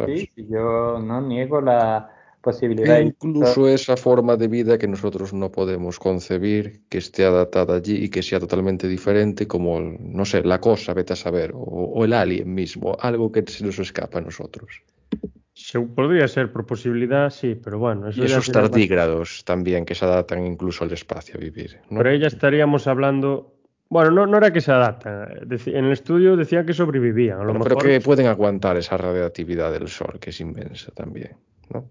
Sí, 0.05 0.29
yo 0.35 0.99
no 0.99 1.21
niego 1.21 1.61
la 1.61 2.09
E 2.39 2.41
posibilidad. 2.41 2.99
incluso 3.01 3.67
esa 3.67 3.97
forma 3.97 4.37
de 4.37 4.47
vida 4.47 4.77
que 4.77 4.87
nosotros 4.87 5.33
no 5.33 5.51
podemos 5.51 5.99
concebir, 5.99 6.81
que 6.87 6.97
esté 6.99 7.25
adaptada 7.25 7.75
allí 7.75 8.05
y 8.05 8.09
que 8.09 8.23
sea 8.23 8.39
totalmente 8.39 8.87
diferente, 8.87 9.45
como, 9.45 9.77
el- 9.77 9.97
no 9.99 10.23
sé, 10.23 10.41
la 10.43 10.61
cosa, 10.61 10.93
vete 10.93 11.11
a 11.13 11.15
saber, 11.17 11.51
o, 11.53 11.57
o 11.59 12.05
el 12.05 12.13
alien 12.13 12.53
mismo, 12.53 12.95
algo 12.99 13.29
que 13.31 13.43
se 13.45 13.65
nos 13.65 13.77
escapa 13.79 14.19
a 14.19 14.21
nosotros. 14.21 14.83
Se- 15.53 15.81
podría 15.81 16.29
ser 16.29 16.49
por 16.53 16.65
posibilidad, 16.65 17.29
sí, 17.29 17.55
pero 17.61 17.77
bueno, 17.77 18.07
eso 18.07 18.21
Y 18.21 18.25
esos 18.25 18.47
más- 18.47 18.51
tardígrados 18.53 19.43
también, 19.43 19.83
que 19.83 19.93
se 19.93 20.05
adaptan 20.05 20.45
incluso 20.45 20.85
al 20.85 20.93
espacio 20.93 21.35
a 21.35 21.39
vivir. 21.41 21.79
¿no? 21.89 21.97
Pero 21.97 22.09
ahí 22.09 22.19
ya 22.19 22.27
estaríamos 22.27 22.87
hablando. 22.87 23.53
Bueno, 23.89 24.11
no, 24.11 24.25
no 24.27 24.37
era 24.37 24.53
que 24.53 24.61
se 24.61 24.71
adaptan. 24.71 25.27
En 25.49 25.85
el 25.85 25.91
estudio 25.91 26.37
decían 26.37 26.65
que 26.65 26.73
sobrevivían. 26.73 27.35
A 27.35 27.43
lo 27.43 27.47
Bueno, 27.47 27.65
mejor. 27.65 27.77
pero 27.79 27.89
que 27.91 27.99
pueden 27.99 28.27
aguantar 28.27 28.77
esa 28.77 28.95
radiactividad 28.95 29.73
del 29.73 29.89
Sol, 29.89 30.19
que 30.21 30.29
es 30.29 30.39
inmensa 30.39 30.91
también. 30.93 31.31
¿no? 31.73 31.89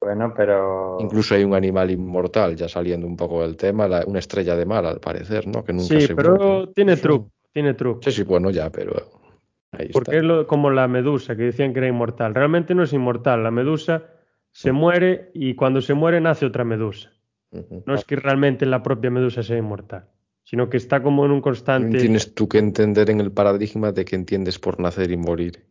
Bueno, 0.00 0.32
pero 0.36 0.96
Incluso 1.00 1.34
hay 1.34 1.44
un 1.44 1.54
animal 1.54 1.90
inmortal, 1.90 2.54
ya 2.56 2.68
saliendo 2.68 3.06
un 3.06 3.16
poco 3.16 3.42
del 3.42 3.56
tema, 3.56 3.88
la- 3.88 4.04
una 4.06 4.18
estrella 4.20 4.54
de 4.56 4.64
mar 4.64 4.84
al 4.86 5.00
parecer, 5.00 5.46
¿no? 5.46 5.64
Que 5.64 5.72
nunca 5.72 5.94
sí, 6.00 6.06
se 6.06 6.14
pero 6.14 6.36
muere. 6.36 6.72
tiene 6.74 6.96
truco. 6.96 7.30
Tiene 7.52 7.74
truco. 7.74 8.00
Sí, 8.02 8.12
sí, 8.12 8.22
bueno, 8.22 8.50
ya, 8.50 8.70
pero 8.70 8.92
ahí 9.72 9.88
Porque 9.92 10.10
está. 10.12 10.16
es 10.18 10.22
lo- 10.24 10.46
como 10.46 10.70
la 10.70 10.86
medusa, 10.86 11.34
que 11.36 11.42
decían 11.44 11.72
que 11.72 11.78
era 11.80 11.88
inmortal. 11.88 12.34
Realmente 12.34 12.74
no 12.74 12.82
es 12.84 12.92
inmortal. 12.92 13.42
La 13.42 13.50
medusa 13.50 14.04
se 14.52 14.72
muere 14.72 15.30
y 15.34 15.54
cuando 15.54 15.80
se 15.80 15.94
muere 15.94 16.20
nace 16.20 16.46
otra 16.46 16.64
medusa. 16.64 17.10
No 17.86 17.94
es 17.94 18.04
que 18.04 18.16
realmente 18.16 18.66
la 18.66 18.82
propia 18.82 19.10
medusa 19.10 19.42
sea 19.42 19.56
inmortal, 19.56 20.04
sino 20.44 20.68
que 20.68 20.76
está 20.76 21.02
como 21.02 21.24
en 21.24 21.30
un 21.32 21.40
constante. 21.40 21.98
Tienes 21.98 22.34
tú 22.34 22.46
que 22.48 22.58
entender 22.58 23.08
en 23.10 23.20
el 23.20 23.32
paradigma 23.32 23.90
de 23.92 24.04
que 24.04 24.16
entiendes 24.16 24.58
por 24.58 24.78
nacer 24.78 25.10
y 25.10 25.16
morir. 25.16 25.64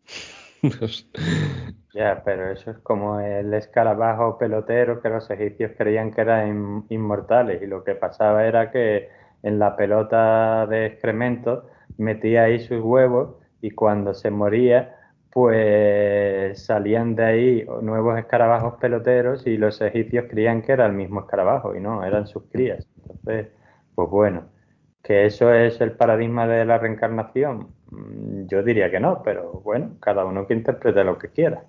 Ya, 1.94 2.22
pero 2.24 2.52
eso 2.52 2.72
es 2.72 2.78
como 2.80 3.20
el 3.20 3.54
escarabajo 3.54 4.38
pelotero 4.38 5.02
que 5.02 5.10
los 5.10 5.30
egipcios 5.32 5.72
creían 5.78 6.12
que 6.12 6.22
eran 6.22 6.86
inmortales 6.90 7.62
y 7.64 7.66
lo 7.66 7.84
que 7.84 7.96
pasaba 7.96 8.46
era 8.46 8.72
que 8.72 9.10
en 9.42 9.58
la 9.58 9.76
pelota 9.76 10.68
de 10.68 10.86
excremento 10.86 11.68
metía 11.98 12.44
ahí 12.44 12.60
sus 12.60 12.82
huevos 12.84 13.38
y 13.62 13.72
cuando 13.72 14.14
se 14.14 14.30
moría 14.30 14.96
pues 15.32 16.66
salían 16.66 17.16
de 17.16 17.24
ahí 17.26 17.66
nuevos 17.82 18.18
escarabajos 18.20 18.76
peloteros 18.80 19.48
y 19.48 19.58
los 19.58 19.82
egipcios 19.82 20.26
creían 20.30 20.62
que 20.62 20.74
era 20.74 20.86
el 20.86 20.94
mismo 20.94 21.22
escarabajo 21.22 21.76
y 21.76 21.80
no, 21.80 22.04
eran 22.04 22.28
sus 22.28 22.44
crías. 22.52 22.88
Entonces, 22.98 23.48
pues 23.96 24.10
bueno, 24.10 24.50
que 25.08 25.26
eso 25.26 25.54
es 25.54 25.80
el 25.80 25.94
paradigma 25.94 26.46
de 26.48 26.66
la 26.66 26.78
reencarnación. 26.80 27.70
Mm, 27.92 28.48
Yo 28.48 28.62
diría 28.62 28.92
que 28.92 29.00
no, 29.00 29.24
pero 29.24 29.62
bueno, 29.64 29.96
cada 30.02 30.26
uno 30.26 30.46
que 30.46 30.54
interprete 30.54 31.02
lo 31.06 31.18
que 31.18 31.30
quiera. 31.30 31.64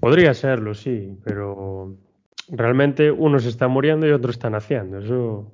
Podría 0.00 0.32
serlo, 0.32 0.72
sí, 0.72 1.18
pero 1.22 1.94
realmente 2.48 3.10
unos 3.10 3.44
están 3.44 3.70
muriendo 3.70 4.06
y 4.06 4.10
otros 4.10 4.36
están 4.36 4.54
haciendo. 4.54 4.98
Eso. 5.00 5.52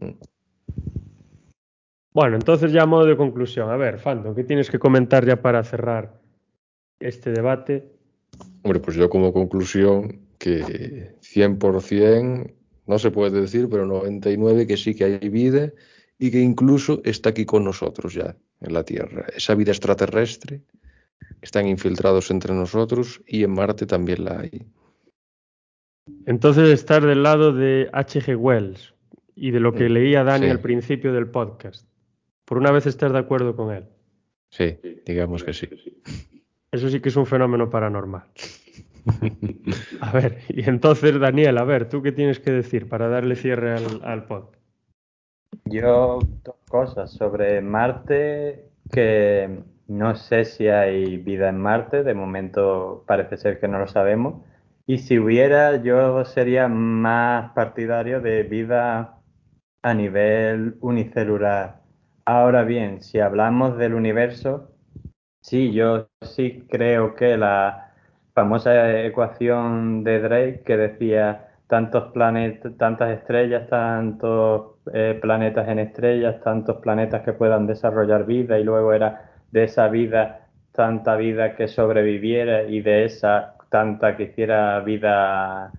Bueno, 2.14 2.36
entonces 2.36 2.70
ya 2.70 2.84
a 2.84 2.86
modo 2.86 3.04
de 3.04 3.16
conclusión. 3.16 3.68
A 3.68 3.76
ver, 3.76 3.98
Fando, 3.98 4.32
¿qué 4.32 4.44
tienes 4.44 4.70
que 4.70 4.78
comentar 4.78 5.26
ya 5.26 5.42
para 5.42 5.64
cerrar 5.64 6.20
este 7.00 7.32
debate? 7.32 7.84
Hombre, 8.62 8.78
pues 8.78 8.96
yo 8.96 9.10
como 9.10 9.32
conclusión 9.32 10.20
que 10.38 11.16
100% 11.20 12.57
no 12.88 12.98
se 12.98 13.10
puede 13.10 13.40
decir, 13.40 13.68
pero 13.70 13.86
99 13.86 14.66
que 14.66 14.76
sí 14.76 14.94
que 14.94 15.04
hay 15.04 15.28
vida 15.28 15.72
y 16.18 16.30
que 16.30 16.40
incluso 16.40 17.00
está 17.04 17.30
aquí 17.30 17.44
con 17.44 17.64
nosotros 17.64 18.14
ya 18.14 18.34
en 18.60 18.72
la 18.72 18.82
Tierra. 18.82 19.26
Esa 19.36 19.54
vida 19.54 19.70
extraterrestre 19.70 20.62
están 21.42 21.66
infiltrados 21.68 22.30
entre 22.30 22.54
nosotros 22.54 23.22
y 23.26 23.44
en 23.44 23.50
Marte 23.52 23.86
también 23.86 24.24
la 24.24 24.40
hay. 24.40 24.66
Entonces 26.26 26.70
estar 26.70 27.04
del 27.04 27.22
lado 27.22 27.52
de 27.52 27.88
H.G. 27.92 28.36
Wells 28.36 28.94
y 29.36 29.50
de 29.50 29.60
lo 29.60 29.72
que 29.74 29.88
Mm, 29.88 29.92
leía 29.92 30.24
Dani 30.24 30.46
sí. 30.46 30.50
al 30.50 30.60
principio 30.60 31.12
del 31.12 31.28
podcast. 31.28 31.86
Por 32.44 32.58
una 32.58 32.72
vez 32.72 32.86
estar 32.86 33.12
de 33.12 33.18
acuerdo 33.18 33.54
con 33.54 33.74
él. 33.74 33.84
Sí, 34.50 34.78
digamos 35.06 35.44
que 35.44 35.52
sí. 35.52 35.68
Eso 36.72 36.88
sí 36.88 37.00
que 37.00 37.10
es 37.10 37.16
un 37.16 37.26
fenómeno 37.26 37.68
paranormal. 37.68 38.24
A 40.00 40.12
ver, 40.12 40.38
y 40.48 40.68
entonces, 40.68 41.18
Daniel, 41.18 41.58
a 41.58 41.64
ver, 41.64 41.88
¿tú 41.88 42.02
qué 42.02 42.12
tienes 42.12 42.40
que 42.40 42.50
decir 42.50 42.88
para 42.88 43.08
darle 43.08 43.36
cierre 43.36 43.72
al, 43.72 44.02
al 44.04 44.24
podcast? 44.24 44.58
Yo, 45.64 46.18
dos 46.44 46.56
cosas 46.68 47.10
sobre 47.12 47.60
Marte, 47.60 48.70
que 48.90 49.62
no 49.86 50.16
sé 50.16 50.44
si 50.44 50.68
hay 50.68 51.16
vida 51.16 51.48
en 51.48 51.58
Marte, 51.58 52.02
de 52.02 52.14
momento 52.14 53.04
parece 53.06 53.36
ser 53.36 53.58
que 53.60 53.68
no 53.68 53.78
lo 53.78 53.88
sabemos. 53.88 54.42
Y 54.86 54.98
si 54.98 55.18
hubiera, 55.18 55.82
yo 55.82 56.24
sería 56.24 56.68
más 56.68 57.52
partidario 57.52 58.20
de 58.20 58.42
vida 58.42 59.18
a 59.82 59.94
nivel 59.94 60.76
unicelular. 60.80 61.82
Ahora 62.24 62.64
bien, 62.64 63.02
si 63.02 63.20
hablamos 63.20 63.76
del 63.78 63.94
universo, 63.94 64.70
sí, 65.42 65.72
yo 65.72 66.08
sí 66.22 66.66
creo 66.68 67.14
que 67.14 67.36
la 67.36 67.87
famosa 68.38 68.72
ecuación 69.04 70.04
de 70.04 70.20
Drake 70.20 70.62
que 70.64 70.76
decía 70.76 71.48
tantos 71.66 72.12
planetas, 72.12 72.76
tantas 72.78 73.10
estrellas, 73.18 73.68
tantos 73.68 74.76
eh, 74.94 75.18
planetas 75.20 75.68
en 75.68 75.78
estrellas, 75.80 76.40
tantos 76.42 76.76
planetas 76.78 77.22
que 77.24 77.32
puedan 77.34 77.66
desarrollar 77.66 78.24
vida 78.26 78.58
y 78.58 78.64
luego 78.64 78.92
era 78.92 79.30
de 79.50 79.64
esa 79.64 79.88
vida 79.88 80.48
tanta 80.72 81.16
vida 81.16 81.56
que 81.56 81.68
sobreviviera 81.68 82.62
y 82.64 82.80
de 82.80 83.04
esa 83.04 83.56
tanta 83.70 84.16
que 84.16 84.24
hiciera 84.24 84.80
vida 84.80 85.74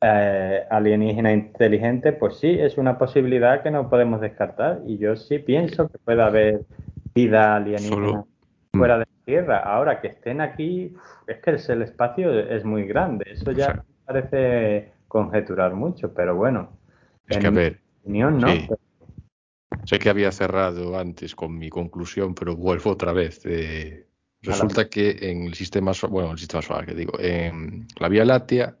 eh, 0.00 0.66
alienígena 0.70 1.32
inteligente, 1.32 2.12
pues 2.12 2.38
sí, 2.38 2.58
es 2.58 2.78
una 2.78 2.98
posibilidad 2.98 3.62
que 3.62 3.70
no 3.70 3.88
podemos 3.90 4.20
descartar 4.20 4.80
y 4.86 4.98
yo 4.98 5.16
sí 5.16 5.38
pienso 5.38 5.88
que 5.88 5.98
puede 5.98 6.22
haber 6.22 6.64
vida 7.14 7.56
alienígena 7.56 8.12
Solo- 8.12 8.26
fuera 8.76 8.94
de 8.94 9.00
la 9.00 9.06
Tierra. 9.24 9.58
Ahora 9.58 10.00
que 10.00 10.08
estén 10.08 10.40
aquí, 10.40 10.94
es 11.30 11.38
que 11.38 11.50
el, 11.50 11.60
el 11.68 11.82
espacio 11.82 12.38
es 12.38 12.64
muy 12.64 12.84
grande, 12.84 13.24
eso 13.30 13.52
ya 13.52 13.84
parece 14.04 14.92
conjeturar 15.08 15.74
mucho, 15.74 16.12
pero 16.12 16.34
bueno, 16.34 16.70
Es 17.26 17.36
en 17.36 17.42
que 17.42 17.46
a 17.46 17.50
mi 17.50 17.56
ver, 17.56 17.80
opinión 18.02 18.38
no. 18.38 18.48
sí. 18.48 18.68
sé 19.84 19.98
que 19.98 20.10
había 20.10 20.32
cerrado 20.32 20.98
antes 20.98 21.34
con 21.34 21.56
mi 21.58 21.68
conclusión, 21.70 22.34
pero 22.34 22.56
vuelvo 22.56 22.90
otra 22.90 23.12
vez. 23.12 23.40
Eh, 23.44 24.06
resulta 24.42 24.88
que 24.88 25.16
en 25.30 25.44
el 25.44 25.54
sistema 25.54 25.94
solar, 25.94 26.12
bueno, 26.12 26.32
el 26.32 26.38
sistema 26.38 26.62
solar, 26.62 26.86
que 26.86 26.94
digo, 26.94 27.18
en 27.18 27.86
la 27.98 28.08
Vía 28.08 28.24
Láctea 28.24 28.76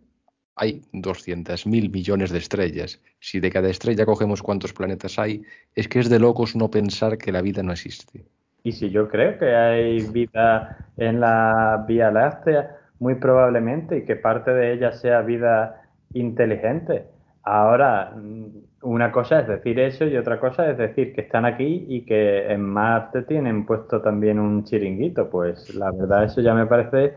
hay 0.56 0.82
200.000 0.92 1.90
millones 1.90 2.30
de 2.30 2.38
estrellas. 2.38 3.00
Si 3.20 3.40
de 3.40 3.50
cada 3.50 3.70
estrella 3.70 4.04
cogemos 4.04 4.42
cuántos 4.42 4.72
planetas 4.72 5.18
hay, 5.18 5.42
es 5.74 5.88
que 5.88 6.00
es 6.00 6.10
de 6.10 6.18
locos 6.18 6.54
no 6.54 6.70
pensar 6.70 7.16
que 7.18 7.32
la 7.32 7.40
vida 7.42 7.62
no 7.62 7.72
existe. 7.72 8.24
Y 8.62 8.72
si 8.72 8.90
yo 8.90 9.08
creo 9.08 9.38
que 9.38 9.54
hay 9.54 10.00
vida 10.02 10.78
en 10.96 11.20
la 11.20 11.84
Vía 11.86 12.10
Láctea, 12.10 12.76
muy 12.98 13.14
probablemente, 13.14 13.98
y 13.98 14.04
que 14.04 14.16
parte 14.16 14.52
de 14.52 14.72
ella 14.72 14.92
sea 14.92 15.22
vida 15.22 15.82
inteligente. 16.12 17.06
Ahora, 17.42 18.12
mm, 18.14 18.46
una 18.82 19.10
cosa 19.12 19.40
es 19.40 19.48
decir 19.48 19.78
eso 19.80 20.04
y 20.06 20.16
otra 20.16 20.38
cosa 20.40 20.70
es 20.70 20.78
decir 20.78 21.14
que 21.14 21.22
están 21.22 21.44
aquí 21.44 21.86
y 21.88 22.04
que 22.04 22.50
en 22.52 22.62
Marte 22.62 23.22
tienen 23.22 23.66
puesto 23.66 24.00
también 24.02 24.38
un 24.38 24.64
chiringuito. 24.64 25.30
Pues 25.30 25.74
la 25.74 25.90
verdad 25.90 26.24
eso 26.24 26.40
ya 26.40 26.54
me 26.54 26.66
parece 26.66 27.16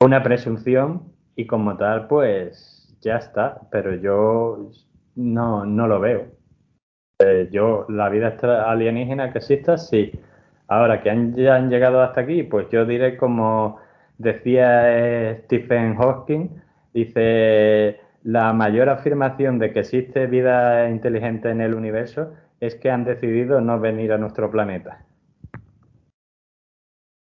una 0.00 0.22
presunción 0.22 1.02
y 1.36 1.46
como 1.46 1.76
tal, 1.76 2.06
pues 2.08 2.96
ya 3.02 3.16
está. 3.16 3.60
Pero 3.70 3.94
yo 3.96 4.70
no, 5.16 5.64
no 5.66 5.86
lo 5.86 6.00
veo. 6.00 6.26
Eh, 7.18 7.48
yo, 7.50 7.86
la 7.88 8.08
vida 8.08 8.36
alienígena 8.66 9.32
que 9.32 9.38
exista, 9.38 9.78
sí. 9.78 10.12
Ahora 10.68 11.02
que 11.02 11.10
han, 11.10 11.34
ya 11.34 11.56
han 11.56 11.70
llegado 11.70 12.02
hasta 12.02 12.22
aquí, 12.22 12.42
pues 12.42 12.68
yo 12.70 12.84
diré 12.84 13.16
como 13.16 13.78
decía 14.18 15.30
eh, 15.30 15.42
Stephen 15.44 15.96
Hawking, 15.96 16.48
dice, 16.92 18.00
la 18.24 18.52
mayor 18.52 18.88
afirmación 18.88 19.58
de 19.58 19.72
que 19.72 19.80
existe 19.80 20.26
vida 20.26 20.88
inteligente 20.88 21.50
en 21.50 21.60
el 21.60 21.74
universo 21.74 22.32
es 22.60 22.74
que 22.74 22.90
han 22.90 23.04
decidido 23.04 23.60
no 23.60 23.78
venir 23.78 24.12
a 24.12 24.18
nuestro 24.18 24.50
planeta. 24.50 25.04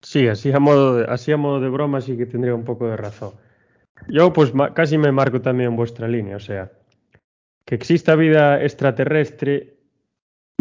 Sí, 0.03 0.27
así 0.27 0.51
a 0.51 0.59
modo 0.59 0.97
de, 0.97 1.05
así 1.05 1.31
a 1.31 1.37
modo 1.37 1.59
de 1.59 1.69
broma 1.69 2.01
sí 2.01 2.17
que 2.17 2.25
tendría 2.25 2.53
un 2.53 2.65
poco 2.65 2.87
de 2.87 2.97
razón. 2.97 3.33
Yo 4.07 4.33
pues 4.33 4.51
casi 4.73 4.97
me 4.97 5.11
marco 5.11 5.41
también 5.41 5.75
vuestra 5.75 6.07
línea, 6.07 6.35
o 6.35 6.39
sea, 6.39 6.71
que 7.65 7.75
exista 7.75 8.15
vida 8.15 8.61
extraterrestre 8.63 9.80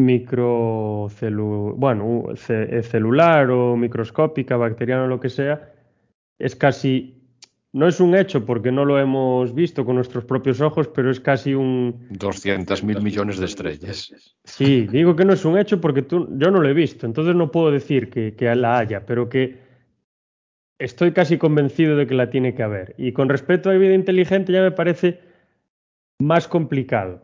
microcelu 0.05 1.75
bueno, 1.77 2.25
eh, 2.49 2.83
celular 2.83 3.51
o 3.51 3.77
microscópica, 3.77 4.57
bacteriana 4.57 5.05
o 5.05 5.09
lo 5.09 5.21
que 5.21 5.29
sea, 5.29 5.73
es 6.39 6.57
casi 6.57 7.21
no 7.73 7.87
es 7.87 8.01
un 8.01 8.17
hecho 8.17 8.45
porque 8.45 8.73
no 8.73 8.85
lo 8.85 8.99
hemos 8.99 9.55
visto 9.55 9.85
con 9.85 9.95
nuestros 9.95 10.25
propios 10.25 10.61
ojos, 10.61 10.89
pero 10.89 11.11
es 11.11 11.21
casi 11.21 11.55
un... 11.55 12.09
200 12.11 12.83
mil 12.83 13.01
millones 13.01 13.39
de 13.39 13.47
estrellas. 13.47 14.13
Sí, 14.45 14.89
digo 14.91 15.15
que 15.15 15.25
no 15.25 15.35
es 15.35 15.45
un 15.45 15.57
hecho 15.57 15.81
porque 15.81 16.03
tú, 16.03 16.29
yo 16.37 16.51
no 16.51 16.61
lo 16.61 16.69
he 16.69 16.75
visto, 16.75 17.07
entonces 17.07 17.37
no 17.37 17.53
puedo 17.53 17.71
decir 17.71 18.11
que, 18.11 18.35
que 18.35 18.53
la 18.57 18.79
haya, 18.79 19.07
pero 19.07 19.29
que 19.29 19.59
estoy 20.81 21.13
casi 21.13 21.39
convencido 21.39 21.97
de 21.97 22.09
que 22.09 22.15
la 22.15 22.31
tiene 22.31 22.55
que 22.55 22.65
haber. 22.65 22.95
Y 22.99 23.13
con 23.13 23.29
respecto 23.29 23.71
a 23.71 23.75
vida 23.75 23.95
inteligente 23.95 24.53
ya 24.53 24.63
me 24.63 24.73
parece 24.73 25.21
más 26.19 26.49
complicado. 26.49 27.23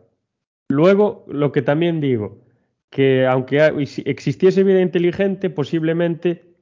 Luego, 0.68 1.24
lo 1.28 1.50
que 1.50 1.62
también 1.62 2.00
digo, 2.00 2.45
que 2.90 3.26
aunque 3.26 3.60
existiese 4.04 4.64
vida 4.64 4.80
inteligente, 4.80 5.50
posiblemente 5.50 6.56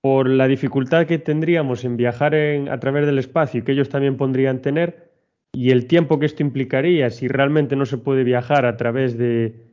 por 0.00 0.28
la 0.28 0.46
dificultad 0.46 1.06
que 1.06 1.18
tendríamos 1.18 1.84
en 1.84 1.96
viajar 1.96 2.34
a 2.34 2.80
través 2.80 3.06
del 3.06 3.18
espacio 3.18 3.60
y 3.60 3.62
que 3.62 3.72
ellos 3.72 3.88
también 3.88 4.16
podrían 4.16 4.60
tener, 4.60 5.12
y 5.52 5.70
el 5.70 5.86
tiempo 5.86 6.18
que 6.18 6.26
esto 6.26 6.42
implicaría 6.42 7.10
si 7.10 7.28
realmente 7.28 7.76
no 7.76 7.86
se 7.86 7.96
puede 7.96 8.24
viajar 8.24 8.66
a 8.66 8.76
través 8.76 9.16
de 9.16 9.64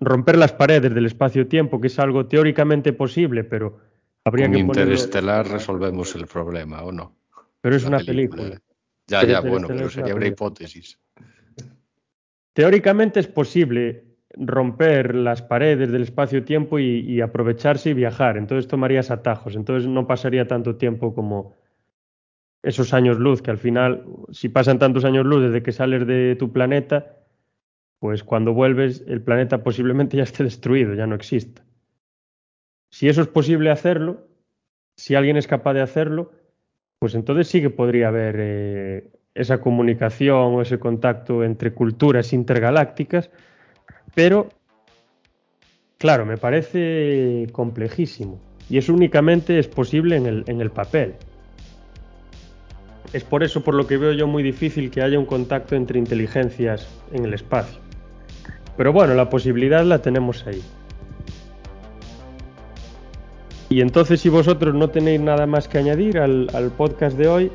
romper 0.00 0.38
las 0.38 0.52
paredes 0.52 0.94
del 0.94 1.06
espacio-tiempo, 1.06 1.80
que 1.80 1.88
es 1.88 1.98
algo 1.98 2.26
teóricamente 2.26 2.92
posible, 2.92 3.44
pero 3.44 3.78
habría 4.24 4.46
Con 4.46 4.54
que 4.54 4.60
Interestelar 4.60 5.46
resolvemos 5.46 6.14
el 6.14 6.26
problema, 6.26 6.82
¿o 6.82 6.90
no? 6.90 7.14
Pero 7.60 7.76
es 7.76 7.84
una 7.84 7.98
película. 7.98 8.60
Ya, 9.06 9.24
ya, 9.24 9.40
bueno, 9.40 9.68
pero 9.68 9.90
sería 9.90 10.14
una 10.14 10.26
hipótesis. 10.26 10.98
Teóricamente 12.54 13.20
es 13.20 13.26
posible 13.26 14.09
romper 14.34 15.14
las 15.14 15.42
paredes 15.42 15.90
del 15.90 16.02
espacio-tiempo 16.02 16.78
y, 16.78 17.20
aprovecharse 17.20 17.90
y 17.90 17.94
viajar. 17.94 18.36
Entonces 18.36 18.68
tomarías 18.68 19.10
atajos. 19.10 19.56
Entonces 19.56 19.88
no 19.88 20.06
pasaría 20.06 20.46
tanto 20.46 20.76
tiempo 20.76 21.14
como 21.14 21.54
esos 22.62 22.92
años 22.92 23.18
luz, 23.18 23.42
que 23.42 23.50
al 23.50 23.58
final, 23.58 24.04
si 24.30 24.48
pasan 24.48 24.78
tantos 24.78 25.04
años 25.04 25.24
luz 25.24 25.42
desde 25.42 25.62
que 25.62 25.72
sales 25.72 26.06
de 26.06 26.36
tu 26.38 26.52
planeta, 26.52 27.16
pues 27.98 28.22
cuando 28.22 28.52
vuelves 28.52 29.02
el 29.06 29.22
planeta 29.22 29.62
posiblemente 29.62 30.16
ya 30.18 30.24
esté 30.24 30.44
destruido, 30.44 30.94
ya 30.94 31.06
no 31.06 31.14
exista. 31.14 31.64
Si 32.90 33.08
eso 33.08 33.22
es 33.22 33.28
posible 33.28 33.70
hacerlo, 33.70 34.26
si 34.96 35.14
alguien 35.14 35.36
es 35.36 35.46
capaz 35.46 35.74
de 35.74 35.80
hacerlo, 35.80 36.32
pues 36.98 37.14
entonces 37.14 37.48
sí 37.48 37.62
que 37.62 37.70
podría 37.70 38.08
haber 38.08 38.36
eh, 38.38 39.10
esa 39.34 39.60
comunicación 39.60 40.54
o 40.54 40.62
ese 40.62 40.78
contacto 40.78 41.44
entre 41.44 41.72
culturas 41.72 42.32
intergalácticas 42.32 43.30
pero, 44.14 44.48
claro, 45.98 46.26
me 46.26 46.36
parece 46.36 47.46
complejísimo. 47.52 48.40
Y 48.68 48.78
eso 48.78 48.94
únicamente 48.94 49.58
es 49.58 49.66
posible 49.66 50.16
en 50.16 50.26
el, 50.26 50.44
en 50.46 50.60
el 50.60 50.70
papel. 50.70 51.14
Es 53.12 53.24
por 53.24 53.42
eso 53.42 53.64
por 53.64 53.74
lo 53.74 53.86
que 53.86 53.96
veo 53.96 54.12
yo 54.12 54.28
muy 54.28 54.42
difícil 54.42 54.90
que 54.90 55.02
haya 55.02 55.18
un 55.18 55.26
contacto 55.26 55.74
entre 55.74 55.98
inteligencias 55.98 56.88
en 57.12 57.24
el 57.24 57.34
espacio. 57.34 57.80
Pero 58.76 58.92
bueno, 58.92 59.14
la 59.14 59.28
posibilidad 59.28 59.84
la 59.84 60.00
tenemos 60.00 60.46
ahí. 60.46 60.62
Y 63.68 63.80
entonces 63.80 64.20
si 64.20 64.28
vosotros 64.28 64.74
no 64.74 64.90
tenéis 64.90 65.20
nada 65.20 65.46
más 65.46 65.68
que 65.68 65.78
añadir 65.78 66.18
al, 66.18 66.48
al, 66.54 66.70
podcast 66.70 67.16
de 67.16 67.28
hoy, 67.28 67.52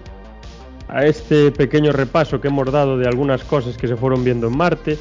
a 0.87 1.05
este 1.05 1.51
pequeño 1.51 1.91
repaso 1.91 2.39
que 2.39 2.49
hemos 2.49 2.71
dado 2.71 2.97
de 2.97 3.07
algunas 3.07 3.43
cosas 3.43 3.77
que 3.77 3.87
se 3.87 3.95
fueron 3.95 4.23
viendo 4.23 4.47
en 4.47 4.57
Marte, 4.57 4.97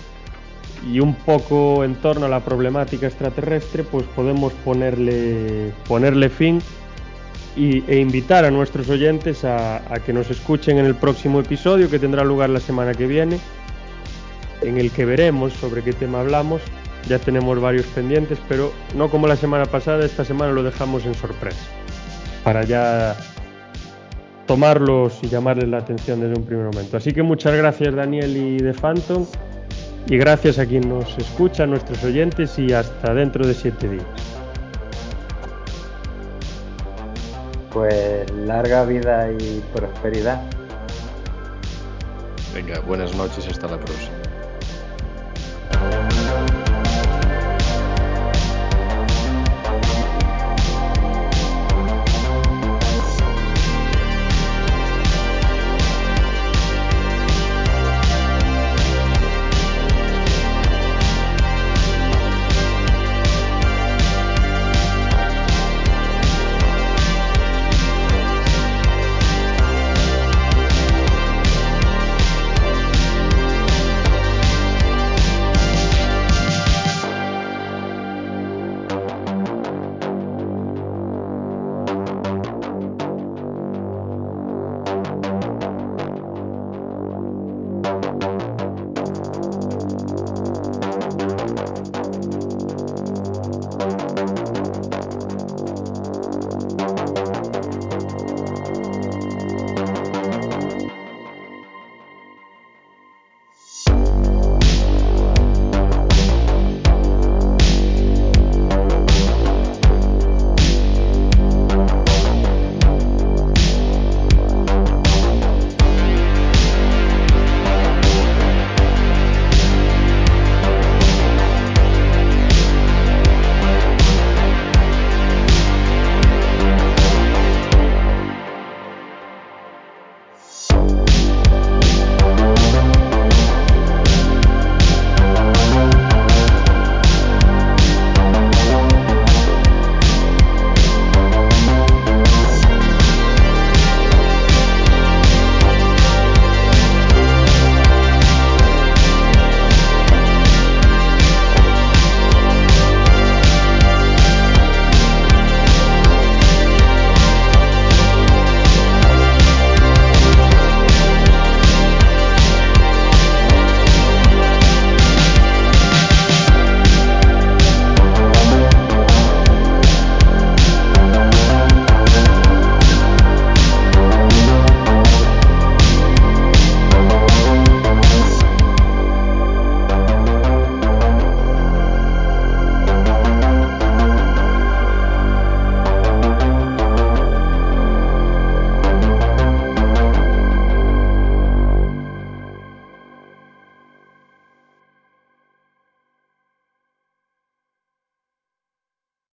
y 0.91 1.01
un 1.01 1.15
poco 1.15 1.85
en 1.85 1.95
torno 1.97 2.27
a 2.27 2.29
la 2.29 2.41
problemática 2.41 3.07
extraterrestre, 3.07 3.85
pues 3.85 4.05
podemos 4.15 4.53
ponerle, 4.65 5.73
ponerle 5.89 6.29
fin 6.29 6.61
y, 7.57 7.83
e 7.91 7.99
invitar 7.99 8.45
a 8.45 8.51
nuestros 8.51 8.89
oyentes 8.91 9.45
a, 9.45 9.81
que 10.05 10.13
nos 10.13 10.31
escuchen 10.31 10.79
en 10.79 10.87
el 10.87 10.95
próximo 10.95 11.41
episodio 11.41 11.89
que 11.89 11.99
tendrá 11.99 12.25
lugar 12.25 12.51
la 12.51 12.61
semana 12.61 12.93
que 12.93 13.07
viene, 13.07 13.39
en 14.61 14.79
el 14.79 14.91
que 14.91 15.05
veremos 15.05 15.53
sobre 15.55 15.83
qué 15.83 15.93
tema 15.93 16.21
hablamos. 16.21 16.61
Ya 17.09 17.19
tenemos 17.19 17.61
varios 17.61 17.87
pendientes, 17.87 18.39
pero 18.49 18.73
no 18.95 19.11
como 19.11 19.27
la 19.27 19.37
semana 19.37 19.67
pasada, 19.67 20.05
esta 20.05 20.25
semana 20.25 20.53
lo 20.53 20.63
dejamos 20.63 21.05
en 21.05 21.15
sorpresa, 21.15 21.67
para 22.43 22.65
ya 22.65 23.15
tomarlos 24.47 25.19
y 25.23 25.29
llamarles 25.29 25.69
la 25.69 25.79
atención 25.79 26.21
desde 26.21 26.35
un 26.35 26.45
primer 26.45 26.67
momento. 26.67 26.97
Así 26.97 27.13
que 27.13 27.23
muchas 27.23 27.55
gracias 27.57 27.95
Daniel 27.95 28.37
y 28.37 28.57
de 28.59 28.73
Phantom 28.73 29.27
y 30.07 30.17
gracias 30.19 30.59
a 30.59 30.67
quien 30.67 30.89
nos 30.89 31.17
escucha, 31.19 31.67
nuestros 31.67 32.03
oyentes 32.05 32.59
y 32.59 32.73
hasta 32.73 33.15
dentro 33.15 33.47
de 33.47 33.55
siete 33.55 33.89
días. 33.89 34.05
Pues 37.73 38.31
larga 38.33 38.85
vida 38.85 39.31
y 39.33 39.63
prosperidad. 39.75 40.43
Venga, 42.55 42.79
buenas 42.81 43.15
noches, 43.17 43.49
hasta 43.49 43.67
la 43.67 43.79
próxima. 43.79 44.24